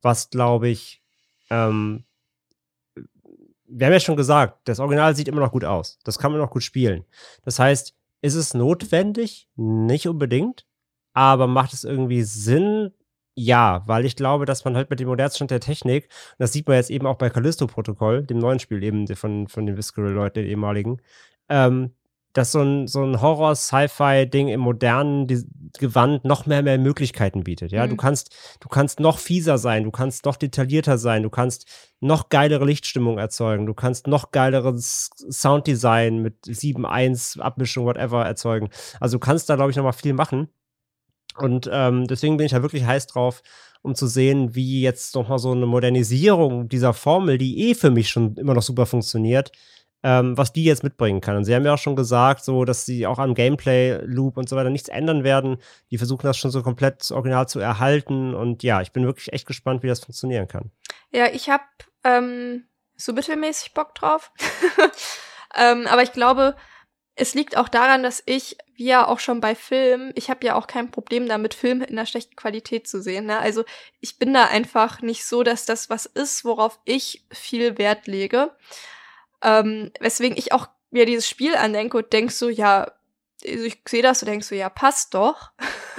was 0.00 0.30
glaube 0.30 0.68
ich, 0.68 1.02
ähm, 1.50 2.04
wir 3.74 3.86
haben 3.86 3.92
ja 3.92 4.00
schon 4.00 4.16
gesagt, 4.16 4.60
das 4.64 4.80
Original 4.80 5.16
sieht 5.16 5.28
immer 5.28 5.40
noch 5.40 5.52
gut 5.52 5.64
aus. 5.64 5.98
Das 6.04 6.18
kann 6.18 6.32
man 6.32 6.40
noch 6.40 6.50
gut 6.50 6.62
spielen. 6.62 7.04
Das 7.44 7.58
heißt, 7.58 7.94
ist 8.20 8.34
es 8.34 8.54
notwendig? 8.54 9.48
Nicht 9.56 10.06
unbedingt. 10.06 10.66
Aber 11.14 11.46
macht 11.46 11.72
es 11.72 11.84
irgendwie 11.84 12.22
Sinn? 12.22 12.92
Ja, 13.34 13.82
weil 13.86 14.04
ich 14.04 14.14
glaube, 14.14 14.44
dass 14.44 14.64
man 14.64 14.76
halt 14.76 14.90
mit 14.90 15.00
dem 15.00 15.08
modernsten 15.08 15.38
Stand 15.38 15.50
der 15.50 15.60
Technik, 15.60 16.04
und 16.04 16.40
das 16.40 16.52
sieht 16.52 16.68
man 16.68 16.76
jetzt 16.76 16.90
eben 16.90 17.06
auch 17.06 17.16
bei 17.16 17.30
Callisto-Protokoll, 17.30 18.24
dem 18.24 18.38
neuen 18.38 18.58
Spiel 18.58 18.82
eben 18.82 19.06
von, 19.16 19.48
von 19.48 19.64
den 19.64 19.76
Visceral-Leuten, 19.76 20.42
den 20.42 20.50
ehemaligen, 20.50 21.00
ähm, 21.48 21.92
dass 22.32 22.52
so 22.52 22.60
ein, 22.60 22.86
so 22.86 23.02
ein 23.02 23.20
Horror-Sci-Fi-Ding 23.20 24.48
im 24.48 24.60
modernen 24.60 25.26
Gewand 25.78 26.24
noch 26.24 26.46
mehr, 26.46 26.62
mehr 26.62 26.78
Möglichkeiten 26.78 27.44
bietet. 27.44 27.72
Ja, 27.72 27.84
mhm. 27.84 27.90
du 27.90 27.96
kannst, 27.96 28.34
du 28.60 28.68
kannst 28.68 29.00
noch 29.00 29.18
fieser 29.18 29.58
sein, 29.58 29.84
du 29.84 29.90
kannst 29.90 30.24
noch 30.24 30.36
detaillierter 30.36 30.98
sein, 30.98 31.22
du 31.22 31.30
kannst 31.30 31.66
noch 32.00 32.28
geilere 32.30 32.64
Lichtstimmung 32.64 33.18
erzeugen, 33.18 33.66
du 33.66 33.74
kannst 33.74 34.06
noch 34.06 34.30
geileres 34.30 35.10
Sounddesign 35.30 36.20
mit 36.20 36.44
7.1 36.46 37.40
Abmischung, 37.40 37.86
whatever 37.86 38.24
erzeugen. 38.24 38.70
Also 39.00 39.16
du 39.16 39.20
kannst 39.20 39.48
da, 39.48 39.56
glaube 39.56 39.70
ich, 39.70 39.76
noch 39.76 39.84
mal 39.84 39.92
viel 39.92 40.14
machen. 40.14 40.48
Und 41.36 41.68
ähm, 41.72 42.06
deswegen 42.06 42.36
bin 42.36 42.46
ich 42.46 42.52
da 42.52 42.62
wirklich 42.62 42.84
heiß 42.84 43.06
drauf, 43.06 43.42
um 43.82 43.94
zu 43.94 44.06
sehen, 44.06 44.54
wie 44.54 44.82
jetzt 44.82 45.14
noch 45.14 45.28
mal 45.28 45.38
so 45.38 45.52
eine 45.52 45.66
Modernisierung 45.66 46.68
dieser 46.68 46.92
Formel, 46.92 47.38
die 47.38 47.70
eh 47.70 47.74
für 47.74 47.90
mich 47.90 48.10
schon 48.10 48.36
immer 48.36 48.54
noch 48.54 48.62
super 48.62 48.86
funktioniert, 48.86 49.50
ähm, 50.02 50.36
was 50.36 50.52
die 50.52 50.64
jetzt 50.64 50.82
mitbringen 50.82 51.20
kann. 51.20 51.36
Und 51.36 51.44
sie 51.44 51.54
haben 51.54 51.64
ja 51.64 51.74
auch 51.74 51.78
schon 51.78 51.96
gesagt, 51.96 52.44
so, 52.44 52.64
dass 52.64 52.84
sie 52.84 53.06
auch 53.06 53.18
am 53.18 53.34
Gameplay-Loop 53.34 54.36
und 54.36 54.48
so 54.48 54.56
weiter 54.56 54.70
nichts 54.70 54.88
ändern 54.88 55.24
werden. 55.24 55.58
Die 55.90 55.98
versuchen 55.98 56.26
das 56.26 56.36
schon 56.36 56.50
so 56.50 56.62
komplett 56.62 57.10
original 57.10 57.48
zu 57.48 57.60
erhalten. 57.60 58.34
Und 58.34 58.62
ja, 58.62 58.80
ich 58.80 58.92
bin 58.92 59.04
wirklich 59.04 59.32
echt 59.32 59.46
gespannt, 59.46 59.82
wie 59.82 59.88
das 59.88 60.00
funktionieren 60.00 60.48
kann. 60.48 60.70
Ja, 61.10 61.26
ich 61.26 61.48
habe 61.48 61.64
ähm, 62.04 62.64
so 62.96 63.12
mittelmäßig 63.12 63.74
Bock 63.74 63.94
drauf. 63.94 64.32
ähm, 65.56 65.86
aber 65.86 66.02
ich 66.02 66.12
glaube, 66.12 66.56
es 67.14 67.34
liegt 67.34 67.56
auch 67.56 67.68
daran, 67.68 68.02
dass 68.02 68.22
ich, 68.26 68.56
wie 68.74 68.86
ja 68.86 69.06
auch 69.06 69.18
schon 69.18 69.40
bei 69.40 69.54
Filmen, 69.54 70.12
ich 70.14 70.30
habe 70.30 70.46
ja 70.46 70.54
auch 70.54 70.66
kein 70.66 70.90
Problem 70.90 71.28
damit, 71.28 71.54
Filme 71.54 71.84
in 71.84 71.98
einer 71.98 72.06
schlechten 72.06 72.36
Qualität 72.36 72.88
zu 72.88 73.02
sehen. 73.02 73.26
Ne? 73.26 73.38
Also 73.38 73.64
ich 74.00 74.18
bin 74.18 74.32
da 74.32 74.46
einfach 74.46 75.02
nicht 75.02 75.26
so, 75.26 75.42
dass 75.42 75.66
das 75.66 75.90
was 75.90 76.06
ist, 76.06 76.44
worauf 76.44 76.80
ich 76.84 77.24
viel 77.30 77.76
Wert 77.78 78.06
lege. 78.06 78.50
Ähm, 79.42 79.92
weswegen 80.00 80.36
ich 80.36 80.52
auch 80.52 80.68
mir 80.90 81.06
dieses 81.06 81.28
Spiel 81.28 81.56
andenke 81.56 81.96
und 81.98 82.12
denk 82.12 82.30
so, 82.30 82.48
ja, 82.48 82.92
also 83.44 83.64
ich 83.64 83.82
sehe 83.88 84.02
das 84.02 84.22
und 84.22 84.28
denk 84.28 84.44
so, 84.44 84.54
ja, 84.54 84.68
passt 84.68 85.14
doch. 85.14 85.50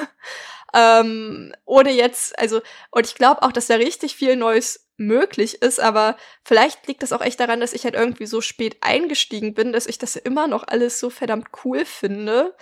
ähm, 0.73 1.53
ohne 1.65 1.91
jetzt, 1.91 2.37
also, 2.39 2.61
und 2.91 3.05
ich 3.05 3.15
glaube 3.15 3.43
auch, 3.43 3.51
dass 3.51 3.67
da 3.67 3.75
richtig 3.75 4.15
viel 4.15 4.35
Neues 4.35 4.87
möglich 4.97 5.61
ist, 5.61 5.79
aber 5.79 6.15
vielleicht 6.43 6.87
liegt 6.87 7.03
das 7.03 7.11
auch 7.11 7.21
echt 7.21 7.39
daran, 7.39 7.59
dass 7.59 7.73
ich 7.73 7.83
halt 7.83 7.95
irgendwie 7.95 8.27
so 8.27 8.41
spät 8.41 8.77
eingestiegen 8.81 9.53
bin, 9.53 9.73
dass 9.73 9.87
ich 9.87 9.97
das 9.97 10.15
immer 10.15 10.47
noch 10.47 10.67
alles 10.67 10.99
so 10.99 11.09
verdammt 11.09 11.47
cool 11.63 11.85
finde, 11.85 12.55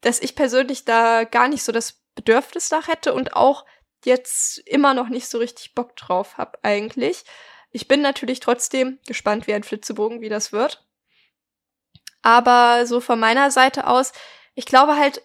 dass 0.00 0.20
ich 0.20 0.36
persönlich 0.36 0.84
da 0.84 1.24
gar 1.24 1.48
nicht 1.48 1.64
so 1.64 1.72
das 1.72 2.02
Bedürfnis 2.14 2.70
nach 2.70 2.88
hätte 2.88 3.14
und 3.14 3.34
auch 3.34 3.64
jetzt 4.04 4.58
immer 4.58 4.92
noch 4.92 5.08
nicht 5.08 5.28
so 5.28 5.38
richtig 5.38 5.74
Bock 5.74 5.96
drauf 5.96 6.36
hab 6.36 6.58
eigentlich. 6.62 7.24
Ich 7.74 7.88
bin 7.88 8.02
natürlich 8.02 8.38
trotzdem 8.38 9.00
gespannt 9.04 9.48
wie 9.48 9.52
ein 9.52 9.64
Flitzebogen, 9.64 10.20
wie 10.20 10.28
das 10.28 10.52
wird. 10.52 10.86
Aber 12.22 12.86
so 12.86 13.00
von 13.00 13.18
meiner 13.18 13.50
Seite 13.50 13.88
aus, 13.88 14.12
ich 14.54 14.64
glaube 14.64 14.96
halt, 14.96 15.22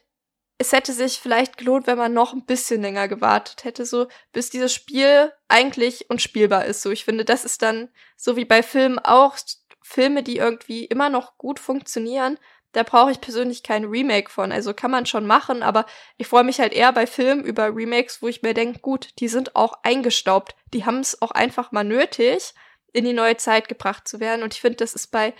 es 0.57 0.71
hätte 0.71 0.91
sich 0.91 1.19
vielleicht 1.19 1.57
gelohnt, 1.57 1.85
wenn 1.85 1.99
man 1.99 2.11
noch 2.11 2.33
ein 2.33 2.47
bisschen 2.47 2.81
länger 2.81 3.07
gewartet 3.07 3.65
hätte, 3.65 3.85
so 3.85 4.07
bis 4.33 4.49
dieses 4.49 4.73
Spiel 4.73 5.31
eigentlich 5.47 6.09
unspielbar 6.09 6.65
ist. 6.65 6.81
So, 6.81 6.89
ich 6.89 7.05
finde, 7.05 7.23
das 7.23 7.45
ist 7.45 7.61
dann 7.61 7.89
so 8.17 8.35
wie 8.35 8.45
bei 8.45 8.63
Filmen 8.63 8.97
auch 8.97 9.37
Filme, 9.83 10.23
die 10.23 10.37
irgendwie 10.37 10.85
immer 10.85 11.09
noch 11.09 11.37
gut 11.37 11.59
funktionieren, 11.59 12.39
da 12.71 12.83
brauche 12.83 13.11
ich 13.11 13.21
persönlich 13.21 13.63
kein 13.63 13.85
Remake 13.85 14.29
von. 14.29 14.51
Also 14.51 14.73
kann 14.73 14.91
man 14.91 15.05
schon 15.05 15.25
machen, 15.25 15.63
aber 15.63 15.85
ich 16.17 16.27
freue 16.27 16.43
mich 16.43 16.59
halt 16.59 16.73
eher 16.73 16.93
bei 16.93 17.07
Filmen 17.07 17.43
über 17.43 17.75
Remakes, 17.75 18.21
wo 18.21 18.27
ich 18.27 18.41
mir 18.41 18.53
denke, 18.53 18.79
gut, 18.79 19.09
die 19.19 19.27
sind 19.27 19.55
auch 19.55 19.73
eingestaubt. 19.83 20.55
Die 20.73 20.85
haben 20.85 20.99
es 20.99 21.21
auch 21.21 21.31
einfach 21.31 21.71
mal 21.71 21.83
nötig, 21.83 22.53
in 22.93 23.05
die 23.05 23.13
neue 23.13 23.37
Zeit 23.37 23.67
gebracht 23.67 24.07
zu 24.07 24.19
werden. 24.19 24.43
Und 24.43 24.53
ich 24.53 24.61
finde, 24.61 24.77
das 24.77 24.93
ist 24.93 25.07
bei 25.07 25.33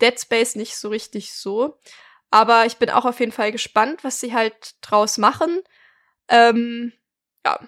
Dead 0.00 0.18
Space 0.18 0.54
nicht 0.54 0.76
so 0.76 0.88
richtig 0.88 1.32
so. 1.32 1.78
Aber 2.30 2.66
ich 2.66 2.76
bin 2.76 2.90
auch 2.90 3.04
auf 3.04 3.20
jeden 3.20 3.32
Fall 3.32 3.52
gespannt, 3.52 4.04
was 4.04 4.20
sie 4.20 4.34
halt 4.34 4.76
draus 4.82 5.18
machen. 5.18 5.60
Ähm, 6.28 6.92
ja, 7.44 7.58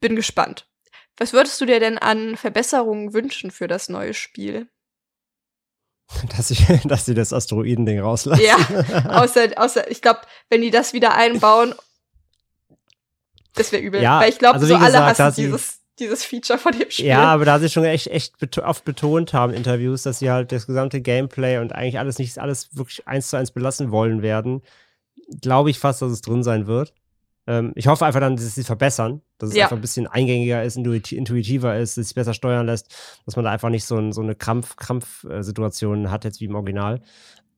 bin 0.00 0.16
gespannt. 0.16 0.68
Was 1.18 1.32
würdest 1.32 1.60
du 1.60 1.66
dir 1.66 1.80
denn 1.80 1.98
an 1.98 2.36
Verbesserungen 2.36 3.12
wünschen 3.12 3.50
für 3.50 3.68
das 3.68 3.88
neue 3.88 4.14
Spiel? 4.14 4.68
Dass 6.36 6.48
sie, 6.48 6.56
dass 6.84 7.04
sie 7.04 7.14
das 7.14 7.32
Asteroidending 7.32 8.00
rauslassen. 8.00 8.44
Ja, 8.44 8.56
außer, 9.22 9.48
außer 9.56 9.90
ich 9.90 10.00
glaube, 10.02 10.20
wenn 10.48 10.62
die 10.62 10.70
das 10.70 10.92
wieder 10.92 11.14
einbauen, 11.14 11.74
das 13.54 13.72
wäre 13.72 13.82
übel. 13.82 14.02
Ja, 14.02 14.20
Weil 14.20 14.30
ich 14.30 14.38
glaube, 14.38 14.54
also 14.54 14.66
so 14.66 14.74
gesagt, 14.74 14.94
alle 14.94 15.06
hassen 15.06 15.34
dieses, 15.36 15.80
dieses 15.98 16.24
Feature 16.24 16.58
von 16.58 16.72
dem 16.72 16.90
Spiel. 16.90 17.06
Ja, 17.06 17.24
aber 17.24 17.44
da 17.44 17.58
sie 17.58 17.68
schon 17.68 17.84
echt, 17.84 18.06
echt 18.08 18.38
beto 18.38 18.62
oft 18.62 18.84
betont 18.84 19.32
haben, 19.32 19.52
Interviews, 19.52 20.02
dass 20.02 20.20
sie 20.20 20.30
halt 20.30 20.52
das 20.52 20.66
gesamte 20.66 21.00
Gameplay 21.00 21.58
und 21.58 21.72
eigentlich 21.72 21.98
alles 21.98 22.18
nicht 22.18 22.38
alles 22.38 22.76
wirklich 22.76 23.08
eins 23.08 23.30
zu 23.30 23.36
eins 23.36 23.50
belassen 23.50 23.90
wollen 23.90 24.22
werden, 24.22 24.62
glaube 25.40 25.70
ich 25.70 25.78
fast, 25.78 26.02
dass 26.02 26.12
es 26.12 26.20
drin 26.20 26.42
sein 26.42 26.66
wird. 26.66 26.92
Ähm, 27.46 27.72
ich 27.74 27.86
hoffe 27.86 28.04
einfach 28.04 28.20
dann, 28.20 28.36
dass 28.36 28.54
sie 28.54 28.64
verbessern, 28.64 29.22
dass 29.38 29.50
es 29.50 29.56
ja. 29.56 29.64
einfach 29.64 29.76
ein 29.76 29.82
bisschen 29.82 30.06
eingängiger 30.06 30.62
ist, 30.64 30.76
intuitiver 30.76 31.76
ist, 31.76 31.96
dass 31.96 32.02
es 32.02 32.08
sich 32.08 32.14
besser 32.14 32.34
steuern 32.34 32.66
lässt, 32.66 32.94
dass 33.24 33.36
man 33.36 33.44
da 33.44 33.52
einfach 33.52 33.70
nicht 33.70 33.84
so, 33.84 33.96
ein, 33.96 34.12
so 34.12 34.20
eine 34.20 34.34
Krampf-Situation 34.34 36.02
Krampf 36.02 36.12
hat, 36.12 36.24
jetzt 36.24 36.40
wie 36.40 36.46
im 36.46 36.54
Original. 36.54 37.00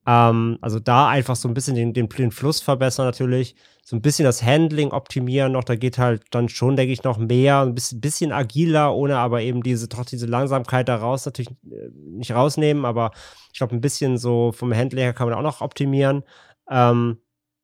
Ähm, 0.05 0.57
also 0.61 0.79
da 0.79 1.09
einfach 1.09 1.35
so 1.35 1.47
ein 1.47 1.53
bisschen 1.53 1.75
den, 1.75 1.93
den, 1.93 2.07
den, 2.09 2.31
Fluss 2.31 2.61
verbessern 2.61 3.05
natürlich, 3.05 3.55
so 3.83 3.95
ein 3.95 4.01
bisschen 4.01 4.25
das 4.25 4.43
Handling 4.43 4.91
optimieren 4.91 5.51
noch, 5.51 5.63
da 5.63 5.75
geht 5.75 5.97
halt 5.97 6.23
dann 6.31 6.49
schon, 6.49 6.75
denke 6.75 6.93
ich, 6.93 7.03
noch 7.03 7.17
mehr, 7.17 7.61
ein 7.61 7.75
bisschen, 7.75 7.99
bisschen 7.99 8.31
agiler, 8.31 8.95
ohne 8.95 9.17
aber 9.17 9.41
eben 9.41 9.61
diese, 9.63 9.87
doch 9.87 10.05
diese 10.05 10.25
Langsamkeit 10.25 10.87
daraus 10.87 11.25
natürlich 11.25 11.51
äh, 11.69 11.89
nicht 11.93 12.31
rausnehmen, 12.31 12.85
aber 12.85 13.11
ich 13.51 13.57
glaube, 13.57 13.75
ein 13.75 13.81
bisschen 13.81 14.17
so 14.17 14.51
vom 14.51 14.73
Handling 14.73 15.03
her 15.03 15.13
kann 15.13 15.27
man 15.27 15.37
auch 15.37 15.43
noch 15.43 15.61
optimieren. 15.61 16.23
Ähm, 16.69 17.17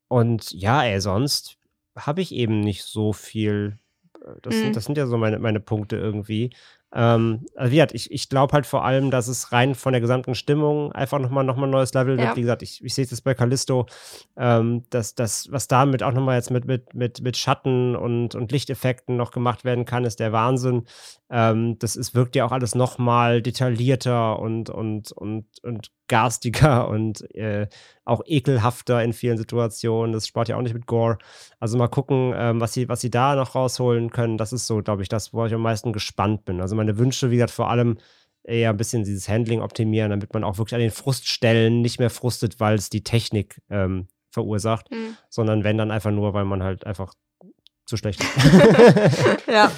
und 0.08 0.52
ja, 0.52 0.84
ey, 0.84 1.00
sonst 1.02 1.58
habe 1.96 2.22
ich 2.22 2.34
eben 2.34 2.60
nicht 2.60 2.84
so 2.84 3.14
viel. 3.14 3.78
Äh, 4.24 4.34
das, 4.42 4.56
mhm. 4.56 4.60
sind, 4.60 4.76
das 4.76 4.86
sind 4.86 4.98
ja 4.98 5.08
so 5.08 5.18
meine, 5.18 5.40
meine 5.40 5.60
Punkte 5.60 5.98
irgendwie. 5.98 6.52
Ähm, 6.96 7.46
also 7.56 7.72
wie 7.72 7.76
gesagt, 7.76 7.94
ich, 7.94 8.10
ich 8.10 8.30
glaube 8.30 8.54
halt 8.54 8.66
vor 8.66 8.86
allem, 8.86 9.12
dass 9.12 9.28
es 9.28 9.52
rein 9.52 9.76
von 9.76 9.92
der 9.92 10.00
gesamten 10.00 10.34
Stimmung 10.34 10.94
einfach 10.94 11.20
nochmal 11.20 11.44
noch 11.44 11.58
mal 11.58 11.68
ein 11.68 11.72
neues 11.72 11.94
Level 11.94 12.18
wird. 12.18 12.30
Ja. 12.30 12.36
Wie 12.38 12.42
gesagt, 12.42 12.62
ich, 12.62 12.82
ich 12.84 12.94
sehe 12.94 13.04
es 13.04 13.22
bei 13.22 13.34
Callisto, 13.34 13.86
ähm, 14.38 14.84
dass 14.92 15.14
das, 15.14 15.52
was 15.52 15.68
damit 15.68 16.04
auch 16.04 16.14
nochmal 16.14 16.38
jetzt 16.38 16.52
mit, 16.52 16.66
mit, 16.66 16.94
mit, 16.94 17.22
mit 17.22 17.36
Schatten 17.36 17.98
und, 17.98 18.34
und 18.34 18.52
Lichteffekten 18.52 19.18
noch 19.18 19.32
gemacht 19.32 19.66
werden 19.66 19.84
kann, 19.84 20.06
ist 20.06 20.22
der 20.22 20.32
Wahnsinn. 20.32 20.86
Ähm, 21.30 21.78
das 21.80 21.98
ist, 21.98 22.16
wirkt 22.16 22.36
ja 22.38 22.46
auch 22.46 22.54
alles 22.54 22.76
nochmal 22.76 23.42
detaillierter 23.42 24.40
und, 24.40 24.70
und, 24.70 25.12
und, 25.12 25.48
und 25.64 25.92
garstiger 26.08 26.88
und 26.90 27.30
äh, 27.36 27.68
auch 28.04 28.22
ekelhafter 28.26 29.04
in 29.04 29.14
vielen 29.14 29.38
Situationen. 29.38 30.14
Das 30.14 30.28
spart 30.28 30.48
ja 30.48 30.58
auch 30.58 30.62
nicht 30.62 30.74
mit 30.74 30.86
Gore. 30.86 31.18
Also 31.60 31.78
mal 31.78 31.88
gucken, 31.88 32.34
ähm, 32.36 32.62
was, 32.62 32.74
sie, 32.74 32.90
was 32.90 33.02
sie 33.02 33.10
da 33.10 33.36
noch 33.36 33.56
rausholen 33.56 34.12
können. 34.12 34.38
Das 34.38 34.54
ist 34.54 34.68
so, 34.68 34.82
glaube 34.82 35.02
ich, 35.02 35.10
das, 35.10 35.34
wo 35.34 35.46
ich 35.46 35.54
am 35.54 35.62
meisten 35.62 35.94
gespannt 35.94 36.46
bin. 36.46 36.62
Also 36.62 36.76
meine 36.76 36.98
Wünsche, 36.98 37.32
wie 37.32 37.36
gesagt, 37.36 37.52
vor 37.52 37.70
allem 37.70 37.98
eher 38.44 38.70
ein 38.70 38.78
bisschen 38.78 39.04
dieses 39.04 39.28
Handling 39.28 39.62
optimieren, 39.62 40.12
damit 40.12 40.34
man 40.34 40.44
auch 40.44 40.58
wirklich 40.58 40.76
an 40.76 40.82
den 40.82 40.92
Fruststellen 40.92 41.82
nicht 41.82 42.00
mehr 42.00 42.12
frustet, 42.12 42.60
weil 42.60 42.76
es 42.76 42.90
die 42.90 43.04
Technik 43.04 43.62
ähm, 43.70 44.08
verursacht, 44.30 44.92
mhm. 44.92 45.18
sondern 45.30 45.64
wenn 45.64 45.78
dann 45.78 45.92
einfach 45.92 46.12
nur, 46.12 46.34
weil 46.34 46.46
man 46.46 46.62
halt 46.62 46.86
einfach 46.86 47.14
zu 47.86 47.98
schlecht 47.98 48.22
ist. 48.22 49.48
ja. 49.48 49.72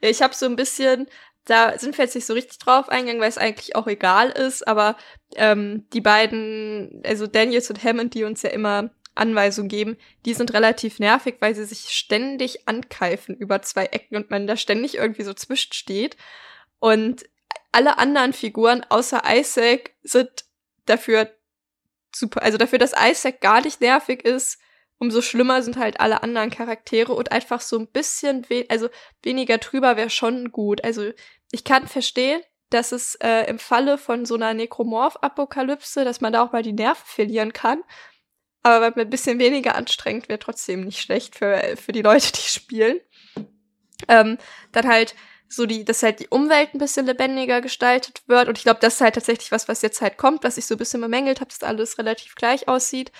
Ich 0.00 0.22
habe 0.22 0.34
so 0.34 0.46
ein 0.46 0.56
bisschen 0.56 1.06
da 1.46 1.78
sind 1.78 1.96
wir 1.96 2.04
jetzt 2.04 2.14
nicht 2.14 2.26
so 2.26 2.34
richtig 2.34 2.58
drauf 2.58 2.88
eingegangen, 2.88 3.20
weil 3.20 3.28
es 3.28 3.38
eigentlich 3.38 3.76
auch 3.76 3.86
egal 3.86 4.30
ist, 4.30 4.66
aber 4.66 4.96
ähm, 5.36 5.86
die 5.92 6.00
beiden, 6.00 7.02
also 7.04 7.26
Daniels 7.26 7.70
und 7.70 7.82
Hammond, 7.82 8.14
die 8.14 8.24
uns 8.24 8.42
ja 8.42 8.50
immer 8.50 8.90
Anweisungen 9.14 9.68
geben, 9.68 9.96
die 10.24 10.34
sind 10.34 10.52
relativ 10.52 10.98
nervig, 10.98 11.36
weil 11.40 11.54
sie 11.54 11.64
sich 11.64 11.90
ständig 11.90 12.68
ankeifen 12.68 13.34
über 13.36 13.62
zwei 13.62 13.86
Ecken 13.86 14.16
und 14.16 14.30
man 14.30 14.46
da 14.46 14.56
ständig 14.56 14.96
irgendwie 14.96 15.22
so 15.22 15.32
zwischensteht. 15.32 16.16
Und 16.80 17.24
alle 17.72 17.98
anderen 17.98 18.32
Figuren 18.32 18.84
außer 18.88 19.22
Isaac 19.26 19.92
sind 20.02 20.44
dafür 20.84 21.30
super, 22.14 22.42
also 22.42 22.58
dafür, 22.58 22.78
dass 22.78 22.92
Isaac 22.92 23.40
gar 23.40 23.60
nicht 23.60 23.80
nervig 23.80 24.24
ist, 24.24 24.58
umso 24.98 25.20
schlimmer 25.20 25.62
sind 25.62 25.76
halt 25.76 26.00
alle 26.00 26.22
anderen 26.22 26.50
Charaktere 26.50 27.12
und 27.12 27.32
einfach 27.32 27.60
so 27.60 27.78
ein 27.78 27.86
bisschen, 27.86 28.48
we 28.48 28.64
also 28.68 28.88
weniger 29.22 29.58
drüber 29.58 29.96
wäre 29.96 30.10
schon 30.10 30.52
gut. 30.52 30.84
Also 30.84 31.12
ich 31.50 31.64
kann 31.64 31.86
verstehen, 31.86 32.40
dass 32.70 32.92
es 32.92 33.14
äh, 33.16 33.48
im 33.48 33.58
Falle 33.58 33.98
von 33.98 34.26
so 34.26 34.34
einer 34.34 34.52
Nekromorph-Apokalypse, 34.54 36.04
dass 36.04 36.20
man 36.20 36.32
da 36.32 36.42
auch 36.42 36.52
mal 36.52 36.62
die 36.62 36.72
Nerven 36.72 37.04
verlieren 37.04 37.52
kann. 37.52 37.82
Aber 38.62 38.96
ein 38.96 39.10
bisschen 39.10 39.38
weniger 39.38 39.76
anstrengend 39.76 40.28
wäre 40.28 40.40
trotzdem 40.40 40.84
nicht 40.84 41.00
schlecht 41.00 41.36
für, 41.36 41.76
für 41.76 41.92
die 41.92 42.02
Leute, 42.02 42.32
die 42.32 42.40
spielen. 42.40 43.00
Ähm, 44.08 44.38
dann 44.72 44.88
halt 44.88 45.14
so 45.48 45.66
die, 45.66 45.84
dass 45.84 46.02
halt 46.02 46.18
die 46.18 46.28
Umwelt 46.28 46.74
ein 46.74 46.78
bisschen 46.78 47.06
lebendiger 47.06 47.60
gestaltet 47.60 48.22
wird. 48.26 48.48
Und 48.48 48.58
ich 48.58 48.64
glaube, 48.64 48.80
das 48.80 48.94
ist 48.94 49.00
halt 49.00 49.14
tatsächlich 49.14 49.52
was, 49.52 49.68
was 49.68 49.82
jetzt 49.82 50.00
halt 50.00 50.16
kommt, 50.16 50.42
was 50.42 50.56
ich 50.56 50.66
so 50.66 50.74
ein 50.74 50.78
bisschen 50.78 51.00
bemängelt 51.00 51.40
habe, 51.40 51.50
dass 51.50 51.62
alles 51.62 51.98
relativ 51.98 52.34
gleich 52.34 52.66
aussieht. 52.66 53.12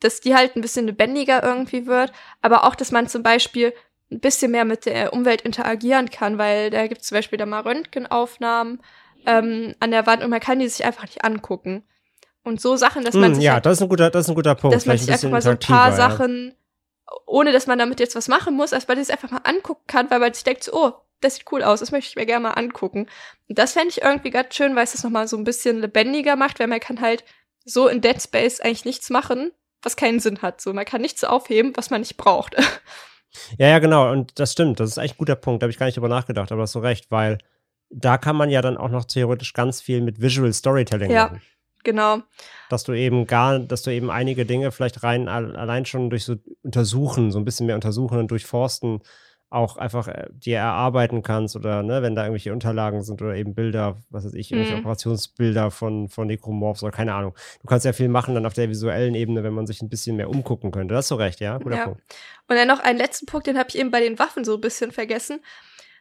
Dass 0.00 0.20
die 0.20 0.34
halt 0.34 0.56
ein 0.56 0.62
bisschen 0.62 0.86
lebendiger 0.86 1.42
irgendwie 1.42 1.86
wird. 1.86 2.12
Aber 2.42 2.64
auch, 2.64 2.74
dass 2.74 2.90
man 2.90 3.08
zum 3.08 3.22
Beispiel 3.22 3.72
ein 4.10 4.20
bisschen 4.20 4.50
mehr 4.50 4.64
mit 4.64 4.86
der 4.86 5.12
Umwelt 5.12 5.42
interagieren 5.42 6.10
kann, 6.10 6.38
weil 6.38 6.70
da 6.70 6.86
gibt 6.86 7.02
es 7.02 7.08
zum 7.08 7.16
Beispiel 7.16 7.38
da 7.38 7.46
mal 7.46 7.60
Röntgenaufnahmen 7.60 8.80
ähm, 9.26 9.74
an 9.80 9.90
der 9.90 10.06
Wand 10.06 10.24
und 10.24 10.30
man 10.30 10.40
kann 10.40 10.58
die 10.58 10.68
sich 10.68 10.84
einfach 10.84 11.04
nicht 11.04 11.24
angucken. 11.24 11.84
Und 12.42 12.60
so 12.60 12.76
Sachen, 12.76 13.04
dass 13.04 13.14
man 13.14 13.32
mm, 13.32 13.34
sich 13.34 13.44
ja, 13.44 13.54
halt, 13.54 13.66
das 13.66 13.78
ist 13.78 13.82
ein 13.82 13.88
guter, 13.88 14.10
das 14.10 14.26
ist 14.26 14.30
ein 14.30 14.34
guter 14.34 14.54
Punkt. 14.54 14.74
Dass 14.74 14.86
man 14.86 14.96
sich 14.98 15.10
einfach 15.12 15.28
mal 15.28 15.42
so 15.42 15.50
ein 15.50 15.58
paar 15.58 15.92
Sachen, 15.92 16.54
ohne 17.26 17.52
dass 17.52 17.66
man 17.66 17.78
damit 17.78 18.00
jetzt 18.00 18.16
was 18.16 18.28
machen 18.28 18.54
muss, 18.54 18.72
als 18.72 18.88
man 18.88 18.98
das 18.98 19.10
einfach 19.10 19.30
mal 19.30 19.42
angucken 19.44 19.84
kann, 19.86 20.10
weil 20.10 20.20
man 20.20 20.32
sich 20.32 20.42
denkt, 20.42 20.64
so, 20.64 20.72
oh, 20.72 20.92
das 21.20 21.34
sieht 21.34 21.52
cool 21.52 21.62
aus, 21.62 21.80
das 21.80 21.92
möchte 21.92 22.08
ich 22.08 22.16
mir 22.16 22.24
gerne 22.24 22.44
mal 22.44 22.52
angucken. 22.52 23.06
Und 23.48 23.58
das 23.58 23.74
fände 23.74 23.90
ich 23.90 24.02
irgendwie 24.02 24.30
ganz 24.30 24.54
schön, 24.54 24.74
weil 24.74 24.84
es 24.84 24.92
das 24.92 25.04
nochmal 25.04 25.28
so 25.28 25.36
ein 25.36 25.44
bisschen 25.44 25.80
lebendiger 25.80 26.34
macht, 26.34 26.58
weil 26.58 26.66
man 26.66 26.80
kann 26.80 27.00
halt 27.00 27.24
so 27.64 27.88
in 27.88 28.00
Dead 28.00 28.20
Space 28.20 28.60
eigentlich 28.60 28.86
nichts 28.86 29.10
machen, 29.10 29.52
was 29.82 29.96
keinen 29.96 30.18
Sinn 30.18 30.40
hat. 30.40 30.62
So, 30.62 30.72
man 30.72 30.86
kann 30.86 31.02
nichts 31.02 31.22
aufheben, 31.24 31.72
was 31.76 31.90
man 31.90 32.00
nicht 32.00 32.16
braucht. 32.16 32.56
Ja, 33.58 33.68
ja, 33.68 33.78
genau. 33.78 34.10
Und 34.10 34.38
das 34.38 34.52
stimmt. 34.52 34.80
Das 34.80 34.90
ist 34.90 34.96
echt 34.98 35.14
ein 35.14 35.18
guter 35.18 35.36
Punkt. 35.36 35.62
Da 35.62 35.64
habe 35.64 35.70
ich 35.70 35.78
gar 35.78 35.86
nicht 35.86 35.96
drüber 35.96 36.08
nachgedacht, 36.08 36.52
aber 36.52 36.62
hast 36.62 36.74
du 36.74 36.80
recht, 36.80 37.10
weil 37.10 37.38
da 37.90 38.18
kann 38.18 38.36
man 38.36 38.50
ja 38.50 38.62
dann 38.62 38.76
auch 38.76 38.88
noch 38.88 39.04
theoretisch 39.04 39.52
ganz 39.52 39.80
viel 39.80 40.00
mit 40.00 40.20
Visual 40.20 40.52
Storytelling 40.52 41.10
ja, 41.10 41.24
machen. 41.24 41.42
Genau. 41.82 42.18
Dass 42.68 42.84
du 42.84 42.92
eben 42.92 43.26
gar, 43.26 43.58
dass 43.58 43.82
du 43.82 43.90
eben 43.90 44.10
einige 44.10 44.44
Dinge 44.44 44.70
vielleicht 44.70 45.02
rein 45.02 45.28
allein 45.28 45.86
schon 45.86 46.10
durch 46.10 46.24
so 46.24 46.36
Untersuchen, 46.62 47.32
so 47.32 47.38
ein 47.38 47.44
bisschen 47.44 47.66
mehr 47.66 47.74
untersuchen 47.74 48.18
und 48.18 48.30
durchforsten 48.30 49.00
auch 49.50 49.76
einfach 49.76 50.06
äh, 50.06 50.28
dir 50.30 50.58
erarbeiten 50.58 51.22
kannst 51.22 51.56
oder 51.56 51.82
ne, 51.82 52.02
wenn 52.02 52.14
da 52.14 52.22
irgendwelche 52.22 52.52
Unterlagen 52.52 53.02
sind 53.02 53.20
oder 53.20 53.34
eben 53.34 53.54
Bilder, 53.54 53.98
was 54.08 54.24
weiß 54.24 54.34
ich, 54.34 54.52
irgendwelche 54.52 54.76
mhm. 54.76 54.80
Operationsbilder 54.82 55.72
von, 55.72 56.08
von 56.08 56.28
Necromorphs 56.28 56.84
oder 56.84 56.92
keine 56.92 57.14
Ahnung. 57.14 57.34
Du 57.60 57.66
kannst 57.66 57.84
ja 57.84 57.92
viel 57.92 58.08
machen 58.08 58.34
dann 58.34 58.46
auf 58.46 58.54
der 58.54 58.68
visuellen 58.68 59.16
Ebene, 59.16 59.42
wenn 59.42 59.52
man 59.52 59.66
sich 59.66 59.82
ein 59.82 59.88
bisschen 59.88 60.16
mehr 60.16 60.30
umgucken 60.30 60.70
könnte. 60.70 60.94
Das 60.94 61.06
ist 61.06 61.08
so 61.08 61.16
recht, 61.16 61.40
ja? 61.40 61.58
Guter 61.58 61.76
ja. 61.76 61.84
Punkt. 61.84 62.00
Und 62.48 62.56
dann 62.56 62.68
noch 62.68 62.78
einen 62.78 62.98
letzten 62.98 63.26
Punkt, 63.26 63.48
den 63.48 63.58
habe 63.58 63.68
ich 63.68 63.78
eben 63.78 63.90
bei 63.90 64.00
den 64.00 64.20
Waffen 64.20 64.44
so 64.44 64.54
ein 64.54 64.60
bisschen 64.60 64.92
vergessen. 64.92 65.40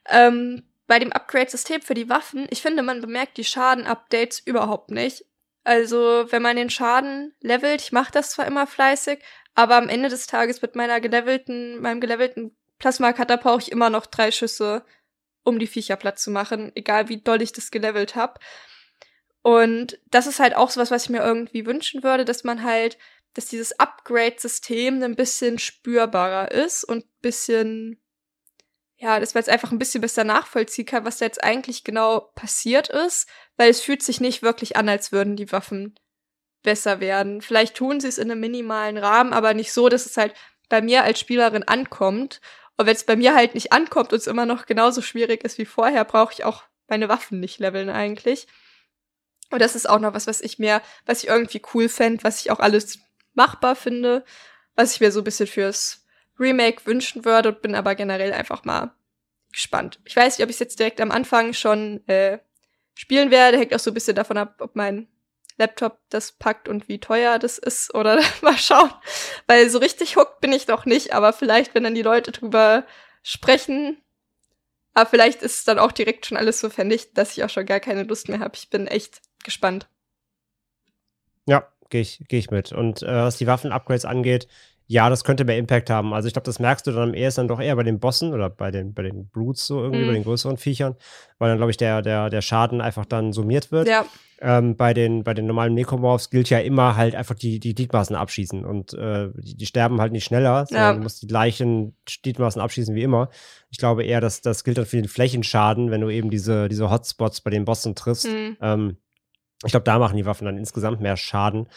Ähm, 0.07 0.63
bei 0.85 0.99
dem 0.99 1.11
Upgrade-System 1.11 1.81
für 1.81 1.95
die 1.95 2.09
Waffen, 2.09 2.47
ich 2.51 2.61
finde, 2.61 2.83
man 2.83 3.01
bemerkt 3.01 3.37
die 3.37 3.43
Schaden-Updates 3.43 4.39
überhaupt 4.39 4.91
nicht. 4.91 5.25
Also, 5.63 6.25
wenn 6.29 6.41
man 6.41 6.55
den 6.55 6.69
Schaden 6.69 7.33
levelt, 7.41 7.81
ich 7.81 7.91
mache 7.91 8.11
das 8.11 8.31
zwar 8.31 8.47
immer 8.47 8.65
fleißig, 8.65 9.19
aber 9.55 9.75
am 9.75 9.89
Ende 9.89 10.09
des 10.09 10.25
Tages 10.25 10.61
mit 10.61 10.75
meiner 10.75 11.01
gelevelten, 11.01 11.81
meinem 11.81 11.99
gelevelten 11.99 12.55
Plasma-Cutter 12.79 13.37
brauche 13.37 13.61
ich 13.61 13.71
immer 13.71 13.89
noch 13.89 14.05
drei 14.05 14.31
Schüsse, 14.31 14.83
um 15.43 15.59
die 15.59 15.67
Viecher 15.67 15.95
platt 15.95 16.19
zu 16.19 16.31
machen, 16.31 16.71
egal 16.75 17.09
wie 17.09 17.21
doll 17.21 17.41
ich 17.41 17.51
das 17.51 17.71
gelevelt 17.71 18.15
habe. 18.15 18.39
Und 19.41 19.99
das 20.07 20.27
ist 20.27 20.39
halt 20.39 20.55
auch 20.55 20.69
sowas, 20.69 20.91
was 20.91 21.03
ich 21.03 21.09
mir 21.09 21.21
irgendwie 21.21 21.65
wünschen 21.65 22.03
würde, 22.03 22.25
dass 22.25 22.43
man 22.43 22.63
halt, 22.63 22.97
dass 23.33 23.45
dieses 23.45 23.79
Upgrade-System 23.79 25.01
ein 25.03 25.15
bisschen 25.15 25.59
spürbarer 25.59 26.51
ist 26.51 26.83
und 26.83 27.05
bisschen, 27.21 28.01
ja, 28.97 29.19
dass 29.19 29.33
man 29.33 29.41
jetzt 29.41 29.49
einfach 29.49 29.71
ein 29.71 29.79
bisschen 29.79 30.01
besser 30.01 30.23
nachvollziehen 30.23 30.85
kann, 30.85 31.05
was 31.05 31.17
da 31.17 31.25
jetzt 31.25 31.43
eigentlich 31.43 31.83
genau 31.83 32.31
passiert 32.35 32.89
ist, 32.89 33.29
weil 33.55 33.69
es 33.69 33.81
fühlt 33.81 34.03
sich 34.03 34.19
nicht 34.19 34.41
wirklich 34.41 34.75
an, 34.75 34.89
als 34.89 35.11
würden 35.11 35.35
die 35.35 35.51
Waffen 35.51 35.97
besser 36.63 36.99
werden. 36.99 37.41
Vielleicht 37.41 37.75
tun 37.75 37.99
sie 38.01 38.07
es 38.07 38.17
in 38.17 38.29
einem 38.29 38.41
minimalen 38.41 38.97
Rahmen, 38.97 39.31
aber 39.31 39.53
nicht 39.53 39.71
so, 39.71 39.87
dass 39.87 40.05
es 40.05 40.17
halt 40.17 40.33
bei 40.67 40.81
mir 40.81 41.03
als 41.03 41.19
Spielerin 41.19 41.63
ankommt 41.63 42.41
und 42.79 42.85
wenn 42.85 42.95
es 42.95 43.03
bei 43.03 43.17
mir 43.17 43.35
halt 43.35 43.55
nicht 43.55 43.73
ankommt 43.73 44.13
und 44.13 44.19
es 44.19 44.27
immer 44.27 44.45
noch 44.45 44.65
genauso 44.65 45.01
schwierig 45.01 45.43
ist 45.43 45.57
wie 45.57 45.65
vorher, 45.65 46.05
brauche 46.05 46.31
ich 46.31 46.45
auch 46.45 46.63
meine 46.87 47.09
Waffen 47.09 47.41
nicht 47.41 47.59
leveln 47.59 47.89
eigentlich. 47.89 48.47
Und 49.51 49.61
das 49.61 49.75
ist 49.75 49.89
auch 49.89 49.99
noch 49.99 50.13
was, 50.13 50.27
was 50.27 50.39
ich 50.39 50.59
mir, 50.59 50.81
was 51.05 51.21
ich 51.21 51.27
irgendwie 51.27 51.61
cool 51.73 51.89
fände, 51.89 52.23
was 52.23 52.39
ich 52.39 52.51
auch 52.51 52.61
alles 52.61 52.99
machbar 53.33 53.75
finde, 53.75 54.23
was 54.75 54.93
ich 54.93 55.01
mir 55.01 55.11
so 55.11 55.19
ein 55.19 55.25
bisschen 55.25 55.47
fürs 55.47 56.05
Remake 56.39 56.85
wünschen 56.85 57.25
würde 57.25 57.49
und 57.49 57.61
bin 57.61 57.75
aber 57.75 57.95
generell 57.95 58.31
einfach 58.31 58.63
mal 58.63 58.95
gespannt. 59.51 59.99
Ich 60.05 60.15
weiß 60.15 60.37
nicht, 60.37 60.45
ob 60.45 60.49
ich 60.49 60.55
es 60.55 60.61
jetzt 60.61 60.79
direkt 60.79 61.01
am 61.01 61.11
Anfang 61.11 61.51
schon 61.51 62.07
äh, 62.07 62.39
spielen 62.95 63.29
werde, 63.29 63.57
hängt 63.57 63.75
auch 63.75 63.79
so 63.79 63.91
ein 63.91 63.93
bisschen 63.93 64.15
davon 64.15 64.37
ab, 64.37 64.55
ob 64.61 64.77
mein 64.77 65.09
Laptop 65.59 65.99
das 66.09 66.31
packt 66.31 66.67
und 66.67 66.87
wie 66.87 66.99
teuer 66.99 67.37
das 67.37 67.57
ist 67.57 67.93
oder 67.93 68.19
mal 68.41 68.57
schauen. 68.57 68.91
Weil 69.47 69.69
so 69.69 69.77
richtig 69.77 70.15
hooked 70.15 70.41
bin 70.41 70.51
ich 70.51 70.65
doch 70.65 70.85
nicht, 70.85 71.13
aber 71.13 71.33
vielleicht, 71.33 71.75
wenn 71.75 71.83
dann 71.83 71.95
die 71.95 72.01
Leute 72.01 72.31
drüber 72.31 72.85
sprechen, 73.21 74.01
aber 74.93 75.09
vielleicht 75.09 75.43
ist 75.43 75.57
es 75.57 75.63
dann 75.63 75.79
auch 75.79 75.91
direkt 75.91 76.25
schon 76.25 76.37
alles 76.37 76.59
so 76.59 76.69
vernichtet, 76.69 77.17
dass 77.17 77.37
ich 77.37 77.43
auch 77.43 77.49
schon 77.49 77.65
gar 77.65 77.79
keine 77.79 78.03
Lust 78.03 78.27
mehr 78.27 78.39
habe. 78.39 78.55
Ich 78.55 78.69
bin 78.69 78.87
echt 78.87 79.21
gespannt. 79.43 79.87
Ja, 81.45 81.71
gehe 81.89 82.01
ich, 82.01 82.23
geh 82.27 82.37
ich 82.37 82.51
mit. 82.51 82.71
Und 82.71 83.03
äh, 83.03 83.07
was 83.07 83.37
die 83.37 83.47
Waffen-Upgrades 83.47 84.05
angeht, 84.05 84.47
ja, 84.91 85.07
das 85.07 85.23
könnte 85.23 85.45
mehr 85.45 85.59
Impact 85.59 85.91
haben. 85.91 86.15
Also 86.15 86.27
ich 86.27 86.33
glaube, 86.33 86.47
das 86.47 86.57
merkst 86.57 86.87
du 86.87 86.91
dann 86.91 87.09
am 87.09 87.13
ehesten 87.13 87.47
doch 87.47 87.61
eher 87.61 87.75
bei 87.75 87.83
den 87.83 87.99
Bossen 87.99 88.33
oder 88.33 88.49
bei 88.49 88.71
den, 88.71 88.95
bei 88.95 89.03
den 89.03 89.29
Brutes 89.29 89.67
so 89.67 89.83
irgendwie, 89.83 90.03
mm. 90.03 90.07
bei 90.07 90.13
den 90.13 90.23
größeren 90.23 90.57
Viechern, 90.57 90.95
weil 91.37 91.49
dann, 91.49 91.57
glaube 91.57 91.69
ich, 91.69 91.77
der, 91.77 92.01
der, 92.01 92.31
der 92.31 92.41
Schaden 92.41 92.81
einfach 92.81 93.05
dann 93.05 93.31
summiert 93.31 93.71
wird. 93.71 93.87
Ja. 93.87 94.03
Ähm, 94.41 94.77
bei, 94.77 94.95
den, 94.95 95.23
bei 95.23 95.35
den 95.35 95.45
normalen 95.45 95.75
Necromorphs 95.75 96.31
gilt 96.31 96.49
ja 96.49 96.57
immer 96.57 96.95
halt 96.95 97.13
einfach 97.13 97.35
die, 97.35 97.59
die 97.59 97.75
Gliedmaßen 97.75 98.15
abschießen 98.15 98.65
und 98.65 98.95
äh, 98.95 99.29
die, 99.35 99.57
die, 99.57 99.65
sterben 99.67 100.01
halt 100.01 100.11
nicht 100.11 100.23
schneller, 100.23 100.65
sondern 100.65 100.87
ja. 100.87 100.93
du 100.93 101.01
musst 101.01 101.21
die 101.21 101.27
gleichen 101.27 101.95
Gliedmaßen 102.23 102.59
abschießen 102.59 102.95
wie 102.95 103.03
immer. 103.03 103.29
Ich 103.69 103.77
glaube 103.77 104.03
eher, 104.05 104.21
dass 104.21 104.41
das 104.41 104.63
gilt 104.63 104.79
dann 104.79 104.87
für 104.87 104.97
den 104.97 105.07
Flächenschaden, 105.07 105.91
wenn 105.91 106.01
du 106.01 106.09
eben 106.09 106.31
diese, 106.31 106.67
diese 106.67 106.89
Hotspots 106.89 107.41
bei 107.41 107.51
den 107.51 107.65
Bossen 107.65 107.93
triffst. 107.93 108.27
Mhm. 108.27 108.57
Ähm, 108.59 108.97
ich 109.65 109.71
glaube, 109.71 109.83
da 109.83 109.99
machen 109.99 110.17
die 110.17 110.25
Waffen 110.25 110.45
dann 110.45 110.57
insgesamt 110.57 111.01
mehr 111.01 111.17
Schaden. 111.17 111.67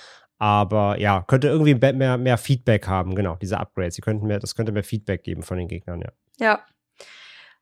Aber 0.43 0.99
ja, 0.99 1.23
könnte 1.29 1.47
irgendwie 1.47 1.77
mehr, 1.77 2.19
mehr 2.19 2.37
Feedback 2.37 2.89
haben, 2.89 3.15
genau, 3.15 3.37
diese 3.37 3.61
Upgrades. 3.61 3.95
Sie 3.95 4.03
könnten 4.03 4.27
mehr, 4.27 4.41
das 4.41 4.57
könnte 4.57 4.73
mehr 4.73 4.83
Feedback 4.83 5.23
geben 5.23 5.45
von 5.45 5.57
den 5.57 5.69
Gegnern, 5.69 6.01
ja. 6.01 6.11
Ja. 6.41 6.67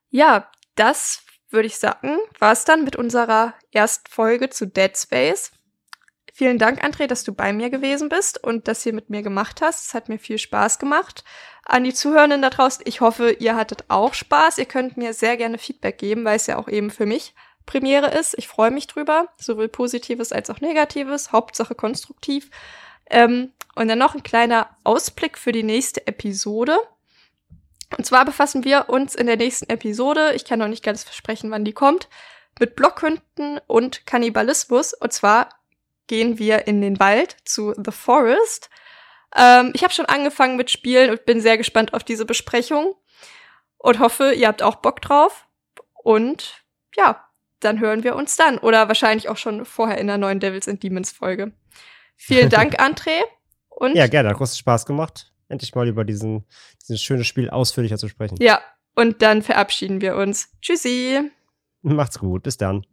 Ja, 0.09 0.49
das 0.73 1.23
würde 1.51 1.67
ich 1.67 1.77
sagen, 1.77 2.17
war 2.39 2.53
es 2.53 2.65
dann 2.65 2.83
mit 2.83 2.95
unserer 2.95 3.53
ersten 3.71 4.09
Folge 4.09 4.49
zu 4.49 4.65
Dead 4.65 4.97
Space. 4.97 5.51
Vielen 6.33 6.57
Dank, 6.57 6.83
André, 6.83 7.05
dass 7.05 7.23
du 7.23 7.35
bei 7.35 7.53
mir 7.53 7.69
gewesen 7.69 8.09
bist 8.09 8.43
und 8.43 8.67
das 8.67 8.81
hier 8.81 8.93
mit 8.93 9.11
mir 9.11 9.21
gemacht 9.21 9.61
hast. 9.61 9.89
Es 9.89 9.93
hat 9.93 10.09
mir 10.09 10.17
viel 10.17 10.39
Spaß 10.39 10.79
gemacht. 10.79 11.23
An 11.65 11.83
die 11.83 11.93
Zuhörenden 11.93 12.41
da 12.41 12.49
draußen, 12.49 12.83
ich 12.87 12.99
hoffe, 12.99 13.29
ihr 13.33 13.55
hattet 13.55 13.85
auch 13.89 14.15
Spaß. 14.15 14.57
Ihr 14.57 14.65
könnt 14.65 14.97
mir 14.97 15.13
sehr 15.13 15.37
gerne 15.37 15.59
Feedback 15.59 15.99
geben, 15.99 16.25
weil 16.25 16.37
es 16.37 16.47
ja 16.47 16.57
auch 16.57 16.67
eben 16.67 16.89
für 16.89 17.05
mich 17.05 17.35
Premiere 17.71 18.07
ist. 18.07 18.37
Ich 18.37 18.49
freue 18.49 18.69
mich 18.69 18.87
drüber, 18.87 19.29
sowohl 19.37 19.69
positives 19.69 20.33
als 20.33 20.49
auch 20.49 20.59
negatives, 20.59 21.31
Hauptsache 21.31 21.73
konstruktiv. 21.73 22.49
Ähm, 23.09 23.53
und 23.75 23.87
dann 23.87 23.97
noch 23.97 24.13
ein 24.13 24.23
kleiner 24.23 24.69
Ausblick 24.83 25.37
für 25.37 25.53
die 25.53 25.63
nächste 25.63 26.05
Episode. 26.05 26.77
Und 27.97 28.05
zwar 28.05 28.25
befassen 28.25 28.65
wir 28.65 28.89
uns 28.89 29.15
in 29.15 29.25
der 29.25 29.37
nächsten 29.37 29.69
Episode, 29.69 30.33
ich 30.35 30.43
kann 30.43 30.59
noch 30.59 30.67
nicht 30.67 30.83
ganz 30.83 31.03
versprechen, 31.05 31.49
wann 31.49 31.63
die 31.63 31.71
kommt, 31.71 32.09
mit 32.59 32.75
Blockhünden 32.75 33.61
und 33.67 34.05
Kannibalismus. 34.05 34.93
Und 34.93 35.13
zwar 35.13 35.47
gehen 36.07 36.39
wir 36.39 36.67
in 36.67 36.81
den 36.81 36.99
Wald 36.99 37.37
zu 37.45 37.73
The 37.73 37.93
Forest. 37.93 38.69
Ähm, 39.33 39.71
ich 39.73 39.83
habe 39.83 39.93
schon 39.93 40.07
angefangen 40.07 40.57
mit 40.57 40.71
Spielen 40.71 41.09
und 41.09 41.25
bin 41.25 41.39
sehr 41.39 41.57
gespannt 41.57 41.93
auf 41.93 42.03
diese 42.03 42.25
Besprechung 42.25 42.95
und 43.77 43.99
hoffe, 43.99 44.33
ihr 44.33 44.49
habt 44.49 44.61
auch 44.61 44.75
Bock 44.75 44.99
drauf. 45.01 45.47
Und 45.93 46.65
ja, 46.97 47.30
dann 47.63 47.79
hören 47.79 48.03
wir 48.03 48.15
uns 48.15 48.35
dann. 48.35 48.57
Oder 48.57 48.87
wahrscheinlich 48.87 49.29
auch 49.29 49.37
schon 49.37 49.65
vorher 49.65 49.97
in 49.97 50.07
der 50.07 50.17
neuen 50.17 50.39
Devils 50.39 50.67
and 50.67 50.81
Demons 50.83 51.11
Folge. 51.11 51.51
Vielen 52.17 52.49
Dank, 52.51 52.79
André. 52.81 53.21
Und 53.69 53.95
Ja, 53.95 54.07
gerne, 54.07 54.29
hat 54.29 54.37
großen 54.37 54.57
Spaß 54.57 54.85
gemacht, 54.85 55.31
endlich 55.49 55.73
mal 55.73 55.87
über 55.87 56.03
diesen, 56.05 56.45
dieses 56.81 57.01
schöne 57.01 57.23
Spiel 57.23 57.49
ausführlicher 57.49 57.97
zu 57.97 58.07
sprechen. 58.07 58.37
ja, 58.39 58.61
und 58.95 59.21
dann 59.21 59.41
verabschieden 59.41 60.01
wir 60.01 60.17
uns. 60.17 60.49
Tschüssi. 60.61 61.31
Macht's 61.81 62.19
gut, 62.19 62.43
bis 62.43 62.57
dann. 62.57 62.85